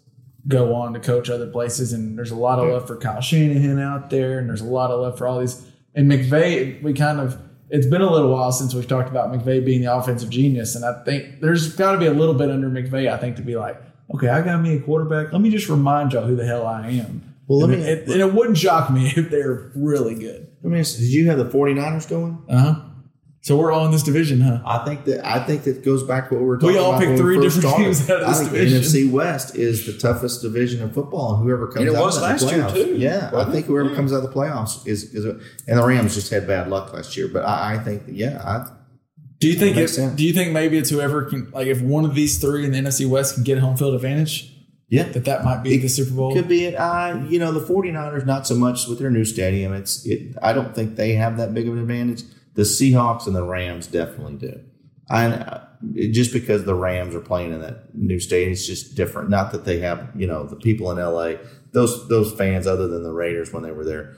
go 0.48 0.74
on 0.74 0.92
to 0.94 1.00
coach 1.00 1.30
other 1.30 1.46
places, 1.46 1.92
and 1.92 2.18
there's 2.18 2.30
a 2.30 2.36
lot 2.36 2.58
of 2.58 2.68
love 2.68 2.86
for 2.86 2.96
Kyle 2.96 3.20
Shanahan 3.20 3.78
out 3.78 4.10
there, 4.10 4.38
and 4.38 4.48
there's 4.48 4.60
a 4.60 4.66
lot 4.66 4.90
of 4.90 5.00
love 5.00 5.18
for 5.18 5.26
all 5.26 5.40
these. 5.40 5.66
And 5.94 6.10
McVay, 6.10 6.82
we 6.82 6.92
kind 6.92 7.20
of. 7.20 7.38
It's 7.74 7.86
been 7.86 8.02
a 8.02 8.10
little 8.10 8.30
while 8.30 8.52
since 8.52 8.74
we've 8.74 8.86
talked 8.86 9.08
about 9.08 9.32
McVay 9.32 9.64
being 9.64 9.80
the 9.80 9.94
offensive 9.94 10.28
genius, 10.28 10.74
and 10.74 10.84
I 10.84 11.02
think 11.04 11.40
there's 11.40 11.74
got 11.74 11.92
to 11.92 11.98
be 11.98 12.04
a 12.04 12.12
little 12.12 12.34
bit 12.34 12.50
under 12.50 12.68
McVay. 12.68 13.10
I 13.10 13.16
think 13.16 13.36
to 13.36 13.42
be 13.42 13.56
like, 13.56 13.80
okay, 14.14 14.28
I 14.28 14.42
got 14.42 14.60
me 14.60 14.76
a 14.76 14.80
quarterback. 14.80 15.32
Let 15.32 15.40
me 15.40 15.48
just 15.48 15.70
remind 15.70 16.12
y'all 16.12 16.26
who 16.26 16.36
the 16.36 16.44
hell 16.44 16.66
I 16.66 16.88
am. 16.88 17.34
Well, 17.48 17.60
let 17.60 17.70
and, 17.70 17.82
me- 17.82 17.88
it, 17.88 18.08
and 18.08 18.20
it 18.20 18.34
wouldn't 18.34 18.58
shock 18.58 18.90
me 18.90 19.06
if 19.16 19.30
they're 19.30 19.72
really 19.74 20.14
good. 20.14 20.48
Let 20.62 20.70
me 20.72 20.80
ask, 20.80 20.96
did 20.98 21.12
you 21.12 21.28
have 21.28 21.38
the 21.38 21.46
49ers 21.48 22.08
going? 22.08 22.42
Uh 22.48 22.58
huh. 22.58 22.80
So 23.44 23.56
we're 23.56 23.72
all 23.72 23.84
in 23.86 23.90
this 23.90 24.04
division, 24.04 24.40
huh? 24.40 24.60
I 24.64 24.84
think 24.84 25.04
that 25.06 25.26
I 25.26 25.40
think 25.44 25.64
that 25.64 25.84
goes 25.84 26.04
back 26.04 26.28
to 26.28 26.34
what 26.36 26.42
we 26.42 26.46
were 26.46 26.58
talking 26.58 26.76
about. 26.76 26.78
We 26.78 26.84
all 26.84 26.90
about. 26.92 27.00
picked 27.00 27.08
when 27.10 27.18
three 27.18 27.36
first 27.36 27.56
different 27.56 27.74
started. 27.74 27.84
teams 27.84 28.10
out 28.10 28.20
of 28.22 28.28
this 28.28 28.36
I 28.36 28.40
think 28.44 28.52
division. 28.52 28.82
NFC 28.82 29.10
West 29.10 29.56
is 29.56 29.84
the 29.86 29.94
toughest 29.98 30.42
division 30.42 30.80
in 30.80 30.90
football, 30.92 31.34
and 31.34 31.42
whoever 31.42 31.66
comes 31.66 31.80
And 31.80 31.88
it 31.88 31.94
out 31.96 32.04
was 32.04 32.16
of 32.16 32.22
the 32.22 32.28
last 32.28 32.52
year, 32.54 32.70
too, 32.86 32.94
Yeah, 32.96 33.32
I 33.34 33.50
think 33.50 33.66
whoever 33.66 33.88
Yeah. 33.90 33.96
comes 33.96 34.12
out 34.12 34.18
of 34.18 34.22
the 34.22 34.28
playoffs 34.28 34.86
is 34.86 35.12
is. 35.12 35.24
A, 35.24 35.40
and 35.66 35.76
the 35.78 35.84
Rams 35.84 36.14
just 36.14 36.30
had 36.30 36.46
bad 36.46 36.68
luck 36.68 36.92
last 36.92 37.16
year, 37.16 37.26
but 37.32 37.44
I, 37.44 37.74
I 37.74 37.78
think 37.78 38.06
that, 38.06 38.14
yeah, 38.14 38.40
I, 38.44 38.70
Do 39.40 39.48
you 39.48 39.54
think? 39.54 39.76
It, 39.76 39.90
do 40.16 40.24
you 40.24 40.32
think 40.32 40.52
maybe 40.52 40.78
it's 40.78 40.90
whoever 40.90 41.24
can, 41.24 41.50
like, 41.50 41.66
if 41.66 41.82
one 41.82 42.04
of 42.04 42.14
these 42.14 42.38
three 42.38 42.64
in 42.64 42.70
the 42.70 42.78
NFC 42.78 43.08
West 43.08 43.34
can 43.34 43.42
get 43.42 43.58
home 43.58 43.76
field 43.76 43.94
advantage, 43.96 44.54
yeah, 44.88 45.02
that 45.08 45.24
that 45.24 45.44
might 45.44 45.64
be 45.64 45.76
the 45.78 45.88
Super 45.88 46.12
Bowl? 46.14 46.32
Could 46.32 46.46
be 46.46 46.66
it. 46.66 46.76
I, 46.76 47.20
you 47.26 47.40
know, 47.40 47.50
the 47.50 47.58
49ers, 47.58 48.24
not 48.24 48.46
so 48.46 48.54
much 48.54 48.86
with 48.86 49.00
their 49.00 49.10
new 49.10 49.24
stadium. 49.24 49.72
It's, 49.72 50.06
it, 50.06 50.36
I 50.40 50.52
don't 50.52 50.72
think 50.76 50.94
they 50.94 51.14
have 51.14 51.38
that 51.38 51.52
big 51.52 51.66
of 51.66 51.72
an 51.74 51.80
advantage. 51.80 52.22
The 52.54 52.62
Seahawks 52.62 53.26
and 53.26 53.34
the 53.36 53.44
Rams 53.44 53.86
definitely 53.86 54.34
do. 54.36 54.60
I, 55.10 55.60
just 56.10 56.32
because 56.32 56.64
the 56.64 56.74
Rams 56.74 57.14
are 57.14 57.20
playing 57.20 57.52
in 57.52 57.60
that 57.60 57.94
new 57.94 58.18
stadium, 58.20 58.52
it's 58.52 58.66
just 58.66 58.94
different. 58.94 59.28
Not 59.30 59.52
that 59.52 59.64
they 59.64 59.80
have, 59.80 60.08
you 60.16 60.26
know, 60.26 60.46
the 60.46 60.56
people 60.56 60.90
in 60.90 60.98
LA, 60.98 61.34
those, 61.72 62.08
those 62.08 62.32
fans, 62.32 62.66
other 62.66 62.88
than 62.88 63.02
the 63.02 63.12
Raiders 63.12 63.52
when 63.52 63.62
they 63.62 63.72
were 63.72 63.84
there, 63.84 64.14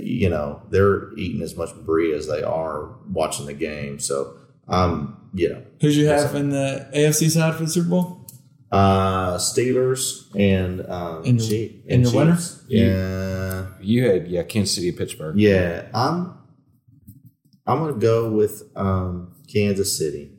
you 0.00 0.28
know, 0.28 0.62
they're 0.70 1.14
eating 1.16 1.42
as 1.42 1.56
much 1.56 1.70
brie 1.84 2.12
as 2.12 2.26
they 2.26 2.42
are 2.42 2.96
watching 3.10 3.46
the 3.46 3.54
game. 3.54 3.98
So, 4.00 4.34
um, 4.68 5.30
you 5.32 5.48
know, 5.50 5.62
Who'd 5.80 5.94
you 5.94 6.06
have 6.08 6.34
in 6.34 6.50
the 6.50 6.88
AFC 6.94 7.30
side 7.30 7.54
for 7.54 7.64
the 7.64 7.70
Super 7.70 7.88
Bowl? 7.90 8.22
uh, 8.72 9.36
Steelers 9.38 10.26
and, 10.34 10.84
um, 10.90 11.22
And 11.24 11.40
your- 11.40 11.48
Chief- 11.48 11.72
and 11.88 12.02
your 12.02 12.12
winner? 12.12 12.38
Yeah. 12.68 13.66
You 13.80 14.06
had 14.10 14.26
yeah, 14.28 14.42
Kansas 14.42 14.74
City 14.74 14.90
Pittsburgh. 14.92 15.38
Yeah, 15.38 15.86
I'm. 15.94 16.35
I'm 17.66 17.78
gonna 17.78 17.94
go 17.94 18.30
with 18.30 18.62
um, 18.76 19.34
Kansas 19.52 19.96
City. 19.96 20.32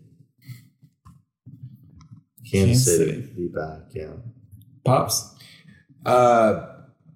Kansas, 2.50 2.52
Kansas 2.52 2.86
City, 2.86 3.12
City. 3.12 3.34
be 3.36 3.48
back. 3.48 3.80
Yeah, 3.94 4.14
Pops. 4.86 5.36
Uh, 6.06 6.66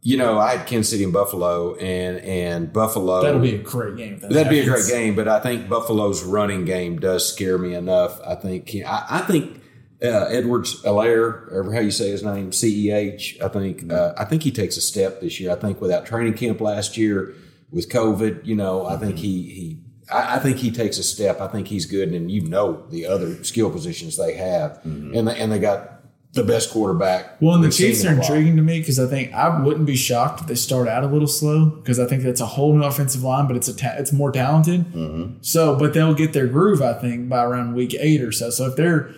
you 0.01 0.17
know, 0.17 0.39
I 0.39 0.55
had 0.55 0.67
Kansas 0.67 0.89
City 0.89 1.03
and 1.03 1.13
Buffalo, 1.13 1.75
and 1.75 2.17
and 2.17 2.73
Buffalo. 2.73 3.21
That'll 3.21 3.39
be 3.39 3.55
a 3.55 3.59
great 3.59 3.95
game. 3.97 4.19
that 4.19 4.31
That'd 4.31 4.49
be 4.49 4.59
a 4.59 4.65
great 4.65 4.87
game, 4.87 5.15
but 5.15 5.27
I 5.27 5.39
think 5.39 5.69
Buffalo's 5.69 6.23
running 6.23 6.65
game 6.65 6.99
does 6.99 7.31
scare 7.31 7.57
me 7.57 7.75
enough. 7.75 8.19
I 8.25 8.35
think 8.35 8.75
I, 8.85 9.05
I 9.09 9.19
think 9.19 9.61
uh, 10.03 10.25
Edwards 10.25 10.81
Helaire, 10.81 11.51
or 11.51 11.71
how 11.73 11.79
you 11.79 11.91
say 11.91 12.09
his 12.09 12.23
name, 12.23 12.51
Ceh. 12.51 13.41
I 13.41 13.47
think 13.47 13.91
uh, 13.91 14.13
I 14.17 14.25
think 14.25 14.43
he 14.43 14.51
takes 14.51 14.75
a 14.75 14.81
step 14.81 15.21
this 15.21 15.39
year. 15.39 15.51
I 15.51 15.55
think 15.55 15.79
without 15.79 16.05
training 16.05 16.33
camp 16.33 16.59
last 16.59 16.97
year 16.97 17.35
with 17.69 17.89
COVID, 17.89 18.45
you 18.45 18.55
know, 18.55 18.85
I 18.85 18.97
think 18.97 19.17
he 19.17 19.43
he. 19.43 19.83
I 20.09 20.35
I 20.35 20.39
think 20.39 20.57
he 20.57 20.71
takes 20.71 20.97
a 20.97 21.03
step. 21.03 21.41
I 21.41 21.47
think 21.47 21.67
he's 21.67 21.85
good, 21.85 22.09
and 22.13 22.31
you 22.31 22.41
know 22.41 22.85
the 22.89 23.05
other 23.05 23.43
skill 23.43 23.69
positions 23.69 24.17
they 24.17 24.35
have, 24.35 24.79
and 24.83 25.27
they, 25.27 25.37
and 25.39 25.51
they 25.51 25.59
got 25.59 25.89
the 26.33 26.43
best 26.45 26.71
quarterback. 26.71 27.41
Well, 27.41 27.55
and 27.55 27.63
the 27.63 27.69
Chiefs 27.69 28.05
are 28.05 28.13
intriguing 28.13 28.55
to 28.55 28.61
me 28.61 28.79
because 28.79 28.97
I 28.99 29.05
think 29.07 29.33
I 29.33 29.61
wouldn't 29.61 29.85
be 29.85 29.97
shocked 29.97 30.39
if 30.41 30.47
they 30.47 30.55
start 30.55 30.87
out 30.87 31.03
a 31.03 31.07
little 31.07 31.27
slow 31.27 31.65
because 31.65 31.99
I 31.99 32.05
think 32.05 32.23
that's 32.23 32.39
a 32.39 32.45
whole 32.45 32.73
new 32.73 32.83
offensive 32.85 33.21
line, 33.21 33.47
but 33.47 33.57
it's 33.57 33.67
a 33.67 33.75
ta- 33.75 33.95
it's 33.97 34.13
more 34.13 34.31
talented. 34.31 34.85
Mm-hmm. 34.93 35.39
So, 35.41 35.75
but 35.77 35.93
they'll 35.93 36.13
get 36.13 36.31
their 36.31 36.47
groove, 36.47 36.81
I 36.81 36.93
think, 36.93 37.27
by 37.27 37.43
around 37.43 37.73
week 37.75 37.93
eight 37.99 38.21
or 38.21 38.31
so. 38.31 38.49
So 38.49 38.67
if 38.67 38.77
they're 38.77 39.13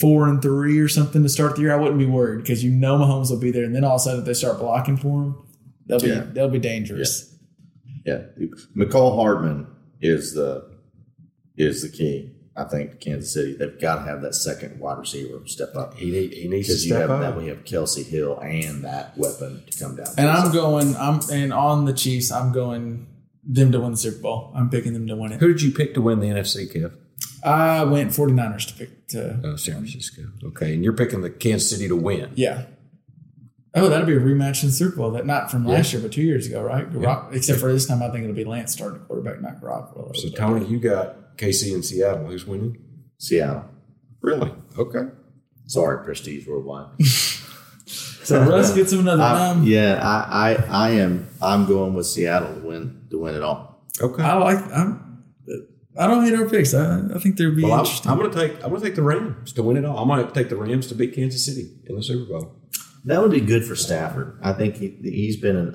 four 0.00 0.26
and 0.28 0.40
three 0.40 0.78
or 0.78 0.88
something 0.88 1.22
to 1.22 1.28
start 1.28 1.56
the 1.56 1.60
year, 1.60 1.74
I 1.74 1.76
wouldn't 1.76 1.98
be 1.98 2.06
worried 2.06 2.38
because 2.42 2.64
you 2.64 2.70
know 2.70 2.96
Mahomes 2.96 3.30
will 3.30 3.38
be 3.38 3.50
there, 3.50 3.64
and 3.64 3.74
then 3.76 3.84
all 3.84 3.96
of 3.96 4.00
a 4.00 4.04
sudden 4.04 4.20
if 4.20 4.26
they 4.26 4.32
start 4.34 4.58
blocking 4.58 4.96
for 4.96 5.22
him, 5.22 5.36
they'll 5.86 6.00
be 6.00 6.08
Yeah. 6.08 6.24
they'll 6.32 6.48
be 6.48 6.58
dangerous. 6.58 7.36
yeah. 8.06 8.22
Mecole 8.74 9.14
Hardman 9.14 9.66
is 10.00 10.34
the 10.34 10.70
is 11.56 11.82
the 11.82 11.88
key. 11.88 12.32
I 12.56 12.64
think 12.64 12.90
to 12.90 12.96
Kansas 12.96 13.32
City, 13.32 13.54
they've 13.54 13.80
got 13.80 13.96
to 13.96 14.02
have 14.02 14.22
that 14.22 14.34
second 14.34 14.80
wide 14.80 14.98
receiver 14.98 15.40
step 15.46 15.76
up 15.76 15.94
He, 15.94 16.10
need, 16.10 16.34
he 16.34 16.48
needs 16.48 16.66
to 16.66 16.72
because 16.72 16.84
you 16.84 16.90
step 16.90 17.02
have 17.02 17.10
up. 17.10 17.20
that 17.20 17.36
we 17.36 17.46
have 17.46 17.64
Kelce 17.64 18.04
Hill 18.04 18.38
and 18.40 18.84
that 18.84 19.16
weapon 19.16 19.62
to 19.70 19.78
come 19.78 19.96
down. 19.96 20.08
And 20.18 20.28
I'm 20.28 20.52
going, 20.52 20.96
I'm 20.96 21.20
and 21.32 21.52
on 21.52 21.84
the 21.84 21.92
Chiefs, 21.92 22.30
I'm 22.32 22.52
going 22.52 23.06
them 23.44 23.72
to 23.72 23.80
win 23.80 23.92
the 23.92 23.96
Super 23.96 24.20
Bowl. 24.20 24.52
I'm 24.54 24.68
picking 24.68 24.92
them 24.92 25.06
to 25.06 25.16
win 25.16 25.32
it. 25.32 25.40
Who 25.40 25.48
did 25.48 25.62
you 25.62 25.72
pick 25.72 25.94
to 25.94 26.02
win 26.02 26.20
the 26.20 26.26
NFC, 26.26 26.70
Kev? 26.74 26.92
I 27.42 27.84
went 27.84 28.10
49ers 28.10 28.66
to 28.68 28.74
pick 28.74 29.08
to 29.08 29.40
Oh, 29.44 29.56
San 29.56 29.76
Francisco. 29.76 30.22
Okay, 30.44 30.74
and 30.74 30.84
you're 30.84 30.92
picking 30.92 31.22
the 31.22 31.30
Kansas 31.30 31.70
City 31.70 31.88
to 31.88 31.96
win. 31.96 32.32
Yeah. 32.34 32.64
Oh, 33.74 33.88
that'll 33.88 34.06
be 34.06 34.14
a 34.16 34.20
rematch 34.20 34.64
in 34.64 34.70
Super 34.72 34.96
Bowl. 34.96 35.10
That 35.12 35.26
not 35.26 35.50
from 35.50 35.64
last 35.64 35.92
year, 35.92 36.02
but 36.02 36.10
two 36.12 36.22
years 36.22 36.46
ago, 36.46 36.62
right? 36.62 36.90
Garopp- 36.90 37.32
Except 37.32 37.60
for 37.60 37.72
this 37.72 37.86
time, 37.86 38.02
I 38.02 38.10
think 38.10 38.24
it'll 38.24 38.34
be 38.34 38.44
Lance 38.44 38.72
starting 38.72 39.00
quarterback, 39.00 39.40
not 39.40 39.60
Garoppolo. 39.60 40.16
So 40.16 40.28
Tony, 40.30 40.66
you 40.66 40.80
got 40.80 41.36
KC 41.36 41.72
in 41.74 41.82
Seattle. 41.82 42.26
Who's 42.26 42.46
winning? 42.46 42.78
Seattle. 43.18 43.64
Really? 44.22 44.52
Okay. 44.76 45.04
Sorry, 45.66 46.04
Prestige 46.04 46.46
Worldwide. 46.48 46.88
So 48.30 48.44
Russ 48.44 48.72
gets 48.74 48.92
him 48.92 49.00
another 49.00 49.22
I- 49.22 49.60
yeah, 49.62 49.98
I, 50.00 50.52
I, 50.52 50.54
I 50.70 50.90
am. 50.90 51.26
I'm 51.42 51.66
going 51.66 51.94
with 51.94 52.06
Seattle 52.06 52.54
to 52.54 52.60
win 52.60 53.06
to 53.10 53.18
win 53.18 53.34
it 53.34 53.42
all. 53.42 53.84
Okay. 54.00 54.22
I 54.22 54.34
like. 54.34 54.58
I'm. 54.72 55.24
I 55.98 56.06
don't 56.06 56.24
hate 56.24 56.34
our 56.34 56.48
picks. 56.48 56.72
I, 56.72 57.00
I 57.12 57.18
think 57.18 57.36
they'd 57.36 57.56
be 57.56 57.64
well, 57.64 57.72
I'm, 57.72 57.78
interesting. 57.80 58.10
I'm 58.10 58.18
going 58.18 58.30
to 58.30 58.38
take 58.38 58.54
I'm 58.62 58.70
going 58.70 58.80
to 58.80 58.86
take 58.86 58.94
the 58.94 59.02
Rams 59.02 59.52
to 59.54 59.62
win 59.64 59.76
it 59.76 59.84
all. 59.84 59.98
I'm 59.98 60.06
going 60.06 60.24
to 60.24 60.32
take 60.32 60.48
the 60.48 60.54
Rams 60.56 60.86
to 60.88 60.94
beat 60.94 61.14
Kansas 61.14 61.44
City 61.44 61.70
in 61.86 61.96
the 61.96 62.02
Super 62.04 62.30
Bowl. 62.30 62.54
That 63.04 63.22
would 63.22 63.30
be 63.30 63.40
good 63.40 63.64
for 63.64 63.74
Stafford. 63.76 64.38
I 64.42 64.52
think 64.52 64.76
he, 64.76 64.96
he's 65.02 65.36
been 65.38 65.56
an 65.56 65.72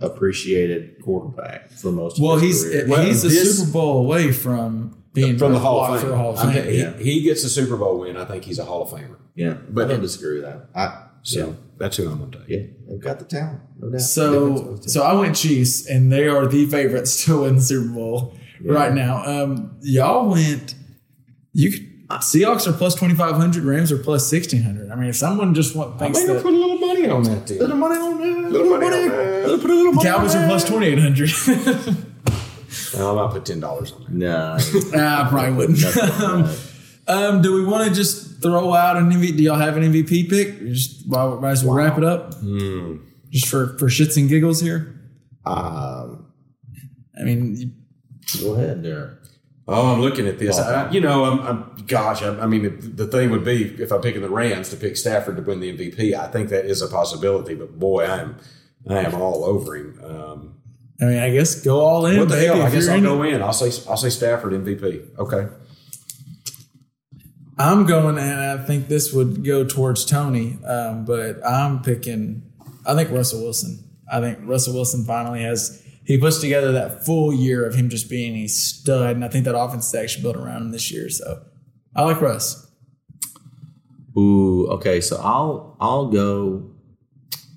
underappreciated 0.00 1.02
quarterback 1.02 1.70
for 1.70 1.90
most. 1.92 2.18
of 2.18 2.22
well, 2.24 2.36
his 2.38 2.62
he's 2.62 2.70
career. 2.72 2.86
Well, 2.88 3.04
he's 3.04 3.24
a 3.24 3.28
this- 3.28 3.58
Super 3.58 3.72
Bowl 3.72 3.98
away 4.04 4.32
from 4.32 5.02
being 5.14 5.36
from 5.38 5.52
the 5.52 5.58
Hall 5.58 5.80
of 5.94 6.00
Fame. 6.00 6.12
Hall 6.12 6.30
of 6.34 6.38
I 6.38 6.44
Fame. 6.44 6.52
think 6.52 6.66
he, 6.68 6.78
yeah. 6.78 6.92
he 6.98 7.22
gets 7.22 7.42
a 7.44 7.48
Super 7.50 7.76
Bowl 7.76 7.98
win. 8.00 8.16
I 8.16 8.24
think 8.24 8.44
he's 8.44 8.58
a 8.58 8.64
Hall 8.64 8.82
of 8.82 8.90
Famer. 8.90 9.16
Yeah, 9.34 9.54
But- 9.54 9.74
but 9.74 9.84
I 9.86 9.88
don't 9.88 10.02
disagree 10.02 10.34
with 10.40 10.44
that. 10.44 10.68
I 10.74 11.06
So 11.22 11.48
yeah, 11.48 11.52
that's 11.78 11.96
who 11.96 12.08
I'm 12.10 12.18
going 12.18 12.30
to 12.32 12.38
take. 12.38 12.48
yeah, 12.48 12.62
they've 12.88 13.00
got 13.00 13.18
the 13.18 13.24
talent, 13.24 13.60
no 13.80 13.90
doubt. 13.90 14.00
So, 14.00 14.76
so 14.82 15.02
I 15.02 15.14
went 15.14 15.34
Chiefs, 15.36 15.86
and 15.88 16.12
they 16.12 16.26
are 16.28 16.46
the 16.46 16.66
favorites 16.66 17.24
to 17.26 17.42
win 17.42 17.56
the 17.56 17.60
Super 17.62 17.88
Bowl 17.92 18.36
right 18.64 18.92
now. 18.92 19.24
Um, 19.24 19.76
y'all 19.80 20.28
went. 20.30 20.74
You 21.52 21.72
could, 21.72 21.87
Seahawks 22.10 22.66
are 22.66 22.72
plus 22.72 22.94
twenty 22.94 23.14
five 23.14 23.34
hundred. 23.36 23.64
Rams 23.64 23.92
are 23.92 23.98
plus 23.98 24.26
sixteen 24.28 24.62
hundred. 24.62 24.90
I 24.90 24.94
mean, 24.96 25.10
if 25.10 25.16
someone 25.16 25.54
just 25.54 25.76
want, 25.76 26.00
I'm 26.00 26.12
going 26.12 26.26
to 26.26 26.34
put 26.40 26.52
a 26.52 26.56
little 26.56 26.78
money 26.78 27.08
on 27.08 27.22
that 27.24 27.46
team. 27.46 27.58
Little 27.58 27.76
money 27.76 27.96
on 28.00 28.18
that. 28.18 28.50
Little 28.50 28.70
money 28.78 28.86
on 28.86 29.08
that. 29.08 29.58
Put 29.60 29.70
a 29.70 29.74
little 29.74 29.92
money 29.92 30.08
Cowboys 30.08 30.34
on 30.34 30.44
are 30.44 30.46
plus 30.48 30.64
that. 30.64 30.70
twenty 30.70 30.86
eight 30.86 30.98
hundred. 30.98 31.30
No, 32.96 33.18
I 33.18 33.24
might 33.26 33.32
put 33.32 33.44
ten 33.46 33.60
dollars 33.60 33.92
on 33.92 34.04
that. 34.18 34.90
Nah, 34.92 35.24
I 35.24 35.28
probably 35.28 35.52
wouldn't. 35.52 35.96
um, 36.20 36.50
um, 37.06 37.42
do 37.42 37.54
we 37.54 37.64
want 37.64 37.88
to 37.88 37.94
just 37.94 38.42
throw 38.42 38.72
out 38.74 38.96
an 38.96 39.10
MVP? 39.10 39.36
Do 39.36 39.42
y'all 39.42 39.56
have 39.56 39.76
an 39.76 39.82
MVP 39.92 40.28
pick? 40.28 40.58
Just 40.60 41.06
while 41.06 41.44
as 41.46 41.64
we 41.64 41.70
wrap 41.70 41.96
it 41.98 42.04
up, 42.04 42.32
just 43.30 43.48
for 43.48 43.76
for 43.78 43.86
shits 43.88 44.16
and 44.16 44.28
giggles 44.28 44.60
here. 44.60 45.00
um, 45.46 46.26
I 47.18 47.24
mean, 47.24 47.74
go 48.40 48.54
ahead 48.54 48.82
there. 48.82 49.18
Oh, 49.70 49.92
I'm 49.92 50.00
looking 50.00 50.26
at 50.26 50.38
this. 50.38 50.58
I, 50.58 50.90
you 50.90 51.00
know, 51.00 51.24
I'm, 51.24 51.40
I'm 51.40 51.84
gosh. 51.86 52.22
I, 52.22 52.40
I 52.40 52.46
mean, 52.46 52.62
the, 52.62 52.70
the 52.70 53.06
thing 53.06 53.30
would 53.30 53.44
be 53.44 53.64
if 53.82 53.92
I'm 53.92 54.00
picking 54.00 54.22
the 54.22 54.30
Rams 54.30 54.70
to 54.70 54.76
pick 54.76 54.96
Stafford 54.96 55.36
to 55.36 55.42
win 55.42 55.60
the 55.60 55.76
MVP. 55.76 56.14
I 56.14 56.28
think 56.28 56.48
that 56.48 56.64
is 56.64 56.80
a 56.80 56.88
possibility. 56.88 57.54
But 57.54 57.78
boy, 57.78 58.04
I 58.04 58.20
am 58.20 58.36
I 58.88 59.00
am 59.00 59.14
all 59.14 59.44
over 59.44 59.76
him. 59.76 60.00
Um, 60.02 60.54
I 61.00 61.04
mean, 61.04 61.18
I 61.18 61.30
guess 61.30 61.62
go 61.62 61.80
all 61.80 62.06
in. 62.06 62.18
what 62.18 62.30
the 62.30 62.38
hell? 62.38 62.62
I 62.62 62.70
guess 62.70 62.88
I'll 62.88 62.96
in 62.96 63.04
go 63.04 63.22
in. 63.22 63.42
I'll 63.42 63.52
say 63.52 63.66
I'll 63.90 63.98
say 63.98 64.08
Stafford 64.08 64.54
MVP. 64.54 65.18
Okay. 65.18 65.48
I'm 67.58 67.86
going, 67.86 68.18
and 68.18 68.40
I 68.40 68.64
think 68.64 68.88
this 68.88 69.12
would 69.12 69.44
go 69.44 69.64
towards 69.64 70.04
Tony, 70.04 70.58
um, 70.64 71.04
but 71.04 71.44
I'm 71.44 71.82
picking. 71.82 72.42
I 72.86 72.94
think 72.94 73.10
Russell 73.10 73.42
Wilson. 73.42 73.84
I 74.10 74.20
think 74.20 74.38
Russell 74.44 74.74
Wilson 74.74 75.04
finally 75.04 75.42
has. 75.42 75.84
He 76.08 76.16
puts 76.16 76.38
together 76.38 76.72
that 76.72 77.04
full 77.04 77.34
year 77.34 77.66
of 77.66 77.74
him 77.74 77.90
just 77.90 78.08
being 78.08 78.34
a 78.36 78.46
stud, 78.46 79.16
and 79.16 79.22
I 79.22 79.28
think 79.28 79.44
that 79.44 79.54
offense 79.54 79.88
is 79.88 79.94
actually 79.94 80.22
built 80.22 80.36
around 80.36 80.62
him 80.62 80.70
this 80.72 80.90
year. 80.90 81.10
So 81.10 81.42
I 81.94 82.02
like 82.02 82.18
Russ. 82.22 82.66
Ooh, 84.16 84.68
okay. 84.68 85.02
So 85.02 85.20
I'll 85.22 85.76
I'll 85.78 86.06
go 86.06 86.70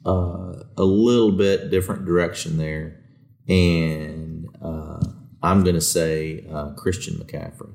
uh, 0.06 0.64
a 0.76 0.84
little 0.84 1.32
bit 1.32 1.72
different 1.72 2.04
direction 2.06 2.58
there, 2.58 3.00
and 3.48 4.48
uh, 4.62 5.00
I'm 5.42 5.64
going 5.64 5.76
to 5.76 5.82
say 5.82 6.46
uh, 6.52 6.72
Christian 6.74 7.16
McCaffrey, 7.16 7.72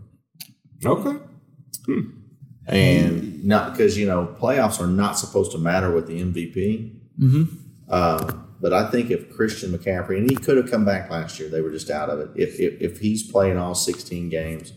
Okay. 0.84 1.18
Hmm. 1.86 2.00
and 2.66 3.42
not 3.46 3.72
because 3.72 3.96
you 3.96 4.06
know 4.06 4.36
playoffs 4.38 4.78
are 4.78 4.86
not 4.86 5.16
supposed 5.18 5.52
to 5.52 5.58
matter 5.58 5.90
with 5.90 6.06
the 6.06 6.20
MVP. 6.20 7.00
Mm-hmm. 7.18 7.92
But 8.60 8.72
I 8.72 8.90
think 8.90 9.10
if 9.10 9.34
Christian 9.34 9.72
McCaffrey 9.72 10.18
and 10.18 10.30
he 10.30 10.36
could 10.36 10.56
have 10.56 10.70
come 10.70 10.84
back 10.84 11.10
last 11.10 11.38
year, 11.38 11.48
they 11.48 11.60
were 11.60 11.70
just 11.70 11.90
out 11.90 12.08
of 12.08 12.20
it. 12.20 12.30
If 12.34 12.58
if, 12.58 12.80
if 12.80 12.98
he's 13.00 13.22
playing 13.22 13.58
all 13.58 13.74
16 13.74 14.28
games, 14.28 14.72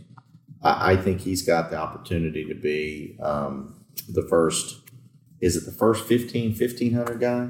I, 0.61 0.93
I 0.93 0.97
think 0.97 1.21
he's 1.21 1.41
got 1.41 1.69
the 1.69 1.77
opportunity 1.77 2.45
to 2.45 2.55
be 2.55 3.17
um, 3.21 3.85
the 4.07 4.23
first. 4.23 4.81
Is 5.39 5.55
it 5.55 5.65
the 5.65 5.71
first 5.71 6.05
15, 6.05 6.49
1500 6.49 7.19
guy? 7.19 7.49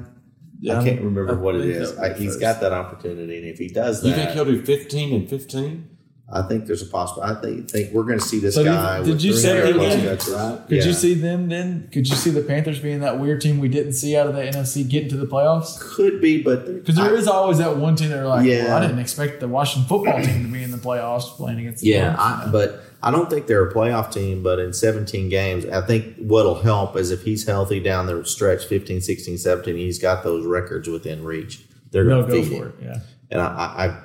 I 0.68 0.84
can't 0.84 1.00
remember 1.00 1.36
what 1.36 1.56
it 1.56 1.64
is. 1.64 1.98
I, 1.98 2.12
he's 2.12 2.34
first. 2.34 2.40
got 2.40 2.60
that 2.60 2.72
opportunity, 2.72 3.38
and 3.38 3.46
if 3.46 3.58
he 3.58 3.68
does 3.68 4.02
that, 4.02 4.08
You 4.08 4.14
think 4.14 4.30
he'll 4.30 4.44
do 4.44 4.62
15 4.62 5.14
and 5.14 5.28
15? 5.28 5.96
I 6.32 6.42
think 6.42 6.66
there's 6.66 6.82
a 6.82 6.86
possible. 6.86 7.22
I 7.22 7.34
think 7.40 7.68
think 7.70 7.92
we're 7.92 8.04
going 8.04 8.18
to 8.20 8.24
see 8.24 8.38
this 8.38 8.54
So 8.54 8.62
guy. 8.64 8.98
did 9.02 9.08
with 9.14 9.22
you 9.24 9.32
say 9.32 9.60
300 9.72 10.18
plus 10.20 10.28
again? 10.28 10.36
Right. 10.50 10.68
Could 10.68 10.76
Yeah. 10.78 10.84
you 10.84 10.92
see 10.92 11.14
them 11.14 11.48
then? 11.48 11.88
Could 11.92 12.08
you 12.08 12.14
see 12.14 12.30
the 12.30 12.42
Panthers 12.42 12.78
being 12.78 13.00
that 13.00 13.18
weird 13.18 13.40
team 13.40 13.58
we 13.58 13.68
didn't 13.68 13.94
see 13.94 14.16
out 14.16 14.28
of 14.28 14.34
the 14.36 14.42
NFC 14.42 14.84
getting 14.88 15.08
to 15.10 15.16
the 15.16 15.26
playoffs? 15.26 15.80
Could 15.80 16.20
be, 16.20 16.40
but 16.42 16.66
Because 16.66 16.94
there 16.94 17.06
I- 17.14 17.18
is 17.18 17.26
always 17.26 17.58
that 17.58 17.76
one 17.78 17.96
team 17.96 18.10
that 18.10 18.18
are 18.20 18.28
like, 18.28 18.46
Yeah. 18.46 18.66
well, 18.66 18.76
I 18.76 18.80
didn't 18.82 19.00
expect 19.00 19.40
the 19.40 19.48
Washington 19.48 19.88
football 19.88 20.22
team 20.22 20.44
to 20.44 20.52
be 20.52 20.62
in 20.62 20.70
the 20.70 20.78
playoffs 20.78 21.24
playing 21.36 21.58
against 21.58 21.82
the 21.82 21.88
Yeah, 21.90 22.14
I, 22.16 22.48
but 22.52 22.84
I 23.02 23.10
don't 23.10 23.28
think 23.28 23.46
they're 23.48 23.66
a 23.66 23.72
playoff 23.74 24.12
team. 24.12 24.42
But 24.44 24.60
in 24.60 24.72
17 24.72 25.30
games, 25.30 25.64
I 25.66 25.80
think 25.80 26.14
what'll 26.18 26.60
help 26.62 26.96
is 26.96 27.10
if 27.10 27.22
he's 27.24 27.44
healthy 27.46 27.80
down 27.80 28.06
the 28.06 28.24
stretch 28.24 28.66
15, 28.66 29.00
16, 29.00 29.36
17, 29.38 29.74
he's 29.76 29.98
got 29.98 30.22
those 30.22 30.46
records 30.46 30.86
within 30.88 31.24
reach. 31.24 31.64
They're 31.90 32.04
going 32.04 32.24
to 32.24 32.30
go 32.32 32.42
for 32.44 32.66
it. 32.68 32.74
Yeah. 32.82 32.98
And 33.32 33.40
I, 33.40 33.46
I, 33.46 33.84
I 33.86 33.96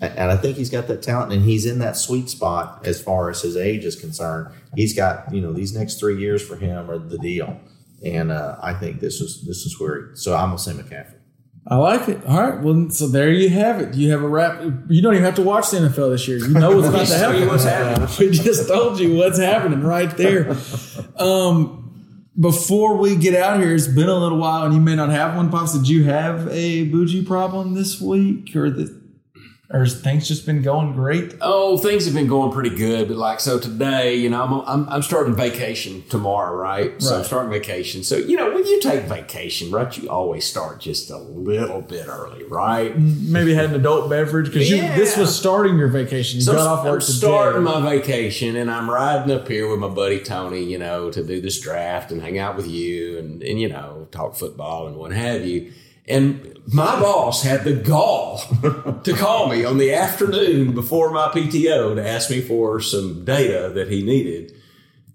and 0.00 0.30
I 0.30 0.36
think 0.36 0.56
he's 0.56 0.70
got 0.70 0.88
that 0.88 1.02
talent, 1.02 1.32
and 1.32 1.42
he's 1.42 1.66
in 1.66 1.78
that 1.78 1.96
sweet 1.96 2.28
spot 2.28 2.86
as 2.86 3.00
far 3.02 3.30
as 3.30 3.42
his 3.42 3.56
age 3.56 3.84
is 3.84 3.96
concerned. 3.96 4.48
He's 4.74 4.94
got 4.94 5.32
you 5.32 5.40
know 5.40 5.52
these 5.52 5.74
next 5.74 5.98
three 5.98 6.18
years 6.18 6.46
for 6.46 6.56
him 6.56 6.90
are 6.90 6.98
the 6.98 7.18
deal, 7.18 7.60
and 8.04 8.30
uh, 8.30 8.56
I 8.62 8.74
think 8.74 9.00
this 9.00 9.20
is 9.20 9.44
this 9.46 9.58
is 9.58 9.78
where. 9.80 10.14
So 10.14 10.34
I'm 10.34 10.48
gonna 10.48 10.58
say 10.58 10.72
McCaffrey. 10.72 11.20
I 11.66 11.76
like 11.76 12.08
it. 12.08 12.22
All 12.26 12.42
right. 12.42 12.60
Well, 12.60 12.90
so 12.90 13.08
there 13.08 13.32
you 13.32 13.48
have 13.48 13.80
it. 13.80 13.94
You 13.94 14.10
have 14.10 14.22
a 14.22 14.28
wrap. 14.28 14.62
You 14.88 15.00
don't 15.00 15.14
even 15.14 15.24
have 15.24 15.36
to 15.36 15.42
watch 15.42 15.70
the 15.70 15.78
NFL 15.78 16.10
this 16.10 16.28
year. 16.28 16.38
You 16.38 16.48
know 16.48 16.76
what's 16.76 16.88
about 16.88 17.06
to 17.06 17.14
happen. 17.18 17.48
what's 17.48 17.64
happening. 17.64 18.08
we 18.18 18.30
just 18.30 18.68
told 18.68 19.00
you 19.00 19.16
what's 19.16 19.38
happening 19.38 19.82
right 19.82 20.14
there. 20.14 20.54
Um, 21.16 21.80
before 22.38 22.96
we 22.96 23.16
get 23.16 23.34
out 23.34 23.54
of 23.54 23.62
here, 23.62 23.74
it's 23.74 23.86
been 23.86 24.10
a 24.10 24.14
little 24.16 24.38
while, 24.38 24.64
and 24.64 24.74
you 24.74 24.80
may 24.80 24.94
not 24.94 25.08
have 25.08 25.36
one. 25.36 25.50
Pops, 25.50 25.72
did 25.72 25.88
you 25.88 26.04
have 26.04 26.48
a 26.48 26.84
bougie 26.84 27.24
problem 27.24 27.72
this 27.72 27.98
week, 27.98 28.54
or 28.54 28.68
the, 28.68 29.03
or 29.70 29.80
has 29.80 29.98
things 29.98 30.28
just 30.28 30.44
been 30.44 30.60
going 30.60 30.92
great? 30.92 31.34
Oh, 31.40 31.78
things 31.78 32.04
have 32.04 32.12
been 32.14 32.26
going 32.26 32.52
pretty 32.52 32.74
good, 32.76 33.08
but 33.08 33.16
like 33.16 33.40
so 33.40 33.58
today, 33.58 34.14
you 34.14 34.28
know, 34.28 34.42
I'm 34.42 34.52
I'm, 34.68 34.88
I'm 34.90 35.02
starting 35.02 35.34
vacation 35.34 36.04
tomorrow, 36.10 36.54
right? 36.54 37.00
So 37.02 37.18
I'm 37.18 37.24
starting 37.24 37.50
vacation. 37.50 38.04
So 38.04 38.16
you 38.16 38.36
know, 38.36 38.52
when 38.54 38.66
you 38.66 38.80
take 38.80 39.04
vacation, 39.04 39.70
right, 39.70 39.96
you 39.96 40.08
always 40.10 40.44
start 40.44 40.80
just 40.80 41.10
a 41.10 41.16
little 41.16 41.80
bit 41.80 42.06
early, 42.08 42.44
right? 42.44 42.96
Maybe 42.98 43.54
had 43.54 43.66
an 43.70 43.74
adult 43.76 44.10
beverage 44.10 44.46
because 44.52 44.70
Yeah. 44.70 44.94
this 44.96 45.16
was 45.16 45.34
starting 45.34 45.78
your 45.78 45.88
vacation. 45.88 46.38
You 46.40 46.44
So 46.44 46.52
got 46.52 46.66
off 46.66 46.84
I'm 46.84 46.92
work 46.92 47.00
today. 47.00 47.12
starting 47.14 47.62
my 47.62 47.80
vacation, 47.80 48.56
and 48.56 48.70
I'm 48.70 48.90
riding 48.90 49.34
up 49.34 49.48
here 49.48 49.68
with 49.70 49.80
my 49.80 49.88
buddy 49.88 50.20
Tony, 50.20 50.62
you 50.62 50.78
know, 50.78 51.10
to 51.10 51.24
do 51.24 51.40
this 51.40 51.58
draft 51.58 52.12
and 52.12 52.20
hang 52.20 52.38
out 52.38 52.54
with 52.56 52.66
you, 52.68 53.18
and 53.18 53.42
and 53.42 53.58
you 53.58 53.68
know, 53.70 54.08
talk 54.10 54.34
football 54.36 54.86
and 54.86 54.96
what 54.96 55.12
have 55.12 55.46
you. 55.46 55.72
And 56.06 56.58
my 56.72 56.98
boss 57.00 57.42
had 57.42 57.64
the 57.64 57.74
gall 57.74 58.38
to 59.04 59.12
call 59.14 59.48
me 59.48 59.64
on 59.64 59.78
the 59.78 59.92
afternoon 59.92 60.74
before 60.74 61.10
my 61.10 61.28
PTO 61.28 61.94
to 61.94 62.06
ask 62.06 62.30
me 62.30 62.40
for 62.40 62.80
some 62.80 63.24
data 63.24 63.70
that 63.74 63.88
he 63.88 64.02
needed, 64.02 64.54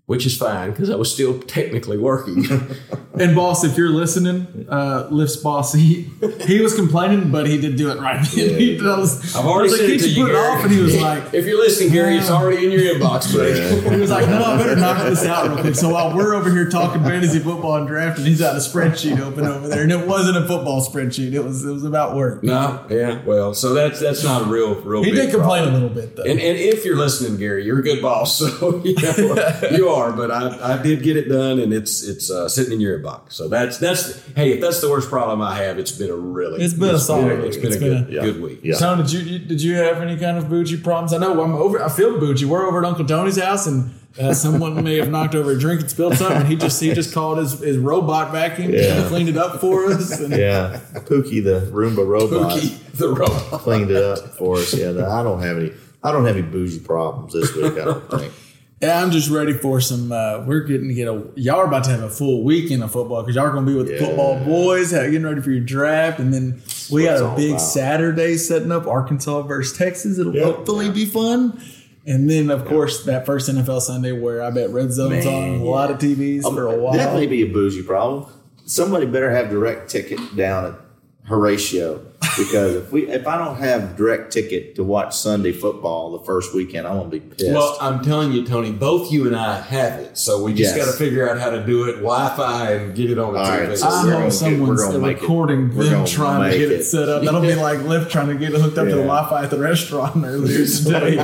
which 0.09 0.25
is 0.25 0.35
fine 0.35 0.71
because 0.71 0.89
I 0.89 0.95
was 0.95 1.13
still 1.13 1.39
technically 1.41 1.99
working. 1.99 2.43
And 3.19 3.35
boss, 3.35 3.65
if 3.65 3.77
you're 3.77 3.89
listening, 3.89 4.65
uh, 4.69 5.09
Lyft's 5.11 5.35
boss, 5.37 5.73
he 5.73 6.09
he 6.47 6.61
was 6.61 6.73
complaining, 6.73 7.31
but 7.31 7.47
he 7.47 7.59
did 7.59 7.75
do 7.75 7.91
it 7.91 7.99
right. 7.99 8.25
He 8.25 8.79
was, 8.81 9.35
I've 9.35 9.45
already 9.45 9.69
I 9.69 9.71
was 9.71 9.71
like, 9.73 9.81
sent 9.81 9.91
it 9.91 9.99
to 9.99 10.09
you, 10.09 10.25
put 10.25 10.31
it 10.31 10.37
off?" 10.37 10.63
And 10.63 10.71
he 10.71 10.81
was 10.81 11.01
like, 11.01 11.23
if 11.33 11.45
you're 11.45 11.57
listening, 11.57 11.91
Gary, 11.91 12.15
it's 12.15 12.29
already 12.29 12.65
in 12.65 12.71
your 12.71 12.95
inbox, 12.95 13.35
buddy. 13.35 13.89
he 13.89 13.99
was 13.99 14.09
like, 14.09 14.29
no, 14.29 14.41
I 14.41 14.57
better 14.57 14.75
knock 14.77 15.03
this 15.03 15.25
out 15.25 15.49
real 15.49 15.57
quick. 15.59 15.75
So 15.75 15.89
while 15.89 16.15
we're 16.15 16.33
over 16.33 16.49
here 16.49 16.69
talking 16.69 17.03
fantasy 17.03 17.39
football 17.39 17.75
and 17.75 17.87
drafting, 17.87 18.25
he's 18.25 18.39
got 18.39 18.55
a 18.55 18.59
spreadsheet 18.59 19.19
open 19.19 19.45
over 19.45 19.67
there, 19.67 19.83
and 19.83 19.91
it 19.91 20.07
wasn't 20.07 20.37
a 20.37 20.47
football 20.47 20.85
spreadsheet. 20.85 21.33
It 21.33 21.43
was 21.43 21.65
it 21.65 21.71
was 21.71 21.83
about 21.83 22.15
work. 22.15 22.41
No, 22.41 22.85
yeah, 22.89 23.21
well, 23.25 23.53
so 23.53 23.73
that's 23.73 23.99
that's 23.99 24.23
not 24.23 24.43
a 24.43 24.45
real 24.45 24.75
real. 24.75 25.03
He 25.03 25.11
big 25.11 25.23
did 25.23 25.31
complain 25.31 25.63
problem. 25.63 25.73
a 25.73 25.87
little 25.87 25.89
bit 25.89 26.15
though. 26.15 26.23
And, 26.23 26.39
and 26.39 26.57
if 26.57 26.85
you're 26.85 26.95
listening, 26.95 27.37
Gary, 27.37 27.65
you're 27.65 27.79
a 27.79 27.83
good 27.83 28.01
boss, 28.01 28.37
so 28.39 28.81
you, 28.85 28.95
know, 28.95 29.69
you 29.71 29.89
are. 29.89 29.98
But 30.15 30.31
I, 30.31 30.73
I 30.75 30.81
did 30.81 31.03
get 31.03 31.17
it 31.17 31.27
done, 31.29 31.59
and 31.59 31.73
it's 31.73 32.01
it's 32.03 32.31
uh, 32.31 32.47
sitting 32.49 32.73
in 32.73 32.79
your 32.81 32.99
inbox. 32.99 33.33
So 33.33 33.47
that's 33.47 33.77
that's 33.77 34.25
hey, 34.35 34.53
if 34.53 34.61
that's 34.61 34.81
the 34.81 34.89
worst 34.89 35.09
problem 35.09 35.41
I 35.41 35.55
have, 35.63 35.77
it's 35.77 35.91
been 35.91 36.09
a 36.09 36.15
really 36.15 36.63
It's 36.63 36.73
been 36.73 36.95
a 36.95 36.99
solid 36.99 37.39
it's 37.43 37.55
week. 37.57 37.63
been 37.63 37.71
It's 37.73 37.75
a 37.75 37.79
been 37.79 38.03
good, 38.05 38.17
a- 38.17 38.21
good 38.33 38.41
week. 38.41 38.59
Yeah. 38.63 38.75
Tony, 38.77 39.03
did 39.03 39.11
you 39.13 39.19
you- 39.19 39.39
did 39.39 39.61
you 39.61 39.75
have 39.75 40.01
any 40.01 40.17
kind 40.17 40.37
of 40.37 40.49
bougie 40.49 40.77
problems? 40.77 41.13
I 41.13 41.17
know 41.17 41.41
I'm 41.43 41.53
over. 41.55 41.83
I 41.83 41.89
feel 41.89 42.19
bougie. 42.19 42.45
We're 42.45 42.65
over 42.67 42.79
at 42.79 42.85
Uncle 42.85 43.05
Tony's 43.05 43.39
house, 43.39 43.67
and 43.67 43.91
uh, 44.19 44.33
someone 44.33 44.83
may 44.83 44.97
have 44.97 45.09
knocked 45.09 45.35
over 45.35 45.51
a 45.51 45.59
drink 45.59 45.81
and 45.81 45.89
spilled 45.89 46.15
something. 46.17 46.45
He 46.47 46.55
just 46.55 46.81
he 46.81 46.93
just 46.93 47.13
called 47.13 47.37
his, 47.37 47.59
his 47.59 47.77
robot 47.77 48.31
vacuum 48.31 48.71
Yeah. 48.73 48.99
and 49.01 49.07
cleaned 49.07 49.29
it 49.29 49.37
up 49.37 49.59
for 49.61 49.85
us. 49.85 50.19
And 50.19 50.33
Yeah, 50.33 50.79
Pookie 50.93 51.43
the 51.43 51.69
Roomba 51.71 52.07
robot 52.07 52.53
Pookie, 52.59 52.91
the 52.97 53.09
robot. 53.09 53.61
cleaned 53.61 53.91
it 53.91 54.03
up 54.03 54.19
for 54.37 54.57
us. 54.57 54.73
Yeah, 54.73 54.91
no, 54.93 55.09
I 55.09 55.21
don't 55.23 55.41
have 55.41 55.57
any. 55.57 55.71
I 56.03 56.11
don't 56.13 56.25
have 56.25 56.37
any 56.37 56.47
bougie 56.47 56.79
problems 56.79 57.33
this 57.33 57.53
week. 57.55 57.73
I 57.73 57.85
don't 57.85 58.09
think. 58.09 58.31
Yeah, 58.81 59.01
I'm 59.03 59.11
just 59.11 59.29
ready 59.29 59.51
for 59.53 59.81
some. 59.81 60.11
Uh, 60.11 60.43
we're 60.45 60.61
getting 60.61 60.87
to 60.87 60.93
get 60.93 61.07
a. 61.09 61.21
Y'all 61.35 61.57
are 61.57 61.65
about 61.65 61.83
to 61.85 61.89
have 61.89 62.01
a 62.01 62.09
full 62.09 62.43
weekend 62.45 62.81
of 62.81 62.91
football 62.93 63.21
because 63.23 63.35
y'all 63.35 63.45
are 63.45 63.51
going 63.51 63.65
to 63.65 63.71
be 63.71 63.77
with 63.77 63.87
the 63.87 63.97
football 63.97 64.39
boys, 64.45 64.91
getting 64.91 65.23
ready 65.23 65.41
for 65.41 65.51
your 65.51 65.59
draft, 65.59 66.19
and 66.19 66.33
then 66.33 66.61
we 66.89 67.03
got 67.03 67.33
a 67.33 67.35
big 67.35 67.49
about. 67.51 67.57
Saturday 67.61 68.37
setting 68.37 68.71
up 68.71 68.87
Arkansas 68.87 69.41
versus 69.41 69.77
Texas. 69.77 70.17
It'll 70.17 70.33
Yeah. 70.33 70.45
hopefully 70.45 70.89
be 70.89 71.05
fun. 71.05 71.59
And 72.05 72.29
then, 72.29 72.49
of 72.49 72.65
course, 72.65 73.03
that 73.03 73.25
first 73.25 73.49
NFL 73.49 73.81
Sunday 73.81 74.13
where 74.13 74.41
I 74.41 74.49
bet 74.49 74.69
Red 74.71 74.93
Zone's 74.93 75.25
Man, 75.25 75.53
on 75.55 75.59
a 75.59 75.63
lot 75.65 75.91
of 75.91 75.97
TVs 75.99 76.43
for 76.43 76.67
a 76.67 76.75
while. 76.77 76.93
That 76.93 77.13
may 77.13 77.27
be 77.27 77.41
a 77.41 77.47
bougie 77.47 77.83
problem. 77.83 78.25
Somebody 78.65 79.05
better 79.05 79.29
have 79.29 79.49
direct 79.49 79.89
ticket 79.91 80.19
down 80.37 80.65
at 80.65 80.73
Horatio 81.25 82.01
because 82.39 82.75
if 82.75 82.91
we 82.91 83.07
if 83.07 83.27
I 83.27 83.37
don't 83.37 83.57
have 83.57 83.95
direct 83.95 84.31
ticket 84.33 84.75
to 84.75 84.83
watch 84.83 85.15
Sunday 85.15 85.51
football 85.51 86.17
the 86.17 86.25
first 86.25 86.55
weekend, 86.55 86.87
I'm 86.87 86.97
gonna 86.97 87.09
be 87.09 87.19
pissed. 87.19 87.51
Well, 87.51 87.77
I'm 87.79 88.03
telling 88.03 88.31
you, 88.31 88.45
Tony, 88.45 88.71
both 88.71 89.11
you 89.11 89.27
and 89.27 89.35
I 89.35 89.59
have 89.61 89.99
it. 89.99 90.17
So 90.17 90.41
we 90.43 90.53
just 90.53 90.75
Yes. 90.75 90.85
got 90.85 90.91
to 90.91 90.97
figure 90.97 91.29
out 91.29 91.37
how 91.39 91.49
to 91.51 91.65
do 91.65 91.83
it 91.89 91.93
Wi 91.97 92.35
Fi 92.35 92.71
and 92.71 92.95
get 92.95 93.11
it 93.11 93.19
on 93.19 93.33
the 93.33 93.39
All 93.39 93.45
TV. 93.45 93.67
right, 93.69 93.77
so 93.77 93.87
I 93.87 93.89
we're 93.89 93.95
hope 93.99 94.11
gonna 94.13 94.23
get- 94.25 94.33
someone's 94.33 94.81
we're 94.81 94.95
it. 94.95 95.13
recording 95.15 95.75
We're 95.75 95.83
them 95.85 96.05
trying 96.05 96.51
to 96.51 96.57
get 96.57 96.71
it. 96.71 96.79
it. 96.79 96.83
set 96.85 97.07
up. 97.09 97.23
That'll 97.23 97.41
be 97.41 97.53
like 97.69 97.79
Lyft 97.79 98.09
trying 98.09 98.27
to 98.29 98.35
get 98.35 98.53
it 98.53 98.61
hooked 98.61 98.77
up 98.77 98.85
to 98.87 98.95
the 98.95 99.01
Wi-Fi 99.03 99.43
at 99.43 99.49
the 99.51 99.59
restaurant 99.59 100.15
earlier 100.25 100.65
today. 100.65 101.15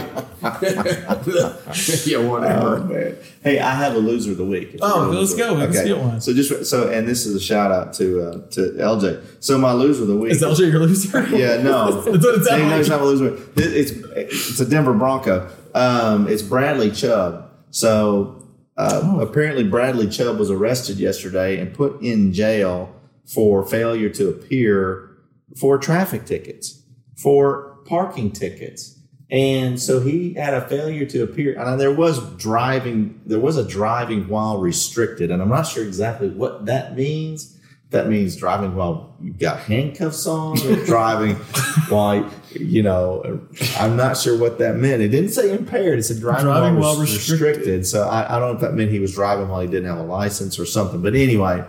yeah, 2.05 2.17
whatever. 2.17 2.77
Oh, 2.77 2.83
man. 2.83 3.15
Hey, 3.43 3.59
I 3.59 3.71
have 3.75 3.95
a 3.95 3.99
loser 3.99 4.31
of 4.31 4.37
the 4.37 4.45
week. 4.45 4.77
Oh, 4.81 5.09
let's 5.13 5.33
do 5.33 5.43
it. 5.43 5.47
go. 5.47 5.53
Let's 5.53 5.83
get 5.83 5.97
one. 5.97 6.21
So 6.21 6.33
just 6.33 6.65
so, 6.65 6.89
and 6.89 7.07
this 7.07 7.25
is 7.25 7.35
a 7.35 7.39
shout 7.39 7.71
out 7.71 7.93
to 7.95 8.21
uh, 8.21 8.37
to 8.51 8.61
LJ. 8.79 9.21
So 9.39 9.57
my 9.57 9.73
loser 9.73 10.01
of 10.03 10.07
the 10.07 10.15
week. 10.17 10.31
Is 10.31 10.41
LJ 10.41 10.71
your 10.71 10.79
loser? 10.79 11.04
Yeah, 11.13 11.61
no. 11.61 12.01
That's 12.01 12.23
what 12.23 12.35
it 12.35 12.43
sounds 12.45 12.49
Hey, 12.49 12.57
no, 12.63 12.67
like. 12.69 12.79
it's 12.81 12.89
not 12.89 13.01
a 13.01 13.05
loser. 13.05 13.33
It- 13.35 13.41
It's 13.57 13.91
it's 13.91 14.59
a 14.59 14.65
Denver 14.69 14.93
Bronco. 14.93 15.49
Um, 15.73 16.27
it's 16.27 16.41
Bradley 16.41 16.91
Chubb. 16.91 17.49
So 17.71 18.41
uh, 18.77 19.01
Oh. 19.03 19.19
apparently 19.21 19.63
Bradley 19.63 20.07
Chubb 20.07 20.37
was 20.39 20.49
arrested 20.51 20.97
yesterday 20.97 21.59
and 21.59 21.73
put 21.73 22.01
in 22.01 22.33
jail 22.33 22.93
for 23.25 23.65
failure 23.65 24.09
to 24.09 24.29
appear 24.29 25.09
for 25.57 25.77
traffic 25.77 26.25
tickets, 26.25 26.81
for 27.15 27.77
parking 27.85 28.31
tickets. 28.31 28.99
And 29.31 29.79
so 29.81 30.01
he 30.01 30.33
had 30.35 30.53
a 30.53 30.61
failure 30.67 31.05
to 31.07 31.23
appear. 31.23 31.59
And 31.59 31.79
there 31.79 31.93
was 31.93 32.19
driving, 32.35 33.19
there 33.25 33.39
was 33.39 33.57
a 33.57 33.67
driving 33.67 34.27
while 34.27 34.59
restricted. 34.59 35.31
And 35.31 35.41
I'm 35.41 35.49
not 35.49 35.63
sure 35.67 35.83
exactly 35.83 36.29
what 36.29 36.65
that 36.67 36.95
means. 36.95 37.54
That 37.95 38.09
means 38.09 38.35
driving 38.35 38.75
while 38.75 39.15
you've 39.21 39.39
got 39.39 39.59
handcuffs 39.59 40.27
on, 40.27 40.59
or 40.67 40.75
driving 40.85 41.35
while, 41.87 42.29
you 42.51 42.83
know, 42.83 43.39
I'm 43.77 43.95
not 43.95 44.17
sure 44.17 44.37
what 44.37 44.57
that 44.59 44.75
meant. 44.75 45.01
It 45.01 45.07
didn't 45.07 45.29
say 45.29 45.53
impaired, 45.53 45.99
it 45.99 46.03
said 46.03 46.19
driving, 46.19 46.43
Driving 46.43 46.75
while, 46.77 46.95
while 46.95 47.01
restricted. 47.01 47.31
restricted. 47.51 47.87
So 47.87 48.05
I, 48.05 48.35
I 48.35 48.37
don't 48.37 48.49
know 48.49 48.55
if 48.55 48.59
that 48.59 48.73
meant 48.73 48.91
he 48.91 48.99
was 48.99 49.13
driving 49.15 49.47
while 49.47 49.61
he 49.61 49.67
didn't 49.67 49.87
have 49.87 49.97
a 49.97 50.03
license 50.03 50.59
or 50.59 50.65
something. 50.65 51.01
But 51.01 51.15
anyway, 51.15 51.63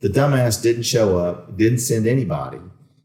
the 0.00 0.08
dumbass 0.08 0.62
didn't 0.62 0.82
show 0.82 1.16
up, 1.16 1.56
didn't 1.56 1.78
send 1.78 2.06
anybody 2.06 2.58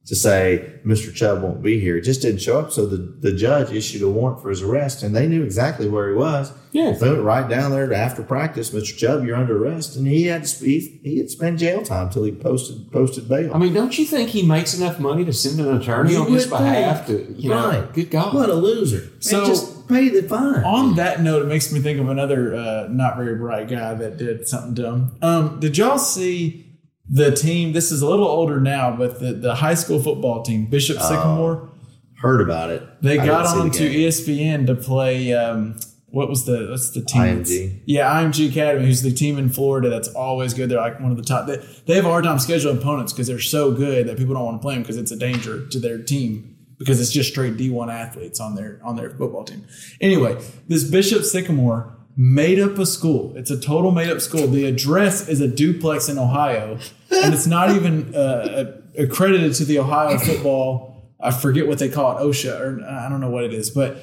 to 0.05 0.15
say 0.15 0.71
Mr. 0.85 1.13
Chubb 1.13 1.41
won't 1.41 1.63
be 1.63 1.79
here. 1.79 1.97
It 1.97 2.01
just 2.01 2.21
didn't 2.21 2.41
show 2.41 2.59
up. 2.59 2.71
So 2.71 2.85
the, 2.85 2.97
the 2.97 3.33
judge 3.35 3.71
issued 3.71 4.03
a 4.03 4.09
warrant 4.09 4.39
for 4.41 4.49
his 4.49 4.61
arrest, 4.61 5.01
and 5.01 5.15
they 5.15 5.27
knew 5.27 5.41
exactly 5.43 5.89
where 5.89 6.09
he 6.09 6.15
was. 6.15 6.51
Yeah. 6.73 6.91
They 6.91 7.09
went 7.09 7.23
right 7.23 7.49
down 7.49 7.71
there 7.71 7.87
to 7.87 7.95
after 7.95 8.21
practice. 8.21 8.69
Mr. 8.69 8.95
Chubb, 8.95 9.23
you're 9.25 9.35
under 9.35 9.57
arrest, 9.65 9.95
and 9.95 10.05
he 10.05 10.25
had 10.25 10.43
to 10.45 10.65
he, 10.65 10.99
he 11.03 11.17
had 11.17 11.29
spent 11.31 11.57
jail 11.59 11.81
time 11.81 12.09
till 12.11 12.23
he 12.23 12.31
posted 12.31 12.91
posted 12.91 13.27
bail. 13.27 13.51
I 13.53 13.57
mean, 13.57 13.73
don't 13.73 13.97
you 13.97 14.05
think 14.05 14.29
he 14.29 14.43
makes 14.45 14.77
enough 14.77 14.99
money 14.99 15.25
to 15.25 15.33
send 15.33 15.59
an 15.65 15.75
attorney 15.75 16.11
You 16.11 16.19
on 16.19 16.31
his 16.31 16.45
would 16.51 16.57
behalf 16.59 17.07
think. 17.07 17.27
to, 17.27 17.33
you 17.41 17.49
know, 17.49 17.69
Right. 17.69 17.93
good 17.93 18.11
God. 18.11 18.33
what 18.35 18.49
a 18.49 18.53
loser! 18.55 19.09
So- 19.21 19.37
Man, 19.39 19.47
just 19.47 19.87
pay 19.87 20.09
the 20.09 20.21
fine. 20.27 20.63
On 20.63 20.95
that 20.97 21.21
note, 21.23 21.41
it 21.43 21.47
makes 21.47 21.71
me 21.71 21.79
think 21.79 21.99
of 21.99 22.09
another 22.09 22.53
uh, 22.55 22.87
not 22.91 23.15
very 23.17 23.35
bright 23.35 23.69
guy 23.69 23.93
that 23.95 24.17
did 24.17 24.47
something 24.47 24.73
dumb. 24.75 25.11
Um, 25.21 25.59
did 25.59 25.77
y'all 25.77 25.97
see 25.97 26.64
the 27.09 27.31
team? 27.31 27.73
This 27.73 27.91
is 27.91 28.01
a 28.01 28.07
little 28.07 28.27
older 28.27 28.59
now, 28.59 28.95
but 28.95 29.19
the, 29.19 29.33
the 29.33 29.55
high 29.55 29.73
school 29.73 30.01
football 30.01 30.43
team, 30.43 30.65
Bishop 30.65 30.99
Sycamore. 30.99 31.69
Heard 32.17 32.41
about 32.41 32.69
it. 32.69 32.83
They 33.01 33.19
I 33.19 33.25
got 33.25 33.53
the 33.53 33.61
on 33.61 33.71
to. 33.71 33.89
ESPN 33.89 34.67
to 34.67 34.75
play. 34.75 35.33
Um, 35.33 35.75
what 36.07 36.29
was 36.29 36.45
the 36.45 36.67
what's 36.69 36.91
the 36.91 37.01
team? 37.01 37.21
IMG. 37.21 37.81
Yeah, 37.85 38.09
IMG 38.09 38.49
Academy, 38.49 38.85
who's 38.85 39.01
the 39.01 39.11
team 39.11 39.37
in 39.37 39.49
Florida 39.49 39.89
that's 39.89 40.07
always 40.07 40.53
good. 40.53 40.69
They're 40.69 40.79
like 40.79 40.99
one 41.01 41.11
of 41.11 41.17
the 41.17 41.23
top. 41.23 41.45
They, 41.45 41.57
they 41.87 41.95
have 41.95 42.05
a 42.05 42.09
hard 42.09 42.23
time 42.23 42.37
scheduling 42.37 42.77
opponents 42.77 43.11
because 43.11 43.27
they're 43.27 43.39
so 43.39 43.71
good 43.71 44.07
that 44.07 44.17
people 44.17 44.33
don't 44.33 44.45
want 44.45 44.61
to 44.61 44.61
play 44.61 44.75
them 44.75 44.83
because 44.83 44.97
it's 44.97 45.11
a 45.11 45.17
danger 45.17 45.67
to 45.67 45.79
their 45.79 46.01
team 46.01 46.55
because 46.77 47.01
it's 47.01 47.11
just 47.11 47.29
straight 47.29 47.57
D1 47.57 47.91
athletes 47.91 48.39
on 48.39 48.55
their 48.55 48.79
on 48.83 48.95
their 48.95 49.09
football 49.11 49.43
team. 49.43 49.65
Anyway, 49.99 50.41
this 50.67 50.83
Bishop 50.85 51.23
Sycamore 51.23 51.94
made 52.17 52.59
up 52.59 52.77
a 52.77 52.85
school. 52.85 53.33
It's 53.35 53.51
a 53.51 53.59
total 53.59 53.91
made 53.91 54.09
up 54.09 54.21
school. 54.21 54.47
The 54.47 54.65
address 54.65 55.27
is 55.27 55.41
a 55.41 55.47
duplex 55.47 56.07
in 56.07 56.17
Ohio, 56.17 56.79
and 57.11 57.33
it's 57.33 57.47
not 57.47 57.71
even 57.71 58.15
uh, 58.15 58.79
accredited 58.97 59.53
to 59.55 59.65
the 59.65 59.79
Ohio 59.79 60.17
football. 60.17 61.13
I 61.19 61.31
forget 61.31 61.67
what 61.67 61.79
they 61.79 61.89
call 61.89 62.17
it, 62.17 62.21
OSHA, 62.21 62.59
or 62.59 62.85
I 62.85 63.09
don't 63.09 63.21
know 63.21 63.29
what 63.29 63.43
it 63.43 63.53
is, 63.53 63.69
but 63.69 63.97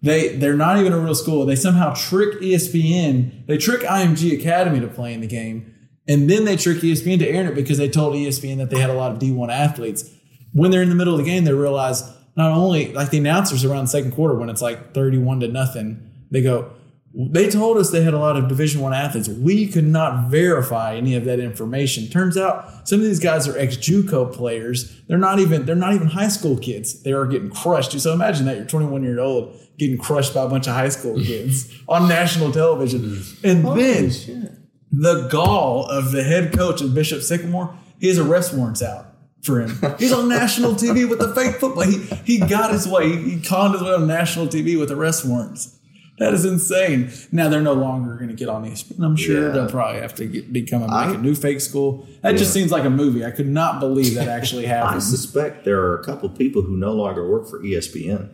they 0.00 0.36
they're 0.36 0.56
not 0.56 0.78
even 0.78 0.92
a 0.92 0.98
real 0.98 1.14
school. 1.14 1.44
They 1.44 1.56
somehow 1.56 1.94
trick 1.94 2.40
ESPN. 2.40 3.46
They 3.46 3.58
trick 3.58 3.82
IMG 3.82 4.38
Academy 4.38 4.80
to 4.80 4.88
play 4.88 5.12
in 5.12 5.20
the 5.20 5.26
game, 5.26 5.74
and 6.06 6.30
then 6.30 6.44
they 6.44 6.56
trick 6.56 6.78
ESPN 6.78 7.18
to 7.18 7.28
air 7.28 7.50
it 7.50 7.54
because 7.54 7.78
they 7.78 7.88
told 7.88 8.14
ESPN 8.14 8.58
that 8.58 8.70
they 8.70 8.78
had 8.80 8.90
a 8.90 8.94
lot 8.94 9.12
of 9.12 9.18
D1 9.18 9.50
athletes. 9.50 10.10
When 10.52 10.70
they're 10.70 10.82
in 10.82 10.88
the 10.88 10.94
middle 10.94 11.14
of 11.14 11.18
the 11.18 11.26
game, 11.26 11.44
they 11.44 11.52
realize 11.52 12.02
not 12.36 12.52
only 12.52 12.92
like 12.92 13.10
the 13.10 13.18
announcers 13.18 13.64
around 13.64 13.84
the 13.84 13.90
second 13.90 14.12
quarter 14.12 14.34
when 14.34 14.48
it's 14.48 14.62
like 14.62 14.94
31 14.94 15.40
to 15.40 15.48
nothing, 15.48 16.08
they 16.30 16.40
go, 16.40 16.70
they 17.14 17.48
told 17.48 17.78
us 17.78 17.90
they 17.90 18.02
had 18.02 18.14
a 18.14 18.18
lot 18.18 18.36
of 18.36 18.48
division 18.48 18.80
one 18.80 18.92
athletes. 18.92 19.28
We 19.28 19.66
could 19.66 19.86
not 19.86 20.28
verify 20.30 20.94
any 20.94 21.14
of 21.14 21.24
that 21.24 21.40
information. 21.40 22.08
Turns 22.08 22.36
out 22.36 22.86
some 22.86 23.00
of 23.00 23.06
these 23.06 23.18
guys 23.18 23.48
are 23.48 23.58
ex 23.58 23.76
juco 23.76 24.32
players. 24.32 25.00
They're 25.08 25.18
not 25.18 25.38
even 25.38 25.64
they're 25.64 25.74
not 25.74 25.94
even 25.94 26.08
high 26.08 26.28
school 26.28 26.58
kids. 26.58 27.02
They 27.02 27.12
are 27.12 27.26
getting 27.26 27.50
crushed. 27.50 27.98
So 27.98 28.12
imagine 28.12 28.46
that. 28.46 28.56
You're 28.56 28.66
21 28.66 29.02
year 29.02 29.20
old 29.20 29.58
getting 29.78 29.98
crushed 29.98 30.34
by 30.34 30.42
a 30.42 30.48
bunch 30.48 30.66
of 30.66 30.74
high 30.74 30.90
school 30.90 31.16
kids 31.24 31.72
on 31.88 32.08
national 32.08 32.52
television. 32.52 33.00
Mm. 33.00 33.44
And 33.44 33.78
then 33.78 34.68
the 34.92 35.28
gall 35.28 35.86
of 35.86 36.12
the 36.12 36.22
head 36.22 36.52
coach 36.52 36.82
of 36.82 36.94
bishop 36.94 37.22
sycamore 37.22 37.74
his 38.00 38.18
arrest 38.18 38.54
warrants 38.54 38.82
out 38.82 39.06
for 39.42 39.60
him. 39.60 39.78
He's 39.98 40.12
on 40.12 40.28
national 40.28 40.72
TV 40.72 41.08
with 41.08 41.18
the 41.18 41.34
fake 41.34 41.56
football. 41.56 41.84
He, 41.84 41.98
he 42.24 42.38
got 42.38 42.72
his 42.72 42.86
way. 42.86 43.08
He, 43.08 43.30
he 43.30 43.40
conned 43.40 43.74
his 43.74 43.82
way 43.82 43.94
on 43.94 44.06
national 44.06 44.46
TV 44.46 44.78
with 44.78 44.90
arrest 44.90 45.24
warrants. 45.24 45.77
That 46.18 46.34
is 46.34 46.44
insane. 46.44 47.10
Now 47.30 47.48
they're 47.48 47.60
no 47.60 47.74
longer 47.74 48.16
going 48.16 48.28
to 48.28 48.34
get 48.34 48.48
on 48.48 48.64
ESPN. 48.64 49.04
I'm 49.04 49.14
sure 49.16 49.46
Yeah. 49.46 49.48
they'll 49.52 49.68
probably 49.70 50.00
have 50.00 50.14
to 50.16 50.26
get, 50.26 50.52
become 50.52 50.82
a, 50.82 50.86
I- 50.86 51.06
make 51.08 51.16
a 51.16 51.20
new 51.20 51.34
fake 51.34 51.60
school. 51.60 52.06
That 52.22 52.32
just 52.36 52.52
seems 52.52 52.72
like 52.72 52.84
a 52.84 52.90
movie. 52.90 53.24
I 53.24 53.30
could 53.30 53.48
not 53.48 53.78
believe 53.80 54.14
that 54.14 54.28
actually 54.28 54.66
happened. 54.74 54.96
I 54.96 54.98
suspect 54.98 55.64
there 55.64 55.80
are 55.80 55.98
a 55.98 56.04
couple 56.04 56.28
people 56.30 56.62
who 56.62 56.76
no 56.76 56.92
longer 56.92 57.28
work 57.28 57.48
for 57.48 57.60
ESPN. 57.60 58.30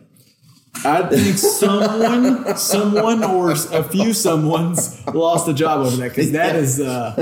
I 0.83 1.03
think 1.03 1.37
someone, 1.37 2.57
someone, 2.57 3.23
or 3.23 3.51
a 3.51 3.83
few 3.83 4.13
someone's 4.13 5.05
lost 5.07 5.47
a 5.47 5.53
job 5.53 5.85
over 5.85 5.95
that 5.97 6.09
because 6.15 6.33
that 6.33 6.55
is 6.57 6.81
uh, 6.81 7.13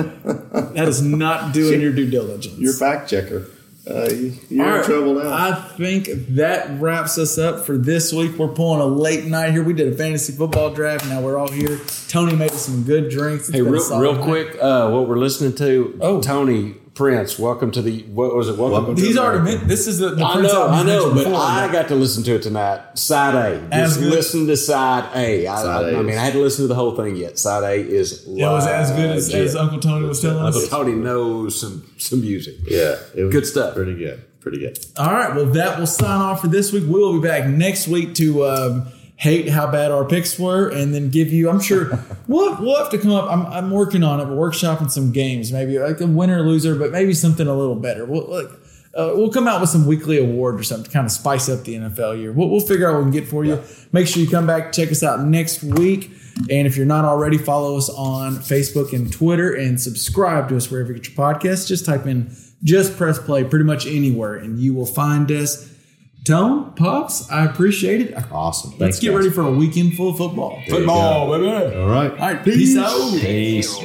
that 0.74 0.88
is 0.88 1.04
not 1.04 1.54
doing 1.54 1.80
your 1.80 1.92
due 1.94 2.10
diligence. 2.10 2.58
Your 2.58 2.74
fact 2.74 3.10
checker. 3.12 3.46
Uh, 3.90 4.08
you- 4.10 4.34
you're 4.50 4.66
All 4.66 4.76
in 4.80 4.84
trouble 4.86 5.14
now. 5.16 5.30
I 5.34 5.54
think 5.78 6.08
that 6.36 6.80
wraps 6.80 7.18
us 7.18 7.38
up 7.38 7.66
for 7.66 7.78
this 7.78 8.14
week. 8.14 8.38
We're 8.38 8.48
pulling 8.48 8.80
a 8.80 8.86
late 8.86 9.26
night 9.26 9.52
here. 9.52 9.62
We 9.62 9.74
did 9.74 9.92
a 9.92 9.96
fantasy 9.98 10.32
football 10.32 10.70
draft. 10.74 11.06
Now 11.10 11.20
we're 11.22 11.38
all 11.38 11.50
here. 11.52 11.82
Tony 12.08 12.34
made 12.36 12.52
us 12.52 12.66
some 12.66 12.84
good 12.84 13.10
drinks. 13.10 13.50
It's 13.50 13.58
Hey, 13.58 13.62
real, 13.62 14.00
real 14.00 14.18
quick, 14.24 14.58
uh, 14.62 14.90
what 14.90 15.10
we're 15.10 15.18
listening 15.18 15.54
to, 15.56 15.98
Oh. 16.00 16.22
Tony 16.22 16.76
Prince, 16.96 17.40
welcome 17.40 17.72
to 17.72 17.82
the, 17.82 18.04
what 18.04 18.36
was 18.36 18.50
it? 18.50 18.52
Welcome, 18.52 18.72
Welcome 18.72 18.96
to 18.98 19.02
He's 19.02 19.16
the 19.16 19.22
already 19.24 19.44
meant 19.44 19.68
this 19.68 19.88
is 19.88 19.98
the, 19.98 20.10
the 20.12 20.24
I 20.24 20.34
Prince 20.34 20.54
know, 20.54 20.68
I 20.68 20.84
know, 20.84 21.10
but 21.10 21.24
before. 21.24 21.36
I 21.38 21.72
got 21.72 21.88
to 21.88 21.96
listen 21.96 22.22
to 22.26 22.36
it 22.36 22.44
tonight. 22.44 23.00
Side 23.00 23.34
A. 23.34 23.70
Just 23.72 24.00
good? 24.00 24.12
listen 24.12 24.46
to 24.46 24.56
side 24.56 25.10
A. 25.16 25.48
I, 25.48 25.56
Side 25.56 25.86
I, 25.86 25.90
A 25.90 26.00
I 26.00 26.02
mean, 26.04 26.16
I 26.16 26.24
had 26.24 26.34
to 26.34 26.40
listen 26.40 26.66
to 26.66 26.68
the 26.68 26.76
whole 26.76 26.96
thing 26.96 27.16
yet. 27.16 27.40
Side 27.40 27.64
A 27.64 27.74
is 27.74 28.28
it 28.28 28.32
was 28.34 28.68
as 28.68 28.92
good 28.92 29.10
as, 29.10 29.34
as 29.34 29.56
Uncle 29.56 29.80
Tony 29.80 30.06
was 30.08 30.22
telling 30.22 30.46
us. 30.46 30.56
Uncle. 30.56 30.70
Tony 30.70 30.94
knows 30.94 31.60
some 31.60 31.84
some 31.98 32.22
music. 32.22 32.58
yeah, 32.68 32.98
it 33.16 33.24
was 33.24 33.34
Good 33.34 33.48
stuff. 33.48 33.74
Pretty 33.74 33.96
good. 33.96 34.24
Pretty 34.42 34.60
good. 34.60 34.78
All 34.96 35.12
right, 35.12 35.34
well, 35.34 35.46
that 35.48 35.80
will 35.80 35.88
sign 35.88 36.22
off 36.22 36.42
for 36.42 36.48
this 36.48 36.72
week. 36.72 36.84
We 36.84 36.90
will 36.90 37.20
be 37.20 37.28
back 37.28 37.48
next 37.48 37.88
week 37.88 38.14
to 38.16 38.46
um, 38.46 38.88
hate 39.24 39.48
how 39.48 39.72
bad 39.72 39.90
our 39.90 40.04
picks 40.04 40.38
were, 40.38 40.68
and 40.68 40.94
then 40.94 41.10
give 41.10 41.32
you. 41.32 41.50
I'm 41.50 41.62
sure 41.62 41.98
we'll 42.28 42.62
we'll 42.62 42.78
have 42.78 42.90
to 42.92 42.98
come 42.98 43.12
up. 43.12 43.32
I'm, 43.32 43.46
I'm 43.46 43.72
working 43.72 44.04
on 44.04 44.20
it. 44.20 44.28
We're 44.28 44.52
workshopping 44.52 44.92
some 44.92 45.14
games, 45.14 45.52
maybe 45.52 45.80
like 45.80 46.02
a 46.02 46.08
winner 46.08 46.42
loser, 46.42 46.76
but 46.76 46.92
maybe 46.92 47.14
something 47.14 47.48
a 47.48 47.56
little 47.56 47.76
better. 47.76 48.06
We'll 48.06 48.30
like, 48.30 48.50
uh, 48.94 49.14
we'll 49.16 49.32
come 49.32 49.48
out 49.48 49.62
with 49.62 49.70
some 49.70 49.88
weekly 49.88 50.20
award 50.20 50.60
or 50.60 50.64
something 50.64 50.86
to 50.86 50.92
kind 50.92 51.06
of 51.06 51.12
spice 51.12 51.48
up 51.48 51.64
the 51.64 51.76
NFL 51.76 52.20
year. 52.20 52.34
We'll, 52.34 52.50
we'll 52.50 52.60
figure 52.60 52.90
out 52.90 52.96
what 52.96 53.06
we 53.06 53.12
can 53.12 53.22
get 53.22 53.28
for 53.28 53.46
you. 53.46 53.64
Make 53.94 54.08
sure 54.08 54.22
you 54.22 54.30
come 54.30 54.46
back, 54.46 54.74
check 54.74 54.92
us 54.92 55.02
out 55.02 55.22
next 55.22 55.64
week. 55.64 56.12
And 56.50 56.68
if 56.68 56.76
you're 56.76 56.86
not 56.86 57.06
already, 57.06 57.38
follow 57.38 57.78
us 57.78 57.90
on 57.90 58.34
Facebook 58.34 58.92
and 58.92 59.12
Twitter 59.12 59.54
and 59.54 59.80
subscribe 59.80 60.50
to 60.50 60.58
us 60.58 60.70
wherever 60.70 60.92
you 60.92 61.00
get 61.00 61.08
your 61.08 61.16
podcasts. 61.16 61.68
Just 61.68 61.86
type 61.86 62.06
in 62.06 62.36
just 62.64 62.96
press 62.98 63.20
play 63.20 63.44
pretty 63.44 63.66
much 63.66 63.86
anywhere 63.86 64.36
and 64.36 64.60
you 64.60 64.74
will 64.74 64.86
find 64.86 65.32
us. 65.32 65.73
Tone, 66.24 66.72
Pops, 66.76 67.30
I 67.30 67.46
appreciate 67.46 68.00
it. 68.02 68.14
Awesome. 68.32 68.72
Let's 68.72 68.80
Thanks, 68.80 69.00
get 69.00 69.10
guys. 69.10 69.18
ready 69.18 69.30
for 69.30 69.42
a 69.42 69.52
weekend 69.52 69.96
full 69.96 70.12
of 70.12 70.18
football. 70.18 70.52
There 70.68 70.80
you 70.80 70.86
Football, 70.86 71.32
baby. 71.32 71.76
All 71.76 71.88
right. 71.90 72.12
All 72.12 72.18
right, 72.18 72.44
peace 72.44 72.78
out. 72.78 73.12
Peace. 73.20 73.78